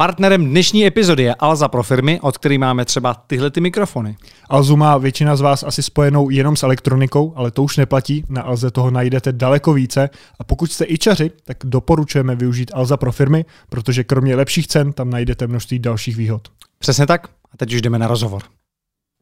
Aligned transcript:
Partnerem 0.00 0.44
dnešní 0.44 0.86
epizody 0.86 1.22
je 1.22 1.34
Alza 1.34 1.68
pro 1.68 1.82
firmy, 1.82 2.20
od 2.20 2.38
kterých 2.38 2.58
máme 2.58 2.84
třeba 2.84 3.14
tyhle 3.14 3.50
ty 3.50 3.60
mikrofony. 3.60 4.16
Alzu 4.48 4.76
má 4.76 4.98
většina 4.98 5.36
z 5.36 5.40
vás 5.40 5.62
asi 5.62 5.82
spojenou 5.82 6.30
jenom 6.30 6.56
s 6.56 6.62
elektronikou, 6.62 7.32
ale 7.36 7.50
to 7.50 7.62
už 7.62 7.76
neplatí, 7.76 8.24
na 8.28 8.42
Alze 8.42 8.70
toho 8.70 8.90
najdete 8.90 9.32
daleko 9.32 9.72
více 9.72 10.10
a 10.38 10.44
pokud 10.44 10.72
jste 10.72 10.84
ičaři, 10.84 11.30
tak 11.44 11.56
doporučujeme 11.64 12.36
využít 12.36 12.70
Alza 12.74 12.96
pro 12.96 13.12
firmy, 13.12 13.44
protože 13.68 14.04
kromě 14.04 14.36
lepších 14.36 14.66
cen 14.66 14.92
tam 14.92 15.10
najdete 15.10 15.46
množství 15.46 15.78
dalších 15.78 16.16
výhod. 16.16 16.48
Přesně 16.78 17.06
tak. 17.06 17.28
A 17.52 17.56
teď 17.56 17.74
už 17.74 17.82
jdeme 17.82 17.98
na 17.98 18.06
rozhovor. 18.06 18.42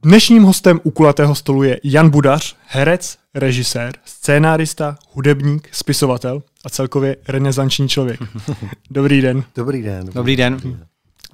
Dnešním 0.03 0.43
hostem 0.43 0.81
u 0.83 0.91
kulatého 0.91 1.35
stolu 1.35 1.63
je 1.63 1.81
Jan 1.85 2.11
Budař, 2.11 2.57
herec, 2.67 3.19
režisér, 3.35 3.93
scénárista, 4.05 4.97
hudebník, 5.13 5.69
spisovatel 5.73 6.43
a 6.69 6.71
celkově 6.71 7.17
renesanční 7.29 7.89
člověk. 7.89 8.21
Dobrý 8.91 9.21
den. 9.21 9.45
Dobrý 9.55 9.83
den. 9.83 10.07
Dobrý 10.07 10.37
den. 10.37 10.87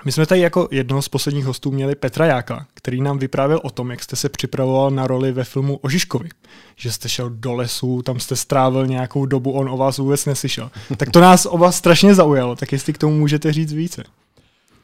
My 0.05 0.13
jsme 0.13 0.27
tady 0.27 0.41
jako 0.41 0.69
jednoho 0.71 1.03
z 1.03 1.09
posledních 1.09 1.45
hostů 1.45 1.71
měli 1.71 1.95
Petra 1.95 2.27
Jáka, 2.27 2.67
který 2.75 3.01
nám 3.01 3.19
vyprávěl 3.19 3.61
o 3.63 3.71
tom, 3.71 3.91
jak 3.91 4.03
jste 4.03 4.17
se 4.17 4.29
připravoval 4.29 4.91
na 4.91 5.07
roli 5.07 5.33
ve 5.33 5.45
filmu 5.45 5.77
o 5.77 5.89
Žižkovi. 5.89 6.29
Že 6.77 6.93
jste 6.93 7.09
šel 7.09 7.31
do 7.31 7.55
lesu, 7.55 8.03
tam 8.03 8.21
jste 8.21 8.37
strávil 8.37 8.87
nějakou 8.87 9.27
dobu, 9.27 9.53
on 9.53 9.69
o 9.69 9.77
vás 9.77 9.99
vůbec 9.99 10.27
neslyšel. 10.27 10.71
Tak 10.97 11.11
to 11.11 11.21
nás 11.21 11.47
oba 11.47 11.73
strašně 11.73 12.15
zaujalo, 12.15 12.57
tak 12.57 12.73
jestli 12.73 12.93
k 12.93 12.99
tomu 12.99 13.19
můžete 13.19 13.53
říct 13.53 13.73
více. 13.73 14.05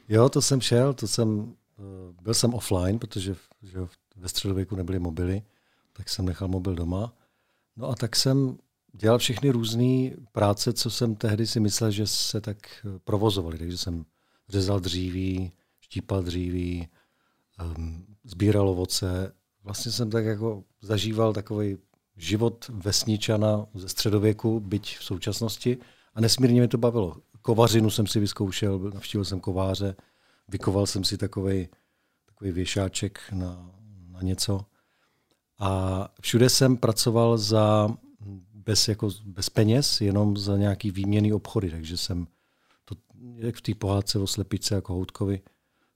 Jo, 0.08 0.28
to 0.28 0.42
jsem 0.42 0.60
šel, 0.60 0.94
to 0.94 1.08
jsem, 1.08 1.52
byl 2.22 2.34
jsem 2.34 2.54
offline, 2.54 2.98
protože 2.98 3.34
že 3.62 3.78
ve 4.16 4.28
středověku 4.28 4.76
nebyly 4.76 4.98
mobily, 4.98 5.42
tak 5.92 6.08
jsem 6.08 6.24
nechal 6.24 6.48
mobil 6.48 6.74
doma. 6.74 7.12
No 7.76 7.88
a 7.88 7.94
tak 7.94 8.16
jsem 8.16 8.56
dělal 9.00 9.18
všechny 9.18 9.50
různé 9.50 10.10
práce, 10.32 10.72
co 10.72 10.90
jsem 10.90 11.14
tehdy 11.14 11.46
si 11.46 11.60
myslel, 11.60 11.90
že 11.90 12.06
se 12.06 12.40
tak 12.40 12.86
provozovali. 13.04 13.58
Takže 13.58 13.78
jsem 13.78 14.04
řezal 14.48 14.80
dříví, 14.80 15.52
štípal 15.80 16.22
dříví, 16.22 16.88
um, 17.76 18.04
sbíral 18.24 18.68
ovoce. 18.68 19.32
Vlastně 19.64 19.92
jsem 19.92 20.10
tak 20.10 20.24
jako 20.24 20.64
zažíval 20.80 21.32
takový 21.32 21.78
život 22.16 22.70
vesničana 22.74 23.66
ze 23.74 23.88
středověku, 23.88 24.60
byť 24.60 24.98
v 24.98 25.04
současnosti. 25.04 25.78
A 26.14 26.20
nesmírně 26.20 26.60
mi 26.60 26.68
to 26.68 26.78
bavilo. 26.78 27.16
Kovařinu 27.42 27.90
jsem 27.90 28.06
si 28.06 28.20
vyzkoušel, 28.20 28.78
navštívil 28.78 29.24
jsem 29.24 29.40
kováře, 29.40 29.96
vykoval 30.48 30.86
jsem 30.86 31.04
si 31.04 31.18
takový 31.18 31.68
takový 32.26 32.52
věšáček 32.52 33.20
na, 33.32 33.70
na 34.08 34.22
něco. 34.22 34.60
A 35.58 36.08
všude 36.20 36.50
jsem 36.50 36.76
pracoval 36.76 37.38
za 37.38 37.88
bez, 38.70 38.88
jako, 38.88 39.10
bez 39.24 39.50
peněz, 39.50 40.00
jenom 40.00 40.36
za 40.36 40.56
nějaký 40.56 40.90
výměný 40.90 41.32
obchody, 41.32 41.70
takže 41.70 41.96
jsem 41.96 42.26
to, 42.84 42.94
jak 43.36 43.56
v 43.56 43.60
té 43.60 43.74
pohádce 43.74 44.18
o 44.18 44.26
slepice 44.26 44.74
jako 44.74 44.92
Houtkovi, 44.92 45.40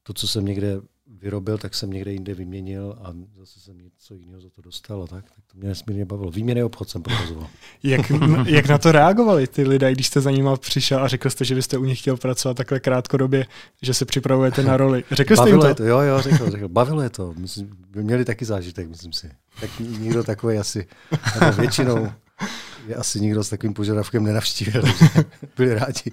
to, 0.03 0.13
co 0.13 0.29
jsem 0.29 0.45
někde 0.45 0.81
vyrobil, 1.07 1.59
tak 1.59 1.75
jsem 1.75 1.91
někde 1.91 2.13
jinde 2.13 2.35
vyměnil 2.35 2.97
a 3.03 3.15
zase 3.39 3.61
jsem 3.61 3.79
něco 3.79 4.15
jiného 4.15 4.41
za 4.41 4.51
to 4.51 4.63
dostal 4.63 5.03
a 5.03 5.07
tak. 5.07 5.25
Tak 5.25 5.45
to 5.53 5.59
mě 5.59 5.69
nesmírně 5.69 6.05
bavilo. 6.05 6.31
Výměný 6.31 6.63
obchod 6.63 6.89
jsem 6.89 7.03
provozoval. 7.03 7.47
jak, 7.83 8.13
jak 8.47 8.69
na 8.69 8.79
to 8.79 8.93
reagovali 8.93 9.47
ty 9.47 9.63
lidé, 9.63 9.93
když 9.93 10.07
jste 10.07 10.21
za 10.21 10.31
nima 10.31 10.57
přišel 10.57 11.05
a 11.05 11.09
řekl 11.09 11.31
jste, 11.31 11.45
že 11.45 11.55
byste 11.55 11.79
u 11.79 11.85
nich 11.85 11.99
chtěl 11.99 12.17
pracovat 12.17 12.57
takhle 12.57 12.81
krátkodobě, 12.81 13.47
že 13.83 13.95
se 13.95 14.05
připravujete 14.05 14.63
na 14.63 14.77
roli? 14.77 15.05
Řekl 15.11 15.37
jste 15.37 15.49
jim 15.49 15.61
to? 15.61 15.75
to? 15.75 15.85
Jo, 15.85 16.01
jo, 16.01 16.21
řekl, 16.21 16.51
řekl. 16.51 16.69
Bavilo 16.69 17.03
je 17.03 17.11
to. 17.11 17.35
Myslím, 17.37 17.71
by 17.89 18.03
měli 18.03 18.25
taky 18.25 18.45
zážitek, 18.45 18.89
myslím 18.89 19.13
si. 19.13 19.31
Tak 19.61 19.71
nikdo 19.81 20.25
takový 20.25 20.59
asi, 20.59 20.87
většinou 21.57 22.09
je 22.87 22.95
asi 22.95 23.21
nikdo 23.21 23.45
s 23.45 23.49
takovým 23.49 23.75
požadavkem 23.75 24.25
nenavštívil, 24.25 24.83
byli 25.57 25.75
rádi. 25.75 26.13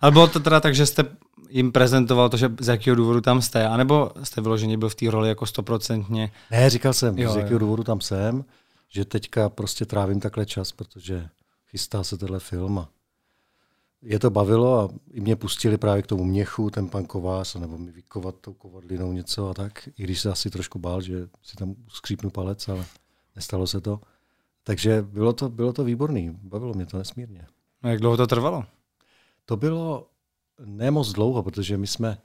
Ale 0.00 0.12
bylo 0.12 0.26
to 0.26 0.40
teda 0.40 0.60
tak, 0.60 0.74
že 0.74 0.86
jste 0.86 1.04
jim 1.48 1.72
prezentoval 1.72 2.28
to, 2.28 2.36
že 2.36 2.50
z 2.60 2.68
jakého 2.68 2.96
důvodu 2.96 3.20
tam 3.20 3.42
jste, 3.42 3.68
anebo 3.68 4.10
jste 4.22 4.40
vyloženě 4.40 4.78
byl 4.78 4.88
v 4.88 4.94
té 4.94 5.10
roli 5.10 5.28
jako 5.28 5.46
stoprocentně? 5.46 6.32
Ne, 6.50 6.70
říkal 6.70 6.92
jsem, 6.92 7.18
jo, 7.18 7.32
z 7.32 7.36
jakého 7.36 7.54
jo. 7.54 7.58
důvodu 7.58 7.84
tam 7.84 8.00
jsem, 8.00 8.44
že 8.88 9.04
teďka 9.04 9.48
prostě 9.48 9.84
trávím 9.84 10.20
takhle 10.20 10.46
čas, 10.46 10.72
protože 10.72 11.28
chystá 11.70 12.04
se 12.04 12.18
tenhle 12.18 12.40
film 12.40 12.78
a 12.78 12.88
je 14.02 14.18
to 14.18 14.30
bavilo 14.30 14.80
a 14.80 14.88
i 15.12 15.20
mě 15.20 15.36
pustili 15.36 15.78
právě 15.78 16.02
k 16.02 16.06
tomu 16.06 16.24
měchu, 16.24 16.70
ten 16.70 16.88
pan 16.88 17.04
kovář, 17.04 17.54
nebo 17.54 17.78
mi 17.78 17.92
vykovat 17.92 18.34
tou 18.40 18.52
kovadlinou 18.52 19.12
něco 19.12 19.48
a 19.48 19.54
tak, 19.54 19.88
i 19.98 20.02
když 20.02 20.20
se 20.20 20.30
asi 20.30 20.50
trošku 20.50 20.78
bál, 20.78 21.00
že 21.00 21.28
si 21.42 21.56
tam 21.56 21.74
skřípnu 21.88 22.30
palec, 22.30 22.68
ale 22.68 22.84
nestalo 23.36 23.66
se 23.66 23.80
to. 23.80 24.00
Takže 24.64 25.02
bylo 25.02 25.32
to, 25.32 25.48
bylo 25.48 25.72
to 25.72 25.84
výborný, 25.84 26.38
bavilo 26.42 26.74
mě 26.74 26.86
to 26.86 26.98
nesmírně. 26.98 27.46
A 27.82 27.88
jak 27.88 28.00
dlouho 28.00 28.16
to 28.16 28.26
trvalo? 28.26 28.64
To 29.44 29.56
bylo 29.56 30.06
ne 30.64 30.90
moc 30.90 31.12
dlouho, 31.12 31.42
protože 31.42 31.76
my 31.76 31.86
jsme, 31.86 32.18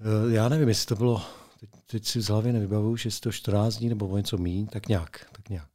eh, 0.00 0.34
já 0.34 0.48
nevím, 0.48 0.68
jestli 0.68 0.86
to 0.86 0.96
bylo, 0.96 1.22
teď, 1.60 1.70
teď 1.86 2.06
si 2.06 2.20
z 2.20 2.28
hlavy 2.28 2.52
nevybavuju, 2.52 2.96
jestli 3.04 3.20
to 3.20 3.32
14 3.32 3.76
dní 3.76 3.88
nebo 3.88 4.16
něco 4.16 4.38
míň, 4.38 4.66
tak 4.66 4.88
nějak, 4.88 5.26
tak 5.32 5.48
nějak. 5.48 5.70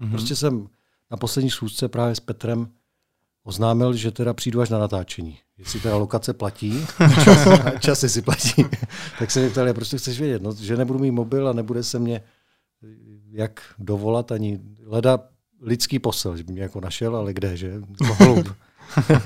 Mm-hmm. 0.00 0.10
Prostě 0.10 0.36
jsem 0.36 0.68
na 1.10 1.16
poslední 1.16 1.50
schůzce 1.50 1.88
právě 1.88 2.14
s 2.14 2.20
Petrem 2.20 2.68
oznámil, 3.44 3.94
že 3.94 4.10
teda 4.10 4.34
přijdu 4.34 4.60
až 4.60 4.68
na 4.68 4.78
natáčení. 4.78 5.38
Jestli 5.58 5.80
ta 5.80 5.96
lokace 5.96 6.32
platí, 6.32 6.86
čas, 7.24 7.48
časy 7.80 8.08
si 8.08 8.22
platí, 8.22 8.64
tak 9.18 9.30
se 9.30 9.40
mi 9.40 9.50
ptali, 9.50 9.74
prostě 9.74 9.98
chceš 9.98 10.20
vědět, 10.20 10.42
no, 10.42 10.54
že 10.54 10.76
nebudu 10.76 10.98
mít 10.98 11.10
mobil 11.10 11.48
a 11.48 11.52
nebude 11.52 11.82
se 11.82 11.98
mě 11.98 12.22
jak 13.30 13.60
dovolat 13.78 14.32
ani 14.32 14.60
leda 14.86 15.18
lidský 15.60 15.98
posel, 15.98 16.36
že 16.36 16.44
by 16.44 16.52
mě 16.52 16.62
jako 16.62 16.80
našel, 16.80 17.16
ale 17.16 17.32
kde, 17.32 17.56
že? 17.56 17.74
Hloub. 18.18 18.48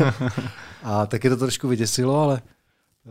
a 0.82 1.06
taky 1.06 1.28
to 1.28 1.36
trošku 1.36 1.68
vyděsilo, 1.68 2.20
ale 2.20 2.42
eh, 2.44 3.10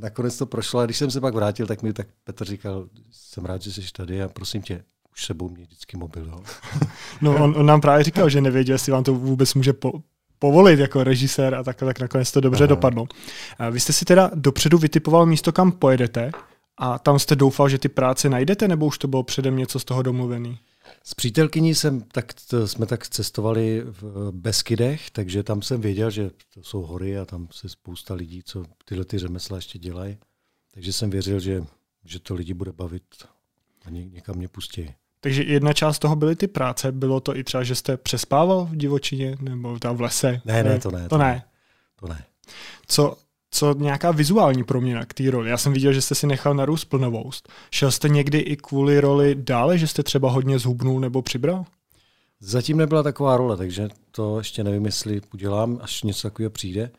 nakonec 0.00 0.38
to 0.38 0.46
prošlo. 0.46 0.80
A 0.80 0.84
když 0.84 0.96
jsem 0.96 1.10
se 1.10 1.20
pak 1.20 1.34
vrátil, 1.34 1.66
tak 1.66 1.82
mi 1.82 1.92
tak 1.92 2.06
Petr 2.24 2.44
říkal, 2.44 2.88
jsem 3.10 3.44
rád, 3.44 3.62
že 3.62 3.72
jsi 3.72 3.82
tady 3.92 4.22
a 4.22 4.28
prosím 4.28 4.62
tě, 4.62 4.84
už 5.12 5.24
sebou 5.24 5.48
mě 5.48 5.64
vždycky 5.64 5.96
mobil. 5.96 6.24
Jo. 6.26 6.40
no 7.20 7.44
on, 7.44 7.54
on, 7.56 7.66
nám 7.66 7.80
právě 7.80 8.04
říkal, 8.04 8.28
že 8.28 8.40
nevěděl, 8.40 8.74
jestli 8.74 8.92
vám 8.92 9.04
to 9.04 9.14
vůbec 9.14 9.54
může 9.54 9.72
po, 9.72 9.92
povolit 10.38 10.80
jako 10.80 11.04
režisér 11.04 11.54
a 11.54 11.62
tak, 11.62 11.76
tak 11.76 12.00
nakonec 12.00 12.32
to 12.32 12.40
dobře 12.40 12.64
Aha. 12.64 12.68
dopadlo. 12.68 13.06
A 13.58 13.70
vy 13.70 13.80
jste 13.80 13.92
si 13.92 14.04
teda 14.04 14.30
dopředu 14.34 14.78
vytipoval 14.78 15.26
místo, 15.26 15.52
kam 15.52 15.72
pojedete 15.72 16.30
a 16.78 16.98
tam 16.98 17.18
jste 17.18 17.36
doufal, 17.36 17.68
že 17.68 17.78
ty 17.78 17.88
práce 17.88 18.28
najdete, 18.28 18.68
nebo 18.68 18.86
už 18.86 18.98
to 18.98 19.08
bylo 19.08 19.22
předem 19.22 19.56
něco 19.56 19.78
z 19.78 19.84
toho 19.84 20.02
domluvený? 20.02 20.58
S 21.04 21.14
přítelkyní 21.14 21.74
jsem, 21.74 22.00
tak, 22.00 22.32
jsme 22.64 22.86
tak 22.86 23.08
cestovali 23.08 23.82
v 23.84 24.30
Beskydech, 24.32 25.10
takže 25.10 25.42
tam 25.42 25.62
jsem 25.62 25.80
věděl, 25.80 26.10
že 26.10 26.30
to 26.54 26.62
jsou 26.62 26.82
hory 26.82 27.18
a 27.18 27.24
tam 27.24 27.48
se 27.52 27.68
spousta 27.68 28.14
lidí, 28.14 28.42
co 28.42 28.64
tyhle 28.84 29.04
ty 29.04 29.18
řemesla 29.18 29.56
ještě 29.56 29.78
dělají. 29.78 30.18
Takže 30.74 30.92
jsem 30.92 31.10
věřil, 31.10 31.40
že, 31.40 31.64
že 32.04 32.18
to 32.18 32.34
lidi 32.34 32.54
bude 32.54 32.72
bavit 32.72 33.02
a 33.84 33.90
ně, 33.90 34.04
někam 34.04 34.36
mě 34.36 34.48
pustí. 34.48 34.94
Takže 35.20 35.42
jedna 35.42 35.72
část 35.72 35.98
toho 35.98 36.16
byly 36.16 36.36
ty 36.36 36.46
práce. 36.46 36.92
Bylo 36.92 37.20
to 37.20 37.36
i 37.36 37.44
třeba, 37.44 37.62
že 37.62 37.74
jste 37.74 37.96
přespával 37.96 38.64
v 38.64 38.76
divočině 38.76 39.36
nebo 39.40 39.78
tam 39.78 39.96
v 39.96 40.00
lese? 40.00 40.40
Ne, 40.44 40.62
ne, 40.62 40.80
to 40.80 40.90
ne. 40.90 41.02
To, 41.02 41.08
to 41.08 41.18
ne. 41.18 41.24
ne. 41.24 41.44
To 41.96 42.08
ne. 42.08 42.24
Co, 42.86 43.16
co 43.50 43.74
nějaká 43.74 44.10
vizuální 44.10 44.64
proměna 44.64 45.04
k 45.04 45.14
té 45.14 45.30
roli. 45.30 45.50
Já 45.50 45.56
jsem 45.56 45.72
viděl, 45.72 45.92
že 45.92 46.02
jste 46.02 46.14
si 46.14 46.26
nechal 46.26 46.54
narůst 46.54 46.84
plnovoust. 46.84 47.48
Šel 47.70 47.90
jste 47.90 48.08
někdy 48.08 48.38
i 48.38 48.56
kvůli 48.56 49.00
roli 49.00 49.34
dále, 49.34 49.78
že 49.78 49.86
jste 49.86 50.02
třeba 50.02 50.30
hodně 50.30 50.58
zhubnul 50.58 51.00
nebo 51.00 51.22
přibral? 51.22 51.64
Zatím 52.40 52.76
nebyla 52.76 53.02
taková 53.02 53.36
role, 53.36 53.56
takže 53.56 53.88
to 54.10 54.38
ještě 54.38 54.64
nevím, 54.64 54.86
jestli 54.86 55.20
udělám, 55.34 55.78
až 55.82 56.02
něco 56.02 56.28
takového 56.28 56.50
přijde. 56.50 56.90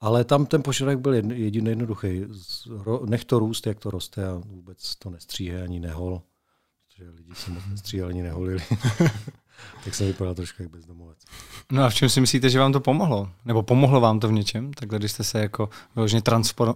Ale 0.00 0.24
tam 0.24 0.46
ten 0.46 0.62
požadavek 0.62 0.98
byl 0.98 1.14
jediný 1.14 1.68
jednoduchý. 1.68 2.24
Nech 3.06 3.24
to 3.24 3.38
růst, 3.38 3.66
jak 3.66 3.80
to 3.80 3.90
roste 3.90 4.26
a 4.26 4.42
vůbec 4.46 4.96
to 4.96 5.10
nestříhe 5.10 5.62
ani 5.62 5.80
nehol. 5.80 6.22
Protože 6.88 7.10
lidi 7.10 7.34
se 7.34 7.50
moc 7.50 7.62
nestříhali 7.70 8.12
ani 8.12 8.22
neholili. 8.22 8.62
tak 9.84 9.94
jsem 9.94 10.06
vypadal 10.06 10.34
trošku 10.34 10.62
jak 10.62 10.70
bezdomovec. 10.70 11.18
No 11.72 11.82
a 11.82 11.88
v 11.88 11.94
čem 11.94 12.08
si 12.08 12.20
myslíte, 12.20 12.50
že 12.50 12.58
vám 12.58 12.72
to 12.72 12.80
pomohlo? 12.80 13.30
Nebo 13.44 13.62
pomohlo 13.62 14.00
vám 14.00 14.20
to 14.20 14.28
v 14.28 14.32
něčem? 14.32 14.72
Takhle, 14.72 14.98
když 14.98 15.12
jste 15.12 15.24
se 15.24 15.38
jako 15.38 15.68
vyloženě 15.94 16.22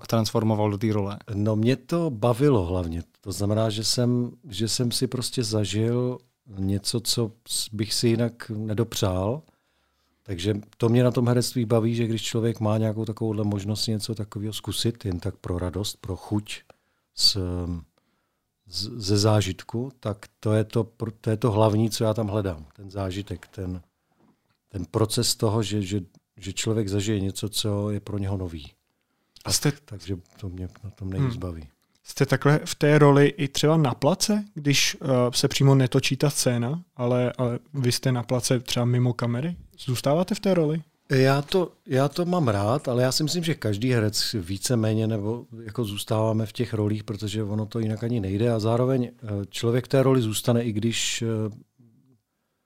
transformoval 0.06 0.71
do 0.71 0.78
té 0.78 0.92
role? 0.92 1.18
No 1.34 1.57
mě 1.57 1.77
to 1.77 2.10
bavilo 2.10 2.65
hlavně. 2.65 3.03
To 3.21 3.33
znamená, 3.33 3.71
že 3.71 3.84
jsem, 3.84 4.30
že 4.48 4.68
jsem 4.68 4.92
si 4.92 5.07
prostě 5.07 5.45
zažil 5.45 6.18
něco, 6.59 7.01
co 7.01 7.33
bych 7.72 7.95
si 7.95 8.09
jinak 8.09 8.51
nedopřál. 8.51 9.42
Takže 10.22 10.54
to 10.77 10.89
mě 10.89 11.04
na 11.04 11.10
tom 11.10 11.28
herectví 11.28 11.65
baví, 11.65 11.95
že 11.95 12.07
když 12.07 12.22
člověk 12.22 12.60
má 12.60 12.78
nějakou 12.78 13.04
takovouhle 13.04 13.45
možnost 13.45 13.86
něco 13.86 14.15
takového 14.15 14.53
zkusit, 14.53 15.04
jen 15.04 15.21
tak 15.21 15.36
pro 15.36 15.59
radost, 15.59 15.98
pro 16.01 16.16
chuť, 16.16 16.60
s, 17.15 17.39
ze 18.68 19.18
zážitku, 19.18 19.92
tak 20.00 20.26
to 20.41 20.53
je 20.53 20.65
to, 20.65 20.88
to 21.20 21.30
je 21.30 21.36
to 21.36 21.50
hlavní, 21.50 21.91
co 21.91 22.04
já 22.04 22.15
tam 22.15 22.28
hledám. 22.28 22.66
Ten 22.76 22.91
zážitek, 22.91 23.47
ten, 23.47 23.82
ten 24.68 24.84
proces 24.84 25.36
toho, 25.36 25.62
že, 25.62 25.82
že, 25.82 26.00
že 26.36 26.53
člověk 26.53 26.88
zažije 26.88 27.20
něco, 27.20 27.48
co 27.48 27.91
je 27.91 28.00
pro 28.00 28.18
něho 28.18 28.36
nový. 28.36 28.72
A 29.44 29.53
jste... 29.53 29.72
Tak, 29.72 29.80
takže 29.84 30.16
to 30.41 30.48
mě 30.48 30.68
na 30.84 30.91
tom 30.91 31.10
nejvíc 31.10 31.30
hmm. 31.30 31.41
baví. 31.41 31.68
Jste 32.04 32.26
takhle 32.26 32.60
v 32.65 32.74
té 32.74 32.98
roli 32.98 33.26
i 33.26 33.48
třeba 33.48 33.76
na 33.76 33.94
place, 33.94 34.44
když 34.54 34.97
uh, 35.00 35.09
se 35.30 35.48
přímo 35.48 35.74
netočí 35.74 36.16
ta 36.16 36.30
scéna, 36.30 36.82
ale, 36.97 37.32
ale 37.38 37.59
vy 37.74 37.92
jste 37.92 38.12
na 38.12 38.22
place 38.22 38.60
třeba 38.60 38.84
mimo 38.84 39.12
kamery? 39.12 39.56
Zůstáváte 39.78 40.34
v 40.34 40.41
té 40.41 40.54
roli? 40.54 40.82
Já 41.13 41.43
to, 41.43 41.72
já 41.87 42.09
to 42.09 42.25
mám 42.25 42.49
rád, 42.49 42.89
ale 42.89 43.03
já 43.03 43.13
si 43.13 43.22
myslím, 43.22 43.45
že 43.45 43.55
každý 43.55 43.93
herec 43.93 44.37
více-méně 44.41 45.07
nebo 45.07 45.47
jako 45.63 45.84
zůstáváme 45.84 46.47
v 46.47 46.53
těch 46.53 46.75
rolích, 46.75 47.05
protože 47.05 47.43
ono 47.43 47.66
to 47.66 47.78
jinak 47.78 48.05
ani 48.05 48.21
nejde 48.21 48.53
a 48.53 48.59
zároveň 48.59 49.05
eh, 49.05 49.28
člověk 49.51 49.89
té 49.89 50.03
roli 50.03 50.22
zůstane, 50.22 50.65
i 50.65 50.72
když 50.72 51.22
eh, 51.22 51.27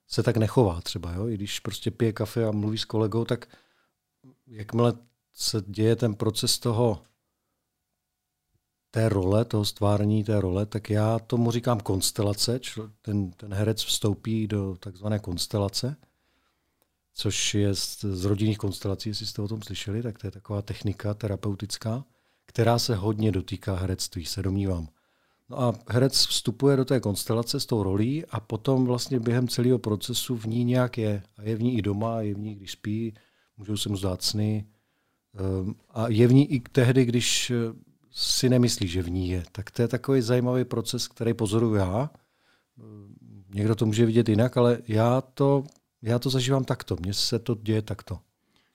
se 0.08 0.22
tak 0.22 0.36
nechová 0.36 0.80
třeba, 0.80 1.12
jo? 1.12 1.28
i 1.28 1.34
když 1.34 1.60
prostě 1.60 1.90
pije 1.90 2.12
kafe 2.12 2.44
a 2.44 2.50
mluví 2.50 2.78
s 2.78 2.84
kolegou, 2.84 3.24
tak 3.24 3.46
jakmile 4.46 4.92
se 5.34 5.62
děje 5.66 5.96
ten 5.96 6.14
proces 6.14 6.58
toho 6.58 7.02
té 8.90 9.08
role, 9.08 9.44
toho 9.44 9.64
stvární 9.64 10.24
té 10.24 10.40
role, 10.40 10.66
tak 10.66 10.90
já 10.90 11.18
tomu 11.18 11.50
říkám 11.50 11.80
konstelace. 11.80 12.60
Ten, 13.02 13.30
ten 13.30 13.54
herec 13.54 13.84
vstoupí 13.84 14.46
do 14.46 14.76
takzvané 14.80 15.18
konstelace, 15.18 15.96
což 17.14 17.54
je 17.54 17.74
z, 17.74 18.04
z 18.04 18.24
rodinných 18.24 18.58
konstelací, 18.58 19.08
jestli 19.08 19.26
jste 19.26 19.42
o 19.42 19.48
tom 19.48 19.62
slyšeli, 19.62 20.02
tak 20.02 20.18
to 20.18 20.26
je 20.26 20.30
taková 20.30 20.62
technika 20.62 21.14
terapeutická, 21.14 22.04
která 22.46 22.78
se 22.78 22.94
hodně 22.94 23.32
dotýká 23.32 23.74
herectví, 23.74 24.24
se 24.24 24.42
domnívám. 24.42 24.88
No 25.48 25.60
a 25.60 25.74
herec 25.88 26.26
vstupuje 26.26 26.76
do 26.76 26.84
té 26.84 27.00
konstelace 27.00 27.60
s 27.60 27.66
tou 27.66 27.82
rolí 27.82 28.26
a 28.26 28.40
potom 28.40 28.84
vlastně 28.84 29.20
během 29.20 29.48
celého 29.48 29.78
procesu 29.78 30.36
v 30.36 30.46
ní 30.46 30.64
nějak 30.64 30.98
je. 30.98 31.22
A 31.36 31.42
je 31.42 31.56
v 31.56 31.62
ní 31.62 31.78
i 31.78 31.82
doma, 31.82 32.20
je 32.20 32.34
v 32.34 32.38
ní, 32.38 32.54
když 32.54 32.72
spí, 32.72 33.14
můžou 33.56 33.76
se 33.76 33.88
mu 33.88 33.96
zdát 33.96 34.22
sny. 34.22 34.66
Ehm, 35.38 35.74
a 35.90 36.08
je 36.08 36.26
v 36.26 36.32
ní 36.32 36.52
i 36.52 36.60
tehdy, 36.60 37.04
když 37.04 37.50
eh, 37.50 37.54
si 38.10 38.48
nemyslí, 38.48 38.88
že 38.88 39.02
v 39.02 39.10
ní 39.10 39.28
je. 39.28 39.42
Tak 39.52 39.70
to 39.70 39.82
je 39.82 39.88
takový 39.88 40.20
zajímavý 40.20 40.64
proces, 40.64 41.08
který 41.08 41.34
pozoruju 41.34 41.74
já. 41.74 42.10
Ehm, 42.78 43.14
někdo 43.54 43.74
to 43.74 43.86
může 43.86 44.06
vidět 44.06 44.28
jinak, 44.28 44.56
ale 44.56 44.78
já 44.88 45.20
to, 45.20 45.64
já 46.02 46.18
to 46.18 46.30
zažívám 46.30 46.64
takto. 46.64 46.96
Mně 47.00 47.14
se 47.14 47.38
to 47.38 47.54
děje 47.54 47.82
takto. 47.82 48.18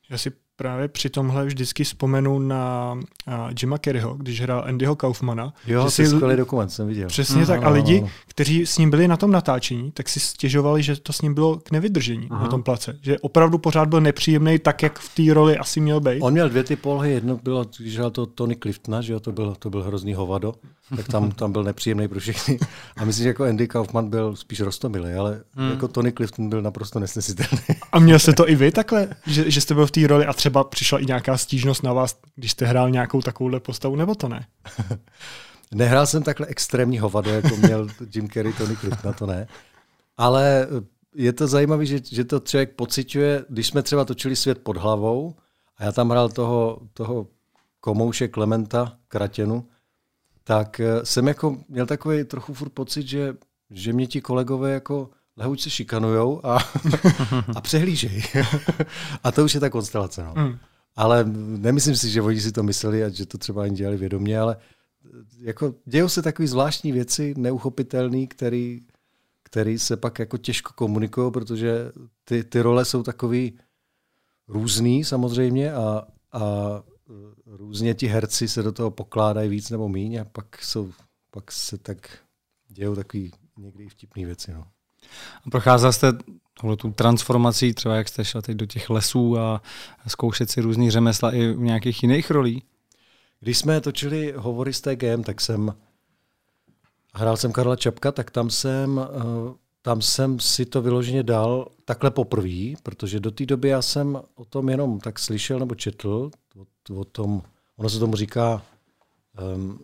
Já 0.10 0.18
si 0.18 0.32
právě 0.58 0.88
při 0.88 1.10
tomhle 1.10 1.46
vždycky 1.46 1.84
vzpomenu 1.84 2.40
na 2.40 2.94
uh, 2.94 3.34
Jima 3.62 3.78
Kerryho, 3.78 4.14
když 4.14 4.42
hrál 4.42 4.64
Andyho 4.68 4.96
Kaufmana. 4.96 5.54
Jo, 5.68 5.90
že 5.90 5.96
to 5.96 6.02
je 6.02 6.08
skvělý 6.08 6.38
dokument, 6.38 6.70
jsem 6.70 6.88
viděl. 6.88 7.08
Přesně 7.08 7.40
mm, 7.40 7.46
tak. 7.46 7.64
A 7.64 7.70
lidi, 7.70 8.06
kteří 8.28 8.66
s 8.66 8.78
ním 8.78 8.90
byli 8.90 9.08
na 9.08 9.18
tom 9.18 9.32
natáčení, 9.32 9.92
tak 9.92 10.10
si 10.10 10.20
stěžovali, 10.20 10.84
že 10.84 10.96
to 10.96 11.14
s 11.14 11.22
ním 11.22 11.34
bylo 11.34 11.58
k 11.58 11.72
nevydržení 11.72 12.28
Aha. 12.30 12.44
na 12.44 12.50
tom 12.50 12.64
place. 12.64 12.98
Že 13.02 13.20
opravdu 13.20 13.58
pořád 13.58 13.90
byl 13.90 14.02
nepříjemný, 14.02 14.60
tak 14.60 14.84
jak 14.84 15.00
v 15.00 15.16
té 15.16 15.34
roli 15.34 15.58
asi 15.58 15.80
měl 15.80 16.00
být. 16.00 16.22
On 16.22 16.34
měl 16.34 16.50
dvě 16.50 16.64
ty 16.64 16.76
polohy. 16.76 17.12
Jedno 17.12 17.40
bylo, 17.44 17.66
když 17.80 17.98
hrál 17.98 18.12
to 18.12 18.26
Tony 18.26 18.56
Cliftona, 18.56 19.02
že 19.02 19.14
jo, 19.14 19.20
to 19.20 19.32
byl, 19.32 19.56
to 19.60 19.70
byl 19.70 19.84
hrozný 19.84 20.14
hovado, 20.14 20.54
tak 20.96 21.08
tam, 21.08 21.32
tam 21.32 21.52
byl 21.52 21.64
nepříjemný 21.64 22.08
pro 22.08 22.20
všechny. 22.20 22.60
A 22.98 23.06
myslím, 23.06 23.24
že 23.24 23.30
jako 23.30 23.44
Andy 23.44 23.68
Kaufman 23.68 24.10
byl 24.10 24.36
spíš 24.36 24.60
rostomilý, 24.60 25.14
ale 25.14 25.42
hmm. 25.56 25.70
jako 25.70 25.88
Tony 25.88 26.12
Clifton 26.12 26.50
byl 26.50 26.62
naprosto 26.62 27.00
nesnesitelný. 27.00 27.64
A 27.92 28.00
měl 28.00 28.20
jste 28.20 28.34
to 28.34 28.50
i 28.50 28.56
vy 28.56 28.72
takhle, 28.72 29.08
že, 29.26 29.52
že 29.52 29.62
jste 29.62 29.74
byl 29.74 29.86
v 29.86 29.92
té 29.92 30.08
roli 30.08 30.26
a 30.26 30.34
třeba 30.34 30.47
přišla 30.70 31.00
i 31.00 31.06
nějaká 31.06 31.38
stížnost 31.38 31.84
na 31.84 31.94
vás, 31.94 32.20
když 32.36 32.52
jste 32.52 32.66
hrál 32.66 32.90
nějakou 32.90 33.22
takovouhle 33.22 33.60
postavu, 33.60 33.96
nebo 33.96 34.16
to 34.16 34.28
ne? 34.28 34.48
Nehrál 35.72 36.08
jsem 36.08 36.24
takhle 36.24 36.48
extrémní 36.48 37.00
hovado, 37.00 37.30
jako 37.30 37.56
měl 37.56 37.88
Jim 38.16 38.30
Carrey, 38.30 38.54
Tony 38.54 38.76
Clifton, 38.76 39.14
to 39.14 39.26
ne. 39.26 39.48
Ale 40.18 40.68
je 41.16 41.34
to 41.34 41.48
zajímavé, 41.48 41.86
že, 41.86 42.00
že 42.12 42.24
to 42.24 42.40
člověk 42.40 42.76
pociťuje, 42.76 43.46
když 43.50 43.68
jsme 43.68 43.84
třeba 43.84 44.06
točili 44.06 44.36
Svět 44.36 44.64
pod 44.64 44.78
hlavou 44.78 45.36
a 45.78 45.84
já 45.84 45.92
tam 45.92 46.10
hrál 46.10 46.30
toho, 46.30 46.82
toho 46.94 47.28
komouše 47.80 48.28
Klementa 48.28 48.98
Kratěnu, 49.08 49.68
tak 50.44 50.80
eh, 50.80 51.06
jsem 51.06 51.28
jako 51.28 51.58
měl 51.70 51.86
takový 51.86 52.24
trochu 52.24 52.54
furt 52.54 52.70
pocit, 52.70 53.08
že, 53.08 53.36
že 53.70 53.94
mě 53.94 54.08
ti 54.08 54.22
kolegové 54.22 54.72
jako 54.72 55.10
lehoučce 55.38 55.70
šikanujou 55.70 56.46
a, 56.46 56.58
a 57.56 57.62
přehlížej. 57.62 58.24
a 59.24 59.32
to 59.32 59.46
už 59.46 59.54
je 59.54 59.60
ta 59.60 59.70
konstelace. 59.70 60.24
No. 60.24 60.34
Mm. 60.36 60.58
Ale 60.96 61.26
nemyslím 61.58 61.96
si, 61.96 62.10
že 62.10 62.22
oni 62.22 62.42
si 62.42 62.52
to 62.52 62.64
mysleli 62.64 63.04
a 63.04 63.10
že 63.10 63.26
to 63.26 63.38
třeba 63.38 63.64
ani 63.64 63.76
dělali 63.76 63.98
vědomě, 63.98 64.40
ale 64.40 64.58
eh, 64.58 65.10
jako 65.40 65.76
dějou 65.86 66.10
se 66.10 66.22
takové 66.22 66.48
zvláštní 66.48 66.92
věci, 66.92 67.34
neuchopitelné, 67.38 68.28
který, 68.28 68.82
který 69.44 69.80
se 69.80 69.98
pak 69.98 70.20
jako 70.20 70.38
těžko 70.38 70.74
komunikují, 70.74 71.32
protože 71.32 71.92
ty, 72.24 72.44
ty 72.44 72.62
role 72.62 72.86
jsou 72.86 73.04
takový 73.04 73.60
různý 74.48 75.04
samozřejmě 75.04 75.74
a, 75.74 76.08
a 76.34 76.44
různě 77.46 77.94
ti 77.94 78.08
herci 78.08 78.48
se 78.48 78.64
do 78.64 78.72
toho 78.72 78.92
pokládají 78.92 79.50
víc 79.50 79.70
nebo 79.70 79.90
míň 79.90 80.16
a 80.16 80.26
pak, 80.26 80.62
jsou, 80.62 80.92
pak 81.32 81.52
se 81.52 81.78
tak 81.78 82.20
dějou 82.68 82.96
takový 82.96 83.32
někdy 83.58 83.90
vtipné 83.90 84.26
věci. 84.26 84.52
No. 84.52 84.68
A 85.46 85.50
procházel 85.50 85.94
jste 85.94 86.14
tu 86.78 86.92
transformací, 86.92 87.74
třeba 87.74 87.96
jak 87.96 88.08
jste 88.08 88.26
šel 88.26 88.42
teď 88.42 88.58
do 88.58 88.66
těch 88.66 88.90
lesů 88.90 89.40
a 89.40 89.62
zkoušet 90.08 90.52
si 90.52 90.62
různý 90.62 90.92
řemesla 90.92 91.32
i 91.32 91.48
v 91.48 91.60
nějakých 91.60 92.04
jiných 92.04 92.32
rolí? 92.32 92.64
Když 93.40 93.58
jsme 93.58 93.82
točili 93.82 94.34
hovory 94.38 94.74
s 94.74 94.82
TGM, 94.82 95.24
tak 95.24 95.42
jsem 95.42 95.74
hrál 97.14 97.38
jsem 97.38 97.52
Karla 97.52 97.76
Čapka, 97.76 98.12
tak 98.12 98.32
tam 98.32 98.50
jsem, 98.50 99.00
eh, 99.00 99.54
tam 99.82 100.02
jsem 100.02 100.40
si 100.40 100.66
to 100.66 100.82
vyloženě 100.82 101.24
dal 101.24 101.68
takhle 101.86 102.12
poprvé, 102.12 102.74
protože 102.84 103.20
do 103.20 103.32
té 103.32 103.46
doby 103.46 103.70
já 103.70 103.82
jsem 103.82 104.22
o 104.36 104.46
tom 104.46 104.70
jenom 104.70 105.00
tak 105.00 105.20
slyšel 105.20 105.60
nebo 105.60 105.76
četl, 105.76 106.32
o, 106.90 107.00
o 107.00 107.06
tom, 107.06 107.42
ono 107.78 107.90
se 107.90 108.00
tomu 108.00 108.16
říká 108.16 108.62
um, 109.56 109.80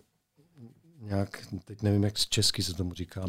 nějak, 1.00 1.48
teď 1.66 1.82
nevím, 1.82 2.04
jak 2.04 2.20
česky 2.20 2.64
se 2.64 2.74
tomu 2.74 2.94
říká. 2.94 3.26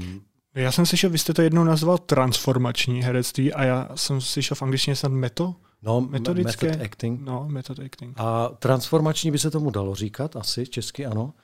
Já 0.54 0.72
jsem 0.72 0.86
slyšel, 0.86 1.10
vy 1.10 1.18
jste 1.18 1.34
to 1.34 1.42
jednou 1.42 1.64
nazval 1.64 1.98
transformační 1.98 3.02
herectví 3.02 3.52
a 3.52 3.64
já 3.64 3.88
jsem 3.94 4.20
slyšel 4.20 4.54
v 4.54 4.62
angličtině 4.62 4.96
snad 4.96 5.12
meto? 5.12 5.54
No, 5.82 6.00
metodické. 6.00 6.66
Method 6.66 6.84
acting. 6.84 7.20
No, 7.20 7.46
method 7.48 7.78
acting. 7.78 8.14
A 8.16 8.48
transformační 8.48 9.30
by 9.30 9.38
se 9.38 9.50
tomu 9.50 9.70
dalo 9.70 9.94
říkat, 9.94 10.36
asi 10.36 10.66
česky 10.66 11.06
ano. 11.06 11.34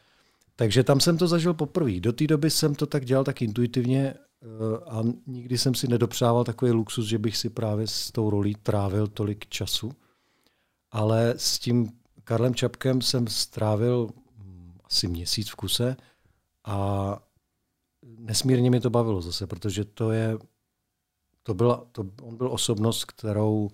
Takže 0.56 0.84
tam 0.84 1.00
jsem 1.00 1.18
to 1.18 1.28
zažil 1.28 1.54
poprvé. 1.54 2.00
Do 2.00 2.12
té 2.12 2.26
doby 2.26 2.50
jsem 2.50 2.74
to 2.74 2.86
tak 2.86 3.04
dělal 3.04 3.24
tak 3.24 3.42
intuitivně 3.42 4.14
eh, 4.14 4.46
a 4.90 5.02
nikdy 5.26 5.58
jsem 5.58 5.74
si 5.74 5.88
nedopřával 5.88 6.44
takový 6.44 6.70
luxus, 6.70 7.06
že 7.06 7.18
bych 7.18 7.36
si 7.36 7.50
právě 7.50 7.86
s 7.86 8.12
tou 8.12 8.30
rolí 8.30 8.54
trávil 8.62 9.06
tolik 9.06 9.46
času. 9.46 9.92
Ale 10.90 11.34
s 11.36 11.58
tím 11.58 11.90
Karlem 12.24 12.54
Čapkem 12.54 13.02
jsem 13.02 13.26
strávil 13.26 14.08
hm, 14.38 14.72
asi 14.84 15.08
měsíc 15.08 15.50
v 15.50 15.54
kuse 15.54 15.96
a 16.64 17.18
nesmírně 18.18 18.70
mě 18.70 18.80
to 18.80 18.90
bavilo 18.90 19.22
zase, 19.22 19.46
protože 19.46 19.84
to 19.84 20.10
je, 20.10 20.38
to 21.42 21.54
byla, 21.54 21.86
to, 21.92 22.06
on 22.22 22.36
byl 22.36 22.52
osobnost, 22.52 23.04
kterou 23.04 23.70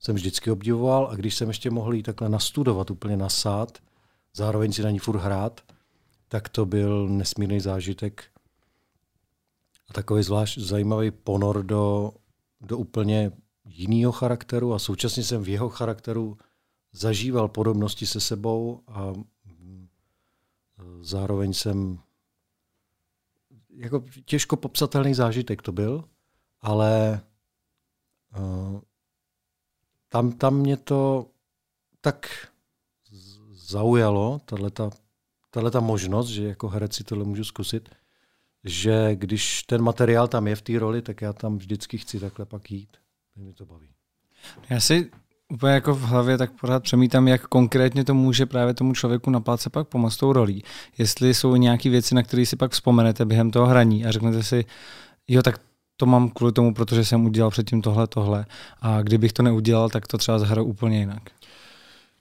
jsem 0.00 0.14
vždycky 0.14 0.50
obdivoval 0.50 1.08
a 1.10 1.14
když 1.14 1.34
jsem 1.34 1.48
ještě 1.48 1.70
mohl 1.70 1.94
jí 1.94 2.02
takhle 2.02 2.28
nastudovat, 2.28 2.90
úplně 2.90 3.16
nasát, 3.16 3.78
zároveň 4.34 4.72
si 4.72 4.82
na 4.82 4.90
ní 4.90 4.98
furt 4.98 5.18
hrát, 5.18 5.60
tak 6.28 6.48
to 6.48 6.66
byl 6.66 7.08
nesmírný 7.08 7.60
zážitek 7.60 8.24
a 9.88 9.92
takový 9.92 10.22
zvlášť 10.22 10.58
zajímavý 10.58 11.10
ponor 11.10 11.62
do, 11.62 12.12
do 12.60 12.78
úplně 12.78 13.32
jiného 13.64 14.12
charakteru 14.12 14.74
a 14.74 14.78
současně 14.78 15.24
jsem 15.24 15.42
v 15.42 15.48
jeho 15.48 15.68
charakteru 15.68 16.38
zažíval 16.92 17.48
podobnosti 17.48 18.06
se 18.06 18.20
sebou 18.20 18.80
a 18.86 19.12
mm, 19.44 19.88
zároveň 21.00 21.52
jsem 21.52 21.98
jako 23.78 24.04
těžko 24.24 24.56
popsatelný 24.56 25.14
zážitek 25.14 25.62
to 25.62 25.72
byl, 25.72 26.04
ale 26.60 27.20
uh, 28.38 28.80
tam, 30.08 30.32
tam 30.32 30.56
mě 30.56 30.76
to 30.76 31.26
tak 32.00 32.48
zaujalo, 33.50 34.40
tato 35.50 35.80
možnost, 35.80 36.28
že 36.28 36.44
jako 36.44 36.68
herec 36.68 36.94
si 36.94 37.04
tohle 37.04 37.24
můžu 37.24 37.44
zkusit, 37.44 37.88
že 38.64 39.10
když 39.14 39.62
ten 39.62 39.82
materiál 39.82 40.28
tam 40.28 40.46
je 40.46 40.56
v 40.56 40.62
té 40.62 40.78
roli, 40.78 41.02
tak 41.02 41.20
já 41.20 41.32
tam 41.32 41.58
vždycky 41.58 41.98
chci 41.98 42.20
takhle 42.20 42.46
pak 42.46 42.70
jít. 42.70 42.96
Mě 43.36 43.54
to 43.54 43.66
baví. 43.66 43.94
Já 44.70 44.80
si 44.80 45.10
úplně 45.52 45.72
jako 45.72 45.94
v 45.94 46.02
hlavě 46.02 46.38
tak 46.38 46.50
pořád 46.60 46.82
přemítám, 46.82 47.28
jak 47.28 47.46
konkrétně 47.46 48.04
to 48.04 48.14
může 48.14 48.46
právě 48.46 48.74
tomu 48.74 48.94
člověku 48.94 49.30
na 49.30 49.40
palce 49.40 49.70
pak 49.70 49.88
pomoct 49.88 50.16
tou 50.16 50.32
rolí. 50.32 50.64
Jestli 50.98 51.34
jsou 51.34 51.56
nějaké 51.56 51.90
věci, 51.90 52.14
na 52.14 52.22
které 52.22 52.46
si 52.46 52.56
pak 52.56 52.72
vzpomenete 52.72 53.24
během 53.24 53.50
toho 53.50 53.66
hraní 53.66 54.06
a 54.06 54.12
řeknete 54.12 54.42
si, 54.42 54.64
jo, 55.28 55.42
tak 55.42 55.60
to 55.96 56.06
mám 56.06 56.30
kvůli 56.30 56.52
tomu, 56.52 56.74
protože 56.74 57.04
jsem 57.04 57.24
udělal 57.26 57.50
předtím 57.50 57.82
tohle, 57.82 58.06
tohle. 58.06 58.46
A 58.80 59.02
kdybych 59.02 59.32
to 59.32 59.42
neudělal, 59.42 59.88
tak 59.88 60.06
to 60.06 60.18
třeba 60.18 60.38
zahraju 60.38 60.66
úplně 60.66 60.98
jinak. 60.98 61.22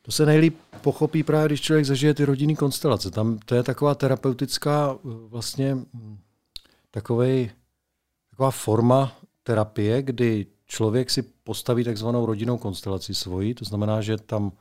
To 0.02 0.12
se 0.12 0.26
nejlíp 0.26 0.58
pochopí 0.82 1.24
právě, 1.24 1.48
když 1.48 1.62
člověk 1.62 1.86
zažije 1.86 2.14
ty 2.14 2.26
rodinný 2.26 2.56
konstelace. 2.56 3.12
Tam 3.12 3.40
to 3.46 3.56
je 3.56 3.64
taková 3.64 3.96
terapeutická 3.96 4.96
vlastně 5.04 5.78
takovej, 6.92 7.52
taková 8.30 8.52
forma 8.52 9.12
terapie, 9.44 10.02
kdy 10.02 10.46
člověk 10.66 11.10
si 11.10 11.24
postaví 11.48 11.84
takzvanou 11.84 12.26
rodinnou 12.26 12.58
konstelaci 12.58 13.16
svoji, 13.16 13.54
to 13.54 13.66
znamená, 13.66 14.02
že 14.02 14.18
tam 14.18 14.52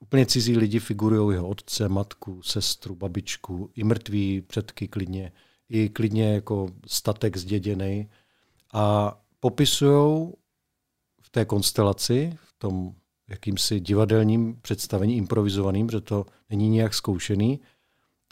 úplně 0.00 0.26
cizí 0.26 0.56
lidi 0.56 0.78
figurují 0.78 1.34
jeho 1.36 1.48
otce, 1.48 1.88
matku, 1.88 2.42
sestru, 2.42 2.94
babičku, 2.94 3.70
i 3.74 3.84
mrtví 3.84 4.40
předky 4.40 4.88
klidně, 4.88 5.32
i 5.68 5.88
klidně 5.88 6.34
jako 6.34 6.68
statek 6.86 7.36
zděděný 7.36 8.08
a 8.72 9.16
popisují 9.40 10.32
v 11.22 11.30
té 11.30 11.44
konstelaci, 11.44 12.38
v 12.42 12.52
tom 12.58 12.94
jakýmsi 13.28 13.80
divadelním 13.80 14.58
představení, 14.62 15.16
improvizovaným, 15.16 15.90
že 15.90 16.00
to 16.00 16.26
není 16.50 16.68
nějak 16.68 16.94
zkoušený, 16.94 17.60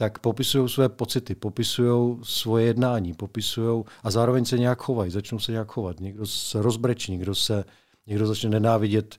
tak 0.00 0.18
popisují 0.18 0.68
své 0.68 0.88
pocity, 0.88 1.34
popisují 1.34 2.18
svoje 2.22 2.66
jednání, 2.66 3.14
popisují 3.14 3.84
a 4.02 4.10
zároveň 4.10 4.44
se 4.44 4.58
nějak 4.58 4.82
chovají, 4.82 5.10
začnou 5.10 5.38
se 5.38 5.52
nějak 5.52 5.72
chovat. 5.72 6.00
Někdo 6.00 6.26
se 6.26 6.62
rozbrečí, 6.62 7.12
někdo, 7.12 7.34
se, 7.34 7.64
někdo 8.06 8.26
začne 8.26 8.50
nenávidět 8.50 9.18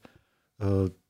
uh, 0.61 0.67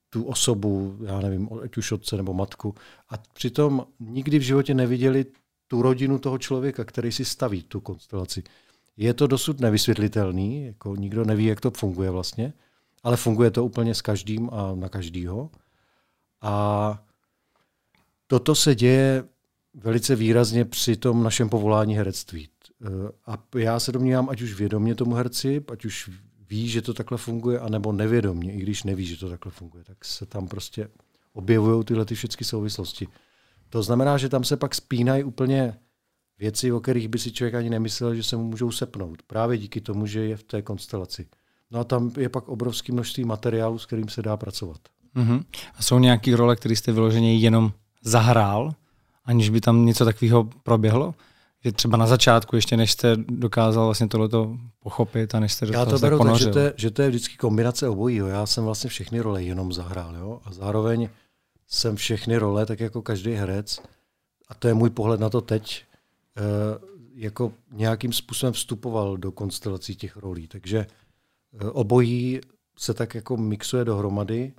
tu 0.09 0.23
osobu, 0.23 0.97
já 1.03 1.19
nevím, 1.19 1.49
ať 1.63 1.77
už 1.77 1.91
otce 1.91 2.17
nebo 2.17 2.33
matku. 2.33 2.75
A 3.09 3.13
přitom 3.33 3.85
nikdy 3.99 4.39
v 4.39 4.41
životě 4.41 4.73
neviděli 4.73 5.25
tu 5.67 5.81
rodinu 5.81 6.19
toho 6.19 6.37
člověka, 6.37 6.83
který 6.83 7.11
si 7.11 7.25
staví 7.25 7.63
tu 7.63 7.81
konstelaci. 7.81 8.43
Je 8.97 9.13
to 9.13 9.27
dosud 9.27 9.59
nevysvětlitelný, 9.59 10.65
jako 10.65 10.95
nikdo 10.95 11.25
neví, 11.25 11.45
jak 11.45 11.61
to 11.61 11.71
funguje 11.71 12.09
vlastně, 12.09 12.53
ale 13.03 13.17
funguje 13.17 13.51
to 13.51 13.65
úplně 13.65 13.95
s 13.95 14.01
každým 14.01 14.49
a 14.53 14.75
na 14.75 14.89
každýho. 14.89 15.49
A 16.41 17.03
toto 18.27 18.55
se 18.55 18.75
děje 18.75 19.23
velice 19.73 20.15
výrazně 20.15 20.65
při 20.65 20.95
tom 20.95 21.23
našem 21.23 21.49
povolání 21.49 21.95
herectví. 21.95 22.49
A 23.27 23.37
já 23.57 23.79
se 23.79 23.91
domnívám, 23.91 24.29
ať 24.29 24.41
už 24.41 24.53
vědomě 24.53 24.95
tomu 24.95 25.15
herci, 25.15 25.63
ať 25.71 25.85
už 25.85 26.09
ví, 26.49 26.69
že 26.69 26.81
to 26.81 26.93
takhle 26.93 27.17
funguje, 27.17 27.59
anebo 27.59 27.91
nevědomě, 27.91 28.53
i 28.53 28.57
když 28.57 28.83
neví, 28.83 29.05
že 29.05 29.17
to 29.17 29.29
takhle 29.29 29.51
funguje, 29.51 29.83
tak 29.83 30.05
se 30.05 30.25
tam 30.25 30.47
prostě 30.47 30.87
objevují 31.33 31.85
tyhle 31.85 32.05
ty 32.05 32.15
všechny 32.15 32.45
souvislosti. 32.45 33.07
To 33.69 33.83
znamená, 33.83 34.17
že 34.17 34.29
tam 34.29 34.43
se 34.43 34.57
pak 34.57 34.75
spínají 34.75 35.23
úplně 35.23 35.77
věci, 36.39 36.71
o 36.71 36.79
kterých 36.79 37.07
by 37.07 37.19
si 37.19 37.31
člověk 37.31 37.55
ani 37.55 37.69
nemyslel, 37.69 38.15
že 38.15 38.23
se 38.23 38.37
mu 38.37 38.43
můžou 38.43 38.71
sepnout. 38.71 39.21
Právě 39.21 39.57
díky 39.57 39.81
tomu, 39.81 40.05
že 40.05 40.19
je 40.19 40.37
v 40.37 40.43
té 40.43 40.61
konstelaci. 40.61 41.27
No 41.71 41.79
a 41.79 41.83
tam 41.83 42.11
je 42.17 42.29
pak 42.29 42.49
obrovské 42.49 42.93
množství 42.93 43.25
materiálu, 43.25 43.79
s 43.79 43.85
kterým 43.85 44.09
se 44.09 44.21
dá 44.21 44.37
pracovat. 44.37 44.79
Uh-huh. 45.15 45.43
A 45.75 45.81
jsou 45.81 45.99
nějaké 45.99 46.35
role, 46.35 46.55
které 46.55 46.75
jste 46.75 46.91
vyloženě 46.91 47.37
jenom 47.37 47.71
zahrál, 48.01 48.71
aniž 49.25 49.49
by 49.49 49.61
tam 49.61 49.85
něco 49.85 50.05
takového 50.05 50.49
proběhlo? 50.63 51.15
Že 51.63 51.71
třeba 51.71 51.97
na 51.97 52.07
začátku, 52.07 52.55
ještě 52.55 52.77
než 52.77 52.91
jste 52.91 53.15
dokázal 53.17 53.85
vlastně 53.85 54.07
tohleto 54.07 54.57
pochopit 54.79 55.35
a 55.35 55.39
než 55.39 55.53
jste 55.53 55.67
Já 55.73 55.85
to 55.85 55.99
beru 55.99 56.19
tak, 56.19 56.35
že 56.35 56.47
to, 56.49 56.59
je, 56.59 56.73
že 56.77 56.91
to 56.91 57.01
je 57.01 57.09
vždycky 57.09 57.37
kombinace 57.37 57.89
obojího. 57.89 58.27
Já 58.27 58.45
jsem 58.45 58.63
vlastně 58.63 58.89
všechny 58.89 59.19
role 59.19 59.43
jenom 59.43 59.73
zahrál. 59.73 60.15
Jo? 60.15 60.39
A 60.43 60.53
zároveň 60.53 61.09
jsem 61.67 61.95
všechny 61.95 62.37
role, 62.37 62.65
tak 62.65 62.79
jako 62.79 63.01
každý 63.01 63.31
herec, 63.31 63.81
a 64.47 64.53
to 64.53 64.67
je 64.67 64.73
můj 64.73 64.89
pohled 64.89 65.19
na 65.19 65.29
to 65.29 65.41
teď, 65.41 65.83
eh, 66.37 66.41
jako 67.13 67.53
nějakým 67.71 68.13
způsobem 68.13 68.53
vstupoval 68.53 69.17
do 69.17 69.31
konstelací 69.31 69.95
těch 69.95 70.17
rolí. 70.17 70.47
Takže 70.47 70.79
eh, 71.59 71.65
obojí 71.65 72.41
se 72.77 72.93
tak 72.93 73.15
jako 73.15 73.37
mixuje 73.37 73.85
dohromady 73.85 74.53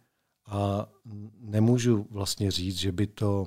a 0.46 0.86
nemůžu 1.40 2.06
vlastně 2.10 2.50
říct, 2.50 2.76
že 2.76 2.92
by 2.92 3.06
to 3.06 3.46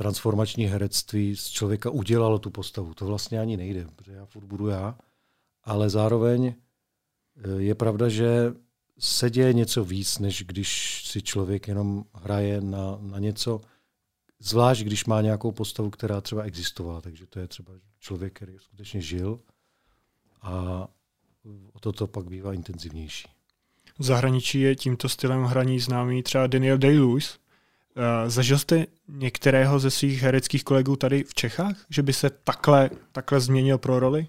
transformační 0.00 0.64
herectví 0.64 1.36
z 1.36 1.48
člověka 1.48 1.90
udělalo 1.90 2.38
tu 2.38 2.50
postavu. 2.50 2.94
To 2.94 3.06
vlastně 3.06 3.40
ani 3.40 3.56
nejde, 3.56 3.86
protože 3.96 4.12
já 4.12 4.26
furt 4.26 4.44
budu 4.44 4.68
já, 4.68 4.98
ale 5.64 5.90
zároveň 5.90 6.46
eh, 6.46 7.48
je 7.62 7.74
pravda, 7.74 8.08
že 8.08 8.54
se 8.98 9.30
děje 9.30 9.52
něco 9.52 9.84
víc, 9.84 10.18
než 10.18 10.44
když 10.46 11.02
si 11.06 11.22
člověk 11.22 11.68
jenom 11.68 12.04
hraje 12.14 12.60
na, 12.60 12.98
na 13.00 13.18
něco, 13.18 13.60
zvlášť 14.38 14.82
když 14.82 15.04
má 15.04 15.20
nějakou 15.20 15.52
postavu, 15.52 15.90
která 15.90 16.20
třeba 16.20 16.42
existovala. 16.42 17.00
Takže 17.00 17.26
to 17.26 17.38
je 17.38 17.48
třeba 17.48 17.72
člověk, 17.98 18.32
který 18.32 18.56
skutečně 18.58 19.00
žil 19.00 19.40
a 20.42 20.86
o 21.72 21.80
toto 21.80 22.06
pak 22.06 22.24
bývá 22.28 22.54
intenzivnější. 22.54 23.28
V 23.98 24.04
zahraničí 24.04 24.60
je 24.60 24.76
tímto 24.76 25.08
stylem 25.08 25.44
hraní 25.44 25.80
známý 25.80 26.22
třeba 26.22 26.46
Daniel 26.46 26.78
Day-Lewis. 26.78 27.38
Eh, 27.96 28.30
zažil 28.30 28.58
jste 28.58 28.86
některého 29.08 29.78
ze 29.78 29.90
svých 29.90 30.22
hereckých 30.22 30.64
kolegů 30.64 30.96
tady 30.96 31.24
v 31.24 31.34
Čechách, 31.34 31.76
že 31.90 32.02
by 32.02 32.12
se 32.12 32.30
takhle, 32.30 32.90
takhle 33.12 33.40
změnil 33.40 33.78
pro 33.78 34.00
roli? 34.00 34.28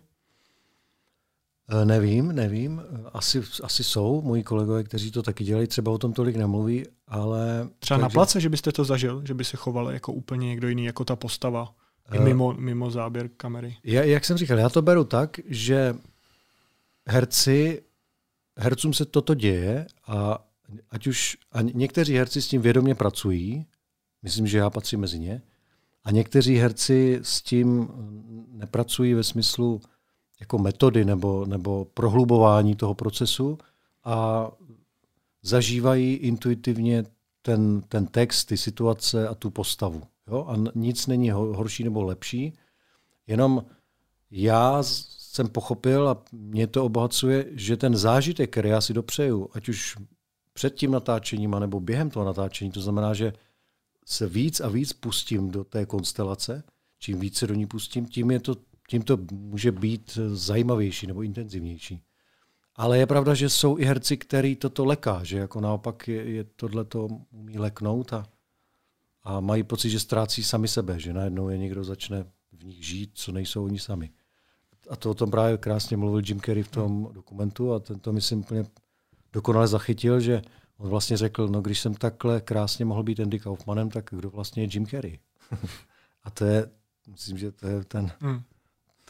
Eh, 1.70 1.86
nevím, 1.86 2.32
nevím. 2.32 2.82
Asi, 3.14 3.44
asi 3.64 3.84
jsou 3.84 4.22
moji 4.22 4.44
kolegové, 4.44 4.84
kteří 4.84 5.12
to 5.12 5.24
taky 5.24 5.44
dělají, 5.44 5.68
třeba 5.68 5.92
o 5.92 5.98
tom 5.98 6.14
tolik 6.14 6.36
nemluví, 6.36 6.86
ale... 7.08 7.70
Třeba 7.80 7.98
takže... 7.98 8.04
na 8.04 8.10
place, 8.10 8.42
že 8.42 8.50
byste 8.50 8.72
to 8.72 8.84
zažil, 8.84 9.22
že 9.26 9.34
by 9.34 9.44
se 9.44 9.58
choval 9.58 9.92
jako 9.92 10.14
úplně 10.14 10.48
někdo 10.48 10.68
jiný, 10.68 10.86
jako 10.86 11.06
ta 11.06 11.16
postava, 11.16 11.62
uh, 11.62 12.16
i 12.16 12.20
mimo, 12.20 12.54
mimo 12.54 12.92
záběr 12.92 13.30
kamery. 13.38 13.78
Já, 13.84 14.04
jak 14.04 14.26
jsem 14.26 14.38
říkal, 14.38 14.60
já 14.60 14.70
to 14.70 14.82
beru 14.82 15.04
tak, 15.04 15.40
že 15.46 15.96
herci, 17.08 17.84
hercům 18.58 18.94
se 18.94 19.06
toto 19.06 19.34
děje 19.34 19.88
a 20.08 20.48
ať 20.90 21.08
už, 21.08 21.38
a 21.52 21.62
někteří 21.62 22.14
herci 22.16 22.42
s 22.42 22.48
tím 22.48 22.62
vědomě 22.62 22.96
pracují, 22.96 23.66
myslím, 24.24 24.48
že 24.48 24.58
já 24.58 24.70
patřím 24.70 25.00
mezi 25.00 25.20
ně, 25.20 25.42
a 26.04 26.12
někteří 26.12 26.56
herci 26.56 27.20
s 27.22 27.42
tím 27.42 27.90
nepracují 28.48 29.14
ve 29.14 29.24
smyslu, 29.24 29.82
jako 30.40 30.58
metody 30.58 31.06
nebo, 31.06 31.46
nebo 31.46 31.86
prohlubování 31.86 32.76
toho 32.76 32.94
procesu 32.94 33.58
a 34.04 34.48
zažívají 35.42 36.14
intuitivně 36.14 37.04
ten, 37.42 37.82
ten 37.82 38.08
text, 38.08 38.46
ty 38.46 38.58
situace 38.58 39.28
a 39.28 39.36
tu 39.36 39.50
postavu. 39.50 40.02
Jo? 40.28 40.46
A 40.50 40.56
nic 40.76 41.08
není 41.08 41.32
horší 41.32 41.84
nebo 41.84 42.04
lepší, 42.04 42.54
jenom 43.28 43.66
já 44.32 44.78
jsem 44.84 45.48
pochopil 45.48 46.10
a 46.10 46.24
mě 46.32 46.68
to 46.68 46.86
obohacuje, 46.86 47.46
že 47.52 47.78
ten 47.78 47.98
zážitek, 47.98 48.50
který 48.50 48.70
já 48.70 48.82
si 48.82 48.94
dopřeju, 48.94 49.50
ať 49.54 49.70
už 49.70 49.98
před 50.54 50.76
tím 50.76 50.92
natáčením, 50.92 51.52
nebo 51.52 51.80
během 51.80 52.10
toho 52.10 52.26
natáčení, 52.26 52.72
to 52.72 52.82
znamená, 52.82 53.14
že 53.14 53.34
se 54.06 54.28
víc 54.28 54.60
a 54.60 54.70
víc 54.70 54.94
pustím 54.94 55.52
do 55.52 55.64
té 55.64 55.86
konstelace, 55.86 56.64
čím 57.00 57.20
více 57.20 57.48
do 57.48 57.54
ní 57.54 57.66
pustím, 57.66 58.06
tím 58.06 58.32
je 58.32 58.40
to 58.40 58.56
tím 58.92 59.02
to 59.02 59.18
může 59.32 59.72
být 59.72 60.18
zajímavější 60.28 61.08
nebo 61.08 61.22
intenzivnější. 61.22 62.04
Ale 62.76 62.98
je 62.98 63.08
pravda, 63.08 63.34
že 63.34 63.50
jsou 63.50 63.78
i 63.78 63.86
herci, 63.86 64.18
který 64.18 64.56
toto 64.56 64.86
leká, 64.86 65.24
že 65.24 65.38
jako 65.38 65.62
naopak 65.62 66.08
je, 66.08 66.32
je 66.32 66.44
tohle 66.44 66.86
to 66.86 67.08
umí 67.32 67.60
leknout 67.60 68.14
a, 68.14 68.28
a 69.24 69.40
mají 69.40 69.64
pocit, 69.64 69.90
že 69.90 70.00
ztrácí 70.00 70.44
sami 70.44 70.68
sebe, 70.68 71.00
že 71.00 71.14
najednou 71.14 71.50
je 71.50 71.58
někdo 71.58 71.84
začne 71.84 72.26
v 72.52 72.64
nich 72.64 72.86
žít, 72.86 73.12
co 73.14 73.32
nejsou 73.32 73.64
oni 73.64 73.80
sami. 73.80 74.12
A 74.90 74.96
to 74.96 75.12
o 75.12 75.14
tom 75.14 75.32
právě 75.32 75.58
krásně 75.58 75.98
mluvil 75.98 76.22
Jim 76.26 76.42
Carrey 76.42 76.64
v 76.64 76.72
tom 76.72 77.10
dokumentu 77.14 77.74
a 77.74 77.80
ten 77.80 78.00
to 78.00 78.14
myslím 78.14 78.40
úplně 78.40 78.66
dokonale 79.34 79.68
zachytil, 79.68 80.20
že 80.20 80.42
on 80.78 80.90
vlastně 80.90 81.18
řekl, 81.18 81.48
no 81.48 81.62
když 81.62 81.80
jsem 81.80 81.94
takhle 81.94 82.42
krásně 82.42 82.86
mohl 82.86 83.04
být 83.04 83.20
Andy 83.20 83.40
Kaufmanem, 83.40 83.90
tak 83.90 84.10
kdo 84.12 84.30
vlastně 84.30 84.64
je 84.64 84.70
Jim 84.74 84.88
Carrey? 84.88 85.20
a 86.24 86.30
to 86.30 86.46
je, 86.46 86.70
myslím, 87.08 87.38
že 87.38 87.52
to 87.52 87.68
je 87.68 87.84
ten, 87.84 88.12
hmm 88.20 88.42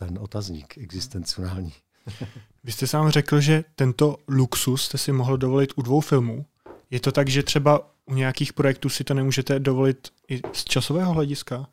ten 0.06 0.20
otazník 0.22 0.78
existenciální. 0.78 1.74
Vy 2.64 2.72
jste 2.72 2.88
sám 2.88 3.10
řekl, 3.10 3.42
že 3.42 3.64
tento 3.76 4.18
luxus 4.28 4.84
jste 4.84 4.98
si 4.98 5.12
mohl 5.12 5.38
dovolit 5.38 5.74
u 5.76 5.82
dvou 5.82 6.00
filmů. 6.00 6.46
Je 6.90 7.00
to 7.00 7.12
tak, 7.12 7.28
že 7.28 7.44
třeba 7.44 7.92
u 8.06 8.16
nějakých 8.16 8.54
projektů 8.54 8.90
si 8.90 9.04
to 9.04 9.14
nemůžete 9.14 9.60
dovolit 9.60 10.08
i 10.30 10.42
z 10.54 10.64
časového 10.64 11.14
hlediska? 11.14 11.68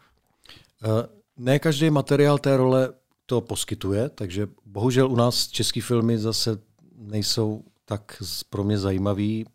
Eh, 0.85 1.09
ne 1.37 1.59
každý 1.59 1.91
materiál 1.91 2.39
té 2.39 2.57
role 2.57 2.93
to 3.27 3.41
poskytuje, 3.41 4.09
takže 4.09 4.49
bohužel 4.65 5.11
u 5.11 5.17
nás 5.17 5.49
české 5.49 5.83
filmy 5.83 6.19
zase 6.19 6.59
nejsou 6.97 7.65
tak 7.89 8.23
pro 8.51 8.65
mě 8.65 8.79
zajímavý, 8.79 9.47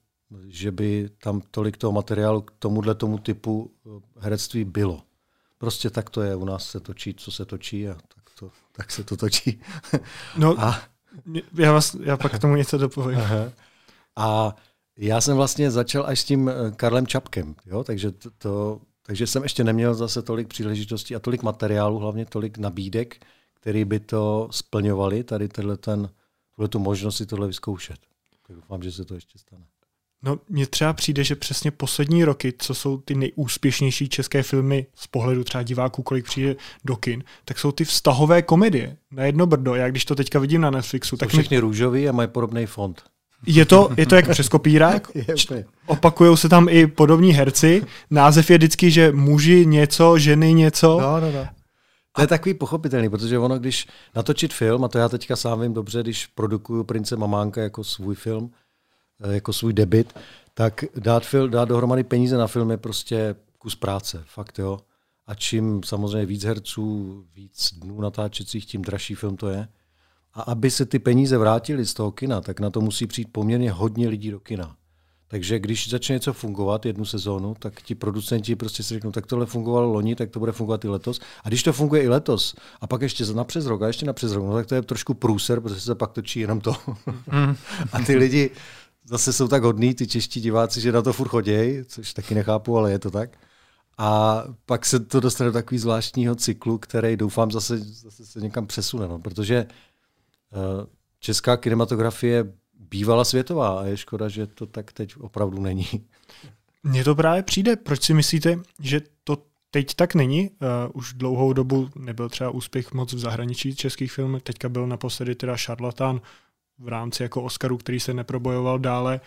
že 0.48 0.72
by 0.72 1.10
tam 1.24 1.42
tolik 1.52 1.78
toho 1.78 1.92
materiálu 1.92 2.42
k 2.42 2.52
tomuhle 2.60 2.96
tomu 2.96 3.18
typu 3.18 3.72
eh, 3.86 3.90
herectví 4.20 4.66
bylo. 4.66 5.02
Prostě 5.58 5.90
tak 5.90 6.10
to 6.10 6.22
je, 6.22 6.36
u 6.36 6.46
nás 6.46 6.70
se 6.70 6.80
točí, 6.80 7.14
co 7.14 7.32
se 7.32 7.46
točí 7.46 7.90
a 7.90 7.94
tak 7.94 8.24
to, 8.40 8.52
tak 8.72 8.92
se 8.92 9.04
to 9.04 9.18
točí. 9.18 9.62
No, 10.38 10.60
a, 10.60 10.82
já, 11.58 11.72
vás, 11.72 11.94
já 11.94 12.18
pak 12.18 12.36
k 12.36 12.40
tomu 12.40 12.56
něco 12.56 12.78
dopovím. 12.78 13.18
Aha. 13.18 13.52
A 14.16 14.56
já 14.98 15.22
jsem 15.22 15.38
vlastně 15.38 15.72
začal 15.72 16.06
až 16.08 16.20
s 16.20 16.24
tím 16.24 16.50
eh, 16.50 16.72
Karlem 16.76 17.08
Čapkem, 17.08 17.56
jo? 17.66 17.84
Takže, 17.84 18.12
to, 18.12 18.30
to, 18.38 18.82
takže 19.06 19.28
jsem 19.28 19.44
ještě 19.44 19.64
neměl 19.64 19.94
zase 19.94 20.22
tolik 20.22 20.48
příležitostí 20.48 21.16
a 21.16 21.20
tolik 21.20 21.44
materiálu, 21.44 22.00
hlavně 22.00 22.26
tolik 22.26 22.58
nabídek, 22.58 23.26
který 23.54 23.86
by 23.86 24.00
to 24.00 24.48
splňovali, 24.52 25.24
tady 25.24 25.48
tenhle 25.48 25.78
ten, 25.78 26.10
tuhle 26.56 26.68
tu 26.68 26.80
možnost 26.80 27.18
si 27.18 27.26
tohle 27.26 27.48
vyzkoušet. 27.48 28.13
Doufám, 28.54 28.84
že 28.84 28.92
se 28.92 29.06
to 29.06 29.16
ještě 29.16 29.40
stane. 29.40 29.66
No, 30.24 30.40
mně 30.50 30.68
třeba 30.68 30.94
přijde, 30.94 31.24
že 31.24 31.36
přesně 31.36 31.72
poslední 31.72 32.24
roky, 32.24 32.54
co 32.58 32.74
jsou 32.74 32.98
ty 32.98 33.16
nejúspěšnější 33.16 34.10
české 34.10 34.44
filmy 34.44 34.86
z 34.96 35.08
pohledu 35.08 35.44
třeba 35.44 35.64
diváků, 35.64 36.04
kolik 36.04 36.26
přijde 36.26 36.56
do 36.86 36.96
kin, 36.96 37.24
tak 37.46 37.60
jsou 37.60 37.72
ty 37.72 37.86
vztahové 37.86 38.42
komedie 38.42 38.98
na 39.12 39.24
jedno 39.24 39.46
brdo. 39.46 39.76
Já 39.76 39.90
když 39.90 40.06
to 40.06 40.16
teďka 40.16 40.40
vidím 40.40 40.62
na 40.62 40.70
Netflixu, 40.70 41.18
tak 41.18 41.30
všechny 41.30 41.58
mi... 41.58 41.62
růžový 41.62 42.10
a 42.10 42.12
mají 42.12 42.28
podobný 42.28 42.66
fond. 42.66 43.04
Je 43.46 43.66
to, 43.66 43.90
je 43.98 44.06
to 44.06 44.16
jak 44.16 44.30
přes 44.30 44.50
kopírák, 44.50 45.12
opakují 45.86 46.38
se 46.38 46.50
tam 46.50 46.68
i 46.70 46.88
podobní 46.88 47.34
herci, 47.34 47.84
název 48.10 48.50
je 48.50 48.58
vždycky, 48.58 48.92
že 48.92 49.12
muži 49.12 49.66
něco, 49.66 50.18
ženy 50.18 50.54
něco. 50.54 51.00
No, 51.02 51.20
no, 51.20 51.32
no. 51.32 51.48
To 52.16 52.22
je 52.22 52.28
takový 52.28 52.54
pochopitelný, 52.54 53.10
protože 53.10 53.40
ono, 53.40 53.60
když 53.60 53.88
natočit 54.16 54.54
film, 54.54 54.84
a 54.84 54.88
to 54.88 54.98
já 54.98 55.10
teďka 55.10 55.36
sám 55.36 55.62
vím 55.62 55.74
dobře, 55.74 56.02
když 56.02 56.28
produkuju 56.28 56.84
Prince 56.84 57.16
Mamánka 57.16 57.62
jako 57.62 57.84
svůj 57.84 58.16
film, 58.16 58.52
Eh, 59.24 59.34
jako 59.34 59.54
svůj 59.54 59.74
debit, 59.74 60.14
tak 60.54 60.86
dát, 60.96 61.26
fil, 61.26 61.50
dát 61.50 61.70
dohromady 61.70 62.04
peníze 62.04 62.38
na 62.38 62.48
film 62.48 62.72
je 62.72 62.78
prostě 62.78 63.36
kus 63.58 63.76
práce, 63.76 64.24
fakt 64.26 64.60
jo. 64.60 64.80
A 65.28 65.36
čím 65.36 65.84
samozřejmě 65.84 66.26
víc 66.26 66.44
herců, 66.44 67.24
víc 67.36 67.74
dnů 67.74 68.02
natáčecích, 68.02 68.66
tím 68.66 68.82
dražší 68.82 69.16
film 69.16 69.38
to 69.38 69.50
je. 69.50 69.68
A 70.34 70.42
aby 70.42 70.72
se 70.72 70.86
ty 70.86 71.00
peníze 71.00 71.38
vrátily 71.38 71.86
z 71.86 71.94
toho 71.94 72.12
kina, 72.12 72.42
tak 72.42 72.60
na 72.60 72.70
to 72.70 72.82
musí 72.82 73.08
přijít 73.08 73.32
poměrně 73.32 73.72
hodně 73.72 74.10
lidí 74.10 74.32
do 74.32 74.40
kina. 74.40 74.76
Takže 75.34 75.60
když 75.60 75.90
začne 75.90 76.14
něco 76.14 76.34
fungovat 76.34 76.86
jednu 76.86 77.06
sezónu, 77.06 77.56
tak 77.60 77.82
ti 77.82 77.96
producenti 77.96 78.56
prostě 78.56 78.84
si 78.84 78.94
řeknou, 78.94 79.12
tak 79.12 79.26
tohle 79.26 79.46
fungovalo 79.46 79.94
loni, 79.94 80.16
tak 80.16 80.30
to 80.30 80.40
bude 80.40 80.52
fungovat 80.52 80.86
i 80.86 80.88
letos. 80.88 81.20
A 81.44 81.48
když 81.48 81.64
to 81.64 81.74
funguje 81.74 82.04
i 82.04 82.08
letos, 82.08 82.56
a 82.82 82.88
pak 82.88 83.02
ještě 83.02 83.26
na 83.26 83.44
přes 83.44 83.66
rok, 83.66 83.82
a 83.82 83.88
ještě 83.88 84.06
na 84.06 84.14
přes 84.14 84.32
rok, 84.32 84.46
no 84.46 84.54
tak 84.54 84.68
to 84.68 84.76
je 84.76 84.82
trošku 84.82 85.14
průser, 85.14 85.60
protože 85.62 85.82
se 85.82 85.96
pak 85.96 86.12
točí 86.12 86.40
jenom 86.40 86.62
to. 86.62 86.76
Mm. 87.32 87.56
a 87.92 88.00
ty 88.00 88.16
lidi 88.16 88.50
zase 89.06 89.34
jsou 89.34 89.48
tak 89.48 89.64
hodní, 89.64 89.94
ty 89.94 90.08
čeští 90.08 90.42
diváci, 90.42 90.82
že 90.82 90.92
na 90.92 91.02
to 91.02 91.14
furt 91.14 91.28
chodějí, 91.28 91.84
což 91.86 92.14
taky 92.14 92.36
nechápu, 92.36 92.78
ale 92.78 92.92
je 92.92 93.00
to 93.00 93.12
tak. 93.12 93.38
A 93.98 94.44
pak 94.66 94.86
se 94.86 95.00
to 95.00 95.20
dostane 95.20 95.50
do 95.50 95.54
takového 95.54 95.82
zvláštního 95.82 96.36
cyklu, 96.36 96.78
který 96.78 97.18
doufám 97.18 97.52
zase, 97.52 97.78
zase 97.78 98.26
se 98.26 98.40
někam 98.40 98.68
přesune, 98.68 99.08
no, 99.08 99.20
protože 99.20 99.66
uh, 100.52 100.86
česká 101.20 101.58
kinematografie 101.58 102.54
bývala 102.90 103.24
světová 103.24 103.80
a 103.80 103.86
je 103.86 103.98
škoda, 103.98 104.30
že 104.30 104.48
to 104.48 104.66
tak 104.66 104.94
teď 104.94 105.18
opravdu 105.18 105.62
není. 105.62 105.88
Mně 106.84 107.04
to 107.04 107.16
právě 107.16 107.44
přijde. 107.44 107.76
Proč 107.76 108.04
si 108.04 108.14
myslíte, 108.14 108.60
že 108.80 109.02
to 109.24 109.38
teď 109.72 109.94
tak 109.94 110.16
není? 110.16 110.50
Uh, 110.50 110.58
už 110.94 111.14
dlouhou 111.14 111.54
dobu 111.54 111.90
nebyl 111.96 112.30
třeba 112.30 112.50
úspěch 112.50 112.94
moc 112.94 113.14
v 113.14 113.20
zahraničí 113.20 113.76
českých 113.76 114.12
filmů. 114.12 114.40
Teďka 114.40 114.70
byl 114.70 114.88
naposledy 114.88 115.36
teda 115.36 115.58
Šarlatán 115.58 116.22
v 116.80 116.88
rámci 116.88 117.24
jako 117.24 117.44
Oscaru, 117.44 117.78
který 117.78 118.00
se 118.00 118.14
neprobojoval 118.14 118.80
dále. 118.80 119.22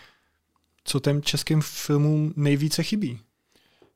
Co 0.83 0.99
těm 0.99 1.21
českým 1.21 1.61
filmům 1.61 2.33
nejvíce 2.35 2.83
chybí? 2.83 3.19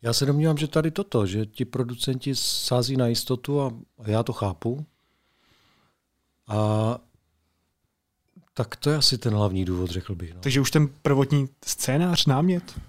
Já 0.01 0.13
se 0.13 0.25
domnívám, 0.25 0.57
že 0.57 0.67
tady 0.67 0.91
toto, 0.91 1.25
že 1.25 1.45
ti 1.45 1.65
producenti 1.65 2.35
sází 2.35 2.97
na 2.97 3.07
jistotu 3.07 3.61
a, 3.61 3.71
a 3.99 4.09
já 4.09 4.23
to 4.23 4.33
chápu. 4.33 4.85
A 6.47 6.97
tak 8.61 8.75
to 8.75 8.89
je 8.89 8.95
asi 8.95 9.17
ten 9.17 9.33
hlavní 9.33 9.65
důvod, 9.65 9.89
řekl 9.89 10.15
bych. 10.15 10.33
No. 10.33 10.39
Takže 10.41 10.61
už 10.61 10.71
ten 10.71 10.89
prvotní 11.01 11.49
scénář, 11.65 12.25
námět? 12.25 12.79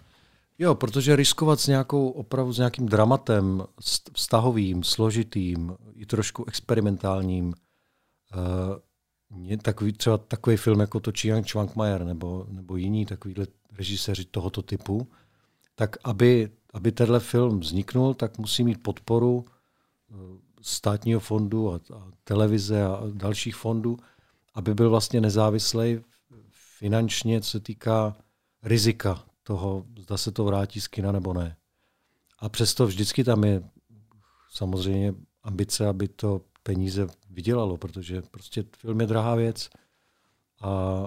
Jo, 0.59 0.75
protože 0.75 1.17
riskovat 1.17 1.61
s 1.61 1.67
nějakou 1.67 2.09
opravdu 2.09 2.53
s 2.53 2.59
nějakým 2.59 2.87
dramatem, 2.87 3.65
vztahovým, 4.13 4.85
složitým, 4.85 5.77
i 5.95 6.07
trošku 6.07 6.45
experimentálním, 6.45 7.55
uh, 9.37 9.57
takový, 9.63 9.93
třeba 9.93 10.19
takový 10.19 10.57
film, 10.57 10.81
jako 10.81 11.01
to 11.01 11.13
Chiang 11.13 11.49
Schwankmajer 11.49 12.05
nebo, 12.05 12.47
nebo 12.49 12.77
jiní 12.77 13.07
takovýhle 13.07 13.47
režiséři 13.79 14.25
tohoto 14.25 14.63
typu, 14.63 15.09
tak 15.75 15.97
aby, 16.05 16.51
aby 16.75 16.93
tenhle 16.93 17.21
film 17.21 17.61
vzniknul, 17.61 18.15
tak 18.15 18.39
musí 18.39 18.65
mít 18.65 18.83
podporu 18.83 19.45
eh, 20.11 20.15
státního 20.63 21.21
fondu 21.21 21.73
a, 21.73 21.75
a 21.75 22.11
televize 22.25 22.85
a 22.85 23.01
dalších 23.13 23.57
fondů, 23.57 23.99
aby 24.55 24.75
byl 24.75 24.91
vlastně 24.91 25.21
nezávislý 25.21 26.01
finančně, 26.79 27.41
co 27.41 27.51
se 27.51 27.61
týká 27.61 28.17
rizika 28.63 29.25
toho, 29.43 29.85
zda 29.99 30.17
se 30.17 30.31
to 30.33 30.45
vrátí 30.45 30.81
z 30.81 30.89
kina 30.89 31.13
nebo 31.13 31.35
ne. 31.35 31.57
A 32.39 32.49
přesto 32.49 32.87
vždycky 32.87 33.25
tam 33.25 33.45
je 33.45 33.63
samozřejmě 34.51 35.15
ambice, 35.43 35.87
aby 35.87 36.09
to 36.09 36.41
peníze 36.63 37.07
vydělalo, 37.31 37.77
protože 37.77 38.23
prostě 38.23 38.65
film 38.77 39.01
je 39.01 39.07
drahá 39.07 39.35
věc. 39.35 39.71
A 40.63 41.03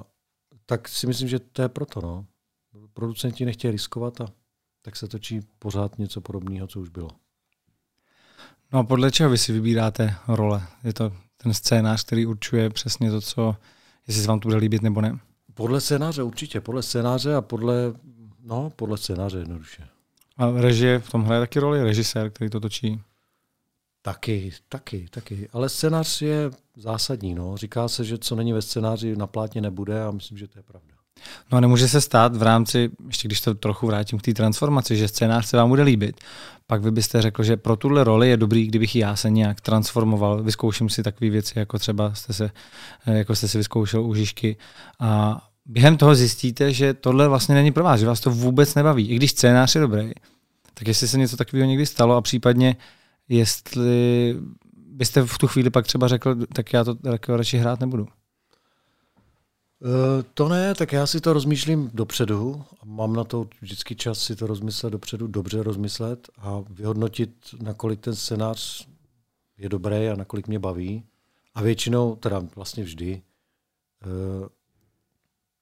tak 0.65 0.89
si 0.89 1.07
myslím, 1.07 1.27
že 1.27 1.39
to 1.39 1.61
je 1.61 1.69
proto. 1.69 2.01
No. 2.01 2.25
Producenti 2.93 3.45
nechtějí 3.45 3.71
riskovat 3.71 4.21
a 4.21 4.27
tak 4.81 4.95
se 4.95 5.07
točí 5.07 5.41
pořád 5.59 5.99
něco 5.99 6.21
podobného, 6.21 6.67
co 6.67 6.79
už 6.79 6.89
bylo. 6.89 7.09
No 8.73 8.79
a 8.79 8.83
podle 8.83 9.11
čeho 9.11 9.29
vy 9.29 9.37
si 9.37 9.53
vybíráte 9.53 10.15
role? 10.27 10.67
Je 10.83 10.93
to 10.93 11.13
ten 11.45 11.53
scénář, 11.53 12.03
který 12.03 12.25
určuje 12.25 12.69
přesně 12.69 13.11
to, 13.11 13.21
co, 13.21 13.55
jestli 14.07 14.21
se 14.21 14.27
vám 14.27 14.39
to 14.39 14.47
bude 14.47 14.57
líbit 14.57 14.81
nebo 14.81 15.01
ne? 15.01 15.19
Podle 15.53 15.81
scénáře 15.81 16.23
určitě, 16.23 16.61
podle 16.61 16.83
scénáře 16.83 17.35
a 17.35 17.41
podle, 17.41 17.93
no, 18.43 18.69
podle 18.75 18.97
scénáře 18.97 19.37
jednoduše. 19.37 19.87
A 20.37 20.51
režie 20.51 20.99
v 20.99 21.09
tomhle 21.09 21.35
je 21.35 21.39
taky 21.39 21.59
roli, 21.59 21.83
režisér, 21.83 22.29
který 22.29 22.49
to 22.49 22.59
točí? 22.59 23.01
Taky, 24.01 24.53
taky, 24.69 25.07
taky. 25.11 25.49
Ale 25.53 25.69
scénář 25.69 26.21
je 26.21 26.51
zásadní. 26.75 27.35
No. 27.35 27.57
Říká 27.57 27.87
se, 27.87 28.03
že 28.03 28.17
co 28.17 28.35
není 28.35 28.53
ve 28.53 28.61
scénáři, 28.61 29.15
na 29.15 29.27
plátně 29.27 29.61
nebude 29.61 30.03
a 30.03 30.11
myslím, 30.11 30.37
že 30.37 30.47
to 30.47 30.59
je 30.59 30.63
pravda. 30.63 30.94
No 31.51 31.57
a 31.57 31.61
nemůže 31.61 31.87
se 31.87 32.01
stát 32.01 32.35
v 32.35 32.41
rámci, 32.41 32.89
ještě 33.07 33.27
když 33.27 33.41
to 33.41 33.53
trochu 33.53 33.87
vrátím 33.87 34.19
k 34.19 34.21
té 34.21 34.33
transformaci, 34.33 34.97
že 34.97 35.07
scénář 35.07 35.45
se 35.45 35.57
vám 35.57 35.69
bude 35.69 35.83
líbit, 35.83 36.21
pak 36.67 36.81
vy 36.81 36.91
byste 36.91 37.21
řekl, 37.21 37.43
že 37.43 37.57
pro 37.57 37.75
tuhle 37.75 38.03
roli 38.03 38.29
je 38.29 38.37
dobrý, 38.37 38.67
kdybych 38.67 38.95
já 38.95 39.15
se 39.15 39.29
nějak 39.29 39.61
transformoval, 39.61 40.43
vyzkouším 40.43 40.89
si 40.89 41.03
takové 41.03 41.29
věci, 41.29 41.59
jako 41.59 41.79
třeba 41.79 42.13
jste 42.13 42.33
se, 42.33 42.51
jako 43.05 43.35
jste 43.35 43.47
si 43.47 43.57
vyzkoušel 43.57 44.03
u 44.03 44.13
Žižky 44.13 44.57
a 44.99 45.41
během 45.65 45.97
toho 45.97 46.15
zjistíte, 46.15 46.73
že 46.73 46.93
tohle 46.93 47.27
vlastně 47.27 47.55
není 47.55 47.71
pro 47.71 47.83
vás, 47.83 47.99
že 47.99 48.05
vás 48.05 48.19
to 48.19 48.31
vůbec 48.31 48.75
nebaví. 48.75 49.09
I 49.09 49.15
když 49.15 49.31
scénář 49.31 49.75
je 49.75 49.81
dobrý, 49.81 50.11
tak 50.73 50.87
jestli 50.87 51.07
se 51.07 51.17
něco 51.17 51.37
takového 51.37 51.69
někdy 51.69 51.85
stalo 51.85 52.15
a 52.15 52.21
případně 52.21 52.75
jestli 53.29 54.35
byste 54.75 55.21
v 55.21 55.37
tu 55.37 55.47
chvíli 55.47 55.69
pak 55.69 55.87
třeba 55.87 56.07
řekl, 56.07 56.35
tak 56.53 56.73
já 56.73 56.83
to 56.83 56.97
radši 57.27 57.57
hrát 57.57 57.79
nebudu. 57.79 58.07
Eh, 59.83 60.23
to 60.33 60.49
ne, 60.49 60.75
tak 60.75 60.91
já 60.91 61.07
si 61.07 61.21
to 61.21 61.33
rozmýšlím 61.33 61.89
dopředu. 61.93 62.65
Mám 62.83 63.13
na 63.13 63.23
to 63.23 63.49
vždycky 63.61 63.95
čas 63.95 64.19
si 64.19 64.35
to 64.35 64.47
rozmyslet 64.47 64.91
dopředu, 64.91 65.27
dobře 65.27 65.63
rozmyslet 65.63 66.29
a 66.37 66.63
vyhodnotit, 66.69 67.55
nakolik 67.61 67.99
ten 67.99 68.15
scénář 68.15 68.87
je 69.57 69.69
dobrý 69.69 70.09
a 70.09 70.15
nakolik 70.15 70.47
mě 70.47 70.59
baví. 70.59 71.03
A 71.53 71.61
většinou, 71.61 72.15
teda 72.15 72.39
vlastně 72.55 72.83
vždy, 72.83 73.21
eh, 74.01 74.49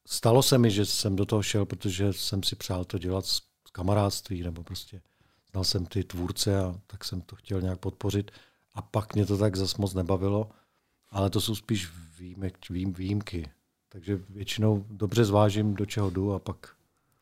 stalo 0.08 0.44
se 0.44 0.58
mi, 0.58 0.72
že 0.72 0.86
jsem 0.86 1.16
do 1.16 1.26
toho 1.26 1.44
šel, 1.44 1.66
protože 1.66 2.14
jsem 2.14 2.44
si 2.44 2.56
přál 2.56 2.86
to 2.86 2.98
dělat 2.98 3.26
z 3.26 3.42
kamarádství, 3.72 4.44
nebo 4.44 4.64
prostě 4.64 5.02
znal 5.52 5.64
jsem 5.64 5.86
ty 5.86 6.04
tvůrce 6.04 6.60
a 6.60 6.80
tak 6.88 7.06
jsem 7.06 7.22
to 7.22 7.36
chtěl 7.36 7.62
nějak 7.62 7.80
podpořit. 7.80 8.32
A 8.74 8.82
pak 8.82 9.16
mě 9.16 9.26
to 9.26 9.38
tak 9.38 9.56
zas 9.56 9.78
moc 9.78 9.94
nebavilo, 9.94 10.50
ale 11.10 11.30
to 11.30 11.42
jsou 11.42 11.56
spíš 11.56 11.90
výjimek, 12.20 12.70
výjimky. 12.70 13.52
Takže 13.94 14.20
většinou 14.30 14.86
dobře 14.90 15.26
zvážím, 15.26 15.76
do 15.76 15.86
čeho 15.86 16.10
jdu 16.10 16.34
a 16.34 16.40
pak, 16.40 16.58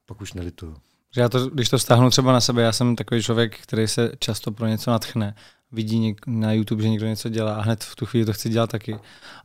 pak 0.05 0.21
už 0.21 0.33
nelituju. 0.33 0.75
Já 1.15 1.29
to, 1.29 1.49
když 1.49 1.69
to 1.69 1.79
stáhnu 1.79 2.09
třeba 2.09 2.33
na 2.33 2.41
sebe, 2.41 2.61
já 2.61 2.71
jsem 2.71 2.95
takový 2.95 3.23
člověk, 3.23 3.59
který 3.59 3.87
se 3.87 4.11
často 4.19 4.51
pro 4.51 4.67
něco 4.67 4.91
natchne. 4.91 5.35
Vidí 5.71 5.99
něk- 5.99 6.27
na 6.27 6.53
YouTube, 6.53 6.83
že 6.83 6.89
někdo 6.89 7.07
něco 7.07 7.29
dělá 7.29 7.55
a 7.55 7.61
hned 7.61 7.83
v 7.83 7.95
tu 7.95 8.05
chvíli 8.05 8.25
to 8.25 8.33
chci 8.33 8.49
dělat 8.49 8.69
taky. 8.69 8.99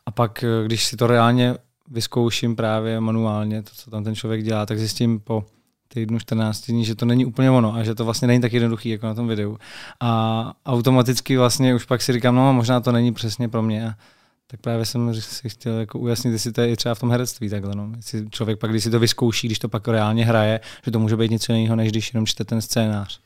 A 0.07 0.11
pak, 0.11 0.45
když 0.65 0.85
si 0.85 0.97
to 0.97 1.07
reálně 1.07 1.55
vyzkouším 1.91 2.57
právě 2.57 3.01
manuálně, 3.01 3.63
to, 3.63 3.71
co 3.75 3.91
tam 3.91 4.05
ten 4.05 4.15
člověk 4.15 4.43
dělá, 4.43 4.67
tak 4.67 4.79
zjistím 4.79 5.21
po 5.21 5.45
týdnu 5.89 6.19
14 6.19 6.67
dní, 6.67 6.85
že 6.85 6.95
to 6.95 7.07
není 7.07 7.25
úplně 7.25 7.51
ono 7.51 7.75
a 7.75 7.83
že 7.83 7.95
to 7.95 8.05
vlastně 8.05 8.29
není 8.29 8.41
tak 8.41 8.53
jednoduchý 8.53 8.89
jako 8.89 9.07
na 9.07 9.15
tom 9.15 9.29
videu. 9.29 9.59
A 10.01 10.53
automaticky 10.67 11.37
vlastně 11.37 11.75
už 11.75 11.85
pak 11.85 12.03
si 12.03 12.13
říkám, 12.13 12.35
no 12.35 12.53
možná 12.53 12.81
to 12.81 12.93
není 12.93 13.13
přesně 13.13 13.49
pro 13.49 13.63
mě. 13.63 13.89
A 13.89 13.95
tak 14.47 14.61
právě 14.61 14.85
jsem 14.87 15.15
si 15.15 15.49
chtěl 15.49 15.79
jako 15.79 15.99
ujasnit, 15.99 16.33
jestli 16.33 16.53
to 16.53 16.61
je 16.61 16.71
i 16.71 16.77
třeba 16.77 16.95
v 16.95 17.01
tom 17.01 17.11
herectví 17.11 17.51
takhle. 17.51 17.75
No. 17.75 17.93
Jestli 17.97 18.31
člověk 18.31 18.59
pak, 18.59 18.71
když 18.71 18.85
si 18.85 18.91
to 18.91 19.01
vyzkouší, 19.01 19.49
když 19.49 19.59
to 19.59 19.69
pak 19.69 19.89
reálně 19.89 20.25
hraje, 20.25 20.61
že 20.85 20.91
to 20.91 20.99
může 20.99 21.17
být 21.17 21.31
něco 21.31 21.53
jiného, 21.53 21.77
než 21.77 21.91
když 21.91 22.15
jenom 22.15 22.27
čte 22.27 22.45
ten 22.45 22.63
scénář. 22.63 23.21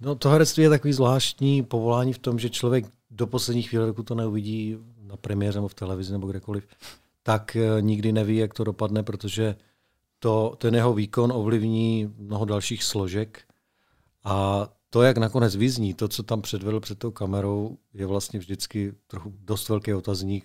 No 0.00 0.14
to 0.14 0.28
herectví 0.28 0.62
je 0.62 0.70
takový 0.70 0.92
zvláštní 0.92 1.62
povolání 1.62 2.12
v 2.12 2.18
tom, 2.18 2.38
že 2.38 2.50
člověk 2.50 2.86
do 3.10 3.26
posledních 3.26 3.68
chvíli, 3.68 3.86
dokud 3.86 4.02
to 4.02 4.14
neuvidí 4.14 4.76
na 5.02 5.16
premiéře 5.16 5.58
nebo 5.58 5.68
v 5.68 5.74
televizi 5.74 6.12
nebo 6.12 6.26
kdekoliv, 6.26 6.66
tak 7.22 7.56
eh, 7.56 7.82
nikdy 7.82 8.12
neví, 8.12 8.36
jak 8.36 8.54
to 8.54 8.64
dopadne, 8.64 9.02
protože 9.02 9.56
to, 10.18 10.54
ten 10.58 10.74
jeho 10.74 10.94
výkon 10.94 11.32
ovlivní 11.32 12.14
mnoho 12.18 12.44
dalších 12.44 12.84
složek 12.84 13.42
a 14.24 14.68
to, 14.90 15.02
jak 15.02 15.18
nakonec 15.18 15.56
vyzní, 15.56 15.94
to, 15.94 16.08
co 16.08 16.22
tam 16.22 16.42
předvedl 16.42 16.80
před 16.80 16.98
tou 16.98 17.10
kamerou, 17.10 17.78
je 17.94 18.06
vlastně 18.06 18.38
vždycky 18.38 18.94
trochu 19.06 19.34
dost 19.38 19.68
velký 19.68 19.94
otazník, 19.94 20.44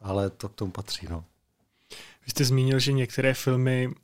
ale 0.00 0.30
to 0.30 0.48
k 0.48 0.54
tomu 0.54 0.72
patří. 0.72 1.06
No. 1.10 1.24
Vy 2.24 2.30
jste 2.30 2.44
zmínil, 2.44 2.78
že 2.78 2.92
některé 2.92 3.34
filmy 3.34 3.94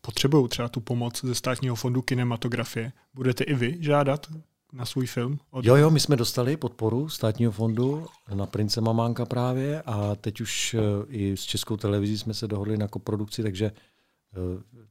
potřebují 0.00 0.48
třeba 0.48 0.68
tu 0.68 0.80
pomoc 0.80 1.24
ze 1.24 1.34
státního 1.34 1.76
fondu 1.76 2.02
kinematografie. 2.02 2.92
Budete 3.14 3.44
i 3.44 3.54
vy 3.54 3.76
žádat 3.80 4.26
na 4.72 4.84
svůj 4.84 5.06
film? 5.06 5.38
Od... 5.50 5.64
Jo, 5.64 5.76
jo, 5.76 5.90
my 5.90 6.00
jsme 6.00 6.16
dostali 6.16 6.56
podporu 6.56 7.08
státního 7.08 7.52
fondu 7.52 8.06
na 8.34 8.46
Prince 8.46 8.80
Mamánka 8.80 9.26
právě 9.26 9.82
a 9.82 10.14
teď 10.14 10.40
už 10.40 10.74
e, 10.74 10.78
i 11.08 11.36
s 11.36 11.42
Českou 11.42 11.76
televizí 11.76 12.18
jsme 12.18 12.34
se 12.34 12.48
dohodli 12.48 12.76
na 12.76 12.88
koprodukci, 12.88 13.42
takže 13.42 13.66
e, 13.66 13.72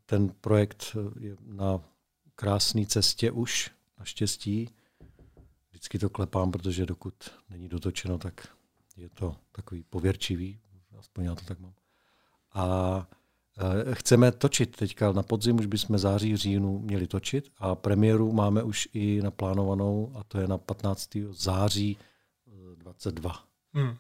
ten 0.06 0.32
projekt 0.42 0.98
je 1.20 1.36
na 1.46 1.80
krásné 2.42 2.86
cestě 2.86 3.32
už, 3.32 3.72
naštěstí. 4.00 4.70
Vždycky 5.70 6.00
to 6.00 6.10
klepám, 6.10 6.52
protože 6.52 6.86
dokud 6.86 7.14
není 7.50 7.68
dotočeno, 7.68 8.18
tak 8.18 8.48
je 8.98 9.10
to 9.10 9.36
takový 9.52 9.84
pověrčivý, 9.84 10.60
aspoň 11.00 11.26
já 11.26 11.36
to 11.36 11.46
tak 11.46 11.60
mám. 11.60 11.74
A 12.54 13.08
Eh, 13.58 13.96
chceme 13.96 14.32
točit 14.32 14.76
teďka 14.76 15.12
na 15.12 15.24
podzim, 15.24 15.60
už 15.60 15.66
bychom 15.66 15.98
září, 15.98 16.38
říjnu 16.38 16.80
měli 16.80 17.08
točit 17.08 17.50
a 17.58 17.76
premiéru 17.76 18.32
máme 18.32 18.64
už 18.64 18.90
i 18.94 19.22
naplánovanou 19.24 20.12
a 20.16 20.24
to 20.24 20.40
je 20.40 20.48
na 20.48 20.58
15. 20.58 21.10
září 21.32 21.98
22. 22.76 23.44
Eh, 23.76 23.80
hmm. 23.80 23.96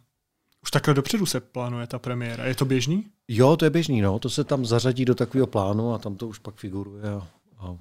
Už 0.63 0.71
takhle 0.71 0.93
dopředu 0.93 1.25
se 1.25 1.39
plánuje 1.39 1.87
ta 1.87 1.99
premiéra. 1.99 2.45
Je 2.45 2.55
to 2.55 2.65
běžný? 2.65 3.05
Jo, 3.27 3.57
to 3.57 3.65
je 3.65 3.71
běžný. 3.71 4.01
No. 4.01 4.19
To 4.19 4.29
se 4.29 4.43
tam 4.43 4.65
zařadí 4.65 5.05
do 5.05 5.15
takového 5.15 5.47
plánu 5.47 5.93
a 5.93 5.97
tam 5.97 6.15
to 6.15 6.27
už 6.27 6.39
pak 6.39 6.55
figuruje 6.55 7.03
a, 7.03 7.27
a 7.57 7.77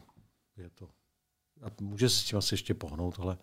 je 0.62 0.70
to. 0.70 0.88
A 1.62 1.66
může 1.80 2.08
se 2.08 2.16
s 2.16 2.24
tím 2.24 2.38
asi 2.38 2.54
ještě 2.54 2.74
pohnout, 2.74 3.14
ale 3.18 3.38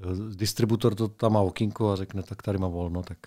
eh, 0.00 0.34
distributor 0.34 0.94
to 0.94 1.08
tam 1.08 1.32
má 1.32 1.40
okýnko 1.40 1.90
a 1.90 1.96
řekne, 1.96 2.22
tak 2.22 2.42
tady 2.42 2.58
má 2.58 2.68
volno, 2.68 3.02
tak 3.02 3.18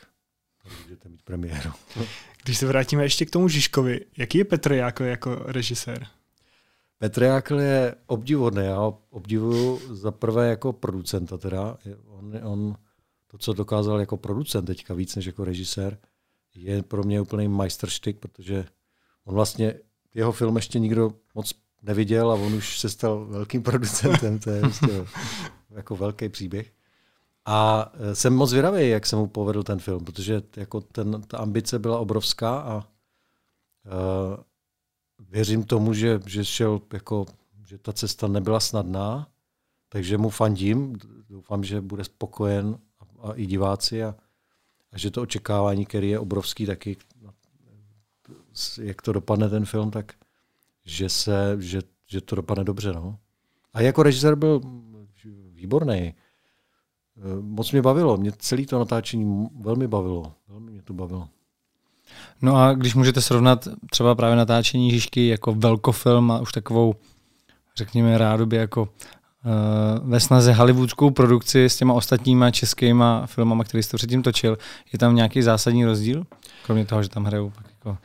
můžete 0.84 1.10
mít 1.10 1.22
premiéru. 1.22 1.72
Když 2.44 2.58
se 2.58 2.66
vrátíme 2.66 3.04
ještě 3.04 3.26
k 3.26 3.32
tomu 3.32 3.48
Žižkovi, 3.48 4.06
jaký 4.18 4.38
je 4.38 4.46
Petr 4.46 4.74
Jákl 4.74 5.04
jako 5.04 5.36
režisér? 5.36 6.08
Petr 6.98 7.24
Jákl 7.24 7.60
je 7.60 7.96
obdivodný. 8.06 8.66
Já 8.66 8.78
ho 8.78 9.02
obdivuju 9.10 9.96
za 9.96 10.12
prvé 10.12 10.50
jako 10.50 10.74
producenta. 10.74 11.38
Teda. 11.38 11.78
On, 12.08 12.40
on, 12.44 12.76
to, 13.28 13.38
co 13.38 13.54
dokázal 13.54 14.00
jako 14.00 14.18
producent 14.18 14.68
teďka 14.68 14.94
víc 14.94 15.16
než 15.16 15.26
jako 15.26 15.46
režisér, 15.46 15.98
je 16.56 16.84
pro 16.84 17.04
mě 17.04 17.22
úplný 17.22 17.48
majstrštyk, 17.48 18.20
protože 18.20 18.66
on 19.26 19.34
vlastně, 19.34 19.74
jeho 20.14 20.32
film 20.32 20.56
ještě 20.56 20.80
nikdo 20.80 21.12
moc 21.36 21.54
neviděl 21.86 22.32
a 22.32 22.36
on 22.36 22.54
už 22.54 22.80
se 22.80 22.90
stal 22.90 23.26
velkým 23.26 23.64
producentem. 23.64 24.40
To 24.40 24.50
je 24.50 24.62
prostě 24.62 25.06
jako 25.70 25.96
velký 25.96 26.30
příběh. 26.30 26.72
A 27.46 27.92
e, 27.94 28.16
jsem 28.16 28.36
moc 28.36 28.50
zvědavý, 28.50 28.90
jak 28.90 29.06
se 29.06 29.16
mu 29.16 29.28
povedl 29.28 29.64
ten 29.64 29.80
film, 29.80 30.06
protože 30.06 30.42
jako 30.56 30.82
ten, 30.82 31.22
ta 31.22 31.38
ambice 31.38 31.80
byla 31.80 32.00
obrovská 32.00 32.60
a 32.60 32.76
uh, 32.78 32.84
věřím 35.30 35.64
tomu, 35.64 35.94
že, 35.94 36.20
že 36.26 36.46
šel 36.46 36.82
jako, 36.94 37.26
že 37.66 37.78
ta 37.78 37.94
cesta 37.94 38.28
nebyla 38.28 38.60
snadná, 38.60 39.28
takže 39.90 40.18
mu 40.18 40.30
fandím, 40.30 40.96
doufám, 41.30 41.64
že 41.64 41.82
bude 41.82 42.04
spokojen 42.04 42.80
a, 43.00 43.30
a 43.30 43.34
i 43.34 43.46
diváci 43.46 44.04
a, 44.04 44.16
a 44.92 44.98
že 44.98 45.12
to 45.12 45.22
očekávání, 45.22 45.86
který 45.86 46.10
je 46.10 46.20
obrovský 46.20 46.66
taky, 46.66 46.98
jak 48.82 49.02
to 49.02 49.14
dopadne 49.14 49.50
ten 49.50 49.66
film, 49.66 49.92
tak 49.92 50.14
že, 50.86 51.10
se, 51.10 51.58
že, 51.60 51.82
že 52.08 52.22
to 52.22 52.36
dopadne 52.36 52.64
dobře. 52.64 52.94
No. 52.94 53.18
A 53.74 53.82
jako 53.82 54.04
režisér 54.04 54.36
byl 54.36 54.62
výborný. 55.54 56.14
Eh, 57.18 57.42
moc 57.42 57.72
mě 57.72 57.82
bavilo. 57.82 58.18
Mě 58.18 58.32
celé 58.38 58.66
to 58.66 58.80
natáčení 58.80 59.50
velmi 59.60 59.88
bavilo. 59.88 60.34
Velmi 60.48 60.72
mě 60.72 60.82
to 60.82 60.94
bavilo. 60.94 61.28
No 62.42 62.56
a 62.56 62.74
když 62.74 62.96
můžete 62.96 63.22
srovnat 63.22 63.68
třeba 63.92 64.16
právě 64.16 64.36
natáčení 64.36 64.92
Žižky 64.92 65.28
jako 65.28 65.54
velkofilm 65.54 66.32
a 66.32 66.40
už 66.40 66.52
takovou, 66.52 66.96
řekněme, 67.78 68.18
rádoby 68.18 68.56
jako 68.56 68.82
uh, 68.82 70.10
ve 70.10 70.20
snaze 70.20 70.54
hollywoodskou 70.54 71.12
produkci 71.12 71.66
s 71.66 71.78
těma 71.78 71.94
ostatníma 71.94 72.52
českýma 72.52 73.26
filmama, 73.26 73.64
které 73.64 73.84
jste 73.84 73.98
předtím 73.98 74.24
točil, 74.24 74.58
je 74.94 75.00
tam 75.00 75.16
nějaký 75.16 75.42
zásadní 75.42 75.86
rozdíl? 75.86 76.26
Kromě 76.66 76.86
toho, 76.86 77.04
že 77.04 77.10
tam 77.10 77.26
hrajou 77.26 77.52
jako 77.86 77.98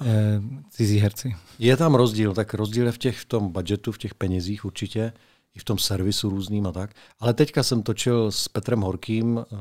uh, 0.00 0.06
cizí 0.70 0.98
herci. 0.98 1.36
Je 1.58 1.76
tam 1.76 1.94
rozdíl, 1.94 2.34
tak 2.34 2.54
rozdíl 2.54 2.86
je 2.86 2.92
v, 2.92 2.98
těch, 2.98 3.18
v 3.18 3.24
tom 3.24 3.52
budgetu, 3.52 3.92
v 3.92 3.98
těch 3.98 4.14
penězích 4.14 4.64
určitě 4.64 5.12
i 5.54 5.58
v 5.58 5.64
tom 5.64 5.78
servisu 5.78 6.30
různým 6.30 6.66
a 6.66 6.72
tak. 6.72 6.94
Ale 7.20 7.34
teďka 7.34 7.62
jsem 7.62 7.82
točil 7.82 8.32
s 8.32 8.48
Petrem 8.48 8.80
Horkým, 8.80 9.38
eh, 9.38 9.56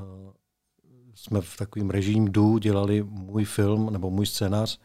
jsme 1.16 1.42
v 1.42 1.58
takovým 1.58 1.90
režim 1.90 2.26
dů 2.26 2.58
dělali 2.58 3.04
můj 3.04 3.46
film 3.46 3.94
nebo 3.94 4.10
můj 4.10 4.26
scénář. 4.26 4.80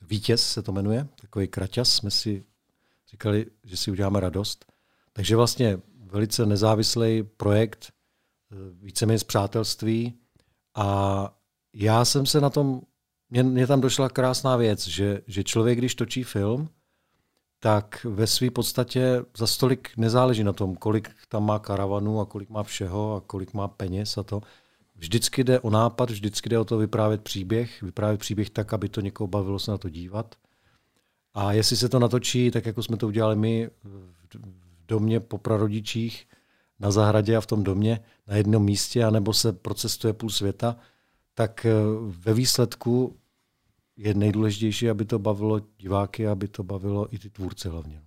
Vítěz 0.00 0.52
se 0.52 0.62
to 0.62 0.72
jmenuje, 0.72 1.08
takový 1.20 1.48
kraťas. 1.48 1.90
Jsme 1.90 2.10
si 2.10 2.44
říkali, 3.10 3.46
že 3.64 3.76
si 3.76 3.90
uděláme 3.90 4.20
radost. 4.20 4.64
Takže 5.12 5.36
vlastně 5.36 5.78
velice 6.04 6.46
nezávislý 6.46 7.22
projekt, 7.22 7.92
eh, 7.92 8.56
víceméně 8.72 9.18
z 9.18 9.24
přátelství. 9.24 10.14
A 10.74 11.30
já 11.74 12.04
jsem 12.04 12.26
se 12.26 12.40
na 12.40 12.50
tom, 12.50 12.80
mně, 13.30 13.42
mně 13.42 13.66
tam 13.66 13.80
došla 13.80 14.08
krásná 14.08 14.56
věc, 14.56 14.88
že, 14.88 15.20
že 15.26 15.44
člověk, 15.44 15.78
když 15.78 15.94
točí 15.94 16.22
film, 16.22 16.68
tak 17.60 18.04
ve 18.04 18.26
své 18.26 18.50
podstatě 18.50 19.24
za 19.36 19.46
stolik 19.46 19.90
nezáleží 19.96 20.44
na 20.44 20.52
tom, 20.52 20.76
kolik 20.76 21.10
tam 21.28 21.46
má 21.46 21.58
karavanu 21.58 22.20
a 22.20 22.26
kolik 22.26 22.50
má 22.50 22.62
všeho 22.62 23.16
a 23.16 23.20
kolik 23.20 23.54
má 23.54 23.68
peněz 23.68 24.18
a 24.18 24.22
to. 24.22 24.40
Vždycky 24.96 25.44
jde 25.44 25.60
o 25.60 25.70
nápad, 25.70 26.10
vždycky 26.10 26.48
jde 26.48 26.58
o 26.58 26.64
to 26.64 26.78
vyprávět 26.78 27.22
příběh, 27.22 27.82
vyprávět 27.82 28.20
příběh 28.20 28.50
tak, 28.50 28.72
aby 28.72 28.88
to 28.88 29.00
někoho 29.00 29.28
bavilo 29.28 29.58
se 29.58 29.70
na 29.70 29.78
to 29.78 29.88
dívat. 29.88 30.34
A 31.34 31.52
jestli 31.52 31.76
se 31.76 31.88
to 31.88 31.98
natočí, 31.98 32.50
tak 32.50 32.66
jako 32.66 32.82
jsme 32.82 32.96
to 32.96 33.06
udělali 33.06 33.36
my 33.36 33.70
v 33.84 34.14
domě 34.88 35.20
po 35.20 35.38
prarodičích, 35.38 36.26
na 36.80 36.90
zahradě 36.90 37.36
a 37.36 37.40
v 37.40 37.46
tom 37.46 37.64
domě, 37.64 38.00
na 38.26 38.36
jednom 38.36 38.64
místě, 38.64 39.04
anebo 39.04 39.32
se 39.32 39.52
procestuje 39.52 40.12
půl 40.12 40.30
světa, 40.30 40.76
tak 41.38 41.66
eh, 41.66 41.72
ve 42.02 42.34
výsledku 42.34 43.16
je 43.96 44.14
nejdůležitější, 44.14 44.90
aby 44.90 45.04
to 45.04 45.18
bavilo 45.18 45.60
diváky, 45.78 46.28
aby 46.28 46.48
to 46.48 46.62
bavilo 46.62 47.14
i 47.14 47.18
ty 47.18 47.30
tvůrce 47.30 47.68
hlavně. 47.68 48.00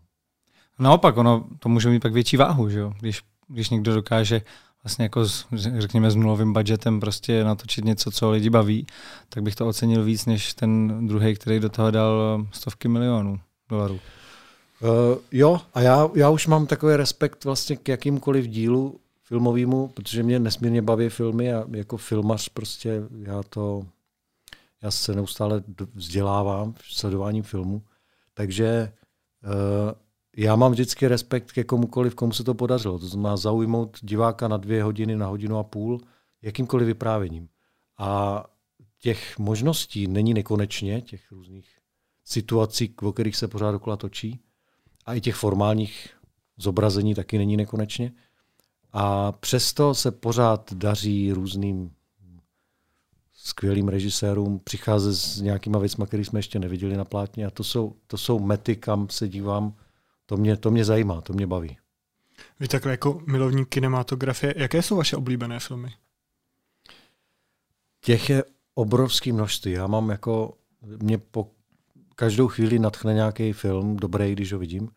Naopak, 0.80 1.18
ono 1.18 1.48
to 1.60 1.70
může 1.70 1.90
mít 1.90 2.00
pak 2.00 2.14
větší 2.14 2.38
váhu, 2.38 2.70
že 2.70 2.80
jo? 2.80 2.94
Když, 3.00 3.22
když 3.48 3.70
někdo 3.70 3.94
dokáže 3.94 4.42
vlastně 4.84 5.04
jako 5.04 5.26
s, 5.26 5.46
řekněme 5.78 6.12
s 6.12 6.16
nulovým 6.16 6.54
budgetem 6.54 7.00
prostě 7.00 7.44
natočit 7.44 7.86
něco, 7.86 8.12
co 8.12 8.32
lidi 8.32 8.50
baví, 8.50 8.88
tak 9.30 9.44
bych 9.44 9.56
to 9.56 9.68
ocenil 9.68 10.04
víc 10.04 10.26
než 10.26 10.54
ten 10.54 11.08
druhý, 11.08 11.36
který 11.36 11.60
do 11.60 11.70
toho 11.70 11.92
dal 11.92 12.46
stovky 12.52 12.88
milionů 12.88 13.40
dolarů. 13.70 13.94
Uh, 13.94 15.18
jo, 15.32 15.62
a 15.74 15.82
já, 15.82 16.10
já 16.16 16.30
už 16.30 16.48
mám 16.48 16.68
takový 16.68 16.96
respekt 16.96 17.46
vlastně 17.46 17.76
k 17.76 17.90
jakýmkoliv 17.90 18.48
dílu 18.48 19.00
filmovému, 19.32 19.88
protože 19.88 20.24
mě 20.24 20.40
nesmírně 20.40 20.82
baví 20.82 21.10
filmy 21.10 21.54
a 21.54 21.66
jako 21.72 21.98
filmař 21.98 22.50
prostě 22.50 23.02
já 23.20 23.44
to 23.44 23.86
já 24.82 24.92
se 24.92 25.16
neustále 25.16 25.64
vzdělávám 25.94 26.74
v 26.74 26.96
sledování 26.96 27.42
filmu, 27.42 27.84
takže 28.34 28.94
uh, 29.44 29.92
já 30.38 30.56
mám 30.56 30.72
vždycky 30.72 31.08
respekt 31.08 31.52
ke 31.52 31.64
komukoliv, 31.64 32.16
komu 32.16 32.32
se 32.32 32.44
to 32.44 32.54
podařilo. 32.54 33.00
To 33.00 33.08
znamená 33.08 33.38
zaujmout 33.38 33.98
diváka 34.02 34.48
na 34.48 34.58
dvě 34.58 34.84
hodiny, 34.84 35.16
na 35.16 35.28
hodinu 35.28 35.58
a 35.58 35.64
půl, 35.64 36.02
jakýmkoliv 36.42 36.88
vyprávěním. 36.88 37.50
A 37.98 38.44
těch 39.00 39.40
možností 39.40 40.08
není 40.08 40.34
nekonečně, 40.34 41.02
těch 41.02 41.32
různých 41.32 41.70
situací, 42.26 42.96
o 43.02 43.14
kterých 43.14 43.36
se 43.36 43.48
pořád 43.48 43.72
dokola 43.72 43.98
točí. 43.98 44.40
A 45.06 45.14
i 45.14 45.22
těch 45.22 45.36
formálních 45.36 46.10
zobrazení 46.58 47.16
taky 47.16 47.38
není 47.38 47.58
nekonečně. 47.58 48.12
A 48.94 49.32
přesto 49.32 49.96
se 49.96 50.12
pořád 50.12 50.74
daří 50.74 51.32
různým 51.32 51.92
skvělým 53.34 53.88
režisérům 53.88 54.60
přicházet 54.60 55.14
s 55.14 55.42
nějakýma 55.42 55.80
věcmi, 55.80 56.06
které 56.08 56.26
jsme 56.26 56.40
ještě 56.40 56.60
neviděli 56.60 56.98
na 56.98 57.06
plátně. 57.06 57.46
A 57.46 57.50
to 57.50 57.64
jsou, 57.64 57.96
to 58.08 58.18
jsou 58.18 58.40
mety, 58.40 58.76
kam 58.76 59.10
se 59.10 59.28
dívám. 59.28 59.76
To 60.26 60.38
mě, 60.38 60.58
to 60.58 60.72
mě 60.72 60.86
zajímá, 60.86 61.22
to 61.22 61.34
mě 61.34 61.48
baví. 61.48 61.78
Vy 62.60 62.68
takhle 62.68 62.92
jako 62.92 63.22
milovník 63.28 63.70
kinematografie, 63.70 64.54
jaké 64.58 64.82
jsou 64.82 64.96
vaše 64.96 65.16
oblíbené 65.16 65.60
filmy? 65.60 65.94
Těch 68.02 68.30
je 68.30 68.44
obrovský 68.74 69.32
množství. 69.32 69.72
Já 69.72 69.88
mám 69.88 70.10
jako, 70.10 70.58
mě 70.82 71.18
po 71.18 71.52
každou 72.16 72.48
chvíli 72.48 72.80
natchne 72.80 73.14
nějaký 73.14 73.54
film, 73.54 73.98
dobrý, 73.98 74.32
když 74.32 74.54
ho 74.54 74.60
vidím, 74.60 74.90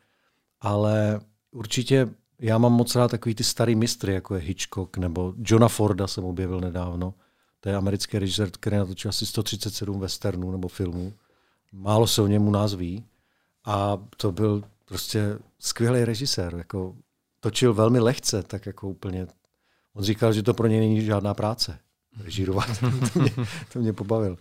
ale 0.61 1.21
určitě 1.51 2.09
já 2.45 2.59
mám 2.59 2.73
moc 2.73 2.95
rád 2.95 3.11
takový 3.11 3.35
ty 3.35 3.45
starý 3.45 3.75
mistry, 3.75 4.15
jako 4.15 4.35
je 4.35 4.41
Hitchcock, 4.41 4.97
nebo 4.97 5.35
Johna 5.39 5.69
Forda 5.69 6.07
jsem 6.07 6.25
objevil 6.25 6.61
nedávno, 6.61 7.15
to 7.61 7.69
je 7.69 7.77
americký 7.77 8.19
režisér, 8.19 8.51
který 8.51 8.77
natočil 8.77 9.09
asi 9.09 9.27
137 9.27 10.01
westernů 10.01 10.51
nebo 10.51 10.69
filmů. 10.69 11.13
Málo 11.73 12.07
se 12.07 12.23
o 12.23 12.27
němu 12.27 12.51
nás 12.51 12.75
ví. 12.75 13.05
A 13.65 13.99
to 14.17 14.33
byl 14.33 14.65
prostě 14.85 15.39
skvělý 15.59 16.05
režisér. 16.05 16.55
Jako, 16.55 16.97
točil 17.41 17.75
velmi 17.75 18.01
lehce, 18.01 18.43
tak 18.43 18.67
jako 18.67 18.89
úplně. 18.89 19.27
On 19.95 20.05
říkal, 20.05 20.33
že 20.33 20.43
to 20.43 20.55
pro 20.55 20.67
něj 20.67 20.81
není 20.81 21.05
žádná 21.05 21.35
práce. 21.35 21.79
Režírovat. 22.25 22.67
to, 23.13 23.19
mě, 23.19 23.31
to 23.73 23.79
mě 23.79 23.93
pobavil. 23.93 24.39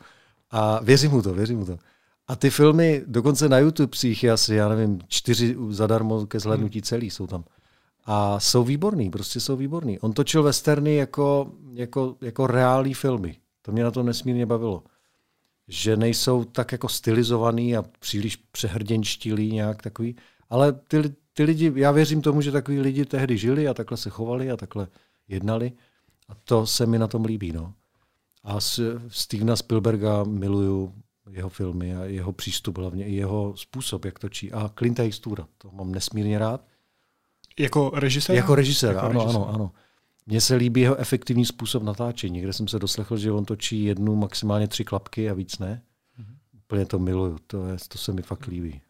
A 0.51 0.83
věřím 0.83 1.11
mu 1.11 1.21
to, 1.21 1.33
věřím 1.33 1.59
mu 1.59 1.65
to. 1.65 1.77
A 2.27 2.35
ty 2.35 2.49
filmy, 2.49 3.03
dokonce 3.07 3.49
na 3.49 3.59
YouTube 3.59 3.97
si 3.97 4.07
jich 4.07 4.23
je 4.23 4.31
asi, 4.31 4.55
já 4.55 4.69
nevím, 4.69 4.99
čtyři 5.07 5.57
zadarmo 5.69 6.25
ke 6.25 6.39
zhlednutí 6.39 6.81
celý 6.81 7.09
jsou 7.09 7.27
tam. 7.27 7.43
A 8.05 8.39
jsou 8.39 8.63
výborný, 8.63 9.09
prostě 9.09 9.39
jsou 9.39 9.55
výborný. 9.55 9.99
On 9.99 10.13
točil 10.13 10.43
westerny 10.43 10.95
jako, 10.95 11.51
jako, 11.73 12.15
jako 12.21 12.47
reální 12.47 12.93
filmy. 12.93 13.37
To 13.61 13.71
mě 13.71 13.83
na 13.83 13.91
to 13.91 14.03
nesmírně 14.03 14.45
bavilo. 14.45 14.83
Že 15.67 15.97
nejsou 15.97 16.43
tak 16.43 16.71
jako 16.71 16.89
stylizovaný 16.89 17.77
a 17.77 17.83
příliš 17.99 18.35
přehrděnštilí 18.35 19.53
nějak 19.53 19.81
takový. 19.81 20.15
Ale 20.49 20.73
ty, 20.73 21.13
ty 21.33 21.43
lidi, 21.43 21.71
já 21.75 21.91
věřím 21.91 22.21
tomu, 22.21 22.41
že 22.41 22.51
takový 22.51 22.79
lidi 22.79 23.05
tehdy 23.05 23.37
žili 23.37 23.67
a 23.67 23.73
takhle 23.73 23.97
se 23.97 24.09
chovali 24.09 24.51
a 24.51 24.57
takhle 24.57 24.87
jednali. 25.27 25.71
A 26.29 26.35
to 26.43 26.67
se 26.67 26.85
mi 26.85 26.99
na 26.99 27.07
tom 27.07 27.25
líbí. 27.25 27.51
No. 27.51 27.73
A 28.43 28.59
Stevena 29.07 29.55
Spielberga 29.55 30.23
miluju 30.23 30.93
jeho 31.29 31.49
filmy 31.49 31.95
a 31.95 32.03
jeho 32.03 32.33
přístup, 32.33 32.77
hlavně 32.77 33.05
i 33.05 33.15
jeho 33.15 33.53
způsob, 33.57 34.05
jak 34.05 34.19
točí. 34.19 34.51
A 34.51 34.71
Clint 34.77 34.99
Eastwooda, 34.99 35.47
to 35.57 35.71
mám 35.71 35.91
nesmírně 35.91 36.39
rád. 36.39 36.65
Jako 37.59 37.91
režisér? 37.95 38.35
Jako 38.35 38.55
režisér, 38.55 38.95
jako 38.95 39.05
ano, 39.05 39.19
režisér. 39.19 39.41
ano, 39.41 39.49
ano. 39.49 39.71
Mně 40.25 40.41
se 40.41 40.55
líbí 40.55 40.81
jeho 40.81 40.95
efektivní 40.95 41.45
způsob 41.45 41.83
natáčení, 41.83 42.41
kde 42.41 42.53
jsem 42.53 42.67
se 42.67 42.79
doslechl, 42.79 43.17
že 43.17 43.31
on 43.31 43.45
točí 43.45 43.83
jednu, 43.83 44.15
maximálně 44.15 44.67
tři 44.67 44.83
klapky 44.83 45.29
a 45.29 45.33
víc 45.33 45.59
ne. 45.59 45.81
Mm-hmm. 46.19 46.35
Úplně 46.65 46.85
to 46.85 46.99
miluju, 46.99 47.37
to, 47.47 47.67
je, 47.67 47.77
to 47.87 47.97
se 47.97 48.13
mi 48.13 48.21
fakt 48.21 48.47
líbí. 48.47 48.81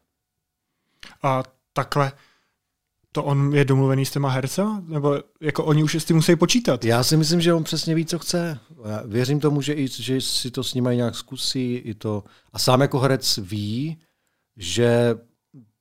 A 1.23 1.43
takhle 1.73 2.11
to 3.13 3.23
on 3.23 3.55
je 3.55 3.65
domluvený 3.65 4.05
s 4.05 4.11
těma 4.11 4.29
hercema? 4.29 4.83
Nebo 4.87 5.19
jako 5.41 5.65
oni 5.65 5.83
už 5.83 5.95
s 5.95 6.05
tím 6.05 6.15
musí 6.15 6.35
počítat? 6.35 6.85
Já 6.85 7.03
si 7.03 7.17
myslím, 7.17 7.41
že 7.41 7.53
on 7.53 7.63
přesně 7.63 7.95
ví, 7.95 8.05
co 8.05 8.19
chce. 8.19 8.59
Já 8.85 9.03
věřím 9.05 9.39
tomu, 9.39 9.61
že, 9.61 9.73
i, 9.73 9.87
že 9.87 10.21
si 10.21 10.51
to 10.51 10.63
s 10.63 10.73
nimi 10.73 10.95
nějak 10.95 11.15
zkusí. 11.15 11.75
I 11.75 11.93
to. 11.93 12.23
A 12.53 12.59
sám 12.59 12.81
jako 12.81 12.99
herec 12.99 13.37
ví, 13.37 13.97
že 14.57 15.15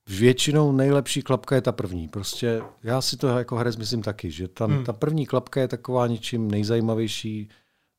většinou 0.09 0.71
nejlepší 0.71 1.21
klapka 1.21 1.55
je 1.55 1.61
ta 1.61 1.71
první. 1.71 2.07
Prostě 2.07 2.61
já 2.83 3.01
si 3.01 3.17
to 3.17 3.27
jako 3.27 3.55
herec 3.55 3.77
myslím 3.77 4.01
taky, 4.01 4.31
že 4.31 4.47
ta, 4.47 4.65
hmm. 4.65 4.83
ta 4.83 4.93
první 4.93 5.25
klapka 5.25 5.61
je 5.61 5.67
taková 5.67 6.07
něčím 6.07 6.51
nejzajímavější, 6.51 7.49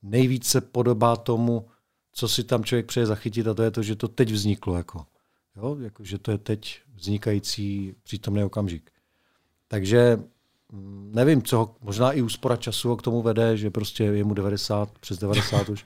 nejvíce 0.03 0.61
podobá 0.61 1.17
tomu, 1.17 1.67
co 2.13 2.29
si 2.29 2.45
tam 2.45 2.65
člověk 2.65 2.87
přeje 2.87 3.07
zachytit 3.07 3.49
a 3.49 3.55
to 3.55 3.63
je 3.63 3.71
to, 3.71 3.83
že 3.83 3.97
to 3.97 4.09
teď 4.09 4.31
vzniklo. 4.31 4.77
Jako. 4.77 5.07
Jo? 5.57 5.77
Jako, 5.81 6.05
že 6.05 6.19
to 6.19 6.31
je 6.31 6.39
teď 6.39 6.81
vznikající 6.95 7.95
přítomný 8.03 8.45
okamžik. 8.45 8.91
Takže 9.69 10.21
mm, 10.73 11.13
nevím, 11.15 11.43
co, 11.43 11.75
možná 11.81 12.13
i 12.13 12.23
úspora 12.23 12.57
času 12.57 12.89
ho 12.89 12.97
k 12.97 13.03
tomu 13.03 13.23
vede, 13.23 13.57
že 13.57 13.71
prostě 13.71 14.05
je 14.05 14.25
mu 14.25 14.35
90, 14.35 14.99
přes 14.99 15.19
90 15.19 15.69
už, 15.69 15.85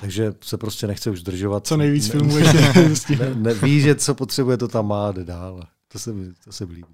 takže 0.00 0.34
se 0.40 0.58
prostě 0.58 0.86
nechce 0.86 1.10
už 1.10 1.20
zdržovat. 1.20 1.66
Co 1.66 1.76
nejvíc 1.76 2.08
filmů 2.08 2.38
ještě 2.38 2.58
ne, 3.18 3.34
ne, 3.34 3.54
ví, 3.54 3.80
že 3.80 3.94
co 3.94 4.14
potřebuje, 4.14 4.56
to 4.56 4.68
tam 4.68 4.88
má, 4.88 5.12
jde 5.12 5.24
dál. 5.24 5.66
To 5.88 5.98
se, 5.98 6.14
to 6.44 6.52
se 6.52 6.64
líbí. 6.64 6.84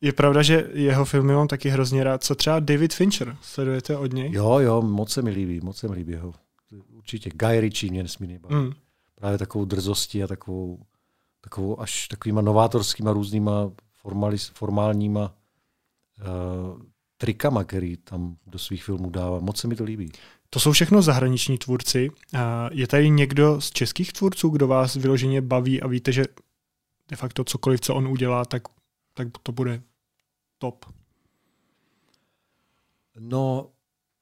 Je 0.00 0.12
pravda, 0.12 0.42
že 0.42 0.70
jeho 0.72 1.04
filmy 1.04 1.34
mám 1.34 1.48
taky 1.48 1.68
hrozně 1.68 2.04
rád. 2.04 2.24
Co 2.24 2.34
třeba 2.34 2.60
David 2.60 2.94
Fincher? 2.94 3.36
Sledujete 3.40 3.96
od 3.96 4.12
něj? 4.12 4.32
Jo, 4.32 4.58
jo, 4.58 4.82
moc 4.82 5.12
se 5.12 5.22
mi 5.22 5.30
líbí, 5.30 5.60
moc 5.60 5.76
se 5.76 5.88
mi 5.88 5.94
líbí 5.94 6.12
jeho. 6.12 6.34
Určitě. 6.88 7.30
Guy 7.34 7.60
Ritchie 7.60 7.90
mě 7.90 8.02
nesmírně 8.02 8.38
baví. 8.38 8.54
Mm. 8.54 8.72
Právě 9.14 9.38
takovou 9.38 9.64
drzostí 9.64 10.22
a 10.22 10.26
takovou, 10.26 10.78
takovou 11.40 11.80
až 11.80 12.08
takovýma 12.08 12.40
novátorskýma 12.40 13.12
různýma 13.12 13.70
formálníma 14.54 15.34
uh, 16.20 16.82
trikama, 17.16 17.64
který 17.64 17.96
tam 17.96 18.36
do 18.46 18.58
svých 18.58 18.84
filmů 18.84 19.10
dává. 19.10 19.40
Moc 19.40 19.58
se 19.58 19.68
mi 19.68 19.76
to 19.76 19.84
líbí. 19.84 20.12
To 20.54 20.60
jsou 20.60 20.72
všechno 20.72 21.02
zahraniční 21.02 21.58
tvůrci. 21.58 22.10
Je 22.70 22.86
tady 22.86 23.10
někdo 23.10 23.60
z 23.60 23.70
českých 23.70 24.12
tvůrců, 24.12 24.48
kdo 24.48 24.66
vás 24.66 24.96
vyloženě 24.96 25.40
baví 25.40 25.82
a 25.82 25.86
víte, 25.86 26.12
že 26.12 26.24
de 27.08 27.16
facto 27.16 27.44
cokoliv, 27.44 27.80
co 27.80 27.94
on 27.94 28.08
udělá, 28.08 28.44
tak, 28.44 28.62
tak 29.14 29.28
to 29.42 29.52
bude 29.52 29.82
top? 30.58 30.84
No, 33.18 33.70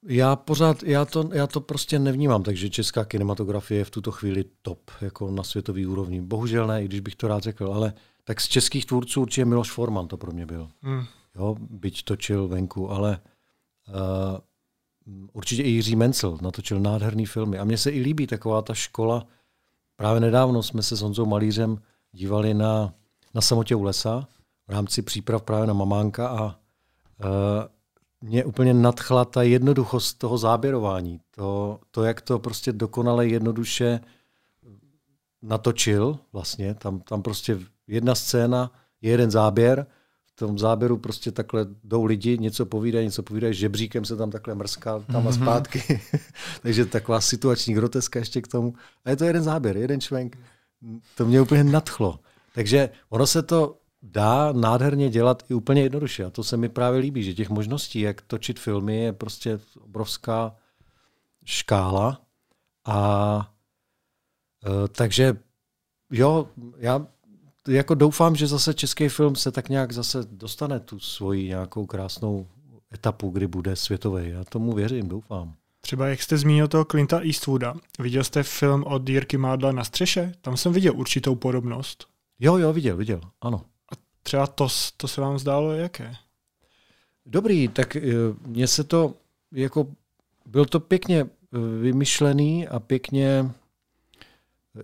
já 0.05 0.35
pořád, 0.35 0.83
já 0.83 1.05
to, 1.05 1.29
já 1.33 1.47
to 1.47 1.61
prostě 1.61 1.99
nevnímám, 1.99 2.43
takže 2.43 2.69
česká 2.69 3.05
kinematografie 3.05 3.77
je 3.77 3.85
v 3.85 3.91
tuto 3.91 4.11
chvíli 4.11 4.45
top, 4.61 4.91
jako 5.01 5.31
na 5.31 5.43
světový 5.43 5.85
úrovni. 5.85 6.21
Bohužel 6.21 6.67
ne, 6.67 6.83
i 6.83 6.85
když 6.85 6.99
bych 6.99 7.15
to 7.15 7.27
rád 7.27 7.43
řekl, 7.43 7.71
ale 7.73 7.93
tak 8.23 8.41
z 8.41 8.47
českých 8.47 8.85
tvůrců 8.85 9.21
určitě 9.21 9.45
Miloš 9.45 9.71
Forman 9.71 10.07
to 10.07 10.17
pro 10.17 10.31
mě 10.31 10.45
byl. 10.45 10.69
Hmm 10.81 11.05
jo, 11.35 11.55
byť 11.59 12.03
točil 12.03 12.47
venku, 12.47 12.91
ale 12.91 13.19
uh, 13.87 14.37
určitě 15.33 15.63
i 15.63 15.69
Jiří 15.69 15.95
Mencel 15.95 16.37
natočil 16.41 16.79
nádherný 16.79 17.25
filmy. 17.25 17.59
A 17.59 17.63
mně 17.63 17.77
se 17.77 17.91
i 17.91 17.99
líbí 17.99 18.27
taková 18.27 18.61
ta 18.61 18.73
škola. 18.73 19.27
Právě 19.95 20.21
nedávno 20.21 20.63
jsme 20.63 20.83
se 20.83 20.95
s 20.95 21.01
Honzou 21.01 21.25
Malířem 21.25 21.81
dívali 22.11 22.53
na, 22.53 22.93
na 23.33 23.41
samotě 23.41 23.75
u 23.75 23.83
lesa 23.83 24.27
v 24.67 24.71
rámci 24.71 25.01
příprav 25.01 25.41
právě 25.41 25.67
na 25.67 25.73
Mamánka 25.73 26.27
a 26.27 26.45
uh, 26.45 26.53
mě 28.21 28.45
úplně 28.45 28.73
nadchla 28.73 29.25
ta 29.25 29.43
jednoduchost 29.43 30.17
toho 30.17 30.37
záběrování. 30.37 31.19
To, 31.31 31.79
to, 31.91 32.03
jak 32.03 32.21
to 32.21 32.39
prostě 32.39 32.73
dokonale 32.73 33.27
jednoduše 33.27 33.99
natočil 35.41 36.19
vlastně. 36.33 36.73
Tam, 36.73 36.99
tam 36.99 37.21
prostě 37.21 37.59
jedna 37.87 38.15
scéna, 38.15 38.71
jeden 39.01 39.31
záběr 39.31 39.87
tom 40.35 40.59
záběru 40.59 40.97
prostě 40.97 41.31
takhle 41.31 41.65
jdou 41.83 42.03
lidi, 42.05 42.37
něco 42.37 42.65
povídají, 42.65 43.05
něco 43.05 43.23
povídají, 43.23 43.53
žebříkem 43.53 44.05
se 44.05 44.15
tam 44.15 44.31
takhle 44.31 44.55
mrská 44.55 44.99
tam 44.99 45.27
a 45.27 45.31
mhm. 45.31 45.33
zpátky. 45.33 46.01
Takže 46.61 46.85
taková 46.85 47.21
situační 47.21 47.73
groteska 47.73 48.19
ještě 48.19 48.41
k 48.41 48.47
tomu. 48.47 48.73
A 49.05 49.09
je 49.09 49.15
to 49.15 49.25
jeden 49.25 49.43
záběr, 49.43 49.77
jeden 49.77 50.01
členk. 50.01 50.37
To 51.15 51.25
mě 51.25 51.41
úplně 51.41 51.63
nadchlo. 51.63 52.19
Takže 52.55 52.89
ono 53.09 53.27
se 53.27 53.41
to 53.43 53.77
dá 54.01 54.51
nádherně 54.51 55.09
dělat 55.09 55.43
i 55.49 55.53
úplně 55.53 55.81
jednoduše. 55.81 56.25
A 56.25 56.29
to 56.29 56.43
se 56.43 56.57
mi 56.57 56.69
právě 56.69 56.99
líbí, 56.99 57.23
že 57.23 57.33
těch 57.33 57.49
možností, 57.49 57.99
jak 57.99 58.21
točit 58.21 58.59
filmy, 58.59 58.97
je 58.97 59.13
prostě 59.13 59.59
obrovská 59.79 60.55
škála. 61.45 62.21
A 62.85 63.51
e, 64.65 64.87
takže 64.87 65.37
jo, 66.11 66.49
já 66.77 67.07
jako 67.67 67.95
doufám, 67.95 68.35
že 68.35 68.47
zase 68.47 68.73
český 68.73 69.09
film 69.09 69.35
se 69.35 69.51
tak 69.51 69.69
nějak 69.69 69.91
zase 69.91 70.19
dostane 70.31 70.79
tu 70.79 70.99
svoji 70.99 71.47
nějakou 71.47 71.85
krásnou 71.85 72.47
etapu, 72.93 73.29
kdy 73.29 73.47
bude 73.47 73.75
světový. 73.75 74.29
Já 74.29 74.43
tomu 74.43 74.73
věřím, 74.73 75.09
doufám. 75.09 75.55
Třeba 75.81 76.07
jak 76.07 76.21
jste 76.21 76.37
zmínil 76.37 76.67
toho 76.67 76.85
Clinta 76.85 77.19
Eastwooda, 77.19 77.73
viděl 77.99 78.23
jste 78.23 78.43
film 78.43 78.83
od 78.83 79.09
Jirky 79.09 79.37
Mádla 79.37 79.71
na 79.71 79.83
střeše? 79.83 80.33
Tam 80.41 80.57
jsem 80.57 80.73
viděl 80.73 80.93
určitou 80.95 81.35
podobnost. 81.35 82.07
Jo, 82.39 82.57
jo, 82.57 82.73
viděl, 82.73 82.97
viděl, 82.97 83.21
ano. 83.41 83.61
A 83.91 83.95
třeba 84.23 84.47
to, 84.47 84.67
to 84.97 85.07
se 85.07 85.21
vám 85.21 85.39
zdálo 85.39 85.71
jaké? 85.71 86.15
Dobrý, 87.25 87.67
tak 87.67 87.95
eh, 87.95 88.01
mně 88.45 88.67
se 88.67 88.83
to 88.83 89.13
jako, 89.51 89.87
byl 90.45 90.65
to 90.65 90.79
pěkně 90.79 91.21
eh, 91.21 91.27
vymyšlený 91.81 92.67
a 92.67 92.79
pěkně 92.79 93.51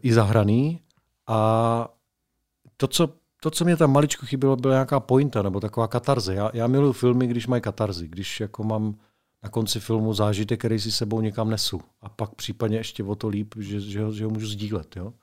i 0.02 0.14
zahraný 0.14 0.80
a 1.28 1.90
to, 2.80 2.88
co, 2.88 3.14
to, 3.42 3.52
co 3.52 3.66
mě 3.66 3.78
tam 3.78 3.92
maličko 3.92 4.26
chybělo, 4.26 4.56
byla 4.56 4.74
nějaká 4.74 5.00
pointa 5.00 5.42
nebo 5.42 5.60
taková 5.60 5.88
katarze. 5.88 6.36
Já, 6.36 6.52
já 6.54 6.68
miluji 6.68 6.94
filmy, 6.94 7.28
když 7.28 7.48
mají 7.48 7.62
katarzy, 7.62 8.08
když 8.08 8.40
jako 8.40 8.64
mám 8.64 8.96
na 9.44 9.50
konci 9.50 9.80
filmu 9.80 10.14
zážitek, 10.14 10.60
který 10.60 10.80
si 10.80 10.92
sebou 10.92 11.22
někam 11.22 11.50
nesu. 11.50 11.82
A 12.02 12.10
pak 12.10 12.36
případně 12.36 12.78
ještě 12.78 13.04
o 13.04 13.16
to 13.16 13.28
líp, 13.28 13.56
že, 13.58 13.80
že, 13.80 14.04
ho, 14.04 14.14
že 14.14 14.26
ho 14.26 14.32
můžu 14.32 14.48
sdílet. 14.48 14.96
Jo? 14.96 15.14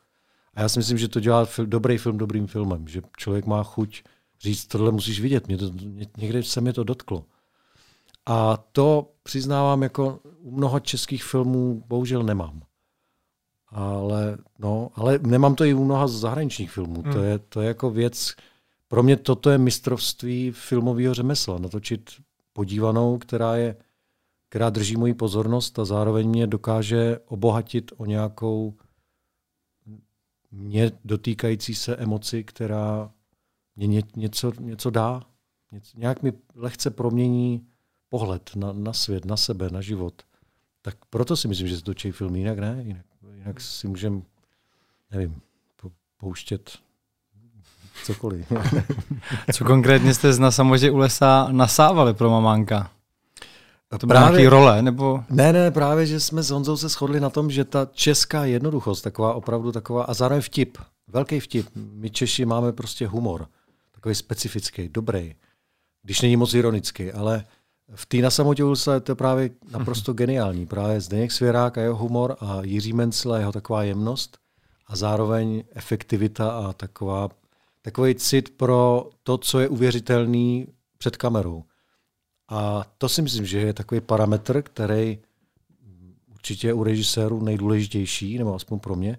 A 0.54 0.60
já 0.60 0.68
si 0.68 0.78
myslím, 0.78 0.98
že 0.98 1.08
to 1.08 1.20
dělá 1.20 1.44
fil, 1.44 1.66
dobrý 1.66 1.98
film 1.98 2.18
dobrým 2.18 2.46
filmem, 2.46 2.88
že 2.88 3.02
člověk 3.16 3.46
má 3.46 3.62
chuť 3.62 4.02
říct, 4.40 4.66
tohle 4.66 4.92
musíš 4.92 5.20
vidět, 5.20 5.48
mě 5.48 5.58
to, 5.58 5.70
někde 6.16 6.42
se 6.42 6.60
mi 6.60 6.72
to 6.72 6.84
dotklo. 6.84 7.24
A 8.26 8.56
to 8.72 9.12
přiznávám, 9.22 9.82
jako 9.82 10.20
u 10.40 10.56
mnoha 10.56 10.80
českých 10.80 11.24
filmů 11.24 11.82
bohužel 11.86 12.22
nemám 12.22 12.62
ale, 13.76 14.38
no, 14.58 14.90
ale 14.94 15.18
nemám 15.22 15.54
to 15.54 15.64
i 15.64 15.74
u 15.74 15.84
mnoha 15.84 16.06
zahraničních 16.06 16.70
filmů. 16.70 17.02
Hmm. 17.02 17.12
To, 17.12 17.22
je, 17.22 17.38
to 17.38 17.60
je 17.60 17.68
jako 17.68 17.90
věc, 17.90 18.34
pro 18.88 19.02
mě 19.02 19.16
toto 19.16 19.50
je 19.50 19.58
mistrovství 19.58 20.50
filmového 20.50 21.14
řemesla. 21.14 21.58
Natočit 21.58 22.10
podívanou, 22.52 23.18
která 23.18 23.56
je 23.56 23.76
která 24.48 24.70
drží 24.70 24.96
moji 24.96 25.14
pozornost 25.14 25.78
a 25.78 25.84
zároveň 25.84 26.28
mě 26.28 26.46
dokáže 26.46 27.18
obohatit 27.26 27.92
o 27.96 28.06
nějakou 28.06 28.74
mě 30.50 30.92
dotýkající 31.04 31.74
se 31.74 31.96
emoci, 31.96 32.44
která 32.44 33.10
mě 33.76 33.86
ně, 33.86 34.02
něco, 34.16 34.52
něco 34.60 34.90
dá. 34.90 35.22
Něco, 35.72 35.98
nějak 35.98 36.22
mi 36.22 36.32
lehce 36.54 36.90
promění 36.90 37.66
pohled 38.08 38.50
na, 38.56 38.72
na 38.72 38.92
svět, 38.92 39.24
na 39.24 39.36
sebe, 39.36 39.70
na 39.70 39.80
život. 39.80 40.22
Tak 40.82 40.96
proto 41.10 41.36
si 41.36 41.48
myslím, 41.48 41.68
že 41.68 41.76
se 41.76 41.82
točí 41.82 42.10
film 42.10 42.36
jinak 42.36 42.58
ne. 42.58 42.82
Jinak 42.84 43.06
jinak 43.46 43.60
si 43.60 43.88
můžeme, 43.88 44.20
nevím, 45.10 45.40
pouštět 46.18 46.78
cokoliv. 48.04 48.52
Co 49.52 49.64
konkrétně 49.64 50.14
jste 50.14 50.38
na 50.38 50.50
samotě 50.50 50.90
u 50.90 50.96
lesa 50.96 51.48
nasávali 51.50 52.14
pro 52.14 52.30
mamánka? 52.30 52.90
To 53.98 54.06
byla 54.06 54.20
právě, 54.20 54.50
role? 54.50 54.82
Nebo? 54.82 55.24
Ne, 55.30 55.52
ne, 55.52 55.70
právě, 55.70 56.06
že 56.06 56.20
jsme 56.20 56.42
s 56.42 56.50
Honzou 56.50 56.76
se 56.76 56.88
shodli 56.88 57.20
na 57.20 57.30
tom, 57.30 57.50
že 57.50 57.64
ta 57.64 57.88
česká 57.92 58.44
jednoduchost, 58.44 59.04
taková 59.04 59.34
opravdu 59.34 59.72
taková, 59.72 60.04
a 60.04 60.14
zároveň 60.14 60.42
vtip, 60.42 60.78
velký 61.08 61.40
vtip. 61.40 61.66
My 61.74 62.10
Češi 62.10 62.44
máme 62.44 62.72
prostě 62.72 63.06
humor, 63.06 63.46
takový 63.92 64.14
specifický, 64.14 64.88
dobrý, 64.88 65.34
když 66.02 66.20
není 66.20 66.36
moc 66.36 66.54
ironický, 66.54 67.12
ale 67.12 67.44
v 67.94 68.06
té 68.06 68.16
na 68.16 68.30
samotě 68.30 68.62
je 68.92 69.00
to 69.00 69.16
právě 69.16 69.50
naprosto 69.70 70.12
geniální. 70.12 70.66
Právě 70.66 71.00
Zdeněk 71.00 71.32
Svěrák 71.32 71.78
a 71.78 71.80
jeho 71.80 71.96
humor 71.96 72.36
a 72.40 72.60
Jiří 72.62 72.92
Mencel 72.92 73.32
a 73.32 73.38
jeho 73.38 73.52
taková 73.52 73.82
jemnost 73.82 74.38
a 74.86 74.96
zároveň 74.96 75.64
efektivita 75.74 76.50
a 76.50 76.72
taková, 76.72 77.28
takový 77.82 78.14
cit 78.14 78.50
pro 78.56 79.10
to, 79.22 79.38
co 79.38 79.60
je 79.60 79.68
uvěřitelný 79.68 80.66
před 80.98 81.16
kamerou. 81.16 81.64
A 82.48 82.84
to 82.98 83.08
si 83.08 83.22
myslím, 83.22 83.46
že 83.46 83.58
je 83.58 83.74
takový 83.74 84.00
parametr, 84.00 84.62
který 84.62 85.18
určitě 86.34 86.72
u 86.72 86.84
režisérů 86.84 87.44
nejdůležitější, 87.44 88.38
nebo 88.38 88.54
aspoň 88.54 88.78
pro 88.78 88.96
mě, 88.96 89.18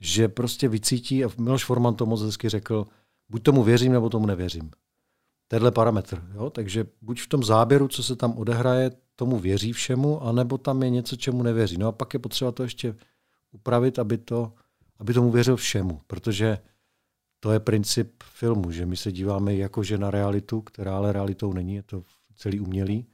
že 0.00 0.28
prostě 0.28 0.68
vycítí, 0.68 1.24
a 1.24 1.30
Miloš 1.38 1.64
Forman 1.64 1.94
to 1.94 2.06
moc 2.06 2.22
hezky 2.22 2.48
řekl, 2.48 2.86
buď 3.28 3.42
tomu 3.42 3.62
věřím, 3.62 3.92
nebo 3.92 4.08
tomu 4.08 4.26
nevěřím. 4.26 4.70
Tenhle 5.52 5.70
parametr. 5.70 6.22
Jo? 6.34 6.50
Takže 6.50 6.86
buď 7.02 7.20
v 7.20 7.28
tom 7.28 7.44
záběru, 7.44 7.88
co 7.88 8.02
se 8.02 8.16
tam 8.16 8.38
odehraje, 8.38 8.90
tomu 9.16 9.38
věří 9.38 9.72
všemu, 9.72 10.22
anebo 10.22 10.58
tam 10.58 10.82
je 10.82 10.90
něco, 10.90 11.16
čemu 11.16 11.42
nevěří. 11.42 11.78
No 11.78 11.88
a 11.88 11.92
pak 11.92 12.14
je 12.14 12.18
potřeba 12.20 12.52
to 12.52 12.62
ještě 12.62 12.94
upravit, 13.50 13.98
aby, 13.98 14.18
to, 14.18 14.52
aby 14.98 15.14
tomu 15.14 15.30
věřil 15.30 15.56
všemu, 15.56 16.00
protože 16.06 16.58
to 17.40 17.52
je 17.52 17.60
princip 17.60 18.22
filmu, 18.22 18.70
že 18.70 18.86
my 18.86 18.96
se 18.96 19.12
díváme 19.12 19.54
jakože 19.54 19.98
na 19.98 20.10
realitu, 20.10 20.60
která 20.60 20.96
ale 20.96 21.12
realitou 21.12 21.52
není, 21.52 21.74
je 21.74 21.82
to 21.82 22.02
celý 22.36 22.60
umělý, 22.60 23.06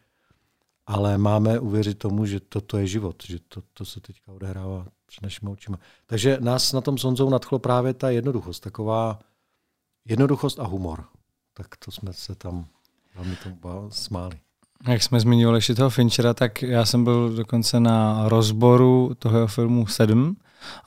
ale 0.87 1.18
máme 1.18 1.59
uvěřit 1.59 1.98
tomu, 1.98 2.27
že 2.27 2.40
toto 2.40 2.79
je 2.79 2.87
život, 2.87 3.22
že 3.27 3.38
to, 3.48 3.62
to 3.72 3.85
se 3.85 4.01
teďka 4.01 4.33
odehrává 4.33 4.87
před 5.07 5.22
našimi 5.22 5.51
očima. 5.51 5.79
Takže 6.07 6.38
nás 6.40 6.72
na 6.72 6.81
tom 6.81 6.98
Sonzou 6.98 7.31
nadchlo 7.31 7.59
právě 7.59 7.94
ta 7.94 8.11
jednoduchost, 8.11 8.62
taková 8.62 9.18
jednoduchost 10.05 10.61
a 10.61 10.66
humor. 10.66 11.17
Tak 11.58 11.76
to 11.84 11.90
jsme 11.90 12.12
se 12.12 12.34
tam 12.34 12.66
velmi 13.16 13.36
tomu 13.36 13.90
smáli. 13.90 14.36
Jak 14.88 15.02
jsme 15.02 15.20
zmiňovali 15.20 15.58
ještě 15.58 15.74
toho 15.74 15.90
Finchera, 15.90 16.34
tak 16.34 16.62
já 16.62 16.84
jsem 16.84 17.04
byl 17.04 17.30
dokonce 17.36 17.80
na 17.80 18.28
rozboru 18.28 19.12
toho 19.18 19.46
filmu 19.46 19.86
7 19.86 20.36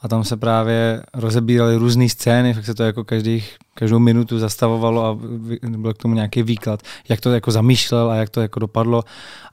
a 0.01 0.07
tam 0.07 0.23
se 0.23 0.37
právě 0.37 1.03
rozebíraly 1.13 1.75
různé 1.75 2.09
scény, 2.09 2.53
fakt 2.53 2.65
se 2.65 2.75
to 2.75 2.83
jako 2.83 3.03
každý, 3.03 3.43
každou 3.73 3.99
minutu 3.99 4.39
zastavovalo 4.39 5.05
a 5.05 5.17
byl 5.77 5.93
k 5.93 5.97
tomu 5.97 6.15
nějaký 6.15 6.43
výklad, 6.43 6.79
jak 7.09 7.21
to 7.21 7.31
jako 7.31 7.51
zamýšlel 7.51 8.11
a 8.11 8.15
jak 8.15 8.29
to 8.29 8.41
jako 8.41 8.59
dopadlo. 8.59 9.03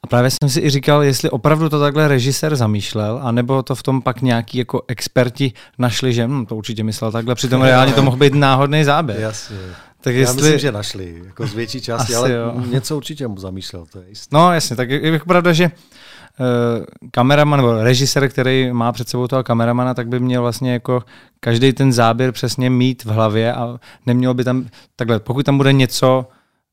A 0.02 0.06
právě 0.06 0.30
jsem 0.30 0.48
si 0.48 0.60
i 0.60 0.70
říkal, 0.70 1.02
jestli 1.02 1.30
opravdu 1.30 1.68
to 1.68 1.80
takhle 1.80 2.08
režisér 2.08 2.56
zamýšlel, 2.56 3.20
anebo 3.22 3.62
to 3.62 3.74
v 3.74 3.82
tom 3.82 4.02
pak 4.02 4.22
nějaký 4.22 4.58
jako 4.58 4.82
experti 4.88 5.52
našli, 5.78 6.12
že 6.12 6.26
hm, 6.26 6.46
to 6.46 6.56
určitě 6.56 6.84
myslel 6.84 7.12
takhle, 7.12 7.34
přitom 7.34 7.62
reálně 7.62 7.92
to 7.92 8.02
mohl 8.02 8.16
být 8.16 8.34
náhodný 8.34 8.84
záběr. 8.84 9.20
Jasně. 9.20 9.56
Tak 10.00 10.14
jestli... 10.14 10.40
Já 10.40 10.42
myslím, 10.42 10.58
že 10.58 10.72
našli, 10.72 11.22
jako 11.26 11.46
z 11.46 11.54
větší 11.54 11.80
části, 11.80 12.14
ale 12.14 12.32
jo. 12.32 12.60
něco 12.66 12.96
určitě 12.96 13.28
mu 13.28 13.38
zamýšlel, 13.38 13.86
to 13.92 14.00
je 14.00 14.08
jistý. 14.08 14.36
No 14.36 14.52
jasně, 14.52 14.76
tak 14.76 14.90
je 14.90 15.18
pravda, 15.18 15.52
že 15.52 15.64
uh, 15.64 16.84
kameraman 17.10 17.60
nebo 17.60 17.82
režisér, 17.82 18.28
který 18.28 18.72
má 18.72 18.92
před 18.92 19.08
sebou 19.08 19.26
toho 19.26 19.44
kameramana, 19.44 19.94
tak 19.94 20.08
by 20.08 20.20
měl 20.20 20.42
vlastně 20.42 20.72
jako 20.72 21.02
každý 21.40 21.72
ten 21.72 21.92
záběr 21.92 22.32
přesně 22.32 22.70
mít 22.70 23.04
v 23.04 23.08
hlavě 23.08 23.54
a 23.54 23.80
nemělo 24.06 24.34
by 24.34 24.44
tam, 24.44 24.66
takhle, 24.96 25.20
pokud 25.20 25.46
tam 25.46 25.56
bude 25.56 25.72
něco, 25.72 26.26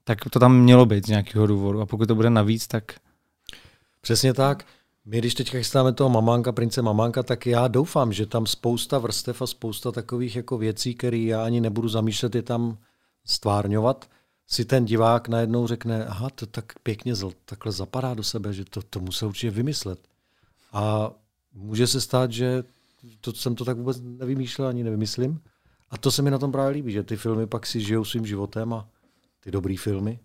tak 0.03 0.17
to 0.29 0.39
tam 0.39 0.59
mělo 0.59 0.85
být 0.85 1.05
z 1.05 1.09
nějakého 1.09 1.47
důvodu 1.47 1.81
a 1.81 1.85
pokud 1.85 2.05
to 2.05 2.15
bude 2.15 2.29
navíc, 2.29 2.67
tak... 2.67 2.83
Přesně 4.01 4.33
tak. 4.33 4.63
My, 5.05 5.17
když 5.17 5.33
teď 5.33 5.49
chystáme 5.49 5.93
toho 5.93 6.09
mamánka, 6.09 6.51
prince 6.51 6.81
mamánka, 6.81 7.23
tak 7.23 7.45
já 7.45 7.67
doufám, 7.67 8.13
že 8.13 8.25
tam 8.25 8.45
spousta 8.45 8.99
vrstev 8.99 9.41
a 9.41 9.47
spousta 9.47 9.91
takových 9.91 10.35
jako 10.35 10.57
věcí, 10.57 10.95
které 10.95 11.17
já 11.17 11.43
ani 11.45 11.61
nebudu 11.61 11.87
zamýšlet, 11.87 12.35
je 12.35 12.41
tam 12.41 12.77
stvárňovat, 13.25 14.09
si 14.47 14.65
ten 14.65 14.85
divák 14.85 15.27
najednou 15.27 15.67
řekne, 15.67 16.05
aha, 16.05 16.29
to 16.29 16.45
tak 16.45 16.79
pěkně 16.79 17.15
zl, 17.15 17.31
takhle 17.45 17.71
zapadá 17.71 18.13
do 18.13 18.23
sebe, 18.23 18.53
že 18.53 18.65
to, 18.65 18.81
to 18.81 18.99
musel 18.99 19.27
určitě 19.27 19.51
vymyslet. 19.51 19.99
A 20.73 21.11
může 21.53 21.87
se 21.87 22.01
stát, 22.01 22.31
že 22.31 22.63
to 23.21 23.33
jsem 23.33 23.55
to 23.55 23.65
tak 23.65 23.77
vůbec 23.77 24.01
nevymýšlel 24.01 24.67
ani 24.67 24.83
nevymyslím. 24.83 25.41
A 25.89 25.97
to 25.97 26.11
se 26.11 26.21
mi 26.21 26.31
na 26.31 26.37
tom 26.37 26.51
právě 26.51 26.73
líbí, 26.73 26.91
že 26.91 27.03
ty 27.03 27.15
filmy 27.17 27.47
pak 27.47 27.65
si 27.65 27.81
žijou 27.81 28.05
svým 28.05 28.25
životem 28.25 28.73
a 28.73 28.89
ty 29.39 29.51
dobrý 29.51 29.77
filmy, 29.77 30.19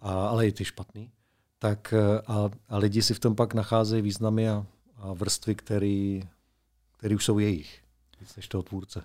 a, 0.00 0.28
ale 0.28 0.46
i 0.46 0.52
ty 0.52 0.64
špatný. 0.64 1.10
Tak 1.58 1.94
a, 2.26 2.50
a 2.68 2.78
lidi 2.78 3.02
si 3.02 3.14
v 3.14 3.18
tom 3.18 3.34
pak 3.34 3.54
nacházejí 3.54 4.02
významy 4.02 4.48
a, 4.48 4.66
a 4.96 5.12
vrstvy, 5.12 5.54
který 5.54 6.22
už 7.14 7.24
jsou 7.24 7.38
jejich, 7.38 7.82
než 8.36 8.48
toho 8.48 8.62
tvůrce. 8.62 9.04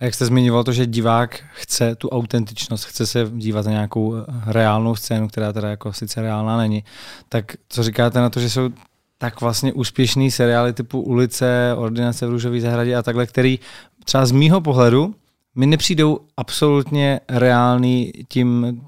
A 0.00 0.04
jak 0.04 0.14
jste 0.14 0.26
zmiňoval 0.26 0.64
to, 0.64 0.72
že 0.72 0.86
divák 0.86 1.44
chce 1.52 1.94
tu 1.94 2.08
autentičnost, 2.08 2.84
chce 2.84 3.06
se 3.06 3.30
dívat 3.32 3.66
na 3.66 3.72
nějakou 3.72 4.14
reálnou 4.46 4.96
scénu, 4.96 5.28
která 5.28 5.52
teda 5.52 5.70
jako 5.70 5.92
sice 5.92 6.22
reálná 6.22 6.56
není, 6.56 6.84
tak 7.28 7.52
co 7.68 7.82
říkáte 7.82 8.20
na 8.20 8.30
to, 8.30 8.40
že 8.40 8.50
jsou 8.50 8.70
tak 9.18 9.40
vlastně 9.40 9.72
úspěšný 9.72 10.30
seriály 10.30 10.72
typu 10.72 11.00
Ulice, 11.00 11.74
Ordinace 11.76 12.26
v 12.26 12.30
Růžové 12.30 12.60
zahradě 12.60 12.96
a 12.96 13.02
takhle, 13.02 13.26
který 13.26 13.58
třeba 14.04 14.26
z 14.26 14.32
mýho 14.32 14.60
pohledu 14.60 15.14
mi 15.54 15.66
nepřijdou 15.66 16.20
absolutně 16.36 17.20
reálný 17.28 18.12
tím, 18.28 18.80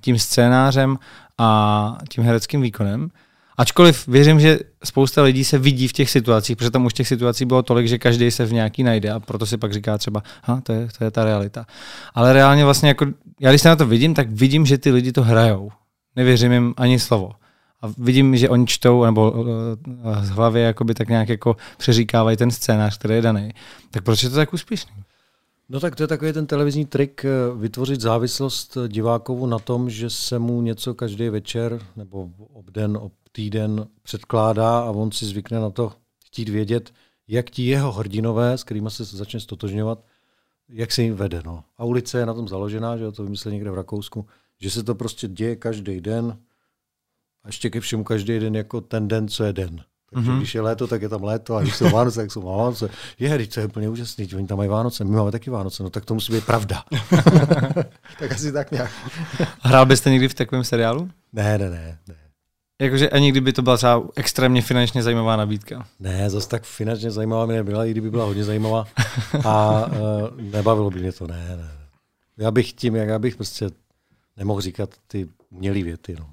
tím 0.00 0.18
scénářem 0.18 0.98
a 1.38 1.98
tím 2.10 2.24
hereckým 2.24 2.60
výkonem, 2.60 3.10
Ačkoliv 3.58 4.08
věřím, 4.08 4.40
že 4.40 4.58
spousta 4.84 5.22
lidí 5.22 5.44
se 5.44 5.58
vidí 5.58 5.88
v 5.88 5.92
těch 5.92 6.10
situacích, 6.10 6.56
protože 6.56 6.70
tam 6.70 6.86
už 6.86 6.92
těch 6.92 7.08
situací 7.08 7.44
bylo 7.44 7.62
tolik, 7.62 7.88
že 7.88 7.98
každý 7.98 8.30
se 8.30 8.44
v 8.44 8.52
nějaký 8.52 8.82
najde 8.82 9.10
a 9.10 9.20
proto 9.20 9.46
si 9.46 9.56
pak 9.56 9.72
říká 9.72 9.98
třeba, 9.98 10.22
ha, 10.44 10.60
to 10.60 10.72
je, 10.72 10.88
to 10.98 11.04
je 11.04 11.10
ta 11.10 11.24
realita. 11.24 11.66
Ale 12.14 12.32
reálně 12.32 12.64
vlastně 12.64 12.88
jako, 12.88 13.06
já 13.40 13.50
když 13.50 13.62
se 13.62 13.68
na 13.68 13.76
to 13.76 13.86
vidím, 13.86 14.14
tak 14.14 14.30
vidím, 14.30 14.66
že 14.66 14.78
ty 14.78 14.90
lidi 14.90 15.12
to 15.12 15.22
hrajou. 15.22 15.70
Nevěřím 16.16 16.52
jim 16.52 16.74
ani 16.76 16.98
slovo. 16.98 17.32
A 17.82 17.86
vidím, 17.98 18.36
že 18.36 18.48
oni 18.48 18.66
čtou, 18.66 19.04
nebo 19.04 19.30
uh, 19.30 19.46
z 20.22 20.30
hlavy 20.30 20.60
jakoby 20.60 20.94
tak 20.94 21.08
nějak 21.08 21.28
jako 21.28 21.56
přeříkávají 21.76 22.36
ten 22.36 22.50
scénář, 22.50 22.98
který 22.98 23.14
je 23.14 23.22
daný. 23.22 23.50
Tak 23.90 24.02
proč 24.02 24.22
je 24.22 24.30
to 24.30 24.36
tak 24.36 24.54
úspěšný? 24.54 24.92
No 25.68 25.80
tak 25.80 25.96
to 25.96 26.02
je 26.02 26.06
takový 26.06 26.32
ten 26.32 26.46
televizní 26.46 26.86
trik 26.86 27.24
eh, 27.24 27.28
vytvořit 27.58 28.00
závislost 28.00 28.78
divákovu 28.88 29.46
na 29.46 29.58
tom, 29.58 29.90
že 29.90 30.10
se 30.10 30.38
mu 30.38 30.62
něco 30.62 30.94
každý 30.94 31.28
večer 31.28 31.80
nebo 31.96 32.28
obden, 32.52 32.96
ob 32.96 33.12
týden 33.38 33.86
předkládá 34.02 34.78
a 34.80 34.90
on 34.90 35.12
si 35.12 35.26
zvykne 35.26 35.60
na 35.60 35.70
to 35.70 35.92
chtít 36.24 36.48
vědět, 36.48 36.92
jak 37.28 37.50
ti 37.50 37.66
jeho 37.66 37.92
hrdinové, 37.92 38.58
s 38.58 38.64
kterými 38.64 38.90
se 38.90 39.04
začne 39.04 39.40
stotožňovat, 39.40 40.04
jak 40.68 40.92
se 40.92 41.02
jim 41.02 41.14
vede. 41.14 41.42
No. 41.44 41.64
A 41.76 41.84
ulice 41.84 42.18
je 42.18 42.26
na 42.26 42.34
tom 42.34 42.48
založená, 42.48 42.96
že 42.96 43.12
to 43.12 43.24
vymyslel 43.24 43.52
někde 43.52 43.70
v 43.70 43.74
Rakousku, 43.74 44.26
že 44.60 44.70
se 44.70 44.82
to 44.82 44.94
prostě 44.94 45.28
děje 45.28 45.56
každý 45.56 46.00
den 46.00 46.38
a 47.44 47.48
ještě 47.48 47.70
ke 47.70 47.80
všemu 47.80 48.04
každý 48.04 48.38
den 48.38 48.56
jako 48.56 48.80
ten 48.80 49.08
den, 49.08 49.28
co 49.28 49.44
je 49.44 49.52
den. 49.52 49.80
Takže 50.10 50.30
mm-hmm. 50.30 50.38
když 50.38 50.54
je 50.54 50.60
léto, 50.60 50.86
tak 50.86 51.02
je 51.02 51.08
tam 51.08 51.24
léto, 51.24 51.56
a 51.56 51.62
když 51.62 51.76
jsou 51.76 51.90
Vánoce, 51.90 52.20
tak 52.20 52.32
jsou 52.32 52.42
Vánoce. 52.42 52.90
Je, 53.18 53.46
to 53.46 53.60
je 53.60 53.66
úplně 53.66 53.88
úžasný, 53.88 54.28
oni 54.34 54.46
tam 54.46 54.58
mají 54.58 54.70
Vánoce, 54.70 55.04
my 55.04 55.16
máme 55.16 55.32
taky 55.32 55.50
Vánoce, 55.50 55.82
no 55.82 55.90
tak 55.90 56.04
to 56.04 56.14
musí 56.14 56.32
být 56.32 56.46
pravda. 56.46 56.84
tak 58.18 58.32
asi 58.32 58.52
tak 58.52 58.70
nějak. 58.70 58.90
Hrál 59.60 59.86
byste 59.86 60.10
někdy 60.10 60.28
v 60.28 60.34
takovém 60.34 60.64
seriálu? 60.64 61.10
Ne, 61.32 61.58
ne, 61.58 61.70
ne. 61.70 61.98
ne. 62.08 62.27
Jakože 62.80 63.10
ani 63.10 63.30
kdyby 63.30 63.52
to 63.52 63.62
byla 63.62 63.76
třeba 63.76 64.02
extrémně 64.16 64.62
finančně 64.62 65.02
zajímavá 65.02 65.36
nabídka. 65.36 65.86
Ne, 66.00 66.30
zase 66.30 66.48
tak 66.48 66.64
finančně 66.64 67.10
zajímavá 67.10 67.46
mi 67.46 67.54
nebyla, 67.54 67.84
i 67.84 67.90
kdyby 67.90 68.10
byla 68.10 68.24
hodně 68.24 68.44
zajímavá. 68.44 68.86
A 69.44 69.86
uh, 69.86 70.40
nebavilo 70.40 70.90
by 70.90 71.00
mě 71.00 71.12
to, 71.12 71.26
ne, 71.26 71.56
ne. 71.56 71.70
Já 72.36 72.50
bych 72.50 72.72
tím, 72.72 72.96
jak 72.96 73.08
já 73.08 73.18
bych 73.18 73.36
prostě 73.36 73.70
nemohl 74.36 74.60
říkat 74.60 74.90
ty 75.06 75.28
umělé 75.50 75.82
věty. 75.82 76.16
No. 76.18 76.30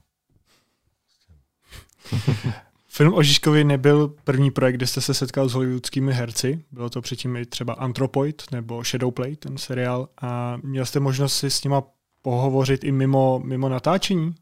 Film 2.87 3.13
o 3.13 3.23
Žižkovi 3.23 3.63
nebyl 3.63 4.07
první 4.23 4.51
projekt, 4.51 4.75
kde 4.75 4.87
jste 4.87 5.01
se 5.01 5.13
setkal 5.13 5.49
s 5.49 5.53
hollywoodskými 5.53 6.13
herci. 6.13 6.63
Bylo 6.71 6.89
to 6.89 7.01
předtím 7.01 7.35
i 7.35 7.45
třeba 7.45 7.73
Anthropoid 7.73 8.43
nebo 8.51 8.83
Shadowplay, 8.83 9.35
ten 9.35 9.57
seriál. 9.57 10.09
A 10.21 10.57
měl 10.63 10.85
jste 10.85 10.99
možnost 10.99 11.37
si 11.37 11.49
s 11.49 11.63
nima 11.63 11.83
pohovořit 12.21 12.83
i 12.83 12.91
mimo, 12.91 13.41
mimo 13.43 13.69
natáčení? 13.69 14.35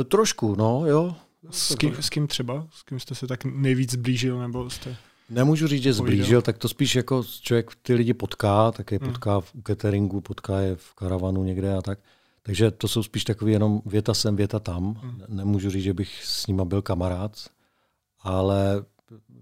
E, 0.00 0.04
trošku, 0.04 0.54
no, 0.54 0.86
jo. 0.86 1.14
S 1.50 1.74
kým, 1.74 1.94
s 2.00 2.10
kým 2.10 2.26
třeba? 2.26 2.66
S 2.70 2.82
kým 2.82 3.00
jste 3.00 3.14
se 3.14 3.26
tak 3.26 3.44
nejvíc 3.44 3.92
zblížil? 3.92 4.38
Nebo 4.38 4.70
jste... 4.70 4.96
Nemůžu 5.30 5.66
říct, 5.66 5.82
že 5.82 5.92
zblížil, 5.92 6.42
tak 6.42 6.58
to 6.58 6.68
spíš 6.68 6.96
jako 6.96 7.24
člověk 7.40 7.70
ty 7.82 7.94
lidi 7.94 8.14
potká, 8.14 8.72
tak 8.72 8.92
je 8.92 8.98
hmm. 8.98 9.08
potká 9.08 9.40
v 9.40 9.52
cateringu, 9.66 10.20
potká 10.20 10.60
je 10.60 10.76
v 10.76 10.94
karavanu 10.94 11.44
někde 11.44 11.76
a 11.76 11.82
tak. 11.82 11.98
Takže 12.42 12.70
to 12.70 12.88
jsou 12.88 13.02
spíš 13.02 13.24
takové 13.24 13.50
jenom 13.50 13.82
věta 13.86 14.14
sem, 14.14 14.36
věta 14.36 14.58
tam. 14.58 14.94
Hmm. 14.94 15.22
Nemůžu 15.28 15.70
říct, 15.70 15.82
že 15.82 15.94
bych 15.94 16.24
s 16.24 16.46
nima 16.46 16.64
byl 16.64 16.82
kamarád, 16.82 17.36
ale 18.20 18.84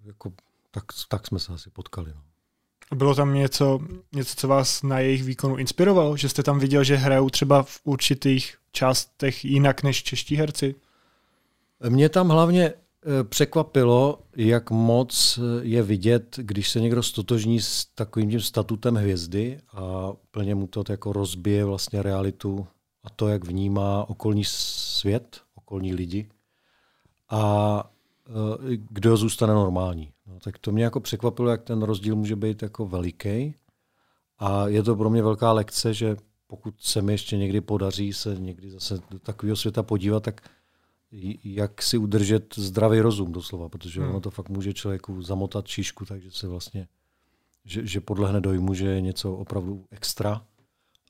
jako, 0.04 0.32
tak, 0.70 0.84
tak 1.08 1.26
jsme 1.26 1.38
se 1.38 1.52
asi 1.52 1.70
potkali. 1.70 2.12
No. 2.14 2.20
Bylo 2.96 3.14
tam 3.14 3.34
něco, 3.34 3.80
něco, 4.12 4.34
co 4.36 4.48
vás 4.48 4.82
na 4.82 4.98
jejich 4.98 5.24
výkonu 5.24 5.56
inspirovalo? 5.56 6.16
Že 6.16 6.28
jste 6.28 6.42
tam 6.42 6.58
viděl, 6.58 6.84
že 6.84 6.96
hrajou 6.96 7.30
třeba 7.30 7.62
v 7.62 7.80
určitých 7.84 8.56
částech 8.72 9.44
jinak 9.44 9.82
než 9.82 10.02
čeští 10.02 10.36
herci? 10.36 10.74
Mě 11.88 12.08
tam 12.08 12.28
hlavně 12.28 12.64
eh, 12.64 13.24
překvapilo, 13.24 14.18
jak 14.36 14.70
moc 14.70 15.38
eh, 15.38 15.64
je 15.64 15.82
vidět, 15.82 16.36
když 16.36 16.70
se 16.70 16.80
někdo 16.80 17.02
stotožní 17.02 17.60
s 17.60 17.84
takovým 17.84 18.30
tím 18.30 18.40
statutem 18.40 18.94
hvězdy 18.94 19.58
a 19.72 20.12
plně 20.30 20.54
mu 20.54 20.66
to 20.66 20.84
jako 20.88 21.12
rozbije 21.12 21.64
vlastně 21.64 22.02
realitu 22.02 22.66
a 23.04 23.10
to, 23.10 23.28
jak 23.28 23.44
vnímá 23.44 24.04
okolní 24.08 24.44
svět, 24.44 25.40
okolní 25.54 25.94
lidi 25.94 26.28
a 27.30 27.84
eh, 28.28 28.76
kdo 28.90 29.16
zůstane 29.16 29.54
normální. 29.54 30.12
No, 30.26 30.40
tak 30.40 30.58
to 30.58 30.72
mě 30.72 30.84
jako 30.84 31.00
překvapilo, 31.00 31.50
jak 31.50 31.62
ten 31.62 31.82
rozdíl 31.82 32.16
může 32.16 32.36
být 32.36 32.62
jako 32.62 32.86
veliký. 32.86 33.54
A 34.38 34.68
je 34.68 34.82
to 34.82 34.96
pro 34.96 35.10
mě 35.10 35.22
velká 35.22 35.52
lekce, 35.52 35.94
že 35.94 36.16
pokud 36.50 36.74
se 36.80 37.02
mi 37.02 37.12
ještě 37.12 37.36
někdy 37.36 37.60
podaří 37.60 38.12
se 38.12 38.36
někdy 38.38 38.70
zase 38.70 38.98
do 39.10 39.18
takového 39.18 39.56
světa 39.56 39.82
podívat, 39.82 40.22
tak 40.22 40.40
jak 41.44 41.82
si 41.82 41.98
udržet 41.98 42.54
zdravý 42.56 43.00
rozum 43.00 43.32
doslova, 43.32 43.68
protože 43.68 44.00
hmm. 44.00 44.10
ono 44.10 44.20
to 44.20 44.30
fakt 44.30 44.48
může 44.48 44.74
člověku 44.74 45.22
zamotat 45.22 45.66
číšku, 45.66 46.04
takže 46.04 46.30
se 46.30 46.48
vlastně 46.48 46.88
že, 47.64 47.86
že 47.86 48.00
podlehne 48.00 48.40
dojmu, 48.40 48.74
že 48.74 48.86
je 48.86 49.00
něco 49.00 49.34
opravdu 49.34 49.84
extra 49.90 50.42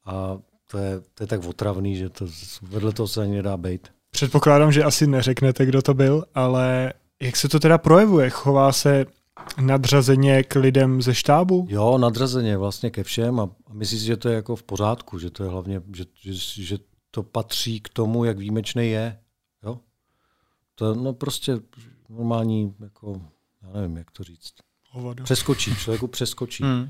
a 0.04 0.38
to 0.70 0.78
je, 0.78 1.00
to 1.14 1.22
je 1.22 1.26
tak 1.26 1.44
otravný, 1.44 1.96
že 1.96 2.08
to 2.08 2.26
vedle 2.62 2.92
toho 2.92 3.08
se 3.08 3.22
ani 3.22 3.36
nedá 3.36 3.56
být. 3.56 3.88
Předpokládám, 4.10 4.72
že 4.72 4.84
asi 4.84 5.06
neřeknete, 5.06 5.66
kdo 5.66 5.82
to 5.82 5.94
byl, 5.94 6.24
ale 6.34 6.92
jak 7.20 7.36
se 7.36 7.48
to 7.48 7.60
teda 7.60 7.78
projevuje? 7.78 8.30
Chová 8.30 8.72
se 8.72 9.06
nadřazeně 9.60 10.42
k 10.42 10.54
lidem 10.54 11.02
ze 11.02 11.14
štábu? 11.14 11.66
Jo, 11.68 11.98
nadřazeně 11.98 12.56
vlastně 12.56 12.90
ke 12.90 13.04
všem 13.04 13.40
a 13.40 13.50
myslím 13.72 13.98
si, 13.98 14.04
že 14.04 14.16
to 14.16 14.28
je 14.28 14.34
jako 14.34 14.56
v 14.56 14.62
pořádku, 14.62 15.18
že 15.18 15.30
to 15.30 15.44
je 15.44 15.50
hlavně, 15.50 15.82
že, 15.96 16.04
že, 16.14 16.62
že 16.62 16.78
to 17.10 17.22
patří 17.22 17.80
k 17.80 17.88
tomu, 17.88 18.24
jak 18.24 18.38
výjimečný 18.38 18.90
je. 18.90 19.18
Jo? 19.62 19.80
To 20.74 20.94
no 20.94 21.12
prostě 21.12 21.56
normální, 22.08 22.74
jako, 22.80 23.22
já 23.62 23.80
nevím, 23.80 23.96
jak 23.96 24.10
to 24.10 24.24
říct. 24.24 24.54
Hovado. 24.90 25.24
Přeskočí, 25.24 25.76
člověku 25.76 26.06
přeskočí. 26.06 26.64
Hmm. 26.70 26.88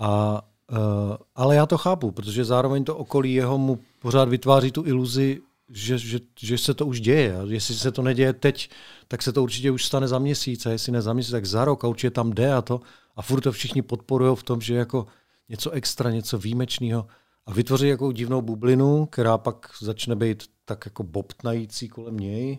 A, 0.00 0.42
uh, 0.72 1.16
ale 1.34 1.56
já 1.56 1.66
to 1.66 1.78
chápu, 1.78 2.10
protože 2.10 2.44
zároveň 2.44 2.84
to 2.84 2.96
okolí 2.96 3.34
jeho 3.34 3.58
mu 3.58 3.78
pořád 3.98 4.28
vytváří 4.28 4.72
tu 4.72 4.86
iluzi, 4.86 5.40
že, 5.68 5.98
že, 5.98 6.18
že 6.40 6.58
se 6.58 6.74
to 6.74 6.86
už 6.86 7.00
děje. 7.00 7.36
A 7.36 7.42
jestli 7.46 7.74
se 7.74 7.92
to 7.92 8.02
neděje 8.02 8.32
teď, 8.32 8.70
tak 9.08 9.22
se 9.22 9.32
to 9.32 9.42
určitě 9.42 9.70
už 9.70 9.84
stane 9.84 10.08
za 10.08 10.18
měsíc. 10.18 10.66
A 10.66 10.70
jestli 10.70 10.92
ne 10.92 11.02
za 11.02 11.12
měsíc, 11.12 11.32
tak 11.32 11.46
za 11.46 11.64
rok 11.64 11.84
a 11.84 11.88
určitě 11.88 12.10
tam 12.10 12.30
jde 12.30 12.52
a 12.52 12.62
to. 12.62 12.80
A 13.16 13.22
furt 13.22 13.40
to 13.40 13.52
všichni 13.52 13.82
podporují 13.82 14.36
v 14.36 14.42
tom, 14.42 14.60
že 14.60 14.74
jako 14.74 15.06
něco 15.48 15.70
extra, 15.70 16.10
něco 16.10 16.38
výjimečného. 16.38 17.06
A 17.46 17.52
vytvoří 17.52 17.88
jako 17.88 18.12
divnou 18.12 18.42
bublinu, 18.42 19.06
která 19.06 19.38
pak 19.38 19.70
začne 19.80 20.16
být 20.16 20.44
tak 20.64 20.86
jako 20.86 21.02
bobtnající 21.02 21.88
kolem 21.88 22.16
něj. 22.16 22.58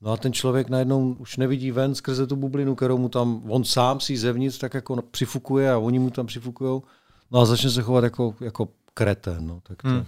No 0.00 0.12
a 0.12 0.16
ten 0.16 0.32
člověk 0.32 0.68
najednou 0.68 1.16
už 1.18 1.36
nevidí 1.36 1.70
ven 1.70 1.94
skrze 1.94 2.26
tu 2.26 2.36
bublinu, 2.36 2.74
kterou 2.74 2.98
mu 2.98 3.08
tam 3.08 3.42
on 3.50 3.64
sám 3.64 4.00
si 4.00 4.16
zevnitř 4.16 4.58
tak 4.58 4.74
jako 4.74 5.02
přifukuje 5.02 5.72
a 5.72 5.78
oni 5.78 5.98
mu 5.98 6.10
tam 6.10 6.26
přifukujou. 6.26 6.82
No 7.30 7.40
a 7.40 7.44
začne 7.44 7.70
se 7.70 7.82
chovat 7.82 8.04
jako, 8.04 8.34
jako 8.40 8.68
kreten. 8.94 9.46
No. 9.46 9.60
Tak 9.62 9.82
to, 9.82 9.88
hmm. 9.88 10.04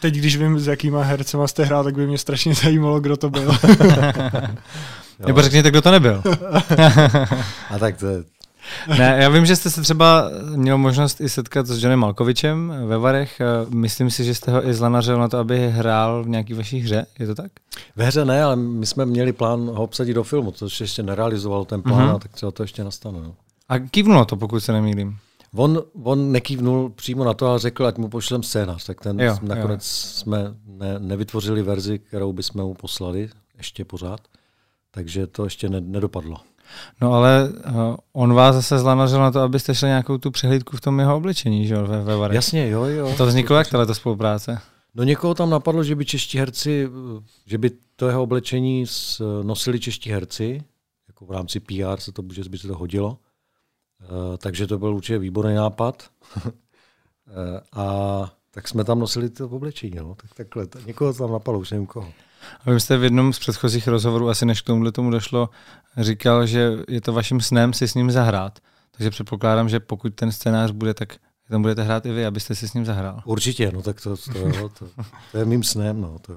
Teď, 0.00 0.14
když 0.14 0.36
vím, 0.36 0.60
s 0.60 0.66
jakýma 0.66 1.02
hercema 1.02 1.46
jste 1.46 1.64
hrál, 1.64 1.84
tak 1.84 1.94
by 1.94 2.06
mě 2.06 2.18
strašně 2.18 2.54
zajímalo, 2.62 3.00
kdo 3.00 3.16
to 3.16 3.30
byl. 3.30 3.52
Nebo 5.26 5.42
řekněte, 5.42 5.70
kdo 5.70 5.82
to 5.82 5.90
nebyl. 5.90 6.22
a 7.70 7.78
tak 7.78 7.96
to 7.96 8.06
je, 8.06 8.24
ne, 8.98 9.16
já 9.20 9.28
vím, 9.28 9.46
že 9.46 9.56
jste 9.56 9.70
se 9.70 9.82
třeba 9.82 10.30
měl 10.56 10.78
možnost 10.78 11.20
i 11.20 11.28
setkat 11.28 11.66
s 11.66 11.82
Johnem 11.82 11.98
Malkovičem 11.98 12.72
ve 12.86 12.98
Varech. 12.98 13.40
Myslím 13.68 14.10
si, 14.10 14.24
že 14.24 14.34
jste 14.34 14.52
ho 14.52 14.68
i 14.68 14.74
zlanařil 14.74 15.18
na 15.18 15.28
to, 15.28 15.38
aby 15.38 15.70
hrál 15.70 16.24
v 16.24 16.28
nějaký 16.28 16.54
vaší 16.54 16.78
hře. 16.80 17.06
Je 17.18 17.26
to 17.26 17.34
tak? 17.34 17.52
Ve 17.96 18.04
hře 18.04 18.24
ne, 18.24 18.42
ale 18.42 18.56
my 18.56 18.86
jsme 18.86 19.06
měli 19.06 19.32
plán 19.32 19.60
ho 19.60 19.82
obsadit 19.82 20.14
do 20.14 20.24
filmu, 20.24 20.50
což 20.50 20.80
ještě 20.80 21.02
nerealizoval 21.02 21.64
ten 21.64 21.82
plán, 21.82 22.08
mm-hmm. 22.08 22.18
tak 22.18 22.32
třeba 22.32 22.52
to 22.52 22.62
ještě 22.62 22.84
nastane. 22.84 23.18
No. 23.22 23.34
A 23.68 23.78
kývnulo 23.78 24.24
to, 24.24 24.36
pokud 24.36 24.60
se 24.60 24.72
nemýlím. 24.72 25.18
On, 25.54 25.82
on 26.02 26.32
nekývnul 26.32 26.90
přímo 26.90 27.24
na 27.24 27.34
to, 27.34 27.46
ale 27.46 27.58
řekl, 27.58 27.86
ať 27.86 27.98
mu 27.98 28.08
pošlem 28.08 28.42
scénář. 28.42 28.84
Tak 28.86 29.00
ten 29.00 29.20
jo, 29.20 29.38
nakonec 29.42 29.80
jo. 29.80 30.18
jsme 30.20 30.54
ne, 30.66 30.98
nevytvořili 30.98 31.62
verzi, 31.62 31.98
kterou 31.98 32.32
bychom 32.32 32.62
mu 32.62 32.74
poslali, 32.74 33.30
ještě 33.56 33.84
pořád. 33.84 34.20
Takže 34.90 35.26
to 35.26 35.44
ještě 35.44 35.68
ne, 35.68 35.80
nedopadlo. 35.80 36.36
No 37.00 37.12
ale 37.12 37.48
uh, 37.48 37.96
on 38.12 38.34
vás 38.34 38.54
zase 38.54 38.78
zlanařil 38.78 39.20
na 39.20 39.30
to, 39.30 39.40
abyste 39.40 39.74
šli 39.74 39.88
nějakou 39.88 40.18
tu 40.18 40.30
přehlídku 40.30 40.76
v 40.76 40.80
tom 40.80 41.00
jeho 41.00 41.16
oblečení, 41.16 41.66
že 41.66 41.74
jo, 41.74 41.86
ve, 41.86 42.02
ve 42.02 42.16
Varech. 42.16 42.34
Jasně, 42.34 42.68
jo, 42.68 42.84
jo. 42.84 43.14
To 43.16 43.26
vzniklo 43.26 43.56
jak 43.56 43.70
tato 43.70 43.94
spolupráce? 43.94 44.58
No 44.94 45.04
někoho 45.04 45.34
tam 45.34 45.50
napadlo, 45.50 45.84
že 45.84 45.96
by 45.96 46.04
čeští 46.04 46.38
herci, 46.38 46.88
že 47.46 47.58
by 47.58 47.70
to 47.96 48.06
jeho 48.06 48.22
oblečení 48.22 48.84
nosili 49.42 49.80
čeští 49.80 50.10
herci, 50.10 50.62
jako 51.08 51.24
v 51.24 51.30
rámci 51.30 51.60
PR 51.60 51.98
se 51.98 52.12
to, 52.12 52.22
že 52.32 52.42
by 52.48 52.58
se 52.58 52.68
to 52.68 52.74
hodilo. 52.74 53.18
Uh, 54.10 54.36
takže 54.36 54.66
to 54.66 54.78
byl 54.78 54.94
určitě 54.94 55.18
výborný 55.18 55.54
nápad. 55.54 56.10
uh, 56.46 56.52
a 57.72 58.32
tak 58.50 58.68
jsme 58.68 58.84
tam 58.84 58.98
nosili 58.98 59.30
to 59.30 59.48
oblečení, 59.48 59.96
no. 59.96 60.14
tak 60.14 60.34
takhle. 60.34 60.66
Někoho 60.86 61.14
tam 61.14 61.32
napadlo, 61.32 61.60
už 61.60 61.70
nevím 61.70 61.86
koho. 61.86 62.12
A 62.66 62.70
vy 62.70 62.80
jste 62.80 62.96
v 62.96 63.04
jednom 63.04 63.32
z 63.32 63.38
předchozích 63.38 63.88
rozhovorů, 63.88 64.28
asi 64.28 64.46
než 64.46 64.60
k 64.60 64.66
tomuhle 64.66 64.92
tomu 64.92 65.10
došlo, 65.10 65.48
říkal, 65.98 66.46
že 66.46 66.72
je 66.88 67.00
to 67.00 67.12
vaším 67.12 67.40
snem 67.40 67.72
si 67.72 67.88
s 67.88 67.94
ním 67.94 68.10
zahrát. 68.10 68.58
Takže 68.90 69.10
předpokládám, 69.10 69.68
že 69.68 69.80
pokud 69.80 70.14
ten 70.14 70.32
scénář 70.32 70.70
bude, 70.70 70.94
tak 70.94 71.16
tam 71.48 71.62
budete 71.62 71.82
hrát 71.82 72.06
i 72.06 72.12
vy, 72.12 72.26
abyste 72.26 72.54
si 72.54 72.68
s 72.68 72.74
ním 72.74 72.84
zahrál. 72.84 73.22
Určitě, 73.24 73.72
no 73.74 73.82
tak 73.82 74.00
to, 74.00 74.16
to, 74.16 74.32
to, 74.32 74.68
to, 74.68 75.04
to 75.32 75.38
je 75.38 75.44
mým 75.44 75.62
snem, 75.62 76.00
no 76.00 76.18
to, 76.18 76.34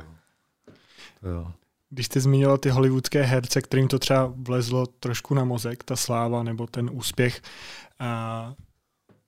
to 1.22 1.30
jo. 1.30 1.51
Když 1.90 2.06
jste 2.06 2.22
zmínila 2.22 2.58
ty 2.58 2.70
hollywoodské 2.70 3.24
herce, 3.24 3.62
kterým 3.62 3.88
to 3.88 4.00
třeba 4.00 4.34
vlezlo 4.36 4.86
trošku 4.86 5.34
na 5.34 5.46
mozek, 5.46 5.84
ta 5.84 5.96
sláva 5.96 6.44
nebo 6.44 6.68
ten 6.68 6.90
úspěch, 6.94 7.42
a 8.00 8.54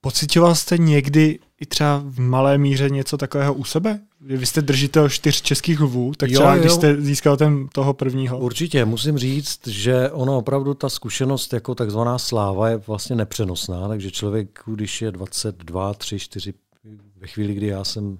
pocitoval 0.00 0.54
jste 0.54 0.78
někdy 0.78 1.38
i 1.60 1.66
třeba 1.66 2.02
v 2.04 2.18
malé 2.20 2.58
míře 2.58 2.90
něco 2.90 3.16
takového 3.16 3.54
u 3.54 3.64
sebe? 3.64 4.00
Vy 4.20 4.46
jste 4.46 4.62
držitel 4.62 5.08
čtyř 5.08 5.42
českých 5.42 5.80
lvů, 5.80 6.12
tak 6.16 6.30
třeba 6.30 6.54
jo, 6.54 6.60
když 6.60 6.72
jste 6.72 7.00
získal 7.00 7.36
ten 7.36 7.68
toho 7.68 7.94
prvního. 7.94 8.38
Určitě, 8.38 8.84
musím 8.84 9.18
říct, 9.18 9.66
že 9.66 10.10
ono 10.10 10.38
opravdu 10.38 10.74
ta 10.74 10.88
zkušenost 10.88 11.52
jako 11.52 11.74
takzvaná 11.74 12.18
sláva 12.18 12.68
je 12.68 12.76
vlastně 12.76 13.16
nepřenosná, 13.16 13.88
takže 13.88 14.10
člověk, 14.10 14.60
když 14.66 15.02
je 15.02 15.12
22, 15.12 15.94
3, 15.94 16.18
4, 16.18 16.54
ve 17.16 17.26
chvíli, 17.26 17.54
kdy 17.54 17.66
já 17.66 17.84
jsem 17.84 18.18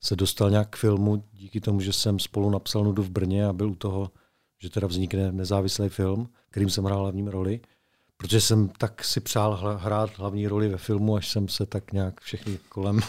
se 0.00 0.16
dostal 0.16 0.50
nějak 0.50 0.70
k 0.70 0.76
filmu, 0.76 1.24
díky 1.32 1.60
tomu, 1.60 1.80
že 1.80 1.92
jsem 1.92 2.18
spolu 2.18 2.50
napsal 2.50 2.84
Nudu 2.84 3.02
v 3.02 3.10
Brně 3.10 3.46
a 3.46 3.52
byl 3.52 3.70
u 3.70 3.74
toho, 3.74 4.10
že 4.58 4.70
teda 4.70 4.86
vznikne 4.86 5.32
nezávislý 5.32 5.88
film, 5.88 6.28
kterým 6.50 6.70
jsem 6.70 6.84
hrál 6.84 7.00
hlavním 7.00 7.28
roli, 7.28 7.60
protože 8.16 8.40
jsem 8.40 8.68
tak 8.68 9.04
si 9.04 9.20
přál 9.20 9.78
hrát 9.80 10.18
hlavní 10.18 10.46
roli 10.46 10.68
ve 10.68 10.76
filmu, 10.76 11.16
až 11.16 11.28
jsem 11.28 11.48
se 11.48 11.66
tak 11.66 11.92
nějak 11.92 12.20
všechny 12.20 12.58
kolem 12.68 13.00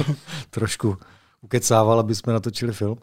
trošku 0.50 0.96
ukecával, 1.40 2.00
aby 2.00 2.14
jsme 2.14 2.32
natočili 2.32 2.72
film. 2.72 2.98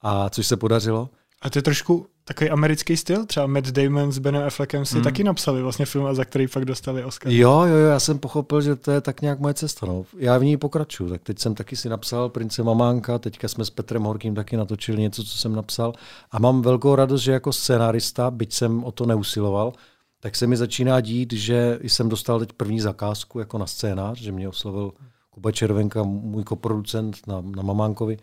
A 0.00 0.30
což 0.30 0.46
se 0.46 0.56
podařilo. 0.56 1.10
A 1.42 1.50
to 1.50 1.58
je 1.58 1.62
trošku 1.62 2.06
takový 2.24 2.50
americký 2.50 2.96
styl? 2.96 3.26
Třeba 3.26 3.46
Matt 3.46 3.66
Damon 3.66 4.12
s 4.12 4.18
Benem 4.18 4.42
Affleckem 4.42 4.84
si 4.84 4.94
hmm. 4.94 5.04
taky 5.04 5.24
napsali 5.24 5.62
vlastně 5.62 5.86
film, 5.86 6.14
za 6.14 6.24
který 6.24 6.46
fakt 6.46 6.64
dostali 6.64 7.04
Oscar. 7.04 7.32
Jo, 7.32 7.62
jo, 7.66 7.76
jo, 7.76 7.86
já 7.86 8.00
jsem 8.00 8.18
pochopil, 8.18 8.60
že 8.60 8.76
to 8.76 8.90
je 8.90 9.00
tak 9.00 9.22
nějak 9.22 9.38
moje 9.38 9.54
cesta. 9.54 9.86
No. 9.86 10.04
Já 10.16 10.38
v 10.38 10.44
ní 10.44 10.56
pokračuju. 10.56 11.10
Tak 11.10 11.22
teď 11.22 11.38
jsem 11.38 11.54
taky 11.54 11.76
si 11.76 11.88
napsal 11.88 12.28
Prince 12.28 12.62
Mamánka, 12.62 13.18
teďka 13.18 13.48
jsme 13.48 13.64
s 13.64 13.70
Petrem 13.70 14.02
Horkým 14.02 14.34
taky 14.34 14.56
natočili 14.56 15.02
něco, 15.02 15.24
co 15.24 15.38
jsem 15.38 15.54
napsal. 15.54 15.92
A 16.30 16.38
mám 16.38 16.62
velkou 16.62 16.94
radost, 16.94 17.22
že 17.22 17.32
jako 17.32 17.52
scénárista, 17.52 18.30
byť 18.30 18.52
jsem 18.52 18.84
o 18.84 18.92
to 18.92 19.06
neusiloval, 19.06 19.72
tak 20.20 20.36
se 20.36 20.46
mi 20.46 20.56
začíná 20.56 21.00
dít, 21.00 21.32
že 21.32 21.78
jsem 21.82 22.08
dostal 22.08 22.38
teď 22.38 22.52
první 22.52 22.80
zakázku 22.80 23.38
jako 23.38 23.58
na 23.58 23.66
scénář, 23.66 24.18
že 24.18 24.32
mě 24.32 24.48
oslovil 24.48 24.92
Kuba 25.30 25.52
Červenka, 25.52 26.02
můj 26.02 26.44
koproducent 26.44 27.26
na, 27.26 27.40
na 27.56 27.62
Mamánkovi, 27.62 28.18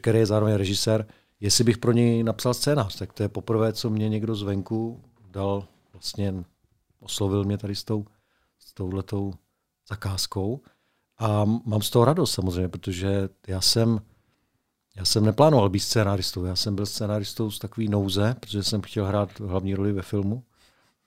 který 0.00 0.18
je 0.18 0.26
zároveň 0.26 0.54
režisér, 0.54 1.06
jestli 1.40 1.64
bych 1.64 1.78
pro 1.78 1.92
něj 1.92 2.22
napsal 2.22 2.54
scénář. 2.54 2.98
Tak 2.98 3.12
to 3.12 3.22
je 3.22 3.28
poprvé, 3.28 3.72
co 3.72 3.90
mě 3.90 4.08
někdo 4.08 4.34
zvenku 4.34 5.02
dal, 5.30 5.64
vlastně 5.92 6.44
oslovil 7.00 7.44
mě 7.44 7.58
tady 7.58 7.74
s, 7.74 7.84
tou, 7.84 8.06
s 8.58 8.74
touhletou 8.74 9.32
zakázkou. 9.88 10.60
A 11.18 11.44
mám 11.44 11.82
z 11.82 11.90
toho 11.90 12.04
radost 12.04 12.32
samozřejmě, 12.32 12.68
protože 12.68 13.28
já 13.46 13.60
jsem, 13.60 14.00
já 14.96 15.04
jsem 15.04 15.24
neplánoval 15.24 15.68
být 15.68 15.80
scénáristou. 15.80 16.44
Já 16.44 16.56
jsem 16.56 16.74
byl 16.74 16.86
scénáristou 16.86 17.50
z 17.50 17.58
takové 17.58 17.86
nouze, 17.86 18.36
protože 18.40 18.62
jsem 18.62 18.82
chtěl 18.82 19.06
hrát 19.06 19.40
hlavní 19.40 19.74
roli 19.74 19.92
ve 19.92 20.02
filmu. 20.02 20.44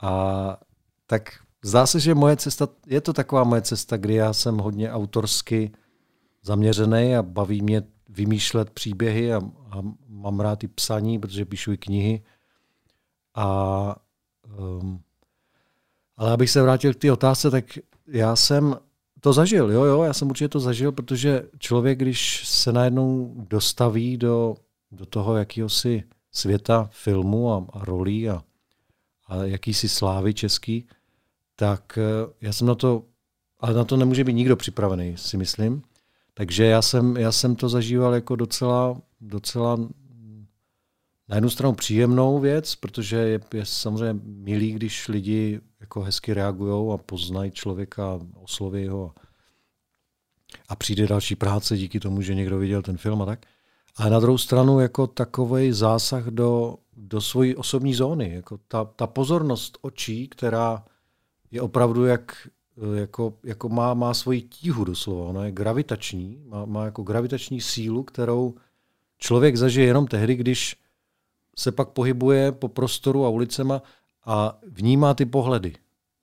A 0.01 0.57
tak 1.05 1.29
zdá 1.63 1.85
se, 1.85 1.99
že 1.99 2.15
moje 2.15 2.35
cesta, 2.35 2.67
je 2.87 3.01
to 3.01 3.13
taková 3.13 3.43
moje 3.43 3.61
cesta, 3.61 3.97
kdy 3.97 4.13
já 4.13 4.33
jsem 4.33 4.57
hodně 4.57 4.91
autorsky 4.91 5.71
zaměřený 6.43 7.15
a 7.15 7.23
baví 7.23 7.61
mě 7.61 7.83
vymýšlet 8.09 8.69
příběhy 8.69 9.33
a, 9.33 9.41
a 9.71 9.81
mám 10.07 10.39
rád 10.39 10.63
i 10.63 10.67
psaní, 10.67 11.19
protože 11.19 11.45
píšu 11.45 11.71
i 11.71 11.77
knihy. 11.77 12.23
A, 13.35 13.95
um, 14.59 15.01
ale 16.17 16.31
abych 16.31 16.49
se 16.49 16.61
vrátil 16.61 16.93
k 16.93 16.97
té 16.97 17.11
otázce, 17.11 17.51
tak 17.51 17.65
já 18.07 18.35
jsem 18.35 18.75
to 19.19 19.33
zažil, 19.33 19.71
jo, 19.71 19.83
jo, 19.83 20.03
já 20.03 20.13
jsem 20.13 20.29
určitě 20.29 20.49
to 20.49 20.59
zažil, 20.59 20.91
protože 20.91 21.43
člověk, 21.59 21.99
když 21.99 22.47
se 22.47 22.71
najednou 22.71 23.35
dostaví 23.49 24.17
do, 24.17 24.55
do 24.91 25.05
toho 25.05 25.37
jakýhosi 25.37 26.03
světa 26.31 26.89
filmu 26.91 27.53
a, 27.53 27.65
a 27.73 27.85
rolí 27.85 28.29
a, 28.29 28.43
a 29.27 29.35
jakýsi 29.35 29.89
slávy 29.89 30.33
český, 30.33 30.87
tak 31.55 31.97
eh, 31.97 32.33
já 32.41 32.53
jsem 32.53 32.67
na 32.67 32.75
to, 32.75 33.03
ale 33.59 33.73
na 33.73 33.83
to 33.83 33.97
nemůže 33.97 34.23
být 34.23 34.33
nikdo 34.33 34.55
připravený, 34.55 35.17
si 35.17 35.37
myslím. 35.37 35.81
Takže 36.39 36.65
já 36.65 36.81
jsem, 36.81 37.17
já 37.17 37.31
jsem 37.31 37.55
to 37.55 37.69
zažíval 37.69 38.13
jako 38.13 38.35
docela, 38.35 39.01
docela 39.21 39.77
na 41.27 41.35
jednu 41.35 41.49
stranu 41.49 41.73
příjemnou 41.73 42.39
věc, 42.39 42.75
protože 42.75 43.15
je, 43.15 43.39
je 43.53 43.65
samozřejmě 43.65 44.19
milý, 44.23 44.71
když 44.71 45.07
lidi 45.07 45.61
jako 45.79 46.01
hezky 46.01 46.33
reagují 46.33 46.93
a 46.93 46.97
poznají 46.97 47.51
člověka, 47.51 48.19
osloví 48.35 48.87
ho 48.87 49.13
a 50.69 50.75
přijde 50.75 51.07
další 51.07 51.35
práce 51.35 51.77
díky 51.77 51.99
tomu, 51.99 52.21
že 52.21 52.35
někdo 52.35 52.57
viděl 52.57 52.81
ten 52.81 52.97
film 52.97 53.21
a 53.21 53.25
tak. 53.25 53.45
A 53.95 54.09
na 54.09 54.19
druhou 54.19 54.37
stranu 54.37 54.79
jako 54.79 55.07
takový 55.07 55.71
zásah 55.71 56.25
do, 56.25 56.75
do 56.97 57.21
svojí 57.21 57.55
osobní 57.55 57.93
zóny. 57.93 58.33
Jako 58.33 58.59
ta, 58.67 58.85
ta 58.85 59.07
pozornost 59.07 59.77
očí, 59.81 60.27
která 60.27 60.85
je 61.51 61.61
opravdu 61.61 62.05
jak 62.05 62.47
jako, 62.93 63.33
jako 63.43 63.69
má, 63.69 63.93
má 63.93 64.13
svoji 64.13 64.41
tíhu 64.41 64.83
doslova. 64.83 65.29
Ona 65.29 65.45
je 65.45 65.51
gravitační, 65.51 66.41
má, 66.45 66.65
má 66.65 66.85
jako 66.85 67.03
gravitační 67.03 67.61
sílu, 67.61 68.03
kterou 68.03 68.55
člověk 69.17 69.55
zažije 69.55 69.87
jenom 69.87 70.07
tehdy, 70.07 70.35
když 70.35 70.75
se 71.57 71.71
pak 71.71 71.89
pohybuje 71.89 72.51
po 72.51 72.67
prostoru 72.67 73.25
a 73.25 73.29
ulicema 73.29 73.81
a 74.25 74.59
vnímá 74.67 75.13
ty 75.13 75.25
pohledy. 75.25 75.75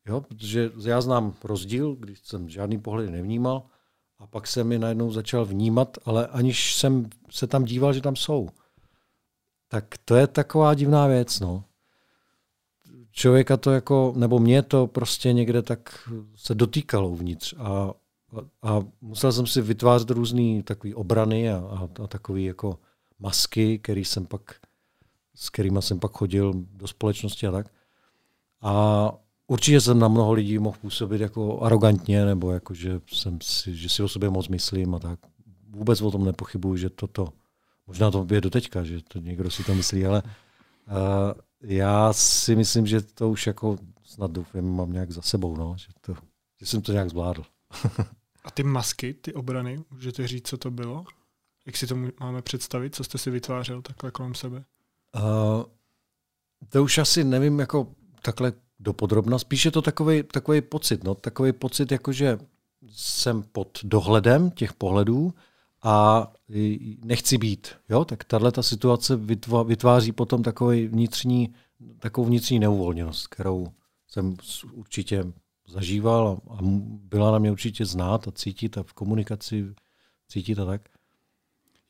Jo? 0.06 0.20
Protože 0.20 0.70
já 0.84 1.00
znám 1.00 1.34
rozdíl, 1.44 1.94
když 1.94 2.20
jsem 2.22 2.48
žádný 2.48 2.78
pohledy 2.78 3.10
nevnímal 3.10 3.62
a 4.18 4.26
pak 4.26 4.46
jsem 4.46 4.72
je 4.72 4.78
najednou 4.78 5.12
začal 5.12 5.44
vnímat, 5.44 5.98
ale 6.04 6.26
aniž 6.26 6.74
jsem 6.76 7.10
se 7.30 7.46
tam 7.46 7.64
díval, 7.64 7.92
že 7.92 8.00
tam 8.00 8.16
jsou. 8.16 8.48
Tak 9.68 9.84
to 10.04 10.16
je 10.16 10.26
taková 10.26 10.74
divná 10.74 11.06
věc. 11.06 11.40
No. 11.40 11.64
Člověka 13.18 13.56
to 13.56 13.70
jako, 13.70 14.12
nebo 14.16 14.38
mě 14.38 14.62
to 14.62 14.86
prostě 14.86 15.32
někde 15.32 15.62
tak 15.62 16.08
se 16.34 16.54
dotýkalo 16.54 17.08
uvnitř 17.08 17.54
a, 17.58 17.90
a 18.62 18.80
musel 19.00 19.32
jsem 19.32 19.46
si 19.46 19.60
vytvářet 19.60 20.10
různé 20.10 20.62
takové 20.62 20.94
obrany 20.94 21.50
a, 21.50 21.56
a, 21.56 22.04
a 22.04 22.06
takové 22.06 22.40
jako 22.40 22.78
masky, 23.18 23.78
který 23.78 24.04
jsem 24.04 24.26
pak, 24.26 24.40
s 25.34 25.50
kterými 25.50 25.82
jsem 25.82 25.98
pak 25.98 26.12
chodil 26.12 26.52
do 26.54 26.86
společnosti 26.86 27.46
a 27.46 27.52
tak. 27.52 27.66
A 28.62 29.12
určitě 29.46 29.80
jsem 29.80 29.98
na 29.98 30.08
mnoho 30.08 30.32
lidí 30.32 30.58
mohl 30.58 30.76
působit 30.80 31.20
jako 31.20 31.60
arrogantně, 31.60 32.24
nebo 32.24 32.50
jako, 32.50 32.74
že, 32.74 33.00
jsem 33.12 33.38
si, 33.42 33.76
že 33.76 33.88
si 33.88 34.02
o 34.02 34.08
sobě 34.08 34.30
moc 34.30 34.48
myslím 34.48 34.94
a 34.94 34.98
tak. 34.98 35.18
Vůbec 35.70 36.00
o 36.00 36.10
tom 36.10 36.24
nepochybuju, 36.24 36.76
že 36.76 36.90
toto, 36.90 37.28
možná 37.86 38.10
to 38.10 38.26
je 38.30 38.40
do 38.40 38.50
teďka, 38.50 38.84
že 38.84 39.00
to 39.08 39.18
někdo 39.18 39.50
si 39.50 39.64
to 39.64 39.74
myslí, 39.74 40.06
ale 40.06 40.22
uh, 40.22 41.32
já 41.62 42.12
si 42.12 42.56
myslím, 42.56 42.86
že 42.86 43.00
to 43.00 43.30
už 43.30 43.46
jako 43.46 43.76
snad 44.04 44.30
doufám, 44.30 44.64
mám 44.64 44.92
nějak 44.92 45.10
za 45.10 45.22
sebou, 45.22 45.56
no, 45.56 45.76
že, 45.78 45.86
to, 46.00 46.14
že 46.60 46.66
jsem 46.66 46.82
to 46.82 46.92
nějak 46.92 47.10
zvládl. 47.10 47.42
a 48.44 48.50
ty 48.50 48.62
masky, 48.62 49.14
ty 49.14 49.34
obrany, 49.34 49.84
můžete 49.90 50.26
říct, 50.26 50.48
co 50.48 50.56
to 50.56 50.70
bylo? 50.70 51.04
Jak 51.66 51.76
si 51.76 51.86
to 51.86 51.96
máme 52.20 52.42
představit, 52.42 52.94
co 52.94 53.04
jste 53.04 53.18
si 53.18 53.30
vytvářel 53.30 53.82
takhle 53.82 54.10
kolem 54.10 54.34
sebe? 54.34 54.64
Uh, 55.14 55.64
to 56.68 56.84
už 56.84 56.98
asi 56.98 57.24
nevím, 57.24 57.58
jako 57.58 57.94
takhle 58.22 58.52
dopodrobna. 58.80 59.38
Spíš 59.38 59.64
je 59.64 59.70
to 59.70 59.82
takový, 59.82 60.22
takový 60.22 60.60
pocit, 60.60 61.04
no, 61.04 61.14
takový 61.14 61.52
pocit, 61.52 61.92
jako 61.92 62.12
že 62.12 62.38
jsem 62.90 63.42
pod 63.42 63.78
dohledem 63.82 64.50
těch 64.50 64.72
pohledů 64.72 65.34
a 65.86 66.32
nechci 67.04 67.38
být. 67.38 67.68
Jo? 67.88 68.04
Tak 68.04 68.24
tahle 68.24 68.52
ta 68.52 68.62
situace 68.62 69.16
vytváří 69.64 70.12
potom 70.12 70.42
takový 70.42 70.86
vnitřní, 70.86 71.54
takovou 71.98 72.26
vnitřní 72.26 72.58
neuvolněnost, 72.58 73.26
kterou 73.26 73.66
jsem 74.08 74.36
určitě 74.72 75.24
zažíval 75.68 76.38
a 76.50 76.58
byla 76.90 77.30
na 77.30 77.38
mě 77.38 77.50
určitě 77.50 77.84
znát 77.84 78.28
a 78.28 78.32
cítit 78.32 78.78
a 78.78 78.82
v 78.82 78.92
komunikaci 78.92 79.74
cítit 80.28 80.58
a 80.58 80.64
tak. 80.64 80.88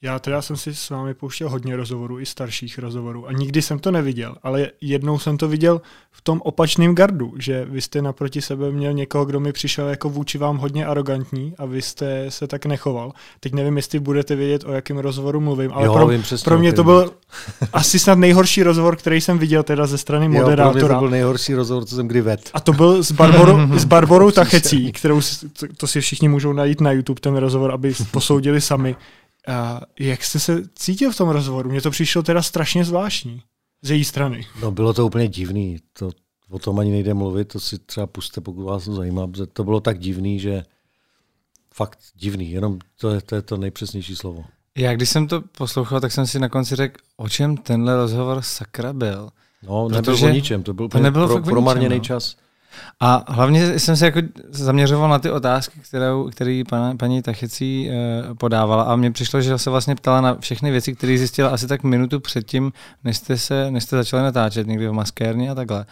Já 0.03 0.19
teda 0.19 0.43
jsem 0.43 0.57
si 0.57 0.75
s 0.75 0.91
vámi 0.91 1.15
pouštěl 1.15 1.49
hodně 1.49 1.77
rozhovorů, 1.77 2.21
i 2.21 2.27
starších 2.27 2.79
rozhovorů 2.79 3.29
a 3.29 3.33
nikdy 3.33 3.63
jsem 3.63 3.79
to 3.79 3.91
neviděl, 3.91 4.37
ale 4.43 4.71
jednou 4.81 5.19
jsem 5.19 5.39
to 5.39 5.49
viděl 5.49 5.81
v 6.11 6.21
tom 6.23 6.41
opačném 6.45 6.95
gardu, 6.95 7.35
že 7.39 7.65
vy 7.65 7.81
jste 7.81 8.03
naproti 8.03 8.43
sebe 8.43 8.71
měl 8.71 8.93
někoho, 8.93 9.25
kdo 9.25 9.41
mi 9.41 9.53
přišel 9.53 9.89
jako 9.89 10.09
vůči 10.09 10.39
vám 10.39 10.59
hodně 10.59 10.87
arrogantní 10.87 11.55
a 11.59 11.67
vy 11.67 11.83
jste 11.83 12.27
se 12.29 12.47
tak 12.47 12.67
nechoval. 12.67 13.13
Teď 13.41 13.53
nevím, 13.53 13.77
jestli 13.77 13.99
budete 13.99 14.37
vědět, 14.37 14.65
o 14.65 14.73
jakém 14.73 14.99
rozhovoru 14.99 15.41
mluvím, 15.41 15.73
ale 15.75 15.87
jo, 15.87 15.93
pro, 15.93 16.07
vím 16.07 16.23
přesně, 16.23 16.45
pro 16.45 16.59
mě 16.59 16.73
to 16.73 16.85
byl 16.85 17.13
asi 17.73 17.99
snad 17.99 18.19
nejhorší 18.19 18.63
rozhovor, 18.63 18.97
který 18.97 19.21
jsem 19.21 19.39
viděl 19.39 19.63
teda 19.63 19.87
ze 19.87 19.99
strany 19.99 20.29
moderátora. 20.29 20.65
Jo, 20.65 20.71
pro 20.73 20.89
mě 20.89 20.95
to 20.95 21.01
byl 21.01 21.11
nejhorší 21.11 21.55
rozhovor, 21.55 21.85
co 21.85 21.95
jsem 21.95 22.09
kdy 22.09 22.21
vedl. 22.21 22.43
A 22.55 22.61
to 22.61 22.73
byl 22.73 23.03
s 23.03 23.13
Barborou, 23.13 23.59
s 23.79 23.85
Barborou 23.85 24.31
Tachecí, 24.31 24.93
kterou 24.93 25.21
to, 25.61 25.67
to 25.77 25.87
si 25.87 26.01
všichni 26.01 26.29
můžou 26.29 26.53
najít 26.53 26.81
na 26.81 26.93
YouTube, 26.93 27.21
ten 27.21 27.37
rozhovor, 27.37 27.71
aby 27.71 27.95
posoudili 28.11 28.61
sami 28.61 28.97
a 29.47 29.81
jak 30.01 30.25
jste 30.25 30.41
se 30.41 30.63
cítil 30.75 31.13
v 31.13 31.17
tom 31.17 31.29
rozhovoru? 31.29 31.71
Mně 31.71 31.81
to 31.81 31.91
přišlo 31.91 32.23
teda 32.23 32.43
strašně 32.43 32.85
zvláštní 32.85 33.43
z 33.83 33.91
její 33.91 34.05
strany. 34.05 34.47
No 34.63 34.71
bylo 34.71 34.95
to 34.95 35.07
úplně 35.07 35.29
divný. 35.29 35.79
To, 35.93 36.11
o 36.51 36.59
tom 36.59 36.79
ani 36.79 36.91
nejde 36.91 37.15
mluvit, 37.15 37.45
to 37.45 37.61
si 37.61 37.79
třeba 37.79 38.07
puste, 38.07 38.41
pokud 38.41 38.65
vás 38.65 38.85
to 38.85 38.95
zajímá. 38.95 39.29
To 39.53 39.65
bylo 39.65 39.81
tak 39.81 39.99
divný, 39.99 40.41
že 40.41 40.65
fakt 41.75 41.99
divný, 42.15 42.51
jenom 42.51 42.79
to 43.01 43.11
je 43.11 43.21
to, 43.21 43.35
je 43.35 43.43
to 43.43 43.57
nejpřesnější 43.57 44.17
slovo. 44.17 44.45
Já 44.77 44.95
když 44.95 45.09
jsem 45.09 45.29
to 45.29 45.43
poslouchal, 45.59 46.01
tak 46.01 46.13
jsem 46.13 46.27
si 46.27 46.39
na 46.39 46.49
konci 46.49 46.77
řekl, 46.77 47.01
o 47.17 47.29
čem 47.29 47.57
tenhle 47.57 47.97
rozhovor 47.97 48.43
sakra 48.43 48.93
byl. 48.93 49.31
No, 49.63 49.89
nebyl 49.89 50.25
o 50.25 50.29
ničem, 50.29 50.63
to 50.63 50.75
byl 50.75 50.89
to 50.89 50.99
nebylo 50.99 51.29
pro, 51.29 51.43
promarněný 51.43 51.97
no. 51.97 52.05
čas. 52.05 52.37
A 53.01 53.25
hlavně 53.29 53.79
jsem 53.79 53.97
se 53.97 54.05
jako 54.05 54.21
zaměřoval 54.51 55.09
na 55.09 55.19
ty 55.19 55.31
otázky, 55.31 55.81
kterou, 55.89 56.31
který 56.31 56.65
pana, 56.65 56.97
paní 56.97 57.23
Tachecí 57.23 57.91
eh, 57.91 58.35
podávala 58.35 58.83
a 58.83 58.97
mně 58.97 59.11
přišlo, 59.11 59.41
že 59.41 59.59
se 59.59 59.71
vlastně 59.71 59.95
ptala 59.95 60.21
na 60.21 60.37
všechny 60.41 60.71
věci, 60.71 60.95
které 60.95 61.19
zjistila 61.19 61.51
asi 61.51 61.67
tak 61.67 61.83
minutu 61.83 62.21
předtím, 62.21 62.73
než 63.05 63.17
jste, 63.17 63.39
se, 63.39 63.71
než 63.71 63.85
jste 63.85 63.97
začali 63.97 64.23
natáčet 64.23 64.67
někdy 64.67 64.89
v 64.89 64.93
maskérně 64.93 65.51
a 65.51 65.55
takhle. 65.55 65.87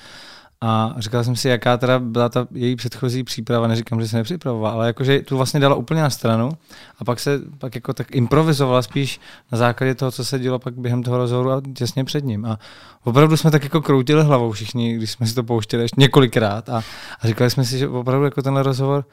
A 0.67 0.95
říkal 0.99 1.25
jsem 1.25 1.37
si, 1.37 1.49
jaká 1.49 1.77
teda 1.77 1.99
byla 1.99 2.29
ta 2.29 2.47
její 2.53 2.77
předchozí 2.77 3.25
příprava, 3.25 3.67
neříkám, 3.67 4.01
že 4.01 4.09
se 4.09 4.17
nepřipravovala, 4.17 4.75
ale 4.75 4.87
jakože 4.87 5.23
tu 5.23 5.37
vlastně 5.37 5.61
dala 5.61 5.75
úplně 5.75 6.03
na 6.03 6.11
stranu 6.11 6.53
a 6.99 7.05
pak 7.05 7.21
se 7.21 7.41
pak 7.59 7.75
jako 7.75 7.93
tak 7.93 8.15
improvizovala 8.15 8.83
spíš 8.83 9.21
na 9.53 9.59
základě 9.59 9.95
toho, 9.95 10.11
co 10.11 10.25
se 10.25 10.39
dělo 10.39 10.59
pak 10.59 10.75
během 10.75 11.03
toho 11.03 11.19
rozhovoru 11.19 11.51
a 11.51 11.63
těsně 11.75 12.05
před 12.05 12.25
ním. 12.25 12.45
A 12.45 12.59
opravdu 13.05 13.37
jsme 13.37 13.51
tak 13.51 13.65
jako 13.65 13.83
kroutili 13.83 14.23
hlavou 14.23 14.53
všichni, 14.53 14.97
když 14.97 15.11
jsme 15.11 15.27
si 15.27 15.35
to 15.35 15.43
pouštěli 15.43 15.83
ještě 15.83 16.01
několikrát 16.01 16.69
a, 16.69 16.83
a 17.21 17.27
říkali 17.27 17.51
jsme 17.51 17.65
si, 17.65 17.79
že 17.79 17.89
opravdu 17.89 18.25
jako 18.25 18.43
tenhle 18.43 18.63
rozhovor, 18.63 19.05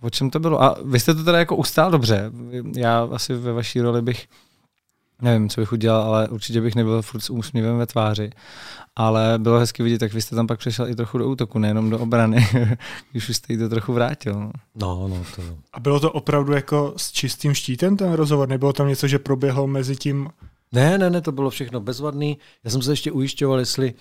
o 0.00 0.10
čem 0.10 0.30
to 0.30 0.40
bylo. 0.40 0.62
A 0.62 0.76
vy 0.84 1.00
jste 1.00 1.14
to 1.14 1.24
teda 1.24 1.38
jako 1.38 1.56
ustál 1.56 1.90
dobře. 1.90 2.30
Já 2.76 3.08
asi 3.12 3.34
ve 3.34 3.52
vaší 3.52 3.80
roli 3.80 4.02
bych 4.02 4.26
nevím, 5.22 5.48
co 5.48 5.60
bych 5.60 5.72
udělal, 5.72 6.02
ale 6.02 6.28
určitě 6.28 6.60
bych 6.60 6.74
nebyl 6.74 7.02
furt 7.02 7.20
s 7.20 7.30
úsměvem 7.30 7.78
ve 7.78 7.86
tváři. 7.86 8.30
Ale 8.96 9.38
bylo 9.38 9.58
hezky 9.58 9.82
vidět, 9.82 9.98
tak 9.98 10.12
vy 10.12 10.22
jste 10.22 10.36
tam 10.36 10.46
pak 10.46 10.58
přešel 10.58 10.88
i 10.88 10.96
trochu 10.96 11.18
do 11.18 11.28
útoku, 11.28 11.58
nejenom 11.58 11.90
do 11.90 11.98
obrany, 11.98 12.48
když 13.10 13.28
už 13.28 13.36
jste 13.36 13.52
jí 13.52 13.58
to 13.58 13.68
trochu 13.68 13.92
vrátil. 13.92 14.34
No. 14.40 14.50
no, 14.74 15.08
no 15.08 15.24
to... 15.36 15.42
A 15.72 15.80
bylo 15.80 16.00
to 16.00 16.12
opravdu 16.12 16.52
jako 16.52 16.94
s 16.96 17.12
čistým 17.12 17.54
štítem 17.54 17.96
ten 17.96 18.12
rozhovor? 18.12 18.48
Nebylo 18.48 18.72
tam 18.72 18.88
něco, 18.88 19.08
že 19.08 19.18
proběhlo 19.18 19.66
mezi 19.66 19.96
tím? 19.96 20.28
Ne, 20.72 20.98
ne, 20.98 21.10
ne, 21.10 21.20
to 21.20 21.32
bylo 21.32 21.50
všechno 21.50 21.80
bezvadný. 21.80 22.38
Já 22.64 22.70
jsem 22.70 22.82
se 22.82 22.92
ještě 22.92 23.12
ujišťoval, 23.12 23.58
jestli 23.58 23.94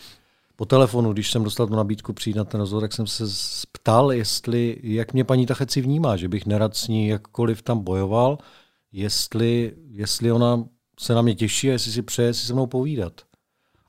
po 0.55 0.65
telefonu, 0.65 1.13
když 1.13 1.31
jsem 1.31 1.43
dostal 1.43 1.67
tu 1.67 1.75
nabídku 1.75 2.13
přijít 2.13 2.35
na 2.35 2.43
ten 2.43 2.59
rozhovor, 2.59 2.81
tak 2.81 2.93
jsem 2.93 3.07
se 3.07 3.23
ptal, 3.71 4.11
jestli, 4.11 4.77
jak 4.83 5.13
mě 5.13 5.23
paní 5.23 5.45
Tacheci 5.45 5.81
vnímá, 5.81 6.17
že 6.17 6.27
bych 6.27 6.45
nerad 6.45 6.75
s 6.75 6.87
ní 6.87 7.07
jakkoliv 7.07 7.61
tam 7.61 7.79
bojoval, 7.79 8.37
jestli, 8.91 9.73
jestli 9.91 10.31
ona 10.31 10.63
se 10.99 11.13
na 11.13 11.21
mě 11.21 11.35
těší 11.35 11.69
a 11.69 11.71
jestli 11.71 11.91
si 11.91 12.01
přeje 12.01 12.33
si 12.33 12.45
se 12.45 12.53
mnou 12.53 12.67
povídat. 12.67 13.13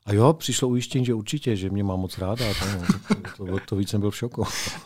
A 0.09 0.13
jo, 0.13 0.33
přišlo 0.33 0.67
ujištění, 0.67 1.05
že 1.05 1.13
určitě, 1.13 1.55
že 1.55 1.69
mě 1.69 1.83
má 1.83 1.95
moc 1.95 2.17
ráda. 2.17 2.45
To, 2.53 2.85
to, 3.37 3.45
to, 3.45 3.57
to 3.65 3.75
víc 3.75 3.89
jsem 3.89 4.01
byl 4.01 4.11
v 4.11 4.17
šoku. 4.17 4.43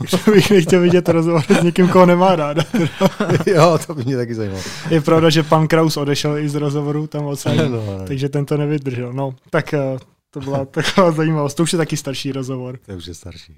že 0.07 0.17
bych 0.31 0.51
nechtěl 0.51 0.81
vidět 0.81 1.09
rozhovor 1.09 1.43
s 1.59 1.63
někým, 1.63 1.87
koho 1.87 2.05
nemá 2.05 2.35
ráda. 2.35 2.63
jo, 3.45 3.79
to 3.87 3.95
by 3.95 4.03
mě 4.03 4.17
taky 4.17 4.35
zajímalo. 4.35 4.63
Je 4.89 5.01
pravda, 5.01 5.29
že 5.29 5.43
pan 5.43 5.67
Kraus 5.67 5.97
odešel 5.97 6.37
i 6.37 6.49
z 6.49 6.55
rozhovoru 6.55 7.07
tam 7.07 7.25
od 7.25 7.45
no, 7.45 7.69
no. 7.69 8.07
takže 8.07 8.29
ten 8.29 8.45
to 8.45 8.57
nevydržel. 8.57 9.13
No, 9.13 9.35
tak 9.49 9.73
eh, 9.73 9.97
to 10.29 10.39
byla 10.39 10.65
taková 10.71 11.11
zajímavost. 11.11 11.53
To 11.53 11.63
už 11.63 11.73
je 11.73 11.77
taky 11.77 11.97
starší 11.97 12.31
rozhovor. 12.31 12.79
To 12.85 12.93
už 12.93 13.05
je 13.05 13.13
starší. 13.13 13.57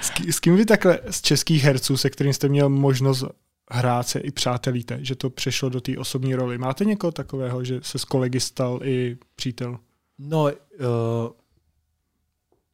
s, 0.00 0.10
s 0.30 0.40
kým 0.40 0.56
vy 0.56 0.64
takhle 0.64 0.98
z 1.10 1.20
českých 1.20 1.64
herců, 1.64 1.96
se 1.96 2.10
kterým 2.10 2.32
jste 2.32 2.48
měl 2.48 2.68
možnost 2.68 3.24
hrát 3.72 4.08
se 4.08 4.20
i 4.20 4.30
přátelíte, 4.30 4.98
že 5.02 5.14
to 5.14 5.30
přešlo 5.30 5.68
do 5.68 5.80
té 5.80 5.98
osobní 5.98 6.34
roli. 6.34 6.58
Máte 6.58 6.84
někoho 6.84 7.10
takového, 7.12 7.64
že 7.64 7.80
se 7.82 7.98
s 7.98 8.04
kolegy 8.04 8.40
stal 8.40 8.80
i 8.82 9.16
přítel? 9.34 9.78
No, 10.18 10.42
uh, 10.44 10.50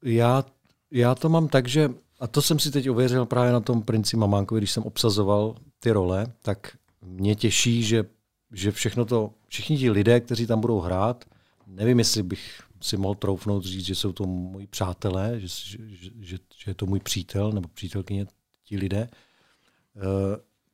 já, 0.02 0.44
já 0.90 1.14
to 1.14 1.28
mám 1.28 1.48
tak, 1.48 1.68
že, 1.68 1.90
a 2.20 2.26
to 2.26 2.42
jsem 2.42 2.58
si 2.58 2.70
teď 2.70 2.90
uvěřil 2.90 3.26
právě 3.26 3.52
na 3.52 3.60
tom 3.60 3.82
princi 3.82 4.16
Mamánkovi, 4.16 4.60
když 4.60 4.70
jsem 4.70 4.82
obsazoval 4.82 5.54
ty 5.80 5.90
role, 5.90 6.26
tak 6.42 6.76
mě 7.02 7.34
těší, 7.34 7.82
že, 7.82 8.04
že 8.52 8.70
všechno 8.70 9.04
to, 9.04 9.30
všichni 9.48 9.78
ti 9.78 9.90
lidé, 9.90 10.20
kteří 10.20 10.46
tam 10.46 10.60
budou 10.60 10.80
hrát, 10.80 11.24
nevím, 11.66 11.98
jestli 11.98 12.22
bych 12.22 12.62
si 12.80 12.96
mohl 12.96 13.14
troufnout 13.14 13.64
říct, 13.64 13.84
že 13.84 13.94
jsou 13.94 14.12
to 14.12 14.26
moji 14.26 14.66
přátelé, 14.66 15.40
že, 15.40 15.46
že, 15.48 15.78
že, 16.20 16.38
že 16.56 16.70
je 16.70 16.74
to 16.74 16.86
můj 16.86 17.00
přítel 17.00 17.52
nebo 17.52 17.68
přítelkyně 17.68 18.26
ti 18.64 18.76
lidé. 18.76 19.08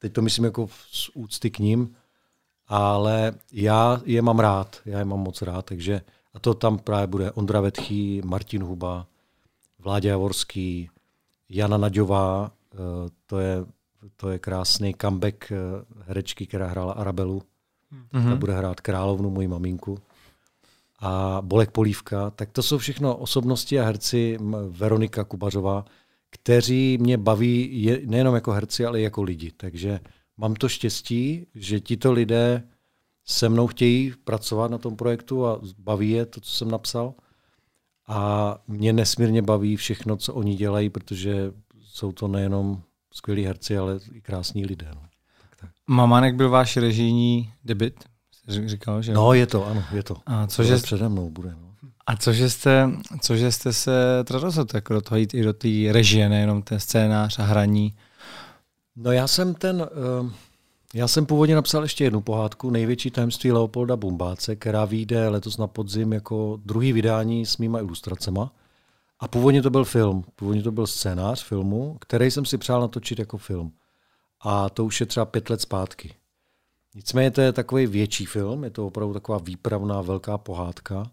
Teď 0.05 0.13
to 0.13 0.23
myslím 0.23 0.45
jako 0.45 0.69
z 0.93 1.11
úcty 1.15 1.51
k 1.51 1.59
ním, 1.59 1.95
ale 2.69 3.33
já 3.53 4.01
je 4.05 4.23
mám 4.23 4.39
rád, 4.39 4.81
já 4.85 4.99
je 4.99 5.05
mám 5.05 5.21
moc 5.21 5.43
rád, 5.43 5.65
takže 5.65 6.01
a 6.35 6.39
to 6.39 6.55
tam 6.55 6.79
právě 6.79 7.07
bude 7.07 7.33
Ondra 7.33 7.61
Vetchý, 7.61 8.23
Martin 8.25 8.63
Huba, 8.63 9.07
Vládě 9.79 10.09
Javorský, 10.09 10.91
Jana 11.49 11.77
Naďová, 11.77 12.51
eh, 12.75 12.77
to 13.27 13.39
je, 13.39 13.65
to 14.17 14.31
je 14.31 14.39
krásný 14.39 14.95
comeback 15.01 15.53
eh, 15.53 15.57
herečky, 16.07 16.47
která 16.47 16.67
hrála 16.67 16.93
Arabelu. 16.93 17.43
Mm-hmm. 18.13 18.31
Ta 18.31 18.37
bude 18.37 18.53
hrát 18.53 18.81
královnu, 18.81 19.31
moji 19.31 19.49
maminku. 19.49 19.99
A 21.01 21.39
Bolek 21.41 21.71
Polívka, 21.71 22.31
tak 22.31 22.51
to 22.53 22.63
jsou 22.63 22.79
všechno 22.79 23.17
osobnosti 23.17 23.81
a 23.81 23.85
herci, 23.85 24.39
Veronika 24.69 25.25
Kubařová, 25.25 25.85
kteří 26.35 26.99
mě 27.01 27.19
baví 27.19 27.83
je, 27.83 28.01
nejenom 28.05 28.35
jako 28.35 28.53
herci, 28.53 28.87
ale 28.87 29.01
i 29.01 29.03
jako 29.03 29.23
lidi. 29.23 29.53
Takže 29.57 30.01
mám 30.37 30.55
to 30.55 30.69
štěstí, 30.69 31.47
že 31.55 31.81
tito 31.81 32.13
lidé 32.13 32.63
se 33.25 33.49
mnou 33.49 33.67
chtějí 33.67 34.13
pracovat 34.25 34.71
na 34.71 34.79
tom 34.79 34.97
projektu 34.97 35.47
a 35.47 35.61
baví 35.79 36.11
je 36.11 36.27
to, 36.27 36.41
co 36.41 36.51
jsem 36.51 36.71
napsal. 36.71 37.15
A 38.09 38.59
mě 38.69 38.93
nesmírně 38.93 39.43
baví 39.43 39.77
všechno, 39.77 40.17
co 40.17 40.35
oni 40.35 40.57
dělají, 40.57 40.91
protože 40.91 41.53
jsou 41.81 42.13
to 42.13 42.29
nejenom 42.29 42.83
skvělí 43.13 43.45
herci, 43.45 43.79
ale 43.79 43.99
i 44.13 44.21
krásní 44.21 44.67
lidé. 44.67 44.89
No. 44.95 45.01
Tak, 45.41 45.57
tak. 45.61 45.71
Mamanek 45.87 46.35
byl 46.35 46.51
váš 46.51 46.77
režijní 46.77 47.53
debit? 47.65 48.05
Říkal, 48.49 49.03
že 49.03 49.13
No, 49.13 49.33
je 49.33 49.47
to, 49.47 49.67
ano, 49.67 49.85
je 49.93 50.03
to. 50.03 50.17
A 50.27 50.47
cože, 50.47 50.77
přede 50.77 51.09
mnou 51.09 51.31
bude. 51.31 51.51
No. 51.51 51.64
A 52.07 52.17
cože 52.17 52.51
jste, 52.51 52.91
cože 53.21 53.53
jste 53.53 53.73
se 53.73 54.25
teda 54.25 54.41
rozhodl 54.41 54.71
jako 54.77 54.95
do 54.95 55.01
toho 55.01 55.19
jít 55.19 55.35
i 55.35 55.43
do 55.43 55.53
té 55.53 55.69
režie, 55.91 56.29
nejenom 56.29 56.63
ten 56.63 56.81
scénář 56.81 57.39
a 57.39 57.43
hraní? 57.43 57.95
No 58.97 59.13
já 59.13 59.29
jsem 59.29 59.55
ten, 59.55 59.89
uh, 60.23 60.31
já 60.95 61.09
jsem 61.09 61.27
původně 61.27 61.55
napsal 61.55 61.83
ještě 61.83 62.05
jednu 62.05 62.21
pohádku, 62.21 62.71
Největší 62.71 63.11
tajemství 63.11 63.53
Leopolda 63.53 63.97
Bumbáce, 63.97 64.57
která 64.57 64.85
vyjde 64.85 65.29
letos 65.29 65.57
na 65.57 65.67
podzim 65.67 66.13
jako 66.13 66.61
druhý 66.65 66.93
vydání 66.93 67.47
s 67.47 67.59
mýma 67.59 67.79
ilustracema. 67.79 68.53
A 69.21 69.29
původně 69.29 69.63
to 69.63 69.71
byl 69.71 69.85
film, 69.85 70.25
původně 70.37 70.63
to 70.63 70.73
byl 70.73 70.87
scénář 70.87 71.45
filmu, 71.45 71.97
který 72.01 72.31
jsem 72.31 72.45
si 72.45 72.59
přál 72.59 72.81
natočit 72.81 73.19
jako 73.19 73.39
film. 73.39 73.73
A 74.41 74.71
to 74.71 74.85
už 74.85 75.01
je 75.01 75.07
třeba 75.07 75.27
pět 75.27 75.51
let 75.51 75.61
zpátky. 75.61 76.15
Nicméně 76.95 77.31
to 77.31 77.41
je 77.41 77.53
takový 77.53 77.87
větší 77.87 78.27
film, 78.27 78.65
je 78.65 78.71
to 78.71 78.87
opravdu 78.87 79.15
taková 79.15 79.39
výpravná 79.39 80.03
velká 80.03 80.39
pohádka. 80.39 81.11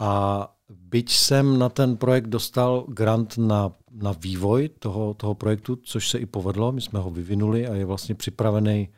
A 0.00 0.48
byť 0.68 1.12
jsem 1.12 1.58
na 1.58 1.68
ten 1.68 1.96
projekt 1.96 2.26
dostal 2.26 2.84
grant 2.88 3.38
na, 3.38 3.72
na 3.90 4.12
vývoj 4.12 4.68
toho, 4.68 5.14
toho 5.14 5.34
projektu, 5.34 5.76
což 5.76 6.10
se 6.10 6.18
i 6.18 6.26
povedlo, 6.26 6.72
my 6.72 6.80
jsme 6.80 6.98
ho 6.98 7.10
vyvinuli 7.10 7.66
a 7.68 7.74
je 7.74 7.84
vlastně 7.84 8.14
připravený 8.14 8.88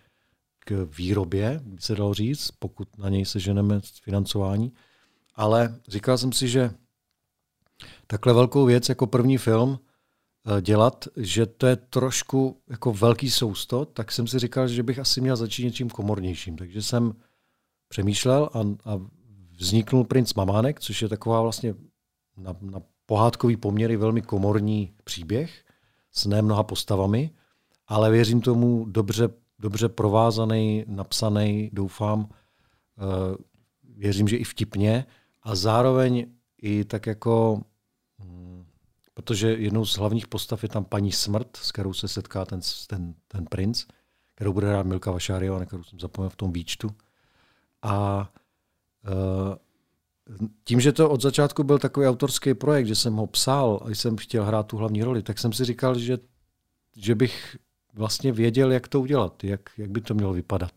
k 0.59 0.89
výrobě, 0.99 1.61
by 1.65 1.81
se 1.81 1.95
dalo 1.95 2.15
říct, 2.15 2.51
pokud 2.51 2.99
na 2.99 3.09
něj 3.09 3.25
se 3.25 3.41
ženeme 3.41 3.81
financování. 4.03 4.73
Ale 5.35 5.81
říkal 5.89 6.19
jsem 6.19 6.33
si, 6.33 6.49
že 6.49 6.71
takhle 8.07 8.33
velkou 8.33 8.65
věc 8.65 8.89
jako 8.89 9.07
první 9.07 9.39
film 9.39 9.79
eh, 9.79 10.63
dělat, 10.63 11.09
že 11.17 11.47
to 11.47 11.67
je 11.67 11.77
trošku 11.77 12.61
jako 12.69 12.93
velký 12.93 13.31
sousto, 13.31 13.85
tak 13.85 14.13
jsem 14.13 14.27
si 14.27 14.39
říkal, 14.39 14.69
že 14.69 14.83
bych 14.83 14.99
asi 14.99 15.21
měl 15.21 15.37
začít 15.37 15.65
něčím 15.65 15.91
komornějším. 15.91 16.57
Takže 16.57 16.83
jsem 16.83 17.13
přemýšlel 17.89 18.51
a, 18.53 18.61
a 18.91 19.01
vzniknul 19.57 20.05
Princ 20.05 20.35
Mamánek, 20.35 20.81
což 20.81 21.03
je 21.03 21.09
taková 21.09 21.43
vlastně 21.43 21.75
na, 22.37 22.57
na 22.61 22.81
pohádkový 23.07 23.57
poměry 23.57 23.97
velmi 23.97 24.23
komorní 24.23 24.93
příběh 25.05 25.65
s 26.13 26.27
nemnoha 26.27 26.63
postavami, 26.63 27.31
ale 27.87 28.11
věřím 28.11 28.41
tomu 28.41 28.85
dobře, 28.85 29.29
dobře 29.59 29.89
provázaný, 29.89 30.85
napsaný, 30.89 31.71
doufám, 31.73 32.29
eh, 32.29 33.37
věřím, 33.83 34.29
že 34.29 34.37
i 34.37 34.45
vtipně 34.45 35.07
a 35.43 35.55
zároveň 35.55 36.27
i 36.63 36.85
tak 36.85 37.07
jako, 37.07 37.61
hm, 38.25 38.65
protože 39.15 39.53
jednou 39.53 39.85
z 39.85 39.97
hlavních 39.97 40.29
postav 40.29 40.63
je 40.63 40.69
tam 40.69 40.85
paní 40.85 41.13
Smrt, 41.13 41.57
s 41.57 41.73
kterou 41.73 41.93
se 41.93 42.09
setká 42.09 42.45
ten, 42.45 42.61
ten, 42.87 43.15
ten 43.29 43.45
princ, 43.45 43.85
kterou 44.35 44.53
bude 44.53 44.69
hrát 44.69 44.87
Milka 44.87 45.11
Vašáriova, 45.11 45.59
na 45.59 45.67
kterou 45.67 45.83
jsem 45.83 46.01
zapomněl 46.01 46.31
v 46.31 46.37
tom 46.37 46.53
výčtu. 46.53 46.91
A 47.83 48.29
tím, 50.65 50.81
že 50.81 50.93
to 50.93 51.11
od 51.11 51.23
začátku 51.23 51.63
byl 51.63 51.79
takový 51.79 52.07
autorský 52.07 52.55
projekt, 52.55 52.87
že 52.87 52.95
jsem 52.95 53.15
ho 53.15 53.27
psal 53.27 53.81
a 53.85 53.91
jsem 53.91 54.17
chtěl 54.17 54.45
hrát 54.45 54.67
tu 54.67 54.77
hlavní 54.77 55.03
roli, 55.03 55.23
tak 55.23 55.39
jsem 55.39 55.53
si 55.53 55.65
říkal, 55.65 55.99
že, 55.99 56.19
že 56.97 57.15
bych 57.15 57.57
vlastně 57.95 58.33
věděl, 58.33 58.73
jak 58.73 58.89
to 58.89 59.01
udělat, 59.01 59.45
jak, 59.45 59.61
jak 59.79 59.91
by 59.91 60.01
to 60.01 60.15
mělo 60.15 60.33
vypadat. 60.33 60.73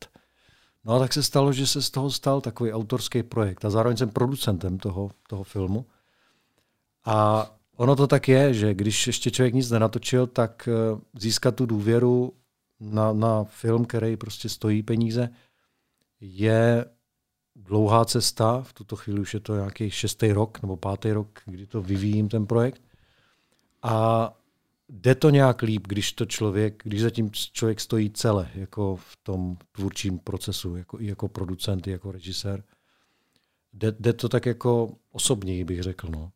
No 0.86 0.94
a 0.94 1.00
tak 1.00 1.14
se 1.14 1.24
stalo, 1.24 1.54
že 1.54 1.68
se 1.68 1.82
z 1.82 1.90
toho 1.90 2.12
stal 2.12 2.42
takový 2.42 2.74
autorský 2.74 3.24
projekt 3.24 3.66
a 3.66 3.70
zároveň 3.70 3.98
jsem 3.98 4.10
producentem 4.10 4.78
toho, 4.78 5.12
toho 5.30 5.44
filmu. 5.44 5.86
A 7.06 7.48
ono 7.76 7.96
to 7.96 8.08
tak 8.08 8.28
je, 8.28 8.54
že 8.54 8.74
když 8.74 9.08
ještě 9.08 9.32
člověk 9.32 9.54
nic 9.54 9.72
nenatočil, 9.72 10.28
tak 10.28 10.70
eh, 10.72 11.00
získat 11.20 11.56
tu 11.56 11.66
důvěru 11.66 12.34
na, 12.80 13.14
na 13.14 13.44
film, 13.44 13.86
který 13.86 14.18
prostě 14.18 14.50
stojí 14.50 14.84
peníze, 14.84 15.30
je 16.22 16.86
dlouhá 17.68 18.05
cesta, 18.05 18.61
v 18.61 18.74
tuto 18.74 18.95
chvíli 18.95 19.20
už 19.22 19.34
je 19.34 19.39
to 19.39 19.55
nějaký 19.55 19.89
šestý 19.89 20.32
rok 20.32 20.61
nebo 20.61 20.78
pátý 20.78 21.11
rok, 21.11 21.39
kdy 21.45 21.65
to 21.65 21.82
vyvíjím 21.82 22.30
ten 22.30 22.45
projekt. 22.45 22.82
A 23.84 24.34
jde 24.89 25.15
to 25.15 25.30
nějak 25.30 25.61
líp, 25.61 25.88
když 25.88 26.13
to 26.13 26.26
člověk, 26.26 26.82
když 26.84 27.01
zatím 27.01 27.32
člověk 27.32 27.80
stojí 27.80 28.09
celé, 28.09 28.49
jako 28.55 28.95
v 28.95 29.18
tom 29.24 29.57
tvůrčím 29.72 30.20
procesu, 30.20 30.76
jako, 30.76 30.97
jako 30.99 31.28
producent, 31.28 31.88
jako 31.88 32.11
režisér. 32.11 32.63
Jde, 33.74 33.95
jde 33.99 34.13
to 34.13 34.30
tak 34.30 34.45
jako 34.45 34.95
osobněji, 35.11 35.63
bych 35.63 35.84
řekl. 35.84 36.07
No. 36.11 36.32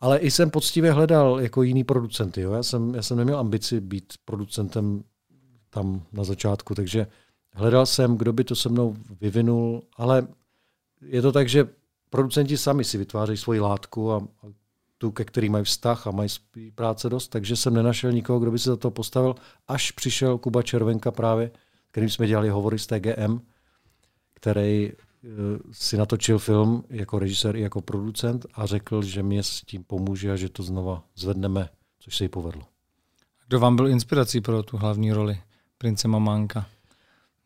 Ale 0.00 0.18
i 0.18 0.30
jsem 0.30 0.50
poctivě 0.50 0.92
hledal 0.92 1.40
jako 1.40 1.62
jiný 1.62 1.84
producenty. 1.84 2.40
Jo. 2.40 2.52
Já, 2.52 2.62
jsem, 2.62 2.94
já 2.94 3.02
jsem 3.02 3.16
neměl 3.16 3.38
ambici 3.38 3.80
být 3.80 4.12
producentem 4.24 5.04
tam 5.70 6.02
na 6.12 6.24
začátku, 6.24 6.74
takže 6.74 7.06
Hledal 7.56 7.86
jsem, 7.86 8.16
kdo 8.16 8.32
by 8.32 8.44
to 8.44 8.56
se 8.56 8.68
mnou 8.68 8.96
vyvinul, 9.20 9.82
ale 9.96 10.26
je 11.00 11.22
to 11.22 11.32
tak, 11.32 11.48
že 11.48 11.68
producenti 12.10 12.56
sami 12.56 12.84
si 12.84 12.98
vytvářejí 12.98 13.36
svoji 13.36 13.60
látku 13.60 14.12
a, 14.12 14.28
tu, 14.98 15.10
ke 15.10 15.24
který 15.24 15.48
mají 15.48 15.64
vztah 15.64 16.06
a 16.06 16.10
mají 16.10 16.28
práce 16.74 17.08
dost, 17.08 17.28
takže 17.28 17.56
jsem 17.56 17.74
nenašel 17.74 18.12
nikoho, 18.12 18.38
kdo 18.38 18.50
by 18.50 18.58
se 18.58 18.70
za 18.70 18.76
to 18.76 18.90
postavil, 18.90 19.34
až 19.68 19.90
přišel 19.90 20.38
Kuba 20.38 20.62
Červenka 20.62 21.10
právě, 21.10 21.50
kterým 21.90 22.10
jsme 22.10 22.26
dělali 22.26 22.48
hovory 22.48 22.78
z 22.78 22.86
TGM, 22.86 23.40
který 24.34 24.92
eh, 24.92 25.28
si 25.72 25.96
natočil 25.96 26.38
film 26.38 26.84
jako 26.90 27.18
režisér 27.18 27.56
i 27.56 27.60
jako 27.60 27.80
producent 27.80 28.46
a 28.54 28.66
řekl, 28.66 29.02
že 29.02 29.22
mě 29.22 29.42
s 29.42 29.60
tím 29.60 29.84
pomůže 29.84 30.32
a 30.32 30.36
že 30.36 30.48
to 30.48 30.62
znova 30.62 31.04
zvedneme, 31.14 31.68
což 31.98 32.16
se 32.16 32.24
jí 32.24 32.28
povedlo. 32.28 32.62
Kdo 33.48 33.60
vám 33.60 33.76
byl 33.76 33.88
inspirací 33.88 34.40
pro 34.40 34.62
tu 34.62 34.76
hlavní 34.76 35.12
roli 35.12 35.40
prince 35.78 36.08
Mamánka? 36.08 36.66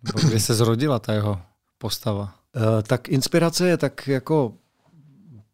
Kdy 0.03 0.41
se 0.41 0.55
zrodila 0.55 0.99
ta 0.99 1.13
jeho 1.13 1.41
postava? 1.79 2.35
Uh, 2.57 2.63
tak 2.83 3.09
inspirace 3.09 3.69
je 3.69 3.77
tak 3.77 4.09
jako 4.09 4.55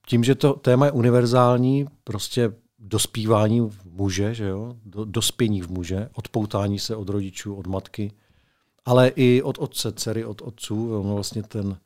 tím, 0.07 0.25
že 0.25 0.35
to 0.35 0.53
téma 0.53 0.87
je 0.87 0.93
univerzální, 0.93 1.87
prostě 2.05 2.53
dospívání 2.79 3.61
v 3.61 3.85
muže, 3.85 4.35
že 4.35 4.45
jo? 4.45 4.77
Do, 4.85 5.05
dospění 5.05 5.63
v 5.63 5.71
muže, 5.71 6.09
odpoutání 6.15 6.79
se 6.79 6.97
od 6.97 7.09
rodičů, 7.09 7.55
od 7.55 7.67
matky, 7.67 8.13
ale 8.85 9.09
i 9.09 9.43
od 9.43 9.59
otce, 9.59 9.93
dcery, 9.93 10.25
od 10.25 10.43
otců. 10.43 11.03
Vlastně 11.03 11.43
ten, 11.43 11.77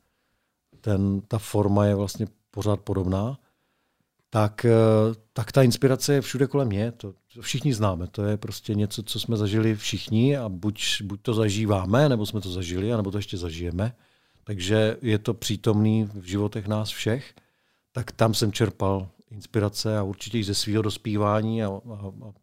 ten, 0.81 1.21
ta 1.21 1.37
forma 1.37 1.85
je 1.85 1.95
vlastně 1.95 2.27
pořád 2.51 2.79
podobná 2.79 3.37
tak, 4.33 4.65
eh, 4.65 4.71
tak 5.33 5.51
ta 5.51 5.63
inspirace 5.63 6.13
je 6.13 6.21
všude 6.21 6.47
kolem 6.47 6.67
mě. 6.67 6.91
To, 6.91 7.13
to 7.33 7.41
všichni 7.41 7.73
známe. 7.73 8.07
To 8.07 8.23
je 8.23 8.37
prostě 8.37 8.75
něco, 8.75 9.03
co 9.03 9.19
jsme 9.19 9.37
zažili 9.37 9.75
všichni 9.75 10.37
a 10.37 10.49
buď, 10.49 11.01
buď 11.01 11.21
to 11.21 11.33
zažíváme, 11.33 12.09
nebo 12.09 12.25
jsme 12.25 12.41
to 12.41 12.51
zažili, 12.51 12.89
nebo 12.89 13.11
to 13.11 13.17
ještě 13.17 13.37
zažijeme. 13.37 13.95
Takže 14.43 14.97
je 15.01 15.19
to 15.19 15.33
přítomný 15.33 16.03
v 16.03 16.23
životech 16.23 16.67
nás 16.67 16.89
všech. 16.89 17.33
Tak 17.91 18.11
tam 18.11 18.33
jsem 18.33 18.51
čerpal 18.51 19.09
inspirace 19.31 19.97
a 19.97 20.03
určitě 20.03 20.39
i 20.39 20.43
ze 20.43 20.55
svého 20.55 20.81
dospívání 20.81 21.63
a, 21.63 21.67
a, 21.67 21.71
a 22.27 22.33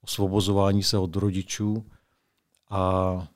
osvobozování 0.00 0.82
se 0.82 0.98
od 0.98 1.16
rodičů. 1.16 1.86
A, 2.70 3.28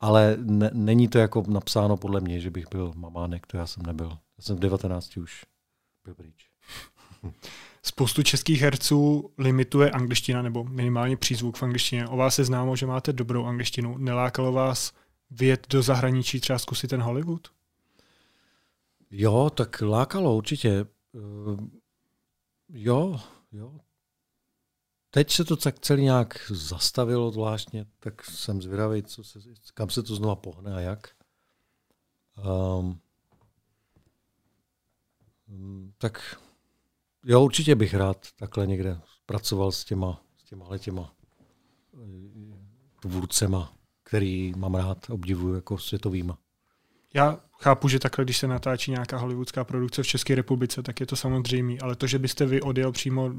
ale 0.00 0.36
ne, 0.40 0.70
není 0.72 1.08
to 1.08 1.18
jako 1.18 1.44
napsáno 1.48 1.96
podle 1.96 2.20
mě, 2.20 2.40
že 2.40 2.50
bych 2.50 2.68
byl 2.70 2.92
mamánek, 2.96 3.46
to 3.46 3.56
já 3.56 3.66
jsem 3.66 3.82
nebyl. 3.82 4.10
Já 4.10 4.42
jsem 4.42 4.56
v 4.56 4.60
19 4.60 5.16
už 5.16 5.44
byl 6.04 6.14
pryč. 6.14 6.43
Spoustu 7.82 8.22
českých 8.22 8.60
herců 8.60 9.30
limituje 9.38 9.90
angličtina 9.90 10.42
nebo 10.42 10.64
minimálně 10.64 11.16
přízvuk 11.16 11.56
v 11.56 11.62
angličtině. 11.62 12.08
O 12.08 12.16
vás 12.16 12.38
je 12.38 12.44
známo, 12.44 12.76
že 12.76 12.86
máte 12.86 13.12
dobrou 13.12 13.44
angličtinu. 13.44 13.98
Nelákalo 13.98 14.52
vás 14.52 14.92
vyjet 15.30 15.66
do 15.70 15.82
zahraničí, 15.82 16.40
třeba 16.40 16.58
zkusit 16.58 16.88
ten 16.88 17.02
Hollywood? 17.02 17.48
Jo, 19.10 19.50
tak 19.54 19.80
lákalo 19.80 20.36
určitě. 20.36 20.86
Uh, 21.12 21.60
jo, 22.68 23.20
jo. 23.52 23.80
Teď 25.10 25.32
se 25.32 25.44
to 25.44 25.56
tak 25.56 25.78
celý 25.80 26.02
nějak 26.02 26.50
zastavilo 26.50 27.30
zvláštně, 27.30 27.86
tak 27.98 28.24
jsem 28.24 28.62
zvědavý, 28.62 29.02
co 29.02 29.24
se, 29.24 29.38
kam 29.74 29.90
se 29.90 30.02
to 30.02 30.14
znova 30.14 30.36
pohne 30.36 30.74
a 30.74 30.80
jak. 30.80 31.08
Um, 32.78 33.00
tak 35.98 36.40
Jo, 37.24 37.44
určitě 37.44 37.74
bych 37.74 37.94
rád 37.94 38.26
takhle 38.38 38.66
někde 38.66 39.00
pracoval 39.26 39.72
s 39.72 39.84
těma, 39.84 40.20
s 40.38 40.44
těma 40.44 40.78
těma 40.78 41.12
eh, 41.94 42.58
tvůrcema, 43.00 43.72
který 44.02 44.52
mám 44.56 44.74
rád, 44.74 45.10
obdivuju 45.10 45.54
jako 45.54 45.78
světovýma. 45.78 46.38
Já 47.14 47.40
chápu, 47.60 47.88
že 47.88 47.98
takhle, 47.98 48.24
když 48.24 48.38
se 48.38 48.46
natáčí 48.46 48.90
nějaká 48.90 49.18
hollywoodská 49.18 49.64
produkce 49.64 50.02
v 50.02 50.06
České 50.06 50.34
republice, 50.34 50.82
tak 50.82 51.00
je 51.00 51.06
to 51.06 51.16
samozřejmé, 51.16 51.74
ale 51.82 51.96
to, 51.96 52.06
že 52.06 52.18
byste 52.18 52.46
vy 52.46 52.62
odjel 52.62 52.92
přímo 52.92 53.30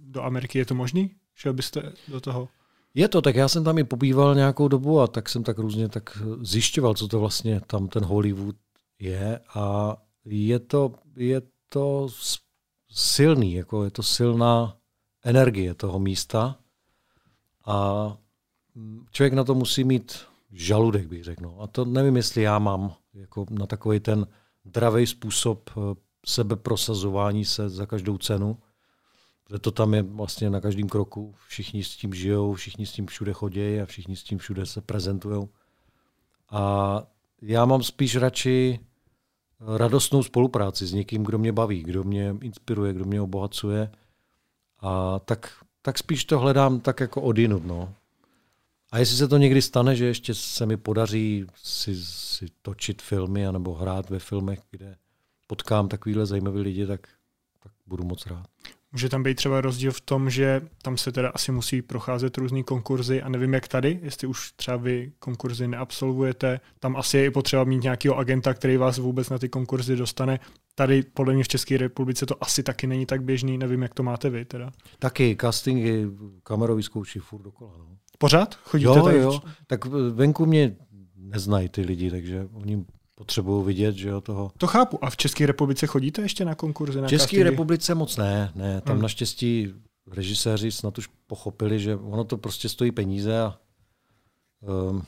do 0.00 0.22
Ameriky, 0.22 0.58
je 0.58 0.64
to 0.64 0.74
možný? 0.74 1.14
Šel 1.34 1.52
byste 1.52 1.92
do 2.08 2.20
toho? 2.20 2.48
Je 2.94 3.08
to, 3.08 3.22
tak 3.22 3.36
já 3.36 3.48
jsem 3.48 3.64
tam 3.64 3.78
i 3.78 3.84
pobýval 3.84 4.34
nějakou 4.34 4.68
dobu 4.68 5.00
a 5.00 5.06
tak 5.06 5.28
jsem 5.28 5.42
tak 5.44 5.58
různě 5.58 5.88
tak 5.88 6.22
zjišťoval, 6.40 6.94
co 6.94 7.08
to 7.08 7.20
vlastně 7.20 7.60
tam 7.66 7.88
ten 7.88 8.04
Hollywood 8.04 8.56
je 8.98 9.40
a 9.54 9.96
je 10.24 10.58
to, 10.58 10.94
je 11.16 11.42
to 11.68 12.08
silný, 12.90 13.54
jako 13.54 13.84
je 13.84 13.90
to 13.90 14.02
silná 14.02 14.76
energie 15.24 15.74
toho 15.74 15.98
místa 15.98 16.58
a 17.66 18.16
člověk 19.10 19.32
na 19.32 19.44
to 19.44 19.54
musí 19.54 19.84
mít 19.84 20.18
žaludek, 20.52 21.06
bych 21.06 21.24
řekl. 21.24 21.42
No. 21.42 21.60
A 21.60 21.66
to 21.66 21.84
nevím, 21.84 22.16
jestli 22.16 22.42
já 22.42 22.58
mám 22.58 22.94
jako 23.14 23.46
na 23.50 23.66
takový 23.66 24.00
ten 24.00 24.26
dravý 24.64 25.06
způsob 25.06 25.70
eh, 25.70 25.80
sebeprosazování 26.26 27.44
se 27.44 27.68
za 27.68 27.86
každou 27.86 28.18
cenu. 28.18 28.58
Protože 29.44 29.58
to 29.58 29.70
tam 29.70 29.94
je 29.94 30.02
vlastně 30.02 30.50
na 30.50 30.60
každém 30.60 30.88
kroku. 30.88 31.34
Všichni 31.46 31.84
s 31.84 31.96
tím 31.96 32.14
žijou, 32.14 32.54
všichni 32.54 32.86
s 32.86 32.92
tím 32.92 33.06
všude 33.06 33.32
chodí 33.32 33.80
a 33.80 33.86
všichni 33.86 34.16
s 34.16 34.22
tím 34.22 34.38
všude 34.38 34.66
se 34.66 34.80
prezentují. 34.80 35.48
A 36.50 37.02
já 37.42 37.64
mám 37.64 37.82
spíš 37.82 38.16
radši 38.16 38.80
radostnou 39.60 40.22
spolupráci 40.22 40.86
s 40.86 40.92
někým, 40.92 41.24
kdo 41.24 41.38
mě 41.38 41.52
baví, 41.52 41.82
kdo 41.82 42.04
mě 42.04 42.36
inspiruje, 42.40 42.92
kdo 42.92 43.04
mě 43.04 43.20
obohacuje. 43.20 43.90
A 44.80 45.18
tak, 45.18 45.52
tak 45.82 45.98
spíš 45.98 46.24
to 46.24 46.38
hledám 46.38 46.80
tak 46.80 47.00
jako 47.00 47.22
odinut. 47.22 47.64
No. 47.64 47.94
A 48.92 48.98
jestli 48.98 49.16
se 49.16 49.28
to 49.28 49.36
někdy 49.36 49.62
stane, 49.62 49.96
že 49.96 50.06
ještě 50.06 50.34
se 50.34 50.66
mi 50.66 50.76
podaří 50.76 51.46
si, 51.54 52.04
si 52.04 52.46
točit 52.62 53.02
filmy 53.02 53.46
anebo 53.46 53.74
hrát 53.74 54.10
ve 54.10 54.18
filmech, 54.18 54.60
kde 54.70 54.96
potkám 55.46 55.88
takovýhle 55.88 56.26
zajímavý 56.26 56.60
lidi, 56.60 56.86
tak, 56.86 57.08
tak 57.62 57.72
budu 57.86 58.04
moc 58.04 58.26
rád. 58.26 58.46
Může 58.92 59.08
tam 59.08 59.22
být 59.22 59.34
třeba 59.34 59.60
rozdíl 59.60 59.92
v 59.92 60.00
tom, 60.00 60.30
že 60.30 60.60
tam 60.82 60.96
se 60.96 61.12
teda 61.12 61.28
asi 61.28 61.52
musí 61.52 61.82
procházet 61.82 62.38
různý 62.38 62.64
konkurzy 62.64 63.22
a 63.22 63.28
nevím 63.28 63.54
jak 63.54 63.68
tady, 63.68 64.00
jestli 64.02 64.26
už 64.26 64.52
třeba 64.52 64.76
vy 64.76 65.12
konkurzy 65.18 65.68
neabsolvujete, 65.68 66.60
tam 66.80 66.96
asi 66.96 67.18
je 67.18 67.26
i 67.26 67.30
potřeba 67.30 67.64
mít 67.64 67.82
nějakého 67.82 68.18
agenta, 68.18 68.54
který 68.54 68.76
vás 68.76 68.98
vůbec 68.98 69.30
na 69.30 69.38
ty 69.38 69.48
konkurzy 69.48 69.96
dostane. 69.96 70.40
Tady 70.74 71.02
podle 71.02 71.34
mě 71.34 71.44
v 71.44 71.48
České 71.48 71.76
republice 71.76 72.26
to 72.26 72.44
asi 72.44 72.62
taky 72.62 72.86
není 72.86 73.06
tak 73.06 73.22
běžný, 73.22 73.58
nevím, 73.58 73.82
jak 73.82 73.94
to 73.94 74.02
máte 74.02 74.30
vy 74.30 74.44
teda. 74.44 74.70
Taky 74.98 75.36
castingy, 75.40 76.06
kamerový 76.42 76.82
zkouší 76.82 77.18
furt 77.18 77.42
dokola. 77.42 77.72
No. 77.78 77.86
Pořád? 78.18 78.54
Chodíte 78.54 78.88
jo, 78.88 79.02
tady? 79.02 79.18
Jo, 79.18 79.40
tak 79.66 79.84
venku 80.12 80.46
mě 80.46 80.76
neznají 81.16 81.68
ty 81.68 81.82
lidi, 81.82 82.10
takže 82.10 82.48
oni 82.52 82.84
potřebují 83.18 83.66
vidět, 83.66 83.94
že 83.96 84.08
jo, 84.08 84.20
toho. 84.20 84.52
To 84.58 84.66
chápu. 84.66 85.04
A 85.04 85.10
v 85.10 85.16
České 85.16 85.46
republice 85.46 85.86
chodíte 85.86 86.22
ještě 86.22 86.44
na 86.44 86.54
konkurzy? 86.54 87.00
V 87.00 87.06
České 87.06 87.42
republice 87.42 87.94
moc 87.94 88.16
ne, 88.16 88.52
ne. 88.54 88.80
Tam 88.80 88.94
hmm. 88.94 89.02
naštěstí 89.02 89.74
režiséři 90.10 90.72
snad 90.72 90.98
už 90.98 91.08
pochopili, 91.26 91.80
že 91.80 91.96
ono 91.96 92.24
to 92.24 92.38
prostě 92.38 92.68
stojí 92.68 92.92
peníze 92.92 93.40
a 93.40 93.58
um, 94.60 95.02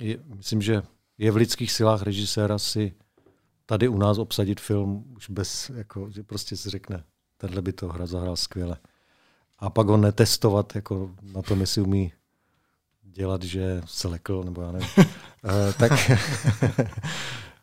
je, 0.00 0.18
myslím, 0.34 0.62
že 0.62 0.82
je 1.18 1.30
v 1.30 1.36
lidských 1.36 1.72
silách 1.72 2.02
režiséra 2.02 2.58
si 2.58 2.94
tady 3.66 3.88
u 3.88 3.98
nás 3.98 4.18
obsadit 4.18 4.60
film 4.60 5.04
už 5.16 5.30
bez, 5.30 5.70
jako, 5.74 6.10
že 6.10 6.22
prostě 6.22 6.56
si 6.56 6.70
řekne, 6.70 7.04
tenhle 7.36 7.62
by 7.62 7.72
to 7.72 7.88
hra 7.88 8.06
zahrál 8.06 8.36
skvěle. 8.36 8.76
A 9.58 9.70
pak 9.70 9.86
ho 9.86 9.96
netestovat 9.96 10.76
jako 10.76 11.10
na 11.22 11.42
tom, 11.42 11.60
jestli 11.60 11.82
umí 11.82 12.12
dělat, 13.18 13.42
že 13.42 13.82
se 13.86 14.08
lekl, 14.08 14.42
nebo 14.44 14.62
já 14.62 14.72
nevím. 14.72 14.88
uh, 14.98 15.04
tak, 15.78 15.92
uh, 15.92 16.18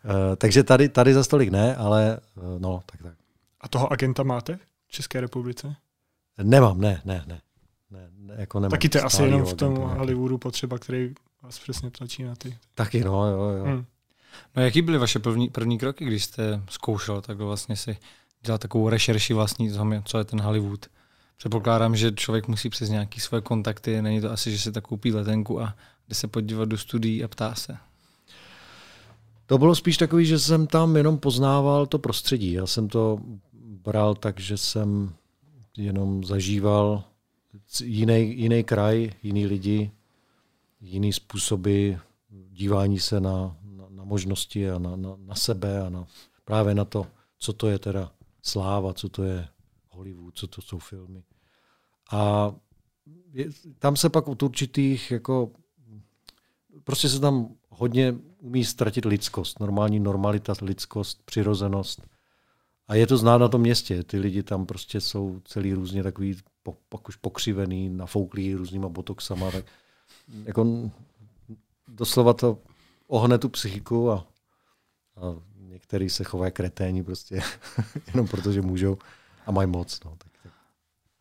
takže 0.37 0.63
tady, 0.63 0.89
tady 0.89 1.13
za 1.13 1.23
stolik 1.23 1.49
ne, 1.49 1.75
ale 1.75 2.19
uh, 2.35 2.59
no, 2.59 2.83
tak 2.85 3.03
tak. 3.03 3.13
A 3.61 3.67
toho 3.67 3.91
agenta 3.91 4.23
máte 4.23 4.59
v 4.87 4.91
České 4.91 5.21
republice? 5.21 5.75
Nemám, 6.43 6.81
ne, 6.81 7.01
ne, 7.05 7.23
ne. 7.27 7.41
ne, 7.91 8.09
ne 8.17 8.35
jako 8.37 8.59
nemám 8.59 8.71
Taky 8.71 8.89
to 8.89 8.97
je 8.97 9.01
asi 9.01 9.23
jenom 9.23 9.45
v 9.45 9.53
tom 9.53 9.73
agenta, 9.73 9.93
Hollywoodu 9.93 10.37
potřeba, 10.37 10.79
který 10.79 11.13
vás 11.41 11.59
přesně 11.59 11.91
tlačí 11.91 12.23
na 12.23 12.35
ty. 12.35 12.57
Taky, 12.73 13.03
no, 13.03 13.27
jo, 13.27 13.41
jo. 13.41 13.65
Hmm. 13.65 13.85
No 14.55 14.63
jaký 14.63 14.81
byly 14.81 14.97
vaše 14.97 15.19
první, 15.19 15.49
první 15.49 15.77
kroky, 15.77 16.05
když 16.05 16.23
jste 16.23 16.61
zkoušel 16.69 17.21
tak 17.21 17.37
vlastně 17.37 17.75
si 17.75 17.97
dělat 18.41 18.61
takovou 18.61 18.89
rešerši 18.89 19.33
vlastní, 19.33 19.71
co 20.05 20.17
je 20.17 20.23
ten 20.23 20.41
Hollywood? 20.41 20.85
Předpokládám, 21.37 21.95
že 21.95 22.11
člověk 22.11 22.47
musí 22.47 22.69
přes 22.69 22.89
nějaké 22.89 23.21
svoje 23.21 23.41
kontakty, 23.41 24.01
není 24.01 24.21
to 24.21 24.31
asi, 24.31 24.51
že 24.51 24.59
si 24.59 24.71
tak 24.71 24.83
koupí 24.87 25.13
letenku 25.13 25.61
a 25.61 25.75
jde 26.07 26.15
se 26.15 26.27
podívat 26.27 26.69
do 26.69 26.77
studií 26.77 27.23
a 27.23 27.27
ptá 27.27 27.55
se. 27.55 27.77
To 29.45 29.57
bylo 29.57 29.75
spíš 29.75 29.97
takový, 29.97 30.25
že 30.25 30.39
jsem 30.39 30.67
tam 30.67 30.95
jenom 30.97 31.17
poznával 31.17 31.85
to 31.85 31.99
prostředí. 31.99 32.51
Já 32.51 32.67
jsem 32.67 32.87
to 32.87 33.19
bral 33.53 34.15
tak, 34.15 34.39
že 34.39 34.57
jsem 34.57 35.13
jenom 35.77 36.23
zažíval 36.23 37.03
jiný, 37.83 38.39
jiný 38.39 38.63
kraj, 38.63 39.11
jiný 39.23 39.47
lidi, 39.47 39.91
jiný 40.81 41.13
způsoby 41.13 41.93
dívání 42.29 42.99
se 42.99 43.19
na, 43.19 43.57
na, 43.63 43.85
na 43.89 44.03
možnosti 44.03 44.69
a 44.69 44.79
na, 44.79 44.95
na, 44.95 45.09
na 45.17 45.35
sebe 45.35 45.81
a 45.81 45.89
na, 45.89 46.05
právě 46.45 46.75
na 46.75 46.85
to, 46.85 47.07
co 47.39 47.53
to 47.53 47.67
je 47.67 47.79
teda 47.79 48.11
sláva, 48.41 48.93
co 48.93 49.09
to 49.09 49.23
je 49.23 49.47
Hollywood, 49.95 50.37
co 50.37 50.47
to 50.47 50.61
jsou 50.61 50.79
filmy. 50.79 51.23
A 52.11 52.51
je, 53.33 53.49
tam 53.79 53.95
se 53.95 54.09
pak 54.09 54.27
u 54.27 54.37
určitých, 54.43 55.11
jako, 55.11 55.51
prostě 56.83 57.09
se 57.09 57.19
tam 57.19 57.55
hodně 57.69 58.15
umí 58.39 58.65
ztratit 58.65 59.05
lidskost, 59.05 59.59
normální 59.59 59.99
normalita, 59.99 60.53
lidskost, 60.61 61.23
přirozenost. 61.25 62.07
A 62.87 62.95
je 62.95 63.07
to 63.07 63.17
znát 63.17 63.37
na 63.37 63.47
tom 63.47 63.61
městě. 63.61 64.03
Ty 64.03 64.19
lidi 64.19 64.43
tam 64.43 64.65
prostě 64.65 65.01
jsou 65.01 65.41
celý 65.45 65.73
různě 65.73 66.03
takový 66.03 66.37
po, 66.63 66.77
pak 66.89 67.09
už 67.09 67.15
pokřivený, 67.15 67.89
nafouklý 67.89 68.55
různýma 68.55 68.89
botoxama. 68.89 69.51
Tak 69.51 69.65
jako 70.45 70.91
doslova 71.87 72.33
to 72.33 72.57
ohne 73.07 73.37
tu 73.37 73.49
psychiku 73.49 74.11
a, 74.11 74.27
a 75.15 75.21
některý 75.57 76.09
se 76.09 76.23
chovají 76.23 76.51
kreténi 76.51 77.03
prostě 77.03 77.41
jenom 78.07 78.27
protože 78.27 78.61
můžou 78.61 78.97
a 79.45 79.51
mají 79.51 79.67
moc. 79.67 79.99
No, 80.05 80.11
tak, 80.17 80.31
tak. 80.43 80.51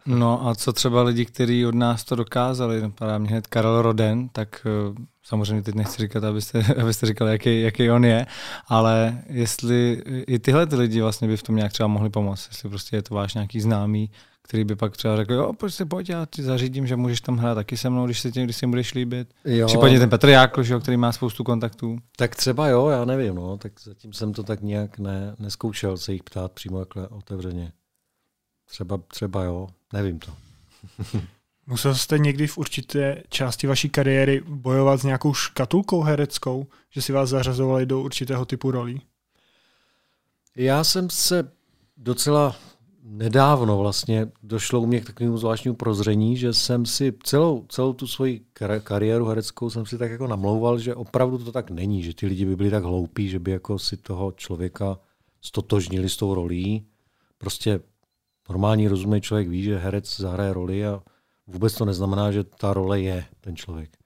no 0.06 0.48
a 0.48 0.54
co 0.54 0.72
třeba 0.72 1.02
lidi, 1.02 1.24
kteří 1.24 1.66
od 1.66 1.74
nás 1.74 2.04
to 2.04 2.16
dokázali, 2.16 2.80
napadá 2.80 3.18
mě 3.18 3.30
hned 3.30 3.46
Karel 3.46 3.82
Roden, 3.82 4.28
tak 4.28 4.66
uh, 4.88 4.96
samozřejmě 5.22 5.62
teď 5.62 5.74
nechci 5.74 6.02
říkat, 6.02 6.24
abyste, 6.24 6.64
abyste 6.82 7.06
říkali, 7.06 7.30
jaký, 7.30 7.62
jaký 7.62 7.90
on 7.90 8.04
je, 8.04 8.26
ale 8.68 9.22
jestli 9.26 10.02
i 10.06 10.38
tyhle 10.38 10.66
ty 10.66 10.76
lidi 10.76 11.00
vlastně 11.00 11.28
by 11.28 11.36
v 11.36 11.42
tom 11.42 11.56
nějak 11.56 11.72
třeba 11.72 11.86
mohli 11.86 12.10
pomoct, 12.10 12.48
jestli 12.48 12.68
prostě 12.68 12.96
je 12.96 13.02
to 13.02 13.14
váš 13.14 13.34
nějaký 13.34 13.60
známý, 13.60 14.10
který 14.48 14.64
by 14.64 14.76
pak 14.76 14.96
třeba 14.96 15.16
řekl, 15.16 15.32
jo, 15.32 15.52
prostě 15.52 15.84
pojď, 15.84 16.08
já 16.08 16.26
ti 16.30 16.42
zařídím, 16.42 16.86
že 16.86 16.96
můžeš 16.96 17.20
tam 17.20 17.36
hrát 17.36 17.54
taky 17.54 17.76
se 17.76 17.90
mnou, 17.90 18.06
když 18.06 18.20
se 18.20 18.32
tím, 18.32 18.44
když 18.44 18.56
si 18.56 18.66
budeš 18.66 18.94
líbit. 18.94 19.34
Jo. 19.44 19.66
Případně 19.66 19.98
ten 19.98 20.10
Petr 20.10 20.28
Jákl, 20.28 20.62
že, 20.62 20.80
který 20.80 20.96
má 20.96 21.12
spoustu 21.12 21.44
kontaktů. 21.44 21.98
Tak 22.16 22.36
třeba 22.36 22.68
jo, 22.68 22.88
já 22.88 23.04
nevím, 23.04 23.34
no, 23.34 23.58
tak 23.58 23.72
zatím 23.80 24.12
jsem 24.12 24.32
to 24.32 24.42
tak 24.42 24.60
nějak 24.62 24.98
ne, 24.98 25.34
neskoušel 25.38 25.96
se 25.96 26.12
jich 26.12 26.22
ptát 26.22 26.52
přímo 26.52 26.78
takhle 26.78 27.08
otevřeně. 27.08 27.72
Třeba, 28.74 28.98
třeba 28.98 29.44
jo, 29.44 29.68
nevím 29.92 30.18
to. 30.18 30.32
Musel 31.66 31.94
jste 31.94 32.18
někdy 32.18 32.46
v 32.46 32.58
určité 32.58 33.22
části 33.28 33.66
vaší 33.66 33.88
kariéry 33.88 34.42
bojovat 34.48 35.00
s 35.00 35.04
nějakou 35.04 35.34
škatulkou 35.34 36.02
hereckou, 36.02 36.66
že 36.90 37.02
si 37.02 37.12
vás 37.12 37.28
zařazovali 37.30 37.86
do 37.86 38.00
určitého 38.00 38.44
typu 38.44 38.70
rolí? 38.70 39.02
Já 40.56 40.84
jsem 40.84 41.10
se 41.10 41.52
docela 41.96 42.56
nedávno 43.02 43.78
vlastně 43.78 44.26
došlo 44.42 44.80
u 44.80 44.86
mě 44.86 45.00
k 45.00 45.06
takovému 45.06 45.36
zvláštnímu 45.38 45.74
prozření, 45.76 46.36
že 46.36 46.52
jsem 46.52 46.86
si 46.86 47.12
celou, 47.22 47.66
celou 47.68 47.92
tu 47.92 48.06
svoji 48.06 48.46
kariéru 48.82 49.26
hereckou 49.26 49.70
jsem 49.70 49.86
si 49.86 49.98
tak 49.98 50.10
jako 50.10 50.26
namlouval, 50.26 50.78
že 50.78 50.94
opravdu 50.94 51.38
to 51.38 51.52
tak 51.52 51.70
není, 51.70 52.02
že 52.02 52.14
ty 52.14 52.26
lidi 52.26 52.44
by 52.44 52.56
byli 52.56 52.70
tak 52.70 52.84
hloupí, 52.84 53.28
že 53.28 53.38
by 53.38 53.50
jako 53.50 53.78
si 53.78 53.96
toho 53.96 54.32
člověka 54.32 54.98
stotožnili 55.40 56.08
s 56.08 56.16
tou 56.16 56.34
rolí. 56.34 56.86
Prostě 57.38 57.80
normální 58.48 58.88
rozumný 58.88 59.20
člověk 59.20 59.48
ví, 59.48 59.62
že 59.62 59.78
herec 59.78 60.16
zahraje 60.16 60.52
roli 60.52 60.86
a 60.86 61.02
vůbec 61.46 61.74
to 61.74 61.84
neznamená, 61.84 62.32
že 62.32 62.44
ta 62.44 62.74
role 62.74 63.00
je 63.00 63.24
ten 63.40 63.56
člověk. 63.56 63.96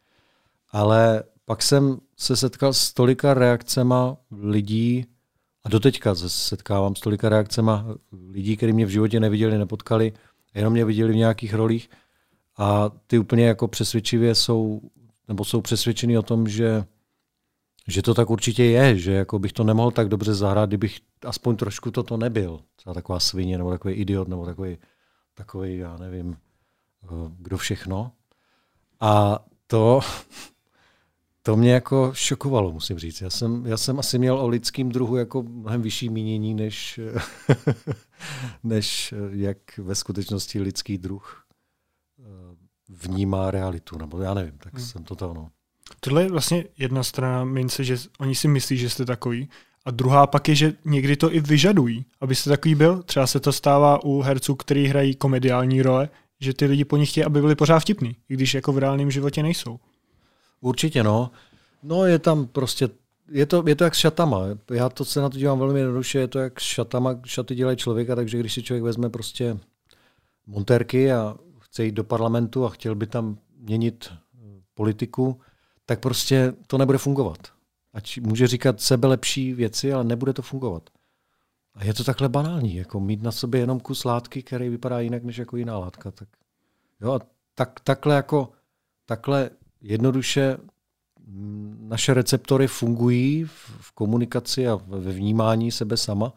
Ale 0.71 1.23
pak 1.45 1.63
jsem 1.63 1.99
se 2.17 2.37
setkal 2.37 2.73
s 2.73 2.93
tolika 2.93 3.35
reakcema 3.35 4.17
lidí, 4.31 5.07
a 5.65 5.69
doteďka 5.69 6.15
se 6.15 6.29
setkávám 6.29 6.97
s 6.97 7.01
tolika 7.01 7.29
reakcema 7.29 7.87
lidí, 8.31 8.57
kteří 8.57 8.73
mě 8.73 8.87
v 8.87 8.91
životě 8.91 9.21
neviděli, 9.21 9.59
nepotkali, 9.59 10.13
jenom 10.55 10.73
mě 10.73 10.85
viděli 10.85 11.13
v 11.13 11.17
nějakých 11.17 11.55
rolích 11.55 11.91
a 12.57 12.91
ty 13.07 13.19
úplně 13.19 13.47
jako 13.47 13.69
přesvědčivě 13.69 14.35
jsou, 14.35 14.81
nebo 15.29 15.45
jsou 15.45 15.61
přesvědčený 15.61 16.19
o 16.19 16.23
tom, 16.23 16.49
že, 16.49 16.85
že 17.89 18.03
to 18.03 18.15
tak 18.15 18.31
určitě 18.31 18.65
je, 18.65 18.99
že 18.99 19.13
jako 19.13 19.39
bych 19.39 19.53
to 19.53 19.65
nemohl 19.65 19.91
tak 19.91 20.09
dobře 20.09 20.35
zahrát, 20.35 20.71
kdybych 20.71 20.99
aspoň 21.25 21.57
trošku 21.57 21.91
toto 21.91 22.17
nebyl. 22.17 22.61
Třeba 22.77 22.95
taková 22.95 23.21
svině, 23.21 23.59
nebo 23.59 23.71
takový 23.71 23.95
idiot, 23.95 24.29
nebo 24.29 24.47
takový, 24.47 24.79
takový 25.35 25.77
já 25.77 25.97
nevím, 25.97 26.37
eh, 27.05 27.07
kdo 27.39 27.57
všechno. 27.59 28.13
A 29.01 29.39
to, 29.67 30.01
to 31.43 31.57
mě 31.57 31.73
jako 31.73 32.11
šokovalo, 32.15 32.73
musím 32.73 32.99
říct. 32.99 33.21
Já 33.21 33.31
jsem, 33.31 33.67
já 33.67 33.77
jsem 33.77 33.99
asi 33.99 34.19
měl 34.19 34.39
o 34.39 34.49
lidském 34.49 34.89
druhu 34.89 35.17
jako 35.17 35.43
mnohem 35.43 35.83
vyšší 35.83 36.09
mínění, 36.09 36.55
než, 36.55 37.01
než 38.63 39.15
jak 39.31 39.79
ve 39.79 39.95
skutečnosti 39.95 40.61
lidský 40.61 40.99
druh 40.99 41.45
vnímá 42.89 43.51
realitu, 43.51 43.99
nebo 43.99 44.21
já 44.21 44.35
nevím, 44.35 44.59
tak 44.59 44.75
hmm. 44.75 44.85
jsem 44.85 45.05
to 45.05 45.17
to, 45.17 45.35
no. 45.35 45.51
Tohle 46.01 46.23
je 46.23 46.31
vlastně 46.31 46.65
jedna 46.79 47.03
strana 47.03 47.45
mince, 47.45 47.85
že 47.85 47.97
oni 48.19 48.35
si 48.35 48.49
myslí, 48.49 48.77
že 48.77 48.91
jste 48.91 49.05
takový, 49.05 49.49
a 49.85 49.91
druhá 49.91 50.27
pak 50.27 50.49
je, 50.49 50.55
že 50.55 50.73
někdy 50.85 51.17
to 51.17 51.35
i 51.35 51.41
vyžadují, 51.41 52.05
abyste 52.21 52.51
takový 52.51 52.75
byl. 52.75 53.03
Třeba 53.03 53.27
se 53.27 53.41
to 53.41 53.53
stává 53.53 54.05
u 54.05 54.21
herců, 54.21 54.55
kteří 54.55 54.87
hrají 54.87 55.15
komediální 55.15 55.83
role, 55.83 56.09
že 56.41 56.55
ty 56.55 56.67
lidi 56.67 56.85
po 56.85 56.97
nich 56.97 57.11
chtějí, 57.11 57.25
aby 57.25 57.41
byli 57.41 57.55
pořád 57.55 57.79
vtipní, 57.79 58.17
i 58.29 58.35
když 58.35 58.55
jako 58.55 58.73
v 58.73 58.79
reálném 58.79 59.11
životě 59.11 59.43
nejsou. 59.43 59.79
Určitě, 60.61 61.03
no. 61.03 61.31
No 61.83 62.05
je 62.05 62.19
tam 62.19 62.47
prostě, 62.47 62.89
je 63.31 63.47
to, 63.47 63.65
je 63.67 63.77
to 63.77 63.85
jak 63.85 63.95
s 63.95 63.99
šatama. 63.99 64.43
Já 64.71 64.89
to 64.89 65.05
se 65.05 65.21
na 65.21 65.29
to 65.29 65.39
dívám 65.39 65.59
velmi 65.59 65.81
jednoduše, 65.81 66.19
je 66.19 66.29
to 66.29 66.39
jak 66.39 66.61
s 66.61 66.65
šatama, 66.65 67.21
šaty 67.25 67.55
dělají 67.55 67.77
člověka, 67.77 68.17
takže 68.17 68.39
když 68.39 68.53
si 68.53 68.63
člověk 68.63 68.85
vezme 68.85 69.11
prostě 69.11 69.59
montérky 70.47 71.13
a 71.13 71.37
chce 71.61 71.85
jít 71.85 71.95
do 71.95 72.05
parlamentu 72.05 72.65
a 72.65 72.71
chtěl 72.71 72.95
by 72.95 73.07
tam 73.07 73.39
měnit 73.59 74.13
politiku, 74.75 75.41
tak 75.89 76.01
prostě 76.01 76.53
to 76.67 76.79
nebude 76.79 76.99
fungovat. 76.99 77.39
Ať 77.93 78.19
může 78.19 78.47
říkat 78.47 78.81
sebe 78.81 79.09
lepší 79.09 79.53
věci, 79.53 79.93
ale 79.93 80.05
nebude 80.05 80.33
to 80.33 80.43
fungovat. 80.43 80.91
A 81.75 81.85
je 81.85 81.95
to 81.95 82.05
takhle 82.05 82.29
banální, 82.29 82.77
jako 82.77 83.01
mít 83.01 83.23
na 83.23 83.33
sobě 83.33 83.61
jenom 83.61 83.81
kus 83.81 84.05
látky, 84.05 84.43
který 84.43 84.69
vypadá 84.69 85.01
jinak 85.01 85.25
než 85.25 85.39
jako 85.39 85.57
jiná 85.57 85.79
látka. 85.79 86.11
Tak, 86.11 86.29
jo, 87.01 87.13
a 87.13 87.21
tak, 87.55 87.81
takhle 87.81 88.15
jako 88.15 88.49
takhle 89.07 89.51
jednoduše 89.81 90.59
naše 91.79 92.15
receptory 92.15 92.67
fungují 92.67 93.45
v, 93.45 93.71
v 93.81 93.93
komunikaci 93.93 94.69
a 94.69 94.75
ve 94.87 95.13
vnímání 95.13 95.71
sebe 95.71 95.97
sama 95.97 96.33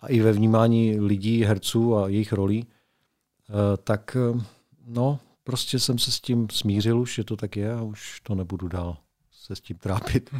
a 0.00 0.08
i 0.08 0.20
ve 0.20 0.32
vnímání 0.32 1.00
lidí, 1.00 1.44
herců 1.44 1.96
a 1.96 2.08
jejich 2.08 2.32
rolí, 2.32 2.66
eh, 2.66 3.76
tak 3.84 4.16
eh, 4.16 4.40
no, 4.86 5.18
prostě 5.50 5.78
jsem 5.78 5.98
se 5.98 6.12
s 6.12 6.20
tím 6.20 6.46
smířil 6.50 7.00
už, 7.00 7.14
že 7.14 7.24
to 7.24 7.36
tak 7.36 7.56
je 7.56 7.74
a 7.74 7.82
už 7.82 8.20
to 8.22 8.34
nebudu 8.34 8.68
dál 8.68 8.96
se 9.32 9.56
s 9.56 9.60
tím 9.60 9.76
trápit. 9.76 10.30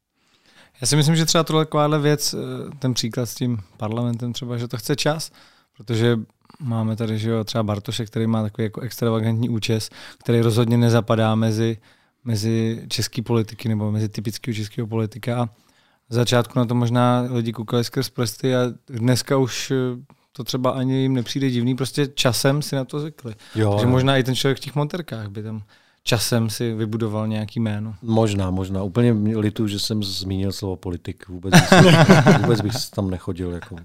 Já 0.80 0.86
si 0.86 0.96
myslím, 0.96 1.16
že 1.16 1.26
třeba 1.26 1.44
tohle 1.44 1.64
takováhle 1.64 1.98
věc, 1.98 2.34
eh, 2.34 2.76
ten 2.78 2.94
příklad 2.94 3.26
s 3.26 3.34
tím 3.34 3.58
parlamentem 3.76 4.32
třeba, 4.32 4.58
že 4.58 4.68
to 4.68 4.76
chce 4.76 4.96
čas, 4.96 5.30
protože 5.76 6.18
máme 6.60 6.96
tady 6.96 7.18
že 7.18 7.30
jo, 7.30 7.44
třeba 7.44 7.62
Bartoše, 7.62 8.06
který 8.06 8.26
má 8.26 8.42
takový 8.42 8.64
jako 8.64 8.80
extravagantní 8.80 9.48
účes, 9.48 9.90
který 10.18 10.40
rozhodně 10.40 10.78
nezapadá 10.78 11.34
mezi, 11.34 11.78
mezi 12.24 12.84
český 12.88 13.22
politiky 13.22 13.68
nebo 13.68 13.92
mezi 13.92 14.08
typického 14.08 14.54
českého 14.54 14.86
politika. 14.86 15.42
A 15.42 15.46
v 16.08 16.14
začátku 16.14 16.58
na 16.58 16.64
to 16.64 16.74
možná 16.74 17.20
lidi 17.30 17.52
koukali 17.52 17.84
skrz 17.84 18.10
prsty 18.10 18.56
a 18.56 18.60
dneska 18.88 19.36
už 19.36 19.70
eh, 19.70 19.76
to 20.40 20.44
třeba 20.44 20.70
ani 20.70 20.96
jim 20.96 21.14
nepřijde 21.14 21.50
divný, 21.50 21.76
prostě 21.76 22.06
časem 22.06 22.62
si 22.62 22.76
na 22.76 22.84
to 22.84 23.00
zvykli. 23.00 23.34
Jo, 23.54 23.70
Takže 23.70 23.86
možná 23.86 24.16
i 24.16 24.24
ten 24.24 24.34
člověk 24.34 24.58
v 24.58 24.60
těch 24.60 24.74
monterkách 24.74 25.28
by 25.28 25.42
tam 25.42 25.62
časem 26.02 26.50
si 26.50 26.74
vybudoval 26.74 27.28
nějaký 27.28 27.60
jméno. 27.60 27.94
Možná, 28.02 28.50
možná. 28.50 28.82
Úplně 28.82 29.12
litu, 29.38 29.66
že 29.66 29.78
jsem 29.78 30.02
zmínil 30.02 30.52
slovo 30.52 30.76
politik. 30.76 31.28
Vůbec 31.28 31.54
bych, 31.82 32.38
vůbec 32.40 32.60
bych 32.60 32.72
tam 32.94 33.10
nechodil 33.10 33.50
jako 33.50 33.76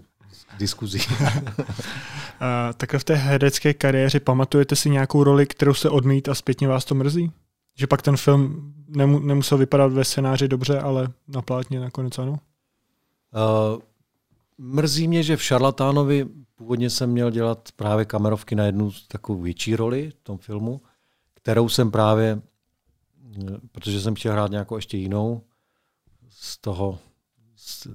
diskuzí. 0.57 0.99
takhle 2.77 2.99
v 2.99 3.03
té 3.03 3.15
herecké 3.15 3.73
kariéře 3.73 4.19
pamatujete 4.19 4.75
si 4.75 4.89
nějakou 4.89 5.23
roli, 5.23 5.45
kterou 5.45 5.73
se 5.73 5.89
odmít 5.89 6.29
a 6.29 6.35
zpětně 6.35 6.67
vás 6.67 6.85
to 6.85 6.95
mrzí? 6.95 7.31
Že 7.77 7.87
pak 7.87 8.01
ten 8.01 8.17
film 8.17 8.73
nemu, 8.87 9.19
nemusel 9.19 9.57
vypadat 9.57 9.93
ve 9.93 10.03
scénáři 10.03 10.47
dobře, 10.47 10.79
ale 10.79 11.07
na 11.27 11.41
plátně 11.41 11.79
nakonec 11.79 12.19
ano? 12.19 12.31
Uh, 12.31 13.79
mrzí 14.57 15.07
mě, 15.07 15.23
že 15.23 15.37
v 15.37 15.43
Šarlatánovi 15.43 16.25
původně 16.55 16.89
jsem 16.89 17.11
měl 17.11 17.31
dělat 17.31 17.69
právě 17.75 18.05
kamerovky 18.05 18.55
na 18.55 18.65
jednu 18.65 18.91
takovou 19.07 19.41
větší 19.41 19.75
roli 19.75 20.09
v 20.09 20.23
tom 20.23 20.37
filmu 20.37 20.81
kterou 21.45 21.69
jsem 21.69 21.91
právě, 21.91 22.41
protože 23.71 24.01
jsem 24.01 24.15
chtěl 24.15 24.31
hrát 24.31 24.51
nějakou 24.51 24.75
ještě 24.75 24.97
jinou 24.97 25.41
z 26.29 26.57
toho 26.57 26.99
z 27.55 27.87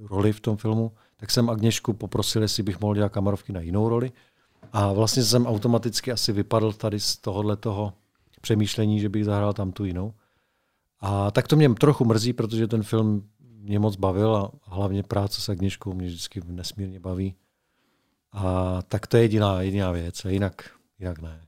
roli 0.00 0.32
v 0.32 0.40
tom 0.40 0.56
filmu, 0.56 0.92
tak 1.16 1.30
jsem 1.30 1.50
Agněšku 1.50 1.92
poprosil, 1.92 2.42
jestli 2.42 2.62
bych 2.62 2.80
mohl 2.80 2.94
dělat 2.94 3.12
kamerovky 3.12 3.52
na 3.52 3.60
jinou 3.60 3.88
roli. 3.88 4.12
A 4.72 4.92
vlastně 4.92 5.22
jsem 5.24 5.46
automaticky 5.46 6.12
asi 6.12 6.32
vypadl 6.32 6.72
tady 6.72 7.00
z 7.00 7.16
tohohle 7.16 7.56
toho 7.56 7.92
přemýšlení, 8.40 9.00
že 9.00 9.08
bych 9.08 9.24
zahrál 9.24 9.52
tam 9.52 9.72
tu 9.72 9.84
jinou. 9.84 10.14
A 11.00 11.30
tak 11.30 11.48
to 11.48 11.56
mě 11.56 11.74
trochu 11.74 12.04
mrzí, 12.04 12.32
protože 12.32 12.68
ten 12.68 12.82
film 12.82 13.28
mě 13.40 13.78
moc 13.78 13.96
bavil 13.96 14.36
a 14.36 14.50
hlavně 14.62 15.02
práce 15.02 15.40
s 15.40 15.48
Agněškou 15.48 15.92
mě 15.92 16.06
vždycky 16.06 16.40
nesmírně 16.46 17.00
baví. 17.00 17.34
A 18.32 18.78
tak 18.88 19.06
to 19.06 19.16
je 19.16 19.22
jediná, 19.22 19.62
jediná 19.62 19.92
věc, 19.92 20.24
a 20.24 20.28
jinak, 20.28 20.70
jinak 20.98 21.18
ne. 21.18 21.40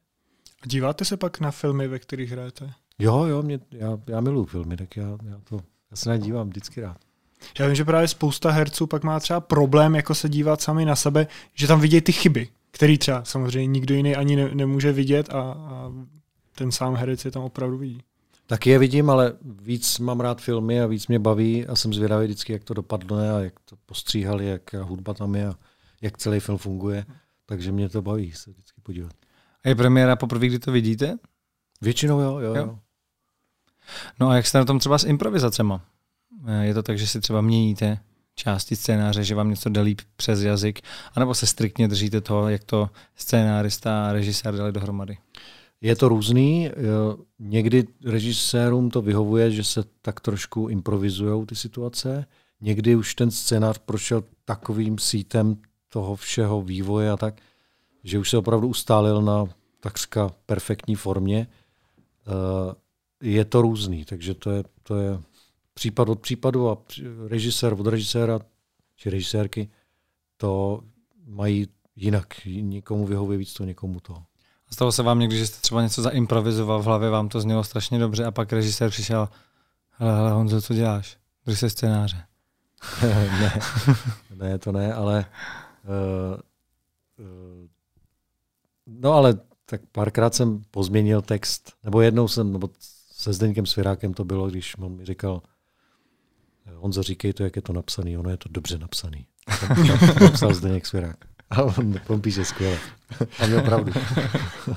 A 0.62 0.66
díváte 0.66 1.04
se 1.04 1.16
pak 1.16 1.40
na 1.40 1.50
filmy, 1.50 1.88
ve 1.88 1.98
kterých 1.98 2.30
hrajete? 2.30 2.72
Jo, 2.98 3.24
jo, 3.24 3.42
mě, 3.42 3.60
já, 3.70 3.98
já 4.06 4.20
miluji 4.20 4.44
filmy, 4.44 4.76
tak 4.76 4.96
já, 4.96 5.08
já, 5.08 5.40
to, 5.44 5.60
já 5.90 5.96
se 5.96 6.08
na 6.08 6.16
dívám 6.16 6.48
vždycky 6.48 6.80
rád. 6.80 6.96
Já 7.58 7.66
vím, 7.66 7.74
že 7.74 7.84
právě 7.84 8.08
spousta 8.08 8.50
herců 8.50 8.86
pak 8.86 9.04
má 9.04 9.20
třeba 9.20 9.40
problém 9.40 9.94
jako 9.94 10.14
se 10.14 10.28
dívat 10.28 10.60
sami 10.60 10.84
na 10.84 10.96
sebe, 10.96 11.26
že 11.54 11.66
tam 11.66 11.80
vidějí 11.80 12.00
ty 12.00 12.12
chyby, 12.12 12.48
který 12.70 12.98
třeba 12.98 13.24
samozřejmě 13.24 13.66
nikdo 13.66 13.94
jiný 13.94 14.16
ani 14.16 14.36
ne, 14.36 14.50
nemůže 14.54 14.92
vidět 14.92 15.30
a, 15.30 15.40
a 15.40 15.92
ten 16.54 16.72
sám 16.72 16.94
herec 16.94 17.24
je 17.24 17.30
tam 17.30 17.42
opravdu 17.42 17.78
vidí. 17.78 18.00
Tak 18.46 18.66
je 18.66 18.78
vidím, 18.78 19.10
ale 19.10 19.32
víc 19.42 19.98
mám 19.98 20.20
rád 20.20 20.40
filmy 20.40 20.80
a 20.80 20.86
víc 20.86 21.06
mě 21.06 21.18
baví 21.18 21.66
a 21.66 21.76
jsem 21.76 21.94
zvědavý 21.94 22.24
vždycky, 22.24 22.52
jak 22.52 22.64
to 22.64 22.74
dopadne 22.74 23.32
a 23.32 23.38
jak 23.38 23.54
to 23.64 23.76
postříhali, 23.86 24.46
jak 24.46 24.74
hudba 24.74 25.14
tam 25.14 25.34
je 25.34 25.46
a 25.46 25.54
jak 26.04 26.18
celý 26.18 26.40
film 26.40 26.58
funguje. 26.58 27.06
Takže 27.46 27.72
mě 27.72 27.88
to 27.88 28.02
baví 28.02 28.32
se 28.32 28.50
vždycky 28.50 28.80
podívat. 28.80 29.12
A 29.64 29.68
je 29.68 29.74
premiéra 29.74 30.16
poprvé, 30.16 30.46
kdy 30.46 30.58
to 30.58 30.72
vidíte? 30.72 31.18
Většinou 31.80 32.20
jo, 32.20 32.38
jo, 32.38 32.54
jo. 32.54 32.78
No 34.20 34.28
a 34.28 34.36
jak 34.36 34.46
jste 34.46 34.58
na 34.58 34.64
tom 34.64 34.78
třeba 34.78 34.98
s 34.98 35.04
improvizacema? 35.04 35.84
Eh, 36.46 36.64
je 36.64 36.74
to 36.74 36.82
tak, 36.82 36.98
že 36.98 37.06
si 37.06 37.20
třeba 37.20 37.40
měníte 37.40 37.98
části 38.34 38.76
scénáře, 38.76 39.24
že 39.24 39.34
vám 39.34 39.50
něco 39.50 39.68
jde 39.68 39.80
líp 39.80 40.00
přes 40.16 40.40
jazyk, 40.40 40.80
anebo 41.14 41.34
se 41.34 41.46
striktně 41.46 41.88
držíte 41.88 42.20
toho, 42.20 42.48
jak 42.48 42.64
to 42.64 42.90
scénárista 43.16 44.08
a 44.08 44.12
režisér 44.12 44.56
dali 44.56 44.72
dohromady? 44.72 45.18
Je 45.80 45.96
to 45.96 46.08
různý. 46.08 46.70
Někdy 47.38 47.84
režisérům 48.04 48.90
to 48.90 49.02
vyhovuje, 49.02 49.50
že 49.50 49.64
se 49.64 49.84
tak 50.02 50.20
trošku 50.20 50.68
improvizují 50.68 51.46
ty 51.46 51.54
situace. 51.54 52.26
Někdy 52.60 52.96
už 52.96 53.14
ten 53.14 53.30
scénář 53.30 53.78
prošel 53.78 54.24
takovým 54.44 54.98
sítem 54.98 55.56
toho 55.94 56.16
všeho 56.16 56.62
vývoje 56.62 57.10
a 57.10 57.16
tak, 57.16 57.34
že 58.04 58.18
už 58.18 58.30
se 58.30 58.38
opravdu 58.38 58.68
ustálil 58.68 59.22
na 59.22 59.46
takřka 59.80 60.30
perfektní 60.46 60.94
formě. 60.94 61.46
Eh, 61.46 62.74
je 63.22 63.44
to 63.44 63.62
různý, 63.62 64.04
takže 64.04 64.34
to 64.34 64.50
je, 64.50 64.64
to 64.82 64.96
je 64.96 65.20
případ 65.74 66.08
od 66.08 66.20
případu 66.20 66.70
a 66.70 66.78
režisér 67.28 67.72
od 67.72 67.86
režiséra 67.86 68.40
či 68.96 69.10
režisérky 69.10 69.70
to 70.36 70.80
mají 71.26 71.68
jinak. 71.96 72.44
Někomu 72.44 73.06
vyhovuje 73.06 73.38
víc 73.38 73.54
to, 73.54 73.64
někomu 73.64 74.00
to. 74.00 74.14
A 74.68 74.72
stalo 74.72 74.92
se 74.92 75.02
vám 75.02 75.18
někdy, 75.18 75.38
že 75.38 75.46
jste 75.46 75.60
třeba 75.60 75.82
něco 75.82 76.02
zaimprovizoval 76.02 76.82
v 76.82 76.84
hlavě, 76.84 77.10
vám 77.10 77.28
to 77.28 77.40
znělo 77.40 77.64
strašně 77.64 77.98
dobře 77.98 78.24
a 78.24 78.30
pak 78.30 78.52
režisér 78.52 78.90
přišel, 78.90 79.28
hele, 79.90 80.16
hele 80.16 80.30
Honzo, 80.30 80.62
co 80.62 80.74
děláš? 80.74 81.16
Drž 81.46 81.58
se 81.58 81.70
scénáře. 81.70 82.24
ne, 83.02 83.60
ne, 84.34 84.58
to 84.58 84.72
ne, 84.72 84.94
ale 84.94 85.24
No 88.86 89.12
ale 89.12 89.34
tak 89.66 89.80
párkrát 89.92 90.34
jsem 90.34 90.62
pozměnil 90.70 91.22
text, 91.22 91.72
nebo 91.84 92.00
jednou 92.00 92.28
jsem, 92.28 92.52
nebo 92.52 92.70
se 93.12 93.32
Zdeňkem 93.32 93.66
Svirákem 93.66 94.14
to 94.14 94.24
bylo, 94.24 94.50
když 94.50 94.78
on 94.78 94.96
mi 94.96 95.04
říkal, 95.04 95.42
Honzo, 96.74 97.02
říkej 97.02 97.32
to, 97.32 97.44
jak 97.44 97.56
je 97.56 97.62
to 97.62 97.72
napsaný, 97.72 98.18
ono 98.18 98.30
je 98.30 98.36
to 98.36 98.48
dobře 98.48 98.78
napsaný. 98.78 99.26
To 100.18 100.30
psal 100.32 100.54
Zdeněk 100.54 100.86
Svirák. 100.86 101.16
A 101.50 101.62
on, 101.62 101.94
on 102.08 102.20
píše 102.20 102.44
skvěle. 102.44 102.78
A 103.38 103.46
měl 103.46 103.62
pravdu. 103.62 103.92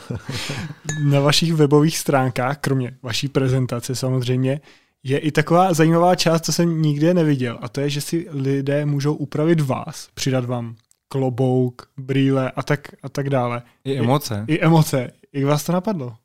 Na 1.04 1.20
vašich 1.20 1.54
webových 1.54 1.98
stránkách, 1.98 2.58
kromě 2.58 2.98
vaší 3.04 3.28
prezentace 3.28 3.96
samozřejmě, 3.96 4.62
je 5.04 5.18
i 5.18 5.32
taková 5.32 5.74
zajímavá 5.74 6.16
část, 6.16 6.46
co 6.46 6.54
jsem 6.54 6.82
nikde 6.82 7.14
neviděl. 7.14 7.60
A 7.62 7.70
to 7.70 7.82
je, 7.82 7.90
že 7.90 8.02
si 8.02 8.28
lidé 8.30 8.86
můžou 8.86 9.14
upravit 9.14 9.62
vás, 9.62 10.10
přidat 10.14 10.46
vám 10.46 10.76
klobouk, 11.08 11.90
brýle 11.98 12.52
a 12.52 12.64
tak, 12.64 12.88
a 13.04 13.10
tak 13.10 13.30
dále. 13.30 13.62
I 13.84 13.98
emoce. 13.98 14.46
I, 14.48 14.54
I 14.54 14.62
emoce. 14.62 15.12
Jak 15.34 15.46
vás 15.46 15.64
to 15.64 15.72
napadlo? 15.72 16.16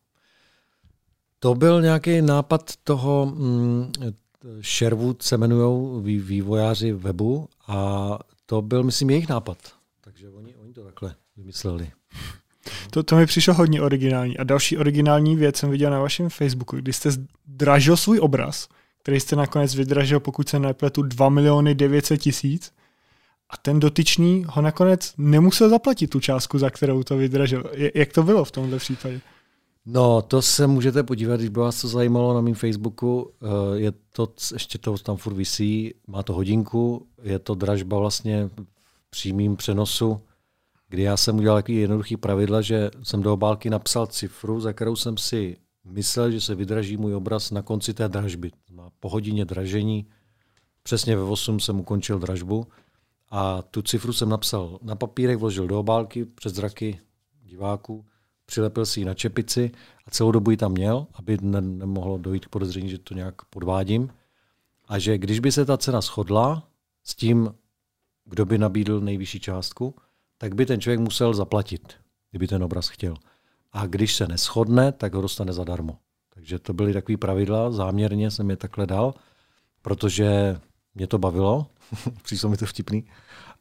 To 1.38 1.54
byl 1.54 1.82
nějaký 1.82 2.22
nápad 2.22 2.72
toho, 2.84 3.26
mm, 3.26 3.92
Sherwood 4.62 5.22
se 5.22 5.34
jmenují 5.34 6.18
vývojáři 6.20 6.92
webu 6.92 7.48
a 7.66 8.18
to 8.46 8.62
byl, 8.62 8.82
myslím, 8.82 9.10
jejich 9.10 9.28
nápad. 9.28 9.58
Takže 10.00 10.28
oni, 10.28 10.54
oni 10.56 10.72
to 10.72 10.84
takhle 10.84 11.14
vymysleli. 11.36 11.90
To, 12.90 13.02
to 13.02 13.16
mi 13.16 13.26
přišlo 13.26 13.54
hodně 13.54 13.82
originální. 13.82 14.38
A 14.38 14.44
další 14.44 14.78
originální 14.78 15.36
věc 15.36 15.56
jsem 15.56 15.70
viděl 15.70 15.90
na 15.90 16.00
vašem 16.00 16.28
Facebooku, 16.28 16.76
kdy 16.76 16.92
jste 16.92 17.10
zdražil 17.46 17.96
svůj 17.96 18.20
obraz, 18.20 18.68
který 19.02 19.20
jste 19.20 19.36
nakonec 19.36 19.74
vydražil, 19.74 20.20
pokud 20.20 20.48
se 20.48 20.58
nepletu, 20.58 21.02
2 21.02 21.28
miliony 21.28 21.74
900 21.74 22.20
tisíc 22.20 22.72
a 23.53 23.57
ten 23.57 23.80
dotyčný 23.80 24.44
ho 24.48 24.62
nakonec 24.62 25.14
nemusel 25.18 25.68
zaplatit 25.68 26.07
tu 26.07 26.20
částku, 26.20 26.59
za 26.59 26.70
kterou 26.70 27.03
to 27.03 27.16
vydražil. 27.16 27.64
Jak 27.94 28.12
to 28.12 28.22
bylo 28.22 28.44
v 28.44 28.50
tomhle 28.50 28.78
případě? 28.78 29.20
No, 29.86 30.22
to 30.22 30.42
se 30.42 30.66
můžete 30.66 31.03
podívat, 31.03 31.36
když 31.36 31.48
by 31.48 31.61
vás 31.61 31.80
to 31.80 31.88
zajímalo 31.88 32.34
na 32.34 32.40
mém 32.40 32.55
Facebooku. 32.55 33.30
Eh, 33.42 33.46
je 33.78 33.92
to, 34.12 34.32
ještě 34.53 34.78
to 34.78 34.98
tam 34.98 35.16
furt 35.16 35.34
visí, 35.34 35.94
má 36.07 36.22
to 36.22 36.32
hodinku, 36.32 37.07
je 37.22 37.38
to 37.38 37.55
dražba 37.55 37.98
vlastně 37.98 38.46
v 38.46 39.11
přímým 39.11 39.57
přenosu, 39.57 40.20
kdy 40.88 41.03
já 41.03 41.16
jsem 41.16 41.38
udělal 41.38 41.59
takový 41.59 41.78
jednoduchý 41.78 42.16
pravidla, 42.16 42.61
že 42.61 42.90
jsem 43.03 43.22
do 43.22 43.32
obálky 43.32 43.70
napsal 43.70 44.07
cifru, 44.07 44.61
za 44.61 44.72
kterou 44.72 44.96
jsem 44.96 45.16
si 45.16 45.57
myslel, 45.84 46.30
že 46.30 46.40
se 46.40 46.55
vydraží 46.55 46.96
můj 46.96 47.14
obraz 47.14 47.50
na 47.50 47.62
konci 47.62 47.94
té 47.94 48.09
dražby. 48.09 48.50
Po 49.00 49.09
hodině 49.09 49.44
dražení, 49.44 50.07
přesně 50.82 51.16
ve 51.16 51.22
8 51.22 51.61
jsem 51.61 51.80
ukončil 51.80 52.18
dražbu 52.18 52.66
a 53.34 53.62
tu 53.62 53.82
cifru 53.82 54.12
jsem 54.12 54.28
napsal 54.28 54.78
na 54.82 54.96
papírek, 54.96 55.38
vložil 55.38 55.66
do 55.66 55.80
obálky 55.80 56.24
přes 56.24 56.54
zraky 56.54 57.00
diváků, 57.42 58.04
přilepil 58.46 58.86
si 58.86 59.00
ji 59.00 59.04
na 59.04 59.14
čepici 59.14 59.70
a 60.06 60.10
celou 60.10 60.32
dobu 60.32 60.50
ji 60.50 60.56
tam 60.56 60.72
měl, 60.72 61.06
aby 61.14 61.38
ne- 61.40 61.60
nemohlo 61.60 62.18
dojít 62.18 62.46
k 62.46 62.48
podezření, 62.48 62.88
že 62.88 62.98
to 62.98 63.14
nějak 63.14 63.44
podvádím. 63.44 64.08
A 64.88 64.98
že 64.98 65.18
když 65.18 65.40
by 65.40 65.52
se 65.52 65.64
ta 65.64 65.78
cena 65.78 66.00
shodla 66.00 66.68
s 67.04 67.14
tím, 67.14 67.54
kdo 68.24 68.46
by 68.46 68.58
nabídl 68.58 69.00
nejvyšší 69.00 69.40
částku, 69.40 69.94
tak 70.38 70.54
by 70.54 70.66
ten 70.66 70.80
člověk 70.80 71.00
musel 71.00 71.34
zaplatit, 71.34 71.94
kdyby 72.30 72.48
ten 72.48 72.62
obraz 72.62 72.88
chtěl. 72.88 73.14
A 73.72 73.86
když 73.86 74.16
se 74.16 74.28
neschodne, 74.28 74.92
tak 74.92 75.14
ho 75.14 75.22
dostane 75.22 75.52
zadarmo. 75.52 75.98
Takže 76.34 76.58
to 76.58 76.72
byly 76.72 76.92
takové 76.92 77.16
pravidla, 77.16 77.70
záměrně 77.70 78.30
jsem 78.30 78.50
je 78.50 78.56
takhle 78.56 78.86
dal, 78.86 79.14
protože 79.82 80.60
mě 80.95 81.07
to 81.07 81.18
bavilo, 81.18 81.66
přišlo 82.22 82.51
mi 82.51 82.57
to 82.57 82.66
vtipný. 82.66 83.05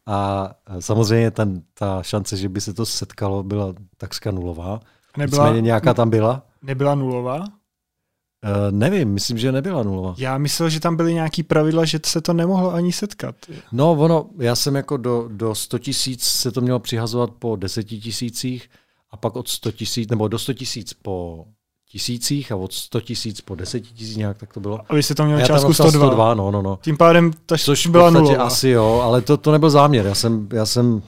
A 0.05 0.49
samozřejmě 0.79 1.31
ten, 1.31 1.61
ta 1.73 2.03
šance, 2.03 2.37
že 2.37 2.49
by 2.49 2.61
se 2.61 2.73
to 2.73 2.85
setkalo, 2.85 3.43
byla 3.43 3.73
takřka 3.97 4.31
nulová. 4.31 4.79
Nebyla, 5.17 5.45
Nicméně 5.45 5.61
nějaká 5.61 5.93
tam 5.93 6.09
byla. 6.09 6.45
Nebyla 6.61 6.95
nulová? 6.95 7.39
Uh, 7.39 8.71
nevím, 8.71 9.09
myslím, 9.09 9.37
že 9.37 9.51
nebyla 9.51 9.83
nulová. 9.83 10.15
Já 10.17 10.37
myslel, 10.37 10.69
že 10.69 10.79
tam 10.79 10.95
byly 10.95 11.13
nějaký 11.13 11.43
pravidla, 11.43 11.85
že 11.85 11.99
se 12.05 12.21
to 12.21 12.33
nemohlo 12.33 12.73
ani 12.73 12.91
setkat. 12.91 13.35
No, 13.71 13.91
ono, 13.91 14.29
já 14.39 14.55
jsem 14.55 14.75
jako 14.75 14.97
do, 14.97 15.27
do 15.27 15.55
100 15.55 15.79
tisíc 15.79 16.23
se 16.23 16.51
to 16.51 16.61
mělo 16.61 16.79
přihazovat 16.79 17.29
po 17.31 17.55
10 17.55 17.83
tisících 17.83 18.69
a 19.11 19.17
pak 19.17 19.35
od 19.35 19.47
100 19.47 19.71
tisíc, 19.71 20.09
nebo 20.09 20.27
do 20.27 20.39
100 20.39 20.53
tisíc 20.53 20.93
po 20.93 21.45
tisících 21.91 22.51
a 22.51 22.55
od 22.55 22.73
100 22.73 23.01
tisíc 23.01 23.41
po 23.41 23.55
10 23.55 23.79
tisíc 23.79 24.17
nějak 24.17 24.37
tak 24.37 24.53
to 24.53 24.59
bylo. 24.59 24.79
A 24.89 24.95
vy 24.95 25.03
jste 25.03 25.15
to 25.15 25.25
měl 25.25 25.41
částku 25.41 25.73
102. 25.73 25.91
102. 25.91 26.33
no, 26.33 26.51
no, 26.51 26.61
no. 26.61 26.79
Tím 26.81 26.97
pádem 26.97 27.31
to 27.45 27.57
Což 27.57 27.87
byla 27.87 28.09
nulová. 28.09 28.43
asi 28.43 28.69
jo, 28.69 29.01
ale 29.03 29.21
to, 29.21 29.37
to 29.37 29.51
nebyl 29.51 29.69
záměr. 29.69 30.05
Já 30.05 30.15
jsem, 30.15 30.47
já 30.53 30.65
jsem 30.65 31.01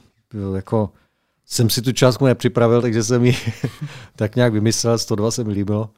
jako 0.54 0.90
jsem 1.46 1.70
si 1.70 1.82
tu 1.82 1.92
částku 1.92 2.26
nepřipravil, 2.26 2.82
takže 2.82 3.02
jsem 3.02 3.24
ji 3.24 3.36
tak 4.16 4.36
nějak 4.36 4.52
vymyslel, 4.52 4.98
102 4.98 5.30
se 5.30 5.44
mi 5.44 5.52
líbilo. 5.52 5.90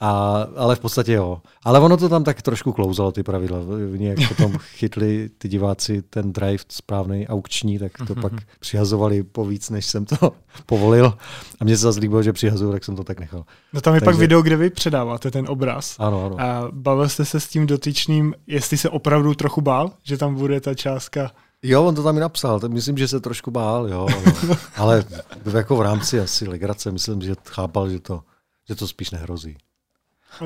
A, 0.00 0.46
ale 0.56 0.76
v 0.76 0.80
podstatě 0.80 1.12
jo. 1.12 1.40
Ale 1.64 1.80
ono 1.80 1.96
to 1.96 2.08
tam 2.08 2.24
tak 2.24 2.42
trošku 2.42 2.72
klouzalo, 2.72 3.12
ty 3.12 3.22
pravidla. 3.22 3.58
Jak 3.98 4.28
potom 4.28 4.58
chytli 4.58 5.30
ty 5.38 5.48
diváci 5.48 6.02
ten 6.02 6.32
drive 6.32 6.64
správný 6.68 7.28
aukční, 7.28 7.78
tak 7.78 7.92
to 8.06 8.14
pak 8.14 8.32
přihazovali 8.60 9.22
po 9.22 9.44
víc, 9.44 9.70
než 9.70 9.86
jsem 9.86 10.04
to 10.04 10.32
povolil. 10.66 11.14
A 11.60 11.64
mně 11.64 11.76
se 11.76 11.82
zase 11.82 12.00
líbilo, 12.00 12.22
že 12.22 12.32
přihazují, 12.32 12.72
tak 12.72 12.84
jsem 12.84 12.96
to 12.96 13.04
tak 13.04 13.20
nechal. 13.20 13.44
No 13.72 13.80
tam 13.80 13.94
je 13.94 14.00
Takže... 14.00 14.04
pak 14.04 14.20
video, 14.20 14.42
kde 14.42 14.56
vy 14.56 14.70
předáváte 14.70 15.30
ten 15.30 15.44
obraz. 15.48 15.96
Ano, 15.98 16.26
ano. 16.26 16.40
A 16.40 16.68
bavil 16.72 17.08
jste 17.08 17.24
se 17.24 17.40
s 17.40 17.48
tím 17.48 17.66
dotyčným, 17.66 18.34
jestli 18.46 18.76
se 18.76 18.88
opravdu 18.88 19.34
trochu 19.34 19.60
bál, 19.60 19.90
že 20.02 20.16
tam 20.16 20.34
bude 20.34 20.60
ta 20.60 20.74
částka 20.74 21.30
Jo, 21.62 21.84
on 21.84 21.94
to 21.94 22.02
tam 22.02 22.16
i 22.16 22.20
napsal, 22.20 22.60
tak 22.60 22.70
myslím, 22.70 22.98
že 22.98 23.08
se 23.08 23.20
trošku 23.20 23.50
bál, 23.50 23.88
jo, 23.88 24.06
ale, 24.10 24.54
ale 24.76 25.04
jako 25.54 25.76
v 25.76 25.80
rámci 25.80 26.20
asi 26.20 26.48
legrace, 26.48 26.90
myslím, 26.92 27.22
že 27.22 27.34
chápal, 27.48 27.90
že 27.90 28.00
to, 28.00 28.22
že 28.68 28.74
to 28.74 28.88
spíš 28.88 29.10
nehrozí. 29.10 29.56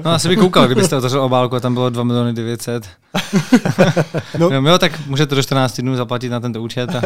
No 0.04 0.10
asi 0.10 0.28
by 0.28 0.36
koukal, 0.36 0.66
kdybyste 0.66 0.96
otevřel 0.96 1.22
obálku 1.22 1.56
a 1.56 1.60
tam 1.60 1.74
bylo 1.74 1.90
2 1.90 2.04
miliony 2.04 2.32
900. 2.32 2.88
no. 4.38 4.60
no 4.60 4.70
jo, 4.70 4.78
tak 4.78 5.06
můžete 5.06 5.34
do 5.34 5.42
14 5.42 5.80
dnů 5.80 5.96
zaplatit 5.96 6.28
na 6.28 6.40
tento 6.40 6.62
účet 6.62 6.94
a, 6.94 7.00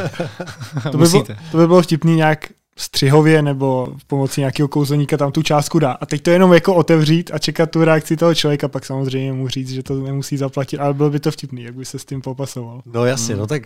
to, 0.90 0.98
by 0.98 1.08
bylo, 1.08 1.24
to 1.50 1.56
by 1.56 1.66
bylo 1.66 1.82
vtipný 1.82 2.16
nějak 2.16 2.48
střihově 2.78 3.42
nebo 3.42 3.94
v 3.98 4.04
pomocí 4.04 4.40
nějakého 4.40 4.68
kouzelníka 4.68 5.16
tam 5.16 5.32
tu 5.32 5.42
částku 5.42 5.78
dá. 5.78 5.92
A 5.92 6.06
teď 6.06 6.22
to 6.22 6.30
jenom 6.30 6.52
jako 6.52 6.74
otevřít 6.74 7.30
a 7.34 7.38
čekat 7.38 7.70
tu 7.70 7.84
reakci 7.84 8.16
toho 8.16 8.34
člověka, 8.34 8.68
pak 8.68 8.84
samozřejmě 8.84 9.32
mu 9.32 9.48
říct, 9.48 9.70
že 9.70 9.82
to 9.82 9.94
nemusí 9.94 10.36
zaplatit, 10.36 10.78
ale 10.78 10.94
bylo 10.94 11.10
by 11.10 11.20
to 11.20 11.30
vtipný, 11.30 11.62
jak 11.62 11.74
by 11.74 11.84
se 11.84 11.98
s 11.98 12.04
tím 12.04 12.20
popasoval. 12.20 12.82
No 12.86 13.04
jasně, 13.04 13.34
hmm. 13.34 13.40
no 13.40 13.46
tak 13.46 13.62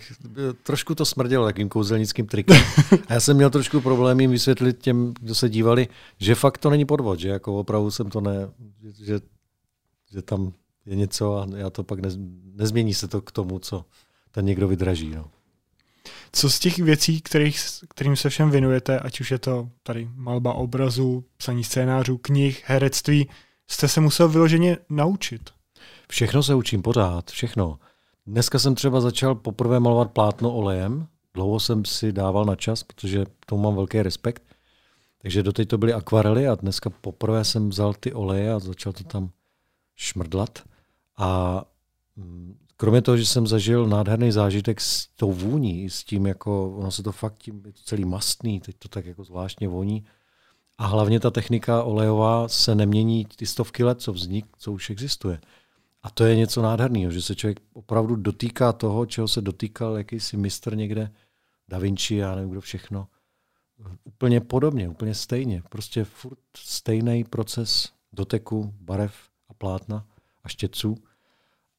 trošku 0.63 0.95
to 0.95 1.05
smrdělo 1.05 1.45
takým 1.45 1.69
kouzelnickým 1.69 2.27
trikem. 2.27 2.63
A 3.07 3.13
já 3.13 3.19
jsem 3.19 3.37
měl 3.37 3.49
trošku 3.49 3.81
problém 3.81 4.19
jim 4.19 4.31
vysvětlit 4.31 4.77
těm, 4.79 5.13
kdo 5.21 5.35
se 5.35 5.49
dívali, 5.49 5.87
že 6.19 6.35
fakt 6.35 6.57
to 6.57 6.69
není 6.69 6.85
podvod, 6.85 7.19
že 7.19 7.29
jako 7.29 7.59
opravdu 7.59 7.91
jsem 7.91 8.09
to 8.09 8.21
ne, 8.21 8.49
že, 9.03 9.19
že 10.11 10.21
tam 10.21 10.51
je 10.85 10.95
něco 10.95 11.37
a 11.37 11.47
já 11.55 11.69
to 11.69 11.83
pak 11.83 11.99
nez, 11.99 12.17
nezmění 12.55 12.93
se 12.93 13.07
to 13.07 13.21
k 13.21 13.31
tomu, 13.31 13.59
co 13.59 13.85
ten 14.31 14.45
někdo 14.45 14.67
vydraží. 14.67 15.09
No. 15.15 15.25
Co 16.31 16.49
z 16.49 16.59
těch 16.59 16.79
věcí, 16.79 17.21
kterých, 17.21 17.59
kterým 17.89 18.15
se 18.15 18.29
všem 18.29 18.51
věnujete, 18.51 18.99
ať 18.99 19.19
už 19.19 19.31
je 19.31 19.39
to 19.39 19.69
tady 19.83 20.09
malba 20.15 20.53
obrazu, 20.53 21.23
psaní 21.37 21.63
scénářů, 21.63 22.17
knih, 22.17 22.63
herectví, 22.65 23.29
jste 23.67 23.87
se 23.87 24.01
musel 24.01 24.29
vyloženě 24.29 24.77
naučit? 24.89 25.49
Všechno 26.09 26.43
se 26.43 26.55
učím 26.55 26.81
pořád, 26.81 27.31
všechno. 27.31 27.79
Dneska 28.27 28.59
jsem 28.59 28.75
třeba 28.75 29.01
začal 29.01 29.35
poprvé 29.35 29.79
malovat 29.79 30.11
plátno 30.11 30.53
olejem. 30.53 31.07
Dlouho 31.33 31.59
jsem 31.59 31.85
si 31.85 32.11
dával 32.11 32.45
na 32.45 32.55
čas, 32.55 32.83
protože 32.83 33.25
tomu 33.45 33.61
mám 33.61 33.75
velký 33.75 34.01
respekt. 34.01 34.43
Takže 35.21 35.43
doteď 35.43 35.67
to 35.67 35.77
byly 35.77 35.93
akvarely 35.93 36.47
a 36.47 36.55
dneska 36.55 36.89
poprvé 36.89 37.45
jsem 37.45 37.69
vzal 37.69 37.93
ty 37.93 38.13
oleje 38.13 38.53
a 38.53 38.59
začal 38.59 38.93
to 38.93 39.03
tam 39.03 39.29
šmrdlat. 39.95 40.59
A 41.17 41.61
mm, 42.15 42.57
kromě 42.81 43.01
toho, 43.01 43.17
že 43.17 43.25
jsem 43.25 43.47
zažil 43.47 43.87
nádherný 43.87 44.31
zážitek 44.31 44.81
s 44.81 45.07
tou 45.07 45.31
vůní, 45.31 45.89
s 45.89 46.03
tím, 46.03 46.25
jako 46.25 46.75
ono 46.75 46.91
se 46.91 47.03
to 47.03 47.11
fakt 47.11 47.37
tím, 47.37 47.61
je 47.65 47.73
to 47.73 47.79
celý 47.83 48.05
mastný, 48.05 48.59
teď 48.59 48.75
to 48.79 48.87
tak 48.87 49.05
jako 49.05 49.23
zvláštně 49.23 49.67
voní. 49.67 50.05
A 50.77 50.85
hlavně 50.85 51.19
ta 51.19 51.31
technika 51.31 51.83
olejová 51.83 52.47
se 52.47 52.75
nemění 52.75 53.25
ty 53.35 53.45
stovky 53.45 53.83
let, 53.83 54.01
co 54.01 54.13
vznik, 54.13 54.45
co 54.57 54.71
už 54.71 54.89
existuje. 54.89 55.41
A 56.03 56.09
to 56.09 56.23
je 56.23 56.35
něco 56.35 56.61
nádherného, 56.61 57.11
že 57.11 57.21
se 57.21 57.35
člověk 57.35 57.59
opravdu 57.73 58.15
dotýká 58.15 58.73
toho, 58.73 59.05
čeho 59.05 59.27
se 59.27 59.41
dotýkal 59.41 59.97
jakýsi 59.97 60.37
mistr 60.37 60.75
někde, 60.75 61.11
Da 61.69 61.77
Vinci, 61.77 62.15
já 62.15 62.35
nevím 62.35 62.51
kdo 62.51 62.61
všechno. 62.61 63.07
Úplně 64.03 64.41
podobně, 64.41 64.89
úplně 64.89 65.15
stejně. 65.15 65.63
Prostě 65.69 66.03
furt 66.03 66.39
stejný 66.57 67.23
proces 67.23 67.89
doteku, 68.13 68.73
barev 68.79 69.13
a 69.49 69.53
plátna 69.53 70.05
a 70.43 70.49
štětců. 70.49 70.97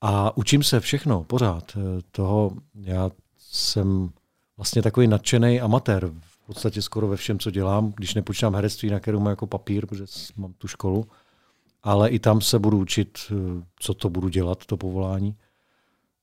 A 0.04 0.36
učím 0.36 0.62
se 0.62 0.80
všechno, 0.80 1.24
pořád. 1.24 1.76
Eh, 1.76 2.02
toho 2.10 2.50
já 2.74 3.10
jsem 3.38 4.10
vlastně 4.56 4.82
takový 4.82 5.06
nadšený 5.06 5.60
amatér 5.60 6.10
v 6.20 6.46
podstatě 6.46 6.82
skoro 6.82 7.08
ve 7.08 7.16
všem, 7.16 7.38
co 7.38 7.50
dělám, 7.50 7.92
když 7.96 8.14
nepočítám 8.14 8.54
herectví, 8.54 8.90
na 8.90 9.00
kterou 9.00 9.18
mám 9.18 9.30
jako 9.30 9.46
papír, 9.46 9.86
protože 9.86 10.04
mám 10.36 10.52
tu 10.52 10.68
školu, 10.68 11.06
ale 11.82 12.10
i 12.10 12.18
tam 12.18 12.40
se 12.40 12.58
budu 12.58 12.78
učit, 12.78 13.18
eh, 13.30 13.64
co 13.80 13.94
to 13.94 14.10
budu 14.10 14.28
dělat, 14.28 14.66
to 14.66 14.76
povolání. 14.76 15.36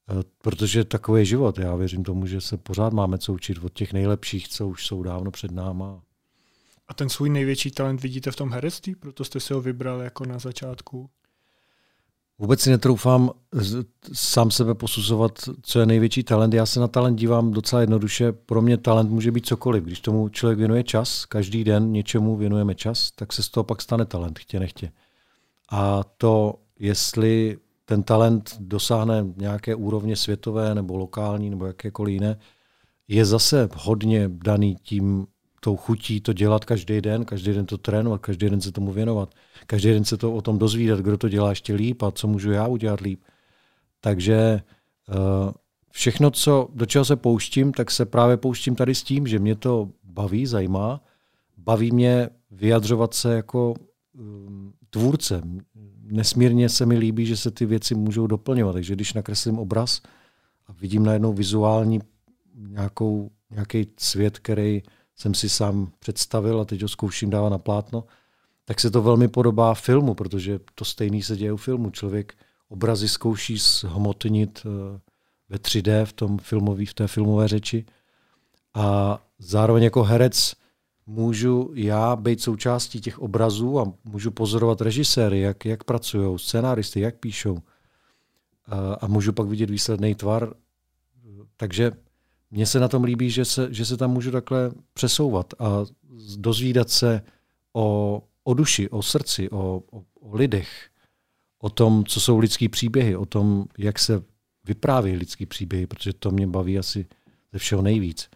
Eh, 0.09 0.23
protože 0.41 0.83
takový 0.83 1.21
je 1.21 1.25
život. 1.25 1.59
Já 1.59 1.75
věřím 1.75 2.03
tomu, 2.03 2.27
že 2.27 2.41
se 2.41 2.57
pořád 2.57 2.93
máme 2.93 3.17
co 3.17 3.33
učit 3.33 3.57
od 3.63 3.73
těch 3.73 3.93
nejlepších, 3.93 4.47
co 4.47 4.67
už 4.67 4.85
jsou 4.85 5.03
dávno 5.03 5.31
před 5.31 5.51
náma. 5.51 6.01
A 6.87 6.93
ten 6.93 7.09
svůj 7.09 7.29
největší 7.29 7.71
talent 7.71 8.01
vidíte 8.01 8.31
v 8.31 8.35
tom 8.35 8.51
herectví? 8.51 8.95
Proto 8.95 9.23
jste 9.23 9.39
si 9.39 9.53
ho 9.53 9.61
vybral 9.61 10.01
jako 10.01 10.25
na 10.25 10.39
začátku? 10.39 11.09
Vůbec 12.39 12.61
si 12.61 12.69
netroufám 12.69 13.31
sám 14.13 14.51
sebe 14.51 14.75
posuzovat, 14.75 15.31
co 15.61 15.79
je 15.79 15.85
největší 15.85 16.23
talent. 16.23 16.53
Já 16.53 16.65
se 16.65 16.79
na 16.79 16.87
talent 16.87 17.19
dívám 17.19 17.51
docela 17.51 17.81
jednoduše. 17.81 18.31
Pro 18.31 18.61
mě 18.61 18.77
talent 18.77 19.11
může 19.11 19.31
být 19.31 19.45
cokoliv. 19.45 19.83
Když 19.83 19.99
tomu 19.99 20.29
člověk 20.29 20.59
věnuje 20.59 20.83
čas, 20.83 21.25
každý 21.25 21.63
den 21.63 21.91
něčemu 21.91 22.35
věnujeme 22.35 22.75
čas, 22.75 23.11
tak 23.11 23.33
se 23.33 23.43
z 23.43 23.49
toho 23.49 23.63
pak 23.63 23.81
stane 23.81 24.05
talent, 24.05 24.39
chtě 24.39 24.59
nechtě. 24.59 24.91
A 25.71 26.03
to, 26.17 26.55
jestli 26.79 27.57
ten 27.85 28.03
talent 28.03 28.55
dosáhne 28.59 29.25
nějaké 29.37 29.75
úrovně 29.75 30.15
světové 30.15 30.75
nebo 30.75 30.97
lokální 30.97 31.49
nebo 31.49 31.65
jakékoliv 31.65 32.13
jiné, 32.13 32.39
je 33.07 33.25
zase 33.25 33.69
hodně 33.75 34.29
daný 34.33 34.75
tím, 34.75 35.27
tou 35.59 35.75
chutí 35.75 36.21
to 36.21 36.33
dělat 36.33 36.65
každý 36.65 37.01
den, 37.01 37.25
každý 37.25 37.53
den 37.53 37.65
to 37.65 37.77
trénovat, 37.77 38.21
každý 38.21 38.49
den 38.49 38.61
se 38.61 38.71
tomu 38.71 38.91
věnovat, 38.91 39.29
každý 39.67 39.89
den 39.89 40.05
se 40.05 40.17
to 40.17 40.33
o 40.33 40.41
tom 40.41 40.57
dozvídat, 40.57 40.99
kdo 40.99 41.17
to 41.17 41.29
dělá 41.29 41.49
ještě 41.49 41.73
líp 41.73 42.03
a 42.03 42.11
co 42.11 42.27
můžu 42.27 42.51
já 42.51 42.67
udělat 42.67 43.01
líp. 43.01 43.21
Takže 44.01 44.61
uh, 45.09 45.51
všechno, 45.91 46.31
co, 46.31 46.69
do 46.73 46.85
čeho 46.85 47.05
se 47.05 47.15
pouštím, 47.15 47.73
tak 47.73 47.91
se 47.91 48.05
právě 48.05 48.37
pouštím 48.37 48.75
tady 48.75 48.95
s 48.95 49.03
tím, 49.03 49.27
že 49.27 49.39
mě 49.39 49.55
to 49.55 49.89
baví, 50.03 50.45
zajímá. 50.45 51.01
Baví 51.57 51.91
mě 51.91 52.29
vyjadřovat 52.51 53.13
se 53.13 53.35
jako 53.35 53.73
um, 54.13 54.73
tvůrce. 54.89 55.41
Nesmírně 56.03 56.69
se 56.69 56.85
mi 56.85 56.97
líbí, 56.97 57.25
že 57.25 57.37
se 57.37 57.51
ty 57.51 57.65
věci 57.65 57.95
můžou 57.95 58.27
doplňovat. 58.27 58.73
Takže 58.73 58.95
když 58.95 59.13
nakreslím 59.13 59.59
obraz 59.59 60.01
a 60.67 60.73
vidím 60.73 61.03
najednou 61.03 61.33
vizuální 61.33 61.99
nějakou, 62.55 63.31
nějaký 63.51 63.87
svět, 63.97 64.39
který 64.39 64.83
jsem 65.19 65.33
si 65.33 65.49
sám 65.49 65.91
představil 65.99 66.61
a 66.61 66.65
teď 66.65 66.81
ho 66.81 66.87
zkouším 66.87 67.29
dávat 67.29 67.49
na 67.49 67.57
plátno, 67.57 68.03
tak 68.65 68.79
se 68.79 68.91
to 68.91 69.01
velmi 69.01 69.27
podobá 69.27 69.73
filmu, 69.73 70.13
protože 70.13 70.59
to 70.75 70.85
stejný 70.85 71.23
se 71.23 71.37
děje 71.37 71.53
u 71.53 71.57
filmu. 71.57 71.89
Člověk 71.89 72.33
obrazy 72.69 73.09
zkouší 73.09 73.57
zhmotnit 73.57 74.65
eh, 74.65 74.99
ve 75.49 75.57
3D 75.57 76.05
v, 76.05 76.13
tom 76.13 76.37
filmový, 76.37 76.85
v 76.85 76.93
té 76.93 77.07
filmové 77.07 77.47
řeči 77.47 77.85
a 78.73 79.19
zároveň 79.39 79.83
jako 79.83 80.03
herec 80.03 80.53
můžu 81.05 81.71
já 81.73 82.15
být 82.15 82.41
součástí 82.41 83.01
těch 83.01 83.19
obrazů 83.19 83.79
a 83.79 83.93
můžu 84.03 84.31
pozorovat 84.31 84.81
režiséry, 84.81 85.39
jak, 85.39 85.65
jak 85.65 85.83
pracují, 85.83 86.39
scénáristy, 86.39 86.99
jak 86.99 87.15
píšou. 87.15 87.57
A, 88.67 88.93
a 88.93 89.07
můžu 89.07 89.33
pak 89.33 89.47
vidět 89.47 89.69
výsledný 89.69 90.15
tvar. 90.15 90.53
Takže 91.57 91.91
mně 92.51 92.65
se 92.65 92.79
na 92.79 92.87
tom 92.87 93.03
líbí, 93.03 93.29
že 93.29 93.45
se, 93.45 93.73
že 93.73 93.85
se 93.85 93.97
tam 93.97 94.11
můžu 94.11 94.31
takhle 94.31 94.71
přesouvat 94.93 95.53
a 95.59 95.85
dozvídat 96.37 96.89
se 96.89 97.21
o, 97.73 98.21
o 98.43 98.53
duši, 98.53 98.89
o 98.89 99.01
srdci, 99.01 99.49
o, 99.49 99.83
o, 99.91 100.03
o 100.19 100.35
lidech, 100.35 100.89
o 101.59 101.69
tom, 101.69 102.05
co 102.05 102.21
jsou 102.21 102.37
lidský 102.37 102.69
příběhy, 102.69 103.15
o 103.15 103.25
tom, 103.25 103.65
jak 103.77 103.99
se 103.99 104.23
vypráví 104.65 105.11
lidský 105.11 105.45
příběhy, 105.45 105.87
protože 105.87 106.13
to 106.13 106.31
mě 106.31 106.47
baví 106.47 106.79
asi 106.79 107.05
ze 107.53 107.59
všeho 107.59 107.81
nejvíc. 107.81 108.29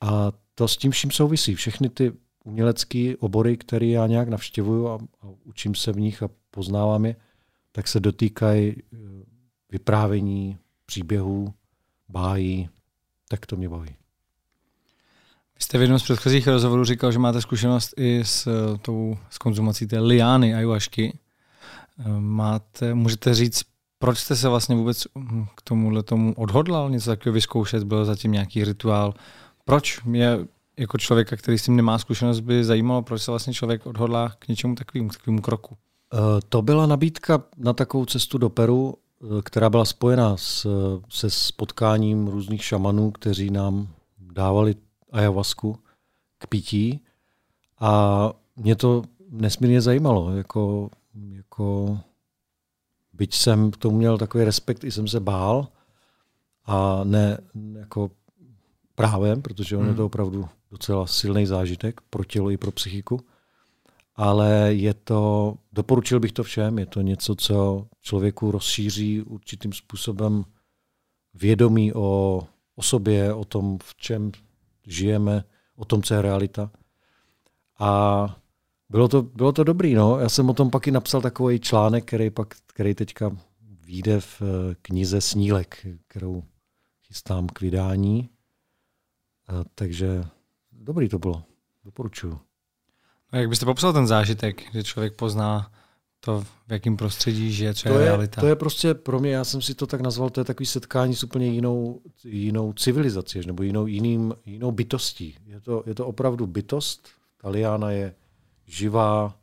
A 0.00 0.32
to 0.54 0.68
s 0.68 0.76
tím 0.76 0.90
vším 0.90 1.10
souvisí. 1.10 1.54
Všechny 1.54 1.88
ty 1.88 2.12
umělecké 2.44 3.14
obory, 3.18 3.56
které 3.56 3.86
já 3.86 4.06
nějak 4.06 4.28
navštěvuju 4.28 4.88
a, 4.88 4.94
a 4.94 5.28
učím 5.44 5.74
se 5.74 5.92
v 5.92 6.00
nich 6.00 6.22
a 6.22 6.28
poznávám 6.50 7.06
je, 7.06 7.16
tak 7.72 7.88
se 7.88 8.00
dotýkají 8.00 8.70
e, 8.70 8.76
vyprávění, 9.70 10.58
příběhů, 10.86 11.54
bájí, 12.08 12.68
tak 13.28 13.46
to 13.46 13.56
mě 13.56 13.68
baví. 13.68 13.96
Vy 15.56 15.60
jste 15.60 15.78
v 15.78 15.80
jednom 15.80 15.98
z 15.98 16.02
předchozích 16.02 16.46
rozhovorů 16.46 16.84
říkal, 16.84 17.12
že 17.12 17.18
máte 17.18 17.40
zkušenost 17.40 17.94
i 17.96 18.20
s, 18.24 18.46
e, 18.46 18.78
tou, 18.78 19.18
s 19.30 19.38
konzumací 19.38 19.86
té 19.86 19.98
liány 19.98 20.54
ayahuasky. 20.54 21.18
E, 21.98 22.08
máte, 22.20 22.94
můžete 22.94 23.34
říct, 23.34 23.62
proč 23.98 24.18
jste 24.18 24.36
se 24.36 24.48
vlastně 24.48 24.76
vůbec 24.76 25.06
k 25.56 25.62
tomuhle 25.64 26.02
tomu 26.02 26.34
odhodlal 26.34 26.90
něco 26.90 27.10
takového 27.10 27.34
vyzkoušet? 27.34 27.84
Byl 27.84 28.04
zatím 28.04 28.32
nějaký 28.32 28.64
rituál? 28.64 29.14
Proč 29.64 30.02
mě 30.02 30.38
jako 30.78 30.98
člověka, 30.98 31.36
který 31.36 31.58
s 31.58 31.64
tím 31.64 31.76
nemá 31.76 31.98
zkušenost, 31.98 32.40
by 32.40 32.64
zajímalo, 32.64 33.02
proč 33.02 33.22
se 33.22 33.30
vlastně 33.30 33.54
člověk 33.54 33.86
odhodlá 33.86 34.32
k 34.38 34.48
něčemu 34.48 34.74
takovému, 34.74 35.08
k 35.08 35.12
takovému 35.12 35.40
kroku? 35.40 35.76
Eh, 36.14 36.40
to 36.48 36.62
byla 36.62 36.86
nabídka 36.86 37.42
na 37.56 37.72
takovou 37.72 38.04
cestu 38.04 38.38
do 38.38 38.50
Peru, 38.50 38.94
eh, 38.94 39.03
která 39.42 39.70
byla 39.70 39.84
spojena 39.84 40.36
s, 40.36 40.66
se 41.08 41.30
spotkáním 41.30 42.28
různých 42.28 42.64
šamanů, 42.64 43.10
kteří 43.10 43.50
nám 43.50 43.88
dávali 44.18 44.74
ayahuasku 45.12 45.78
k 46.38 46.46
pití. 46.46 47.00
A 47.80 48.30
mě 48.56 48.76
to 48.76 49.02
nesmírně 49.30 49.80
zajímalo. 49.80 50.36
Jako, 50.36 50.90
jako, 51.30 51.98
byť 53.12 53.34
jsem 53.34 53.70
k 53.70 53.76
tomu 53.76 53.96
měl 53.96 54.18
takový 54.18 54.44
respekt, 54.44 54.84
i 54.84 54.90
jsem 54.90 55.08
se 55.08 55.20
bál. 55.20 55.68
A 56.66 57.00
ne, 57.04 57.38
jako 57.78 58.10
právem, 58.94 59.42
protože 59.42 59.76
on 59.76 59.82
hmm. 59.82 59.90
je 59.90 59.96
to 59.96 60.06
opravdu 60.06 60.48
docela 60.70 61.06
silný 61.06 61.46
zážitek 61.46 62.00
pro 62.00 62.24
tělo 62.24 62.50
i 62.50 62.56
pro 62.56 62.72
psychiku. 62.72 63.20
Ale 64.16 64.74
je 64.74 64.94
to, 64.94 65.54
doporučil 65.72 66.20
bych 66.20 66.32
to 66.32 66.42
všem, 66.42 66.78
je 66.78 66.86
to 66.86 67.00
něco, 67.00 67.34
co 67.34 67.86
člověku 68.00 68.50
rozšíří 68.50 69.22
určitým 69.22 69.72
způsobem 69.72 70.44
vědomí 71.34 71.92
o, 71.92 72.40
o 72.76 72.82
sobě, 72.82 73.34
o 73.34 73.44
tom, 73.44 73.78
v 73.82 73.94
čem 73.94 74.32
žijeme, 74.86 75.44
o 75.76 75.84
tom, 75.84 76.02
co 76.02 76.14
je 76.14 76.22
realita. 76.22 76.70
A 77.78 78.36
bylo 78.88 79.08
to, 79.08 79.22
bylo 79.22 79.52
to 79.52 79.64
dobrý, 79.64 79.94
no. 79.94 80.18
Já 80.18 80.28
jsem 80.28 80.50
o 80.50 80.54
tom 80.54 80.70
pak 80.70 80.86
i 80.86 80.90
napsal 80.90 81.20
takový 81.20 81.60
článek, 81.60 82.04
který, 82.04 82.30
pak, 82.30 82.54
který 82.66 82.94
teďka 82.94 83.36
vyjde 83.60 84.20
v 84.20 84.42
eh, 84.42 84.74
knize 84.82 85.20
Snílek, 85.20 85.86
kterou 86.08 86.42
chystám 87.02 87.46
k 87.46 87.60
vydání. 87.60 88.30
A, 89.48 89.64
takže 89.74 90.24
dobrý 90.72 91.08
to 91.08 91.18
bylo. 91.18 91.42
Doporučuju. 91.84 92.40
A 93.30 93.36
jak 93.36 93.48
byste 93.48 93.66
popsal 93.66 93.92
ten 93.92 94.06
zážitek, 94.06 94.72
že 94.72 94.84
člověk 94.84 95.14
pozná 95.14 95.72
to, 96.20 96.40
v 96.40 96.72
jakém 96.72 96.96
prostředí 96.96 97.52
žije, 97.52 97.74
co 97.74 97.88
to 97.88 97.98
je, 97.98 98.04
realita? 98.04 98.40
To 98.40 98.46
je 98.46 98.56
prostě 98.56 98.94
pro 98.94 99.20
mě, 99.20 99.30
já 99.30 99.44
jsem 99.44 99.62
si 99.62 99.74
to 99.74 99.86
tak 99.86 100.00
nazval, 100.00 100.30
to 100.30 100.40
je 100.40 100.44
takový 100.44 100.66
setkání 100.66 101.14
s 101.14 101.24
úplně 101.24 101.46
jinou, 101.46 102.00
jinou 102.24 102.72
civilizací, 102.72 103.40
nebo 103.46 103.62
jinou, 103.62 103.86
jiným, 103.86 104.34
jinou 104.46 104.72
bytostí. 104.72 105.36
Je 105.46 105.60
to, 105.60 105.82
je 105.86 105.94
to 105.94 106.06
opravdu 106.06 106.46
bytost. 106.46 107.08
Taliana 107.40 107.90
je 107.90 108.14
živá, 108.66 109.36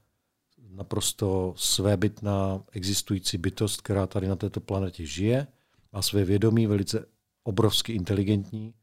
naprosto 0.69 1.53
svébytná, 1.57 2.63
existující 2.71 3.37
bytost, 3.37 3.81
která 3.81 4.07
tady 4.07 4.27
na 4.27 4.35
této 4.35 4.59
planetě 4.59 5.05
žije, 5.05 5.47
má 5.93 6.01
své 6.01 6.25
vědomí, 6.25 6.67
velice 6.67 7.05
obrovsky 7.43 7.93
inteligentní, 7.93 8.73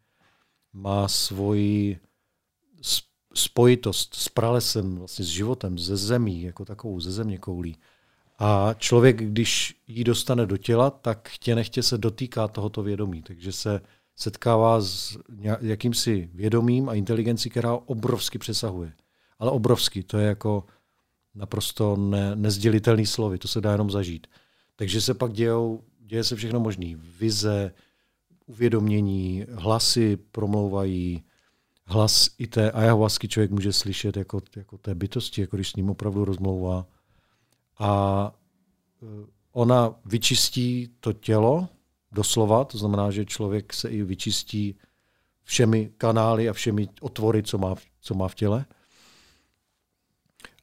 má 0.73 1.09
svoji 1.09 1.99
spojitost 3.35 4.15
s 4.15 4.29
pralesem, 4.29 4.97
vlastně 4.97 5.25
s 5.25 5.29
životem, 5.29 5.79
ze 5.79 5.97
zemí, 5.97 6.43
jako 6.43 6.65
takovou 6.65 7.01
ze 7.01 7.13
země 7.13 7.39
koulí. 7.39 7.77
A 8.39 8.75
člověk, 8.79 9.17
když 9.17 9.81
ji 9.87 10.05
dostane 10.05 10.47
do 10.47 10.57
těla, 10.57 10.91
tak 10.91 11.29
chtě 11.29 11.55
nechtě 11.55 11.83
se 11.83 11.99
dotýká 11.99 12.49
tohoto 12.49 12.83
vědomí. 12.83 13.23
Takže 13.23 13.53
se 13.53 13.81
setkává 14.17 14.81
s 14.81 15.19
jakýmsi 15.61 16.31
vědomím 16.35 16.89
a 16.89 16.95
inteligencí, 16.95 17.51
která 17.51 17.75
obrovsky 17.75 18.39
přesahuje. 18.39 18.93
Ale 19.39 19.51
obrovsky, 19.51 20.03
to 20.03 20.19
je 20.19 20.27
jako 20.27 20.65
naprosto 21.35 21.97
ne, 21.97 22.37
nezdělitelný 22.37 23.07
slovy, 23.07 23.39
to 23.39 23.49
se 23.49 23.61
dá 23.61 23.73
jenom 23.73 23.91
zažít. 23.91 24.27
Takže 24.77 25.01
se 25.01 25.15
pak 25.15 25.33
dějou, 25.33 25.83
děje 26.01 26.25
se 26.25 26.37
všechno 26.37 26.61
možné. 26.61 26.87
Vize, 27.21 27.75
uvědomění, 28.47 29.45
hlasy 29.53 30.17
promlouvají, 30.17 31.23
hlas 31.89 32.31
i 32.39 32.47
té 32.47 32.71
ayahuasky 32.71 33.29
člověk 33.29 33.51
může 33.51 33.73
slyšet 33.73 34.17
jako, 34.17 34.43
jako 34.57 34.79
té 34.79 34.95
bytosti, 34.95 35.41
jako 35.41 35.57
když 35.57 35.71
s 35.71 35.77
ním 35.77 35.91
opravdu 35.91 36.25
rozmlouvá. 36.25 36.87
A 37.79 38.33
e, 39.03 39.27
ona 39.53 39.95
vyčistí 40.05 40.91
to 41.01 41.13
tělo, 41.13 41.69
doslova, 42.13 42.65
to 42.65 42.79
znamená, 42.79 43.11
že 43.11 43.25
člověk 43.25 43.73
se 43.73 43.89
i 43.89 44.03
vyčistí 44.03 44.77
všemi 45.45 45.93
kanály 45.99 46.49
a 46.49 46.53
všemi 46.53 46.89
otvory, 47.01 47.43
co 47.43 47.59
má, 47.59 47.75
co 48.01 48.15
má 48.15 48.29
v 48.29 48.35
těle. 48.35 48.65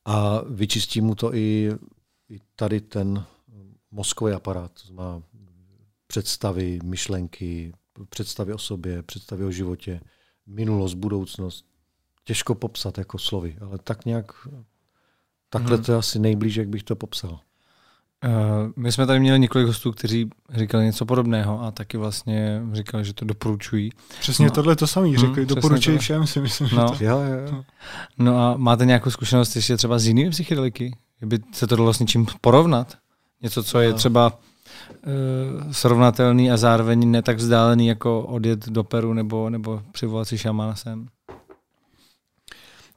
A 0.05 0.41
vyčistí 0.41 1.01
mu 1.01 1.15
to 1.15 1.35
i, 1.35 1.71
i 2.29 2.39
tady 2.55 2.81
ten 2.81 3.25
mozkový 3.91 4.33
aparát, 4.33 4.71
to 4.71 4.87
znamená 4.87 5.23
představy, 6.07 6.79
myšlenky, 6.83 7.73
představy 8.09 8.53
o 8.53 8.57
sobě, 8.57 9.03
představy 9.03 9.45
o 9.45 9.51
životě, 9.51 10.01
minulost, 10.47 10.93
budoucnost. 10.93 11.65
Těžko 12.23 12.55
popsat 12.55 12.97
jako 12.97 13.17
slovy, 13.17 13.57
ale 13.61 13.77
tak 13.83 14.05
nějak, 14.05 14.31
takhle 15.49 15.75
hmm. 15.75 15.85
to 15.85 15.91
je 15.91 15.97
asi 15.97 16.19
nejblíž, 16.19 16.55
jak 16.55 16.69
bych 16.69 16.83
to 16.83 16.95
popsal. 16.95 17.39
Uh, 18.25 18.71
my 18.75 18.91
jsme 18.91 19.05
tady 19.05 19.19
měli 19.19 19.39
několik 19.39 19.67
hostů, 19.67 19.91
kteří 19.91 20.29
říkali 20.49 20.85
něco 20.85 21.05
podobného 21.05 21.61
a 21.61 21.71
taky 21.71 21.97
vlastně 21.97 22.61
říkali, 22.73 23.05
že 23.05 23.13
to 23.13 23.25
doporučují. 23.25 23.91
Přesně 24.19 24.45
no. 24.45 24.51
tohle 24.51 24.75
to 24.75 24.87
samý 24.87 25.17
řekli, 25.17 25.45
hmm, 25.45 25.55
doporučují 25.55 25.97
všem 25.97 26.27
si 26.27 26.41
myslím. 26.41 26.69
No. 26.75 26.87
Že 26.93 26.97
to... 26.97 27.03
jo, 27.05 27.19
jo, 27.19 27.63
no 28.17 28.39
a 28.39 28.57
máte 28.57 28.85
nějakou 28.85 29.09
zkušenost 29.09 29.55
ještě 29.55 29.77
třeba 29.77 29.99
s 29.99 30.05
jinými 30.05 30.29
psychedeliky? 30.29 30.97
Kdyby 31.19 31.39
se 31.51 31.67
to 31.67 31.75
dalo 31.75 31.93
s 31.93 31.99
něčím 31.99 32.25
porovnat? 32.41 32.97
Něco, 33.41 33.63
co 33.63 33.79
je 33.79 33.93
třeba 33.93 34.33
uh, 34.33 34.39
srovnatelný 35.71 36.51
a 36.51 36.57
zároveň 36.57 37.11
ne 37.11 37.21
tak 37.21 37.37
vzdálený 37.37 37.87
jako 37.87 38.21
odjet 38.21 38.69
do 38.69 38.83
Peru 38.83 39.13
nebo, 39.13 39.49
nebo 39.49 39.81
přivolat 39.91 40.27
si 40.27 40.37
šamana 40.37 40.75
sem? 40.75 41.07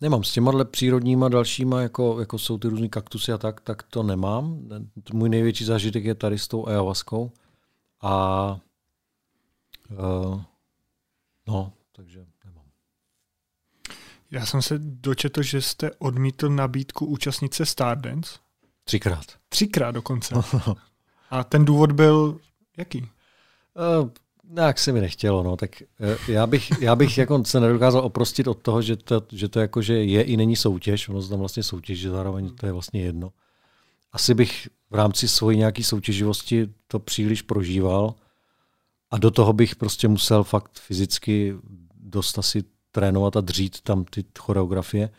Nemám. 0.01 0.25
S 0.25 0.33
těma 0.33 0.65
přírodníma 0.65 1.29
dalšíma, 1.29 1.81
jako, 1.81 2.21
jako 2.21 2.39
jsou 2.39 2.59
ty 2.59 2.69
různé 2.69 2.89
kaktusy 2.89 3.33
a 3.33 3.39
tak, 3.39 3.61
tak 3.61 3.83
to 3.83 4.03
nemám. 4.03 4.69
Můj 5.13 5.29
největší 5.29 5.65
zážitek 5.65 6.05
je 6.05 6.15
tady 6.15 6.39
s 6.39 6.49
tou 6.49 6.67
ayahuaskou. 6.67 7.33
A 8.03 8.61
uh, 9.91 10.43
no, 11.49 11.73
takže 11.93 12.27
nemám. 12.45 12.65
Já 14.31 14.47
jsem 14.47 14.63
se 14.63 14.79
dočetl, 14.79 15.43
že 15.43 15.63
jste 15.63 15.91
odmítl 15.99 16.49
nabídku 16.49 17.07
účastnice 17.07 17.67
Stardance. 17.67 18.39
Třikrát. 18.85 19.25
Třikrát 19.49 19.91
dokonce. 19.91 20.35
A 21.31 21.45
ten 21.45 21.65
důvod 21.65 21.93
byl 21.93 22.39
jaký? 22.77 23.03
Uh, 23.03 24.09
jak 24.57 24.79
se 24.79 24.93
mi 24.93 25.01
nechtělo, 25.01 25.43
no, 25.43 25.57
tak 25.57 25.71
uh, 26.01 26.35
já 26.35 26.47
bych, 26.47 26.71
já 26.81 26.97
bych 26.97 27.19
jako 27.19 27.45
se 27.45 27.61
nedokázal 27.61 28.05
oprostit 28.05 28.49
od 28.49 28.63
toho, 28.63 28.83
že 28.83 28.97
to, 28.97 29.23
že 29.33 29.49
to 29.49 29.61
jako, 29.61 29.83
že 29.83 30.05
je 30.05 30.23
i 30.23 30.37
není 30.37 30.57
soutěž, 30.57 31.09
ono 31.09 31.29
tam 31.29 31.39
vlastně 31.39 31.63
soutěž, 31.63 31.99
že 31.99 32.11
zároveň 32.11 32.55
to 32.55 32.67
je 32.67 32.73
vlastně 32.73 33.03
jedno. 33.03 33.33
Asi 34.13 34.35
bych 34.35 34.69
v 34.91 34.95
rámci 34.95 35.29
svojí 35.29 35.59
nějaké 35.59 35.85
soutěživosti 35.85 36.69
to 36.89 36.99
příliš 36.99 37.43
prožíval 37.43 38.15
A 39.11 39.19
do 39.19 39.31
toho 39.31 39.53
bych 39.53 39.77
prostě 39.77 40.09
musel 40.09 40.45
fakt 40.45 40.79
fyzicky 40.79 41.55
dost 41.95 42.39
asi 42.39 42.65
trénovat 42.91 43.37
a 43.37 43.41
dřít 43.41 43.81
tam 43.81 44.05
ty 44.05 44.25
choreografie. 44.39 45.11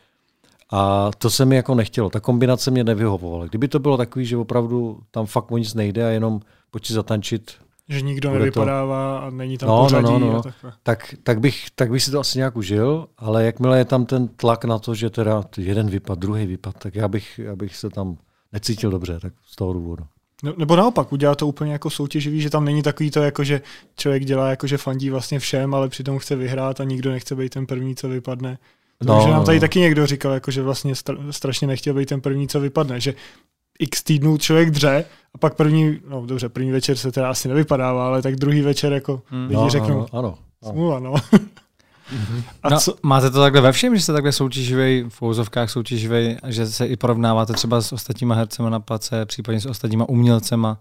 A 0.71 1.11
to 1.17 1.29
se 1.29 1.45
mi 1.45 1.55
jako 1.55 1.75
nechtělo. 1.75 2.09
Ta 2.09 2.19
kombinace 2.19 2.71
mě 2.71 2.83
nevyhovovala. 2.83 3.45
Kdyby 3.45 3.67
to 3.67 3.79
bylo 3.79 3.97
takový, 3.97 4.25
že 4.25 4.37
opravdu 4.37 4.99
tam 5.11 5.25
fakt 5.25 5.51
o 5.51 5.57
nic 5.57 5.73
nejde 5.73 6.05
a 6.05 6.09
jenom 6.09 6.41
si 6.83 6.93
zatančit. 6.93 7.51
Že 7.89 8.01
nikdo 8.01 8.33
nevypadává 8.33 9.19
to... 9.19 9.25
a 9.25 9.29
není 9.29 9.57
tam 9.57 9.69
no, 9.69 9.83
pořadí. 9.83 10.03
No, 10.05 10.19
no, 10.19 10.33
no. 10.33 10.71
Tak, 10.83 11.15
tak, 11.23 11.39
bych, 11.39 11.65
tak 11.75 11.91
bych 11.91 12.03
si 12.03 12.11
to 12.11 12.19
asi 12.19 12.37
nějak 12.37 12.55
užil, 12.55 13.07
ale 13.17 13.45
jakmile 13.45 13.77
je 13.77 13.85
tam 13.85 14.05
ten 14.05 14.27
tlak 14.27 14.65
na 14.65 14.79
to, 14.79 14.95
že 14.95 15.09
teda 15.09 15.43
jeden 15.57 15.89
vypad, 15.89 16.19
druhý 16.19 16.45
vypad, 16.45 16.75
tak 16.79 16.95
já 16.95 17.07
bych, 17.07 17.39
já 17.43 17.55
bych 17.55 17.75
se 17.75 17.89
tam 17.89 18.17
necítil 18.53 18.91
dobře, 18.91 19.19
tak 19.19 19.33
z 19.45 19.55
toho 19.55 19.73
důvodu. 19.73 20.03
No, 20.43 20.53
nebo 20.57 20.75
naopak, 20.75 21.11
udělá 21.11 21.35
to 21.35 21.47
úplně 21.47 21.73
jako 21.73 21.89
soutěživý, 21.89 22.41
že 22.41 22.49
tam 22.49 22.65
není 22.65 22.83
takový 22.83 23.11
to, 23.11 23.19
jako 23.19 23.43
že 23.43 23.61
člověk 23.95 24.25
dělá, 24.25 24.49
jako 24.49 24.67
že 24.67 24.77
fandí 24.77 25.09
vlastně 25.09 25.39
všem, 25.39 25.73
ale 25.73 25.89
přitom 25.89 26.19
chce 26.19 26.35
vyhrát 26.35 26.81
a 26.81 26.83
nikdo 26.83 27.11
nechce 27.11 27.35
být 27.35 27.53
ten 27.53 27.65
první, 27.65 27.95
co 27.95 28.09
vypadne. 28.09 28.57
No, 29.03 29.15
Takže 29.15 29.31
nám 29.31 29.45
tady 29.45 29.57
no. 29.57 29.61
taky 29.61 29.79
někdo 29.79 30.07
říkal, 30.07 30.33
jako, 30.33 30.51
že 30.51 30.61
vlastně 30.61 30.93
strašně 31.31 31.67
nechtěl 31.67 31.93
být 31.93 32.09
ten 32.09 32.21
první, 32.21 32.47
co 32.47 32.59
vypadne, 32.59 32.99
že 32.99 33.13
x 33.79 34.03
týdnů 34.03 34.37
člověk 34.37 34.71
dře 34.71 35.05
a 35.33 35.37
pak 35.37 35.55
první, 35.55 35.99
no 36.09 36.25
dobře, 36.25 36.49
první 36.49 36.71
večer 36.71 36.97
se 36.97 37.11
teda 37.11 37.29
asi 37.29 37.47
nevypadává, 37.47 38.07
ale 38.07 38.21
tak 38.21 38.35
druhý 38.35 38.61
večer 38.61 38.93
jako 38.93 39.21
hmm. 39.25 39.47
lidi 39.47 39.55
no, 39.55 39.69
řeknou, 39.69 39.97
ano, 39.97 40.07
ano, 40.13 40.37
ano. 40.61 40.73
smůla, 40.73 40.99
no. 40.99 41.13
Mm-hmm. 42.09 42.43
A 42.63 42.69
no, 42.69 42.79
co? 42.79 42.95
Máte 43.03 43.31
to 43.31 43.39
takhle 43.39 43.61
ve 43.61 43.71
všem, 43.71 43.95
že 43.95 44.01
jste 44.01 44.13
takhle 44.13 44.31
soutěživý, 44.31 45.03
v 45.03 45.09
fouzovkách 45.09 45.69
soutěživý, 45.69 46.37
že 46.47 46.67
se 46.67 46.85
i 46.85 46.95
porovnáváte 46.95 47.53
třeba 47.53 47.81
s 47.81 47.91
ostatníma 47.91 48.35
hercema 48.35 48.69
na 48.69 48.79
place, 48.79 49.25
případně 49.25 49.61
s 49.61 49.65
ostatníma 49.65 50.09
umělcema? 50.09 50.77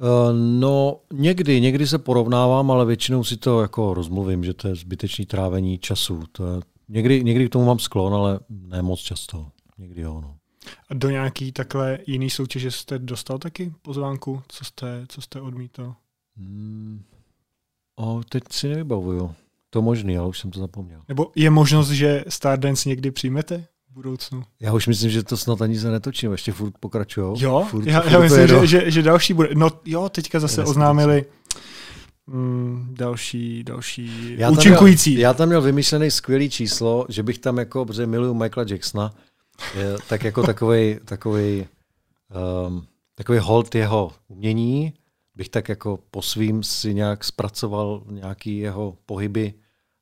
Uh, 0.00 0.36
no, 0.60 1.00
někdy, 1.12 1.60
někdy 1.60 1.86
se 1.86 1.98
porovnávám, 1.98 2.70
ale 2.70 2.86
většinou 2.86 3.24
si 3.24 3.36
to 3.36 3.62
jako 3.62 3.94
rozmluvím, 3.94 4.44
že 4.44 4.54
to 4.54 4.68
je 4.68 4.74
zbytečný 4.74 5.26
trávení 5.26 5.78
času. 5.78 6.22
To 6.32 6.46
je, 6.46 6.60
někdy, 6.88 7.24
někdy 7.24 7.48
k 7.48 7.52
tomu 7.52 7.64
mám 7.64 7.78
sklon, 7.78 8.14
ale 8.14 8.40
ne 8.48 8.82
moc 8.82 9.00
často. 9.00 9.46
Někdy 9.78 10.00
jo, 10.00 10.20
no. 10.20 10.36
A 10.88 10.94
do 10.94 11.10
nějaký 11.10 11.52
takhle 11.52 11.98
jiný 12.06 12.30
soutěže 12.30 12.70
jste 12.70 12.98
dostal 12.98 13.38
taky 13.38 13.72
pozvánku? 13.82 14.42
Co 14.48 14.64
jste, 14.64 15.04
co 15.08 15.20
jste 15.20 15.40
odmítal? 15.40 15.94
Hmm, 16.36 17.02
O, 18.00 18.20
teď 18.28 18.42
si 18.50 18.68
nevybavuju. 18.68 19.34
To 19.70 19.82
možný, 19.82 20.18
ale 20.18 20.28
už 20.28 20.38
jsem 20.38 20.50
to 20.50 20.60
zapomněl. 20.60 21.02
Nebo 21.08 21.32
je 21.36 21.50
možnost, 21.50 21.90
že 21.90 22.24
Stardance 22.28 22.88
někdy 22.88 23.10
přijmete 23.10 23.66
budoucnu? 23.98 24.42
Já 24.60 24.72
už 24.72 24.86
myslím, 24.86 25.10
že 25.10 25.22
to 25.22 25.36
snad 25.36 25.62
ani 25.62 25.78
se 25.78 25.90
netočí, 25.90 26.26
ještě 26.26 26.52
furt 26.52 26.74
pokračují. 26.80 27.42
Jo, 27.42 27.66
furt, 27.70 27.86
já, 27.86 28.00
furt 28.00 28.12
já 28.12 28.20
myslím, 28.20 28.48
že, 28.48 28.66
že, 28.66 28.90
že, 28.90 29.02
další 29.02 29.34
bude. 29.34 29.48
No 29.54 29.70
jo, 29.84 30.08
teďka 30.08 30.40
zase 30.40 30.64
oznámili 30.64 31.24
mm, 32.26 32.94
další, 32.98 33.64
další 33.64 34.34
já 34.38 34.50
účinkující. 34.50 35.10
Měl, 35.10 35.22
já 35.22 35.34
tam 35.34 35.48
měl 35.48 35.62
vymyšlený 35.62 36.10
skvělý 36.10 36.50
číslo, 36.50 37.06
že 37.08 37.22
bych 37.22 37.38
tam 37.38 37.58
jako, 37.58 37.84
protože 37.86 38.06
miluju 38.06 38.34
Michaela 38.34 38.66
Jacksona, 38.70 39.14
je, 39.74 39.96
tak 40.08 40.24
jako 40.24 40.42
takový 40.42 40.98
takový, 41.04 41.66
um, 42.66 42.86
takový 43.14 43.38
hold 43.38 43.74
jeho 43.74 44.12
umění, 44.28 44.92
bych 45.34 45.48
tak 45.48 45.68
jako 45.68 45.98
po 46.10 46.22
svým 46.22 46.62
si 46.62 46.94
nějak 46.94 47.24
zpracoval 47.24 48.02
nějaký 48.10 48.58
jeho 48.58 48.96
pohyby 49.06 49.54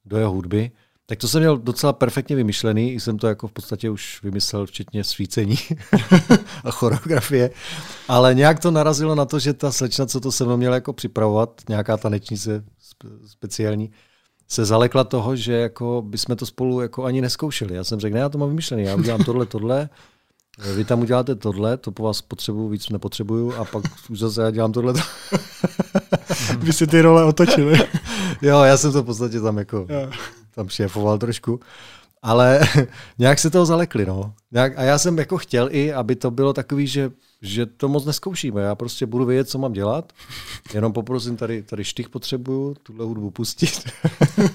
do 0.04 0.16
jeho 0.16 0.32
hudby. 0.32 0.70
Tak 1.08 1.18
to 1.18 1.28
jsem 1.28 1.40
měl 1.40 1.58
docela 1.58 1.92
perfektně 1.92 2.36
vymyšlený, 2.36 3.00
jsem 3.00 3.18
to 3.18 3.26
jako 3.26 3.48
v 3.48 3.52
podstatě 3.52 3.90
už 3.90 4.22
vymyslel, 4.22 4.66
včetně 4.66 5.04
svícení 5.04 5.56
a 6.64 6.70
choreografie. 6.70 7.50
Ale 8.08 8.34
nějak 8.34 8.60
to 8.60 8.70
narazilo 8.70 9.14
na 9.14 9.24
to, 9.24 9.38
že 9.38 9.52
ta 9.52 9.72
slečna, 9.72 10.06
co 10.06 10.20
to 10.20 10.32
se 10.32 10.44
mnou 10.44 10.56
měla 10.56 10.74
jako 10.74 10.92
připravovat, 10.92 11.60
nějaká 11.68 11.96
tanečnice 11.96 12.64
speciální, 13.26 13.90
se 14.48 14.64
zalekla 14.64 15.04
toho, 15.04 15.36
že 15.36 15.52
jako 15.52 16.02
bychom 16.06 16.36
to 16.36 16.46
spolu 16.46 16.80
jako 16.80 17.04
ani 17.04 17.20
neskoušeli. 17.20 17.74
Já 17.74 17.84
jsem 17.84 18.00
řekl, 18.00 18.14
ne, 18.14 18.20
já 18.20 18.28
to 18.28 18.38
mám 18.38 18.48
vymyšlený, 18.48 18.82
já 18.82 18.94
udělám 18.96 19.24
tohle, 19.24 19.46
tohle, 19.46 19.88
vy 20.74 20.84
tam 20.84 21.00
uděláte 21.00 21.34
tohle, 21.34 21.76
to 21.76 21.92
po 21.92 22.02
vás 22.02 22.22
potřebuju, 22.22 22.68
víc 22.68 22.88
nepotřebuju 22.88 23.52
a 23.54 23.64
pak 23.64 23.84
už 24.10 24.18
zase 24.18 24.42
já 24.42 24.50
dělám 24.50 24.72
tohle. 24.72 24.94
Vy 26.58 26.72
si 26.72 26.86
ty 26.86 27.00
role 27.00 27.24
otočili. 27.24 27.78
jo, 28.42 28.62
já 28.62 28.76
jsem 28.76 28.92
to 28.92 29.02
v 29.02 29.06
podstatě 29.06 29.40
tam 29.40 29.58
jako 29.58 29.86
jo. 29.88 30.10
Tam 30.56 30.68
šéfoval 30.68 31.18
trošku. 31.18 31.60
Ale 32.22 32.60
nějak 33.18 33.38
se 33.38 33.50
toho 33.50 33.66
zalekli, 33.66 34.06
no. 34.06 34.34
Nějak, 34.52 34.78
a 34.78 34.82
já 34.82 34.98
jsem 34.98 35.18
jako 35.18 35.38
chtěl 35.38 35.68
i, 35.72 35.92
aby 35.92 36.16
to 36.16 36.30
bylo 36.30 36.52
takový, 36.52 36.86
že, 36.86 37.10
že 37.42 37.66
to 37.66 37.88
moc 37.88 38.04
neskoušíme. 38.04 38.62
Já 38.62 38.74
prostě 38.74 39.06
budu 39.06 39.24
vědět, 39.24 39.48
co 39.48 39.58
mám 39.58 39.72
dělat. 39.72 40.12
Jenom 40.74 40.92
poprosím, 40.92 41.36
tady, 41.36 41.62
tady 41.62 41.84
štych 41.84 42.08
potřebuju, 42.08 42.74
tuhle 42.82 43.04
hudbu 43.04 43.30
pustit. 43.30 43.90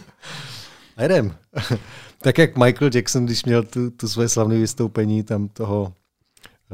a 0.98 1.04
jdem. 1.04 1.36
tak 2.22 2.38
jak 2.38 2.58
Michael 2.58 2.92
Jackson, 2.94 3.26
když 3.26 3.46
měl 3.46 3.64
tu, 3.64 3.92
tu 3.92 4.08
své 4.08 4.30
slavné 4.30 4.58
vystoupení 4.58 5.24
tam 5.24 5.48
toho 5.48 5.94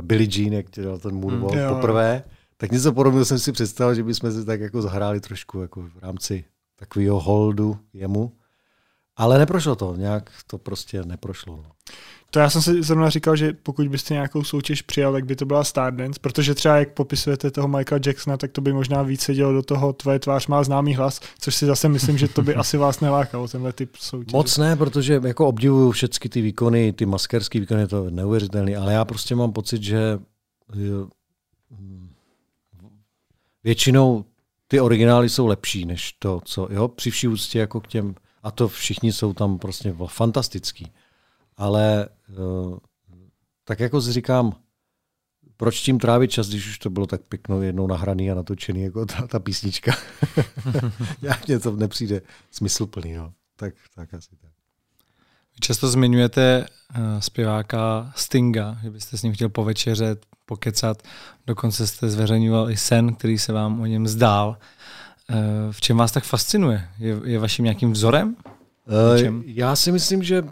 Billie 0.01 0.29
Jean, 0.31 0.53
jak 0.53 0.71
dělal 0.71 0.97
ten 0.97 1.15
moonwalk 1.15 1.55
mm, 1.55 1.75
poprvé, 1.75 2.23
tak 2.57 2.71
něco 2.71 2.93
podobného 2.93 3.25
jsem 3.25 3.39
si 3.39 3.51
představil, 3.51 3.95
že 3.95 4.03
bychom 4.03 4.31
si 4.31 4.45
tak 4.45 4.61
jako 4.61 4.81
zahráli 4.81 5.19
trošku 5.19 5.61
jako 5.61 5.81
v 5.81 5.97
rámci 6.01 6.45
takového 6.75 7.19
holdu 7.19 7.77
jemu. 7.93 8.31
Ale 9.17 9.37
neprošlo 9.37 9.75
to, 9.75 9.95
nějak 9.95 10.31
to 10.47 10.57
prostě 10.57 11.03
neprošlo. 11.03 11.55
No. 11.55 11.71
To 12.31 12.39
já 12.39 12.49
jsem 12.49 12.61
si 12.61 12.83
zrovna 12.83 13.09
říkal, 13.09 13.35
že 13.35 13.53
pokud 13.53 13.87
byste 13.87 14.13
nějakou 14.13 14.43
soutěž 14.43 14.81
přijal, 14.81 15.13
tak 15.13 15.25
by 15.25 15.35
to 15.35 15.45
byla 15.45 15.63
Stardance, 15.63 16.19
protože 16.19 16.55
třeba 16.55 16.77
jak 16.77 16.93
popisujete 16.93 17.51
toho 17.51 17.67
Michaela 17.67 18.01
Jacksona, 18.05 18.37
tak 18.37 18.51
to 18.51 18.61
by 18.61 18.73
možná 18.73 19.03
víc 19.03 19.21
sedělo 19.21 19.53
do 19.53 19.61
toho 19.61 19.93
tvoje 19.93 20.19
tvář 20.19 20.47
má 20.47 20.63
známý 20.63 20.95
hlas, 20.95 21.19
což 21.39 21.55
si 21.55 21.65
zase 21.65 21.89
myslím, 21.89 22.17
že 22.17 22.27
to 22.27 22.41
by 22.41 22.55
asi 22.55 22.77
vás 22.77 22.99
nelákalo, 22.99 23.47
tenhle 23.47 23.73
typ 23.73 23.95
soutěže. 23.95 24.37
Moc 24.37 24.57
ne, 24.57 24.75
protože 24.75 25.21
jako 25.23 25.47
obdivuju 25.47 25.91
všechny 25.91 26.29
ty 26.29 26.41
výkony, 26.41 26.93
ty 26.93 27.05
maskerské 27.05 27.59
výkony, 27.59 27.87
to 27.87 28.05
je 28.05 28.11
neuvěřitelné, 28.11 28.75
ale 28.75 28.93
já 28.93 29.05
prostě 29.05 29.35
mám 29.35 29.53
pocit, 29.53 29.83
že 29.83 30.19
většinou 33.63 34.25
ty 34.67 34.79
originály 34.79 35.29
jsou 35.29 35.47
lepší 35.47 35.85
než 35.85 36.13
to, 36.19 36.41
co, 36.45 36.67
jo, 36.71 36.87
při 36.87 37.11
vší 37.11 37.27
úctě 37.27 37.59
jako 37.59 37.81
k 37.81 37.87
těm, 37.87 38.15
a 38.43 38.51
to 38.51 38.67
všichni 38.67 39.13
jsou 39.13 39.33
tam 39.33 39.59
prostě 39.59 39.95
fantastický. 40.07 40.91
Ale 41.57 42.09
uh, 42.37 42.77
tak 43.63 43.79
jako 43.79 44.01
si 44.01 44.11
říkám, 44.11 44.55
proč 45.57 45.81
tím 45.81 45.99
trávit 45.99 46.31
čas, 46.31 46.49
když 46.49 46.67
už 46.67 46.79
to 46.79 46.89
bylo 46.89 47.07
tak 47.07 47.21
pěknou 47.21 47.61
jednou 47.61 47.87
nahraný 47.87 48.31
a 48.31 48.35
natočený 48.35 48.81
jako 48.81 49.05
ta, 49.05 49.27
ta 49.27 49.39
písnička. 49.39 49.91
Jak 51.21 51.47
mě 51.47 51.59
to 51.59 51.71
nepřijde 51.71 52.21
smysluplný. 52.51 53.13
No. 53.13 53.33
Tak, 53.55 53.73
tak 53.95 54.13
asi 54.13 54.29
tak. 54.41 54.51
Vy 55.53 55.59
často 55.59 55.87
zmiňujete 55.87 56.65
uh, 56.65 57.19
zpěváka 57.19 58.13
Stinga, 58.15 58.77
že 58.83 58.89
byste 58.89 59.17
s 59.17 59.23
ním 59.23 59.33
chtěl 59.33 59.49
povečeřet, 59.49 60.25
pokecat. 60.45 61.03
Dokonce 61.47 61.87
jste 61.87 62.09
zveřejňoval 62.09 62.71
i 62.71 62.77
sen, 62.77 63.15
který 63.15 63.37
se 63.37 63.53
vám 63.53 63.81
o 63.81 63.85
něm 63.85 64.07
zdál. 64.07 64.57
Uh, 65.31 65.71
v 65.71 65.81
čem 65.81 65.97
vás 65.97 66.11
tak 66.11 66.23
fascinuje? 66.23 66.89
Je, 66.99 67.19
je 67.23 67.39
vaším 67.39 67.65
nějakým 67.65 67.91
vzorem? 67.91 68.35
Uh, 69.27 69.41
já 69.45 69.75
si 69.75 69.91
myslím, 69.91 70.23
že 70.23 70.43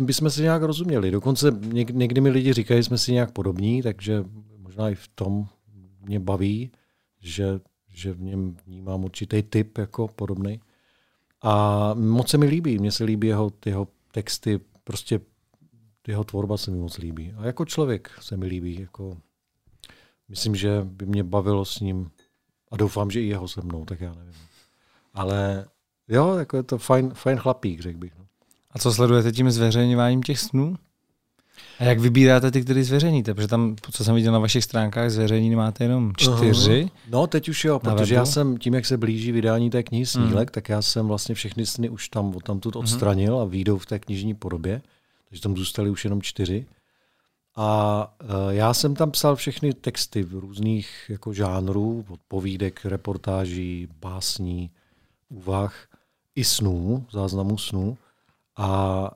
bychom 0.00 0.30
si 0.30 0.42
nějak 0.42 0.62
rozuměli. 0.62 1.10
Dokonce 1.10 1.50
něk, 1.60 1.90
někdy 1.90 2.20
mi 2.20 2.30
lidi 2.30 2.52
říkají, 2.52 2.78
že 2.78 2.84
jsme 2.84 2.98
si 2.98 3.12
nějak 3.12 3.30
podobní, 3.30 3.82
takže 3.82 4.24
možná 4.58 4.90
i 4.90 4.94
v 4.94 5.08
tom 5.08 5.46
mě 6.00 6.20
baví, 6.20 6.70
že, 7.20 7.60
že 7.88 8.12
v 8.12 8.22
něm 8.22 8.56
vnímám 8.66 9.04
určitý 9.04 9.42
typ 9.42 9.78
jako 9.78 10.08
podobný. 10.08 10.60
A 11.42 11.94
moc 11.94 12.28
se 12.28 12.38
mi 12.38 12.46
líbí, 12.46 12.78
mně 12.78 12.92
se 12.92 13.04
líbí 13.04 13.28
jeho, 13.28 13.52
jeho 13.66 13.88
texty, 14.12 14.60
prostě 14.84 15.20
jeho 16.08 16.24
tvorba 16.24 16.56
se 16.56 16.70
mi 16.70 16.78
moc 16.78 16.98
líbí. 16.98 17.32
A 17.36 17.46
jako 17.46 17.64
člověk 17.64 18.10
se 18.20 18.36
mi 18.36 18.46
líbí. 18.46 18.80
Jako, 18.80 19.16
myslím, 20.28 20.56
že 20.56 20.80
by 20.84 21.06
mě 21.06 21.24
bavilo 21.24 21.64
s 21.64 21.80
ním 21.80 22.10
a 22.70 22.76
doufám, 22.76 23.10
že 23.10 23.20
i 23.20 23.26
jeho 23.26 23.48
se 23.48 23.60
mnou, 23.60 23.84
tak 23.84 24.00
já 24.00 24.14
nevím. 24.14 24.34
Ale 25.14 25.64
jo, 26.08 26.34
jako 26.34 26.56
je 26.56 26.62
to 26.62 26.78
fajn, 26.78 27.10
fajn 27.14 27.38
chlapík, 27.38 27.80
řekl 27.80 27.98
bych. 27.98 28.12
No. 28.18 28.24
A 28.70 28.78
co 28.78 28.92
sledujete 28.92 29.32
tím 29.32 29.50
zveřejňováním 29.50 30.22
těch 30.22 30.38
snů? 30.38 30.76
A 31.78 31.84
jak 31.84 31.98
vybíráte 31.98 32.50
ty, 32.50 32.62
který 32.62 32.82
zveřejníte? 32.82 33.34
Protože 33.34 33.48
tam, 33.48 33.76
co 33.90 34.04
jsem 34.04 34.14
viděl 34.14 34.32
na 34.32 34.38
vašich 34.38 34.64
stránkách, 34.64 35.10
zveřejnění 35.10 35.56
máte 35.56 35.84
jenom 35.84 36.12
čtyři. 36.16 36.84
Uh-huh. 36.84 36.90
No, 37.10 37.26
teď 37.26 37.48
už 37.48 37.64
jo, 37.64 37.78
protože 37.78 38.14
já 38.14 38.24
jsem 38.24 38.58
tím, 38.58 38.74
jak 38.74 38.86
se 38.86 38.96
blíží 38.96 39.32
vydání 39.32 39.70
té 39.70 39.82
knihy 39.82 40.06
Snílek, 40.06 40.48
uh-huh. 40.48 40.54
tak 40.54 40.68
já 40.68 40.82
jsem 40.82 41.06
vlastně 41.06 41.34
všechny 41.34 41.66
sny 41.66 41.88
už 41.88 42.08
tam 42.08 42.32
tamtud 42.32 42.74
mhm. 42.74 42.80
odstranil 42.80 43.34
uh-huh. 43.34 43.42
a 43.42 43.44
výjdou 43.44 43.78
v 43.78 43.86
té 43.86 43.98
knižní 43.98 44.34
podobě. 44.34 44.82
Takže 45.28 45.42
tam 45.42 45.56
zůstaly 45.56 45.90
už 45.90 46.04
jenom 46.04 46.22
čtyři. 46.22 46.66
A 47.56 48.14
uh, 48.22 48.28
já 48.50 48.74
jsem 48.74 48.94
tam 48.94 49.10
psal 49.10 49.36
všechny 49.36 49.74
texty 49.74 50.22
v 50.22 50.34
různých 50.34 51.06
jako 51.08 51.32
žánrů, 51.32 52.04
od 52.08 52.20
povídek, 52.28 52.84
reportáží, 52.84 53.88
básní, 54.00 54.70
úvah 55.28 55.88
i 56.34 56.44
snů, 56.44 57.06
záznamů 57.10 57.58
snů. 57.58 57.98
A 58.56 59.10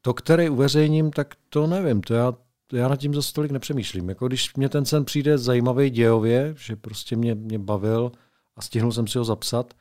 to, 0.00 0.14
který 0.14 0.48
uveřejním, 0.48 1.10
tak 1.10 1.34
to 1.48 1.66
nevím, 1.66 2.00
to 2.00 2.14
já, 2.14 2.34
já 2.72 2.88
nad 2.88 2.96
tím 2.96 3.14
zase 3.14 3.32
tolik 3.32 3.50
nepřemýšlím. 3.50 4.08
Jako 4.08 4.28
když 4.28 4.54
mě 4.54 4.68
ten 4.68 4.84
sen 4.84 5.04
přijde 5.04 5.38
zajímavý 5.38 5.90
dějově, 5.90 6.54
že 6.58 6.76
prostě 6.76 7.16
mě, 7.16 7.34
mě 7.34 7.58
bavil 7.58 8.12
a 8.56 8.62
stihnul 8.62 8.92
jsem 8.92 9.06
si 9.06 9.18
ho 9.18 9.24
zapsat, 9.24 9.74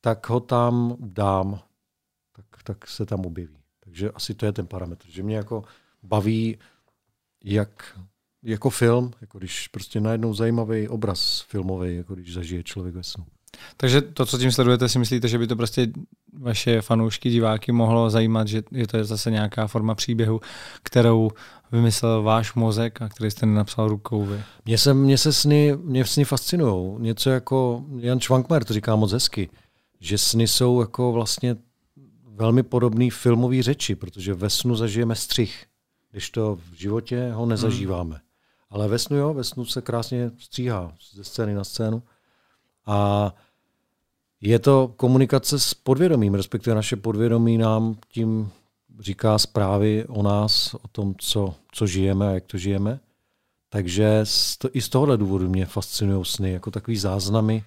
tak 0.00 0.28
ho 0.28 0.40
tam 0.40 0.96
dám, 1.00 1.60
tak, 2.32 2.46
tak 2.64 2.88
se 2.88 3.06
tam 3.06 3.26
objeví. 3.26 3.56
Takže 3.80 4.10
asi 4.10 4.34
to 4.34 4.46
je 4.46 4.52
ten 4.52 4.66
parametr, 4.66 5.10
že 5.10 5.22
mě 5.22 5.36
jako 5.36 5.64
baví 6.02 6.58
jak 7.44 7.98
jako 8.44 8.70
film, 8.70 9.10
jako 9.20 9.38
když 9.38 9.68
prostě 9.68 10.00
najednou 10.00 10.34
zajímavý 10.34 10.88
obraz 10.88 11.44
filmový, 11.48 11.96
jako 11.96 12.14
když 12.14 12.34
zažije 12.34 12.62
člověk 12.62 12.94
ve 12.94 13.02
snu. 13.02 13.24
Takže 13.76 14.02
to, 14.02 14.26
co 14.26 14.38
tím 14.38 14.52
sledujete, 14.52 14.88
si 14.88 14.98
myslíte, 14.98 15.28
že 15.28 15.38
by 15.38 15.46
to 15.46 15.56
prostě 15.56 15.86
vaše 16.38 16.80
fanoušky, 16.82 17.30
diváky 17.30 17.72
mohlo 17.72 18.10
zajímat, 18.10 18.48
že, 18.48 18.62
že 18.72 18.86
to 18.86 18.96
je 18.96 19.04
zase 19.04 19.30
nějaká 19.30 19.66
forma 19.66 19.94
příběhu, 19.94 20.40
kterou 20.82 21.30
vymyslel 21.72 22.22
váš 22.22 22.54
mozek 22.54 23.02
a 23.02 23.08
který 23.08 23.30
jste 23.30 23.46
nenapsal 23.46 23.88
rukou 23.88 24.24
vy? 24.24 24.42
Mně 24.64 24.78
se, 24.78 24.94
mě 24.94 25.18
se 25.18 25.32
sny, 25.32 25.76
mě 25.82 26.04
sny 26.04 26.24
fascinují. 26.24 27.02
Něco 27.02 27.30
jako 27.30 27.84
Jan 27.98 28.20
Schwankmer 28.20 28.64
to 28.64 28.74
říká 28.74 28.96
moc 28.96 29.12
hezky, 29.12 29.50
že 30.00 30.18
sny 30.18 30.48
jsou 30.48 30.80
jako 30.80 31.12
vlastně 31.12 31.56
velmi 32.28 32.62
podobný 32.62 33.10
filmový 33.10 33.62
řeči, 33.62 33.94
protože 33.94 34.34
ve 34.34 34.50
snu 34.50 34.76
zažijeme 34.76 35.14
střih, 35.14 35.66
když 36.14 36.30
to 36.30 36.56
v 36.56 36.74
životě 36.74 37.32
ho 37.32 37.46
nezažíváme. 37.46 38.14
Hmm. 38.14 38.24
Ale 38.70 38.88
ve 38.88 38.98
snu 38.98 39.16
jo, 39.16 39.34
ve 39.34 39.44
snu 39.44 39.64
se 39.64 39.82
krásně 39.82 40.30
stříhá 40.38 40.92
ze 41.12 41.24
scény 41.24 41.54
na 41.54 41.64
scénu. 41.64 42.02
A 42.86 43.30
je 44.40 44.58
to 44.58 44.92
komunikace 44.96 45.58
s 45.58 45.74
podvědomím, 45.74 46.34
respektive 46.34 46.76
naše 46.76 46.96
podvědomí 46.96 47.58
nám 47.58 47.96
tím 48.08 48.50
říká 48.98 49.38
zprávy 49.38 50.04
o 50.08 50.22
nás, 50.22 50.74
o 50.74 50.88
tom, 50.88 51.14
co, 51.18 51.54
co 51.72 51.86
žijeme 51.86 52.28
a 52.28 52.30
jak 52.30 52.44
to 52.44 52.58
žijeme. 52.58 53.00
Takže 53.68 54.24
to, 54.58 54.68
i 54.72 54.80
z 54.80 54.88
tohohle 54.88 55.16
důvodu 55.16 55.48
mě 55.48 55.66
fascinují 55.66 56.24
sny, 56.24 56.52
jako 56.52 56.70
takový 56.70 56.96
záznamy 56.96 57.64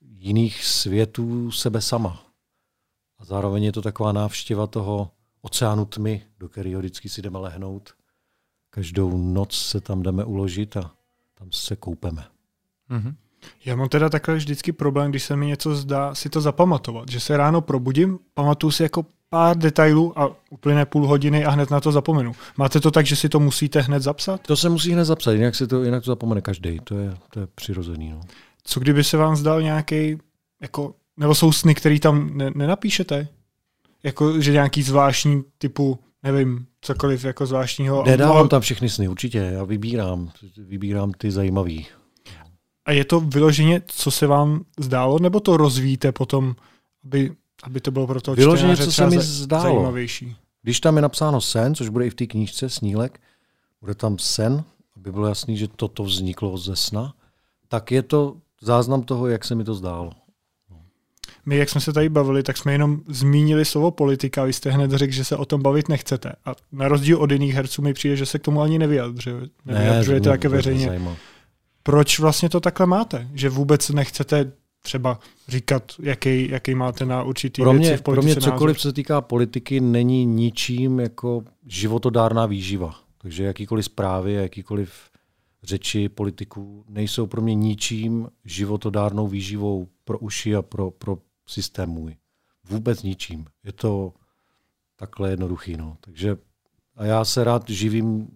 jiných 0.00 0.64
světů 0.64 1.50
sebe 1.50 1.80
sama. 1.80 2.22
A 3.18 3.24
zároveň 3.24 3.64
je 3.64 3.72
to 3.72 3.82
taková 3.82 4.12
návštěva 4.12 4.66
toho 4.66 5.10
oceánu 5.44 5.84
tmy, 5.84 6.22
do 6.38 6.48
kterého 6.48 6.80
vždycky 6.80 7.08
si 7.08 7.22
jdeme 7.22 7.38
lehnout. 7.38 7.94
Každou 8.70 9.16
noc 9.16 9.52
se 9.52 9.80
tam 9.80 10.02
jdeme 10.02 10.24
uložit 10.24 10.76
a 10.76 10.90
tam 11.34 11.48
se 11.52 11.76
koupeme. 11.76 12.24
Mm-hmm. 12.90 13.14
Já 13.64 13.76
mám 13.76 13.88
teda 13.88 14.08
takhle 14.08 14.36
vždycky 14.36 14.72
problém, 14.72 15.10
když 15.10 15.22
se 15.22 15.36
mi 15.36 15.46
něco 15.46 15.74
zdá 15.74 16.14
si 16.14 16.28
to 16.28 16.40
zapamatovat, 16.40 17.08
že 17.08 17.20
se 17.20 17.36
ráno 17.36 17.60
probudím, 17.60 18.18
pamatuju 18.34 18.70
si 18.70 18.82
jako 18.82 19.06
pár 19.28 19.58
detailů 19.58 20.18
a 20.18 20.30
uplyne 20.50 20.86
půl 20.86 21.06
hodiny 21.06 21.44
a 21.44 21.50
hned 21.50 21.70
na 21.70 21.80
to 21.80 21.92
zapomenu. 21.92 22.32
Máte 22.56 22.80
to 22.80 22.90
tak, 22.90 23.06
že 23.06 23.16
si 23.16 23.28
to 23.28 23.40
musíte 23.40 23.80
hned 23.80 24.02
zapsat? 24.02 24.40
To 24.46 24.56
se 24.56 24.68
musí 24.68 24.92
hned 24.92 25.04
zapsat, 25.04 25.32
jinak, 25.32 25.54
si 25.54 25.66
to, 25.66 25.84
jinak 25.84 26.04
to 26.04 26.10
zapomene 26.10 26.40
každý. 26.40 26.80
To 26.84 26.98
je, 26.98 27.16
to 27.30 27.40
je 27.40 27.46
přirozený. 27.54 28.10
No. 28.10 28.20
Co 28.64 28.80
kdyby 28.80 29.04
se 29.04 29.16
vám 29.16 29.36
zdal 29.36 29.62
nějaký, 29.62 30.18
jako, 30.62 30.94
nebo 31.16 31.34
jsou 31.34 31.52
sny, 31.52 31.74
který 31.74 32.00
tam 32.00 32.30
ne, 32.36 32.50
nenapíšete? 32.54 33.28
Jako, 34.04 34.40
že 34.40 34.52
nějaký 34.52 34.82
zvláštní 34.82 35.42
typu, 35.58 35.98
nevím, 36.22 36.66
cokoliv 36.80 37.24
jako 37.24 37.46
zvláštního. 37.46 38.04
Nedávám 38.04 38.48
tam 38.48 38.60
všechny 38.60 38.88
sny, 38.88 39.08
určitě. 39.08 39.38
Já 39.38 39.64
vybírám, 39.64 40.30
vybírám 40.56 41.12
ty 41.12 41.30
zajímavý. 41.30 41.86
A 42.86 42.92
je 42.92 43.04
to 43.04 43.20
vyloženě, 43.20 43.82
co 43.86 44.10
se 44.10 44.26
vám 44.26 44.64
zdálo, 44.80 45.18
nebo 45.18 45.40
to 45.40 45.56
rozvíjíte 45.56 46.12
potom, 46.12 46.56
aby, 47.04 47.32
aby 47.62 47.80
to 47.80 47.90
bylo 47.90 48.06
pro 48.06 48.20
toho 48.20 48.34
Vyloženě, 48.34 48.76
co 48.76 48.92
se 48.92 49.06
mi 49.06 49.18
zdálo. 49.20 49.62
zajímavější? 49.62 50.36
Když 50.62 50.80
tam 50.80 50.96
je 50.96 51.02
napsáno 51.02 51.40
sen, 51.40 51.74
což 51.74 51.88
bude 51.88 52.06
i 52.06 52.10
v 52.10 52.14
té 52.14 52.26
knížce 52.26 52.68
Snílek, 52.70 53.20
bude 53.80 53.94
tam 53.94 54.18
sen, 54.18 54.64
aby 54.96 55.12
bylo 55.12 55.26
jasný, 55.26 55.56
že 55.56 55.68
toto 55.68 56.04
vzniklo 56.04 56.58
ze 56.58 56.76
sna, 56.76 57.14
tak 57.68 57.92
je 57.92 58.02
to 58.02 58.36
záznam 58.60 59.02
toho, 59.02 59.26
jak 59.28 59.44
se 59.44 59.54
mi 59.54 59.64
to 59.64 59.74
zdálo. 59.74 60.12
My, 61.46 61.56
jak 61.56 61.70
jsme 61.70 61.80
se 61.80 61.92
tady 61.92 62.08
bavili, 62.08 62.42
tak 62.42 62.56
jsme 62.56 62.72
jenom 62.72 63.00
zmínili 63.08 63.64
slovo 63.64 63.90
politika, 63.90 64.44
vy 64.44 64.52
jste 64.52 64.70
hned 64.70 64.90
řekl, 64.90 65.12
že 65.12 65.24
se 65.24 65.36
o 65.36 65.44
tom 65.44 65.62
bavit 65.62 65.88
nechcete. 65.88 66.32
A 66.44 66.54
na 66.72 66.88
rozdíl 66.88 67.18
od 67.18 67.30
jiných 67.30 67.54
herců 67.54 67.82
mi 67.82 67.92
přijde, 67.92 68.16
že 68.16 68.26
se 68.26 68.38
k 68.38 68.42
tomu 68.42 68.60
ani 68.60 68.78
nevyjadřujete, 68.78 69.48
nevyjadřujete 69.64 70.28
ne, 70.28 70.32
také 70.36 70.48
veřejně. 70.48 70.86
Zajímavé 70.86 71.16
proč 71.84 72.18
vlastně 72.18 72.48
to 72.48 72.60
takhle 72.60 72.86
máte? 72.86 73.28
Že 73.34 73.48
vůbec 73.48 73.90
nechcete 73.90 74.52
třeba 74.82 75.18
říkat, 75.48 75.92
jaký, 76.02 76.50
jaký 76.50 76.74
máte 76.74 77.06
na 77.06 77.22
určitý 77.22 77.62
pro 77.62 77.72
mě, 77.72 77.88
věci 77.88 78.00
v 78.00 78.02
Pro 78.02 78.22
mě 78.22 78.36
cokoliv, 78.36 78.78
co 78.78 78.88
se 78.88 78.92
týká 78.92 79.20
politiky, 79.20 79.80
není 79.80 80.24
ničím 80.24 81.00
jako 81.00 81.42
životodárná 81.66 82.46
výživa. 82.46 82.94
Takže 83.18 83.44
jakýkoliv 83.44 83.84
zprávy, 83.84 84.32
jakýkoliv 84.32 84.92
řeči 85.62 86.08
politiků 86.08 86.84
nejsou 86.88 87.26
pro 87.26 87.42
mě 87.42 87.54
ničím 87.54 88.28
životodárnou 88.44 89.28
výživou 89.28 89.88
pro 90.04 90.18
uši 90.18 90.54
a 90.54 90.62
pro, 90.62 90.90
pro 90.90 91.18
systém 91.46 91.90
můj. 91.90 92.16
Vůbec 92.64 93.02
ničím. 93.02 93.46
Je 93.64 93.72
to 93.72 94.12
takhle 94.96 95.30
jednoduchý. 95.30 95.76
No. 95.76 95.96
Takže 96.00 96.36
a 96.96 97.04
já 97.04 97.24
se 97.24 97.44
rád 97.44 97.70
živím 97.70 98.28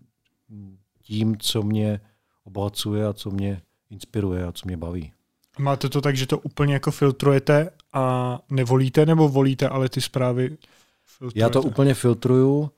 tím, 1.02 1.36
co 1.38 1.62
mě 1.62 2.00
obohacuje 2.44 3.06
a 3.06 3.12
co 3.12 3.30
mě 3.30 3.62
inspiruje 3.90 4.44
a 4.44 4.52
co 4.52 4.66
mě 4.66 4.76
baví. 4.76 5.12
Máte 5.58 5.88
to 5.88 6.00
tak, 6.00 6.16
že 6.16 6.26
to 6.26 6.38
úplně 6.38 6.74
jako 6.74 6.90
filtrujete 6.90 7.70
a 7.92 8.38
nevolíte, 8.50 9.06
nebo 9.06 9.28
volíte, 9.28 9.68
ale 9.68 9.88
ty 9.88 10.00
zprávy 10.00 10.58
filtrujete? 11.04 11.40
Já 11.40 11.48
to 11.48 11.62
úplně 11.62 11.94
filtruju. 11.94 12.70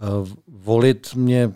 Eh, 0.00 0.34
volit 0.48 1.14
mě 1.14 1.52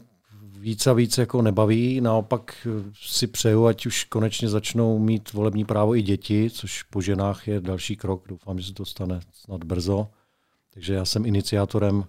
víc 0.67 0.87
a 0.87 0.93
víc 0.93 1.19
jako 1.19 1.43
nebaví, 1.43 2.01
naopak 2.01 2.69
si 2.95 3.27
přeju, 3.27 3.67
ať 3.67 3.87
už 3.87 4.05
konečně 4.05 4.49
začnou 4.49 4.99
mít 4.99 5.33
volební 5.33 5.65
právo 5.65 5.97
i 5.97 6.03
děti, 6.03 6.51
což 6.51 6.83
po 6.83 7.03
ženách 7.03 7.49
je 7.49 7.61
další 7.61 7.97
krok, 7.97 8.29
doufám, 8.29 8.59
že 8.59 8.67
se 8.67 8.75
to 8.75 8.85
stane 8.85 9.21
snad 9.33 9.65
brzo. 9.65 10.09
Takže 10.75 10.95
já 10.95 11.05
jsem 11.05 11.27
iniciátorem 11.27 12.05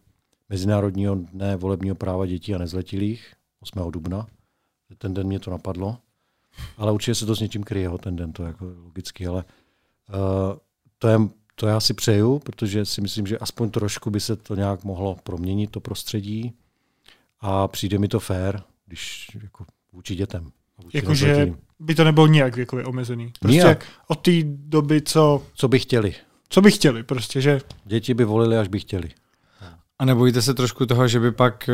Mezinárodního 0.49 1.15
dne 1.15 1.55
volebního 1.55 1.95
práva 1.95 2.25
dětí 2.25 2.55
a 2.55 2.57
nezletilých 2.57 3.33
8. 3.59 3.91
dubna. 3.91 4.27
Ten 4.97 5.13
den 5.13 5.27
mě 5.27 5.39
to 5.39 5.51
napadlo, 5.51 5.97
ale 6.77 6.91
určitě 6.91 7.15
se 7.15 7.25
to 7.25 7.35
s 7.35 7.39
něčím 7.39 7.63
kryje, 7.63 7.89
ten 7.99 8.15
den, 8.15 8.33
to 8.33 8.43
je 8.43 8.47
jako 8.47 8.65
logicky, 8.83 9.27
ale 9.27 9.43
uh, 10.09 10.57
to, 10.97 11.07
je, 11.07 11.17
to 11.55 11.67
já 11.67 11.79
si 11.79 11.93
přeju, 11.93 12.39
protože 12.39 12.85
si 12.85 13.01
myslím, 13.01 13.27
že 13.27 13.37
aspoň 13.37 13.69
trošku 13.69 14.09
by 14.09 14.19
se 14.19 14.35
to 14.35 14.55
nějak 14.55 14.83
mohlo 14.83 15.17
proměnit, 15.23 15.71
to 15.71 15.79
prostředí 15.79 16.53
a 17.39 17.67
přijde 17.67 17.99
mi 17.99 18.07
to 18.07 18.19
fér, 18.19 18.63
když 18.85 19.27
jako 19.43 19.65
vůči 19.93 20.15
dětem. 20.15 20.51
Jakože 20.93 21.53
by 21.79 21.95
to 21.95 22.03
nebylo 22.03 22.27
nijak 22.27 22.55
věkově 22.55 22.85
omezený. 22.85 23.33
Prostě 23.39 23.57
nijak. 23.57 23.85
od 24.07 24.15
té 24.15 24.31
doby, 24.43 25.01
co... 25.01 25.43
Co 25.53 25.67
by 25.67 25.79
chtěli. 25.79 26.15
Co 26.49 26.61
by 26.61 26.71
chtěli, 26.71 27.03
prostě, 27.03 27.41
že... 27.41 27.61
Děti 27.85 28.13
by 28.13 28.25
volili, 28.25 28.57
až 28.57 28.67
by 28.67 28.79
chtěli. 28.79 29.09
A 29.99 30.05
nebojíte 30.05 30.41
se 30.41 30.53
trošku 30.53 30.85
toho, 30.85 31.07
že 31.07 31.19
by 31.19 31.31
pak 31.31 31.69
eh, 31.69 31.73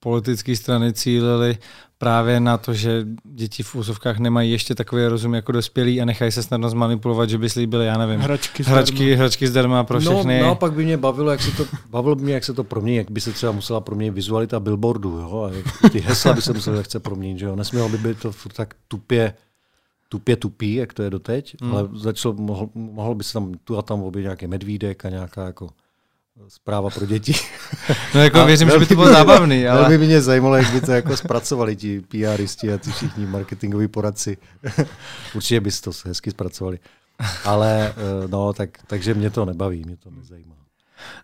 politické 0.00 0.56
strany 0.56 0.92
cílily 0.92 1.58
právě 1.98 2.40
na 2.40 2.58
to, 2.58 2.74
že 2.74 3.06
děti 3.24 3.62
v 3.62 3.74
úzovkách 3.74 4.18
nemají 4.18 4.52
ještě 4.52 4.74
takový 4.74 5.06
rozum 5.06 5.34
jako 5.34 5.52
dospělí 5.52 6.00
a 6.00 6.04
nechají 6.04 6.32
se 6.32 6.42
snadno 6.42 6.70
zmanipulovat, 6.70 7.30
že 7.30 7.38
by 7.38 7.50
slíbili, 7.50 7.86
já 7.86 7.98
nevím, 7.98 8.20
hračky, 8.20 8.62
hračky, 8.62 9.14
hračky 9.14 9.46
zdarma 9.46 9.84
pro 9.84 10.00
no, 10.00 10.10
všechny. 10.10 10.40
No, 10.40 10.54
pak 10.54 10.72
by 10.72 10.84
mě 10.84 10.96
bavilo, 10.96 11.30
jak 11.30 11.42
se 11.42 11.50
to, 11.50 11.64
bavilo 11.90 12.14
by 12.14 12.22
mě, 12.22 12.34
jak 12.34 12.44
se 12.44 12.54
to 12.54 12.64
promění, 12.64 12.96
jak 12.96 13.10
by 13.10 13.20
se 13.20 13.32
třeba 13.32 13.52
musela 13.52 13.80
proměnit 13.80 14.14
vizualita 14.14 14.60
billboardu, 14.60 15.10
jo, 15.10 15.50
a 15.84 15.88
ty 15.88 16.00
hesla 16.00 16.32
by 16.32 16.42
se 16.42 16.52
musela 16.52 16.76
lehce 16.76 17.00
proměnit, 17.00 17.38
že 17.38 17.46
jo, 17.46 17.56
nesmělo 17.56 17.88
by 17.88 17.98
být 17.98 18.18
to 18.18 18.32
tak 18.56 18.74
tupě, 18.88 19.34
tupě 20.08 20.36
tupý, 20.36 20.74
jak 20.74 20.92
to 20.92 21.02
je 21.02 21.10
doteď, 21.10 21.56
hmm. 21.62 21.72
ale 21.72 21.88
začalo, 21.94 22.34
mohl, 22.34 22.68
mohl 22.74 23.14
by 23.14 23.24
se 23.24 23.32
tam 23.32 23.52
tu 23.64 23.78
a 23.78 23.82
tam 23.82 24.02
objevit 24.02 24.24
nějaký 24.24 24.46
medvídek 24.46 25.04
a 25.04 25.10
nějaká 25.10 25.46
jako 25.46 25.68
zpráva 26.48 26.90
pro 26.90 27.06
děti. 27.06 27.34
No 28.14 28.22
jako 28.22 28.40
a 28.40 28.44
věřím, 28.44 28.70
že 28.70 28.78
by 28.78 28.86
to 28.86 28.94
bylo 28.94 29.08
zábavný. 29.08 29.68
Ale... 29.68 29.80
Velmi 29.80 29.98
by 29.98 30.06
mě 30.06 30.20
zajímalo, 30.22 30.56
jak 30.56 30.72
by 30.72 30.80
to 30.80 30.92
jako 30.92 31.16
zpracovali 31.16 31.76
ti 31.76 32.00
PRisti 32.00 32.72
a 32.72 32.78
ti 32.78 32.90
všichni 32.90 33.26
marketingoví 33.26 33.88
poradci. 33.88 34.36
Určitě 35.34 35.60
by 35.60 35.70
to 35.70 35.90
hezky 36.04 36.30
zpracovali. 36.30 36.78
Ale 37.44 37.88
eh, 37.96 38.28
no, 38.28 38.52
tak, 38.52 38.70
takže 38.86 39.14
mě 39.14 39.30
to 39.30 39.44
nebaví, 39.44 39.84
mě 39.84 39.96
to 39.96 40.10
nezajímá. 40.10 40.54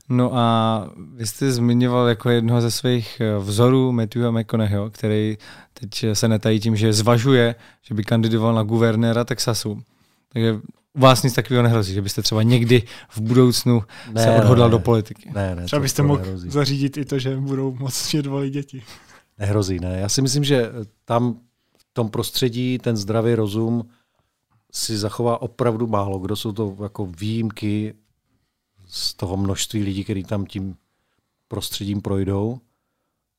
No 0.09 0.37
a 0.37 0.89
vy 1.15 1.27
jste 1.27 1.53
zmiňoval 1.53 2.09
jako 2.09 2.31
jednoho 2.31 2.61
ze 2.61 2.71
svých 2.71 3.21
eh, 3.21 3.39
vzorů 3.39 3.93
Matthewa 3.93 4.31
McConaugheyho, 4.31 4.91
který 4.91 5.39
teď 5.75 6.05
se 6.13 6.29
netají 6.29 6.61
tím, 6.61 6.77
že 6.77 6.93
zvažuje, 6.93 7.55
že 7.83 7.95
by 7.95 8.05
kandidoval 8.05 8.55
na 8.55 8.63
guvernéra 8.63 9.25
Texasu. 9.25 9.83
Takže 10.33 10.61
u 11.01 11.03
vás 11.03 11.23
nic 11.23 11.35
takového 11.35 11.63
nehrozí, 11.63 11.95
že 11.95 12.03
byste 12.03 12.23
třeba 12.23 12.43
někdy 12.43 12.83
v 13.09 13.21
budoucnu 13.21 13.83
ne, 14.13 14.23
se 14.23 14.31
odhodlal 14.31 14.69
ne, 14.69 14.73
do 14.73 14.79
politiky. 14.79 15.31
Ne, 15.35 15.55
ne, 15.55 15.65
třeba 15.65 15.83
byste 15.83 16.03
mohl 16.03 16.23
zařídit 16.35 16.97
i 16.97 17.05
to, 17.05 17.19
že 17.19 17.37
budou 17.37 17.73
moc 17.73 18.15
volit 18.27 18.53
děti. 18.53 18.83
Nehrozí, 19.39 19.81
ne. 19.81 19.99
Já 20.01 20.09
si 20.09 20.23
myslím, 20.23 20.45
že 20.45 20.71
tam 21.05 21.35
v 21.79 21.87
tom 21.93 22.11
prostředí 22.11 22.79
ten 22.79 22.97
zdravý 22.97 23.35
rozum 23.35 23.89
si 24.73 24.99
zachová 24.99 25.43
opravdu 25.43 25.87
málo. 25.87 26.19
Kdo 26.19 26.37
jsou 26.37 26.53
to 26.53 26.77
jako 26.83 27.07
výjimky 27.07 27.95
z 28.89 29.15
toho 29.15 29.37
množství 29.37 29.83
lidí, 29.83 30.05
kteří 30.05 30.25
tam 30.25 30.47
tím 30.47 30.77
prostředím 31.49 32.03
projdou. 32.03 32.61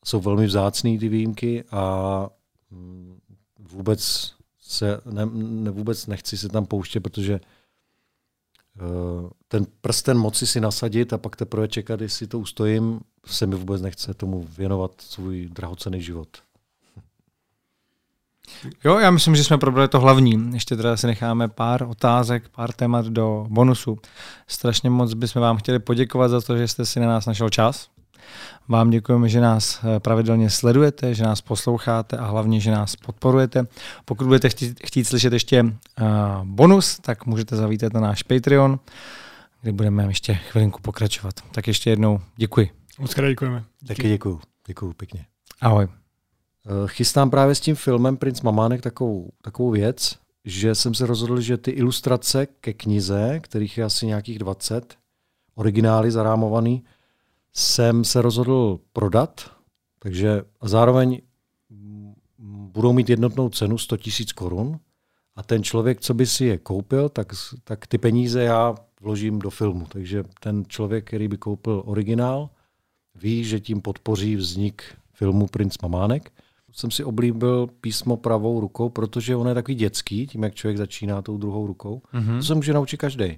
Jsou 0.05 0.21
velmi 0.21 0.45
vzácný 0.45 0.99
ty 0.99 1.09
výjimky 1.09 1.63
a 1.71 2.27
mm, 2.71 3.19
vůbec 3.59 4.33
se 4.71 5.01
ne, 5.05 5.25
ne, 5.33 5.71
vůbec 5.71 6.07
nechci 6.07 6.37
se 6.37 6.49
tam 6.49 6.65
pouštět, 6.65 6.99
protože 6.99 7.39
uh, 8.81 9.29
ten 9.47 9.65
prsten 9.81 10.17
moci 10.17 10.47
si 10.47 10.61
nasadit 10.61 11.13
a 11.13 11.17
pak 11.17 11.35
teprve 11.35 11.67
čekat, 11.67 12.01
jestli 12.01 12.27
to 12.27 12.39
ustojím, 12.39 12.99
se 13.25 13.47
mi 13.47 13.55
vůbec 13.55 13.81
nechce 13.81 14.13
tomu 14.13 14.47
věnovat 14.57 14.91
svůj 15.01 15.49
drahocený 15.51 16.01
život. 16.01 16.27
Jo, 18.83 18.99
já 18.99 19.11
myslím, 19.11 19.35
že 19.35 19.43
jsme 19.43 19.57
probrali 19.57 19.87
to 19.87 19.99
hlavní. 19.99 20.49
Ještě 20.53 20.75
teda 20.75 20.97
si 20.97 21.07
necháme 21.07 21.47
pár 21.47 21.83
otázek, 21.83 22.49
pár 22.49 22.73
témat 22.73 23.05
do 23.05 23.45
bonusu. 23.49 23.97
Strašně 24.47 24.89
moc 24.89 25.13
bychom 25.13 25.41
vám 25.41 25.57
chtěli 25.57 25.79
poděkovat 25.79 26.31
za 26.31 26.41
to, 26.41 26.57
že 26.57 26.67
jste 26.67 26.85
si 26.85 26.99
na 26.99 27.07
nás 27.07 27.25
našel 27.25 27.49
čas. 27.49 27.89
Vám 28.67 28.89
děkujeme, 28.89 29.29
že 29.29 29.41
nás 29.41 29.79
eh, 29.83 29.99
pravidelně 29.99 30.49
sledujete, 30.49 31.13
že 31.13 31.23
nás 31.23 31.41
posloucháte 31.41 32.17
a 32.17 32.25
hlavně, 32.25 32.59
že 32.59 32.71
nás 32.71 32.95
podporujete. 32.95 33.67
Pokud 34.05 34.27
budete 34.27 34.49
chtít, 34.49 34.79
chtít 34.85 35.05
slyšet 35.05 35.33
ještě 35.33 35.63
uh, 35.63 35.69
bonus, 36.43 36.99
tak 36.99 37.25
můžete 37.25 37.55
zavítat 37.55 37.93
na 37.93 37.99
náš 37.99 38.23
Patreon, 38.23 38.79
kde 39.61 39.71
budeme 39.71 40.03
ještě 40.03 40.33
chvilinku 40.33 40.81
pokračovat. 40.81 41.33
Tak 41.51 41.67
ještě 41.67 41.89
jednou 41.89 42.19
děkuji. 42.35 42.69
Moc 42.99 43.13
krát 43.13 43.29
děkujeme. 43.29 43.63
Taky 43.87 44.09
děkuji. 44.09 44.39
Děkuji 44.67 44.93
pěkně. 44.93 45.25
Ahoj. 45.61 45.87
Eh, 46.65 46.87
chystám 46.87 47.29
právě 47.29 47.55
s 47.55 47.59
tím 47.59 47.75
filmem 47.75 48.17
Prince 48.17 48.41
Mamánek 48.43 48.81
takovou, 48.81 49.29
takovou 49.41 49.71
věc, 49.71 50.17
že 50.45 50.75
jsem 50.75 50.93
se 50.93 51.05
rozhodl, 51.05 51.41
že 51.41 51.57
ty 51.57 51.71
ilustrace 51.71 52.45
ke 52.45 52.73
knize, 52.73 53.39
kterých 53.39 53.77
je 53.77 53.83
asi 53.83 54.05
nějakých 54.05 54.39
20, 54.39 54.97
originály 55.55 56.11
zarámovaný, 56.11 56.83
jsem 57.53 58.03
se 58.03 58.21
rozhodl 58.21 58.79
prodat, 58.93 59.51
takže 59.99 60.43
zároveň 60.63 61.21
budou 62.71 62.93
mít 62.93 63.09
jednotnou 63.09 63.49
cenu 63.49 63.77
100 63.77 63.95
000 63.95 64.05
korun 64.35 64.79
a 65.35 65.43
ten 65.43 65.63
člověk, 65.63 66.01
co 66.01 66.13
by 66.13 66.25
si 66.25 66.45
je 66.45 66.57
koupil, 66.57 67.09
tak, 67.09 67.27
tak 67.63 67.87
ty 67.87 67.97
peníze 67.97 68.43
já 68.43 68.75
vložím 69.01 69.39
do 69.39 69.49
filmu. 69.49 69.85
Takže 69.85 70.23
ten 70.39 70.63
člověk, 70.67 71.07
který 71.07 71.27
by 71.27 71.37
koupil 71.37 71.83
originál, 71.85 72.49
ví, 73.15 73.43
že 73.43 73.59
tím 73.59 73.81
podpoří 73.81 74.35
vznik 74.35 74.83
filmu 75.13 75.47
Prince 75.47 75.77
Mamánek 75.81 76.31
jsem 76.71 76.91
si 76.91 77.03
oblíbil 77.03 77.67
písmo 77.81 78.17
pravou 78.17 78.59
rukou, 78.59 78.89
protože 78.89 79.35
on 79.35 79.47
je 79.47 79.53
takový 79.53 79.75
dětský, 79.75 80.27
tím, 80.27 80.43
jak 80.43 80.55
člověk 80.55 80.77
začíná 80.77 81.21
tou 81.21 81.37
druhou 81.37 81.67
rukou. 81.67 82.01
Mm-hmm. 82.13 82.37
To 82.37 82.43
se 82.43 82.55
může 82.55 82.73
naučit 82.73 82.97
každý. 82.97 83.37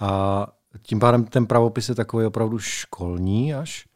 A 0.00 0.46
tím 0.82 1.00
pádem 1.00 1.24
ten 1.24 1.46
pravopis 1.46 1.88
je 1.88 1.94
takový 1.94 2.26
opravdu 2.26 2.58
školní 2.58 3.54
až. 3.54 3.88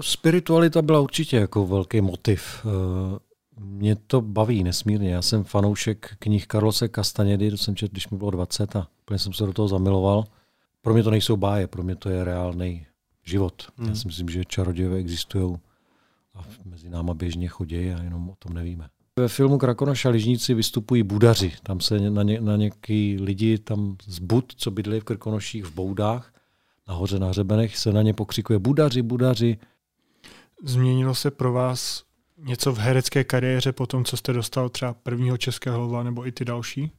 Spiritualita 0.00 0.82
byla 0.82 1.00
určitě 1.00 1.36
jako 1.36 1.66
velký 1.66 2.00
motiv. 2.00 2.66
Eh, 2.66 3.18
mě 3.60 3.96
to 3.96 4.20
baví 4.20 4.64
nesmírně. 4.64 5.14
Já 5.14 5.22
jsem 5.22 5.44
fanoušek 5.44 6.16
knih 6.18 6.46
Karlose 6.46 6.88
Castanedy, 6.88 7.50
to 7.50 7.56
jsem 7.56 7.76
četl, 7.76 7.92
když 7.92 8.08
mi 8.08 8.18
bylo 8.18 8.30
20 8.30 8.76
a 8.76 8.88
úplně 9.02 9.18
jsem 9.18 9.32
se 9.32 9.46
do 9.46 9.52
toho 9.52 9.68
zamiloval. 9.68 10.24
Pro 10.82 10.94
mě 10.94 11.02
to 11.02 11.10
nejsou 11.10 11.36
báje, 11.36 11.66
pro 11.66 11.82
mě 11.82 11.96
to 11.96 12.10
je 12.10 12.24
reálný 12.24 12.86
život. 13.22 13.62
Hmm. 13.76 13.88
Já 13.88 13.94
si 13.94 14.06
myslím, 14.06 14.28
že 14.28 14.44
čarodějové 14.44 14.96
existují 14.96 15.56
a 16.34 16.44
mezi 16.64 16.90
náma 16.90 17.14
běžně 17.14 17.48
chodí 17.48 17.92
a 17.92 18.02
jenom 18.02 18.30
o 18.30 18.34
tom 18.38 18.54
nevíme. 18.54 18.88
Ve 19.18 19.28
filmu 19.28 19.58
Krakonoš 19.58 20.04
a 20.04 20.10
Ližníci 20.10 20.54
vystupují 20.54 21.02
budaři. 21.02 21.52
Tam 21.62 21.80
se 21.80 22.10
na, 22.10 22.22
ně, 22.22 22.40
na 22.40 22.56
nějaký 22.56 23.18
lidi 23.20 23.58
tam 23.58 23.96
z 24.06 24.18
bud, 24.18 24.52
co 24.56 24.70
bydlí 24.70 25.00
v 25.00 25.04
Krkonoších 25.04 25.64
v 25.64 25.74
Boudách, 25.74 26.32
nahoře 26.88 27.18
na 27.18 27.28
hřebenech, 27.28 27.76
se 27.76 27.92
na 27.92 28.02
ně 28.02 28.14
pokřikuje 28.14 28.58
budaři, 28.58 29.02
budaři. 29.02 29.58
Změnilo 30.64 31.14
se 31.14 31.30
pro 31.30 31.52
vás 31.52 32.04
něco 32.38 32.72
v 32.72 32.78
herecké 32.78 33.24
kariéře 33.24 33.72
po 33.72 33.86
tom, 33.86 34.04
co 34.04 34.16
jste 34.16 34.32
dostal 34.32 34.68
třeba 34.68 34.94
prvního 34.94 35.36
českého 35.36 35.80
lva 35.80 36.02
nebo 36.02 36.26
i 36.26 36.32
ty 36.32 36.44
další? 36.44 36.92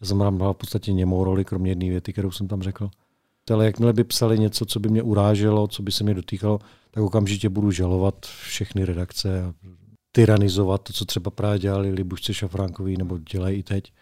Já 0.00 0.06
jsem 0.06 0.18
tam 0.18 0.38
v 0.38 0.52
podstatě 0.52 0.92
němou 0.92 1.24
roli, 1.24 1.44
kromě 1.44 1.70
jedné 1.70 1.88
věty, 1.88 2.12
kterou 2.12 2.30
jsem 2.30 2.48
tam 2.48 2.62
řekl. 2.62 2.90
Ale 3.52 3.64
jakmile 3.64 3.92
by 3.92 4.04
psali 4.04 4.38
něco, 4.38 4.66
co 4.66 4.80
by 4.80 4.88
mě 4.88 5.02
uráželo, 5.02 5.68
co 5.68 5.82
by 5.82 5.92
se 5.92 6.04
mě 6.04 6.14
dotýkalo, 6.14 6.58
tak 6.90 7.04
okamžitě 7.04 7.48
budu 7.48 7.70
žalovat 7.70 8.26
všechny 8.26 8.84
redakce 8.84 9.42
a 9.42 9.54
tyranizovat 10.12 10.82
to, 10.82 10.92
co 10.92 11.04
třeba 11.04 11.30
právě 11.30 11.58
dělali 11.58 11.90
Libušce 11.90 12.34
Šafránkový 12.34 12.96
nebo 12.96 13.18
dělají 13.18 13.58
i 13.58 13.62
teď. 13.62 13.92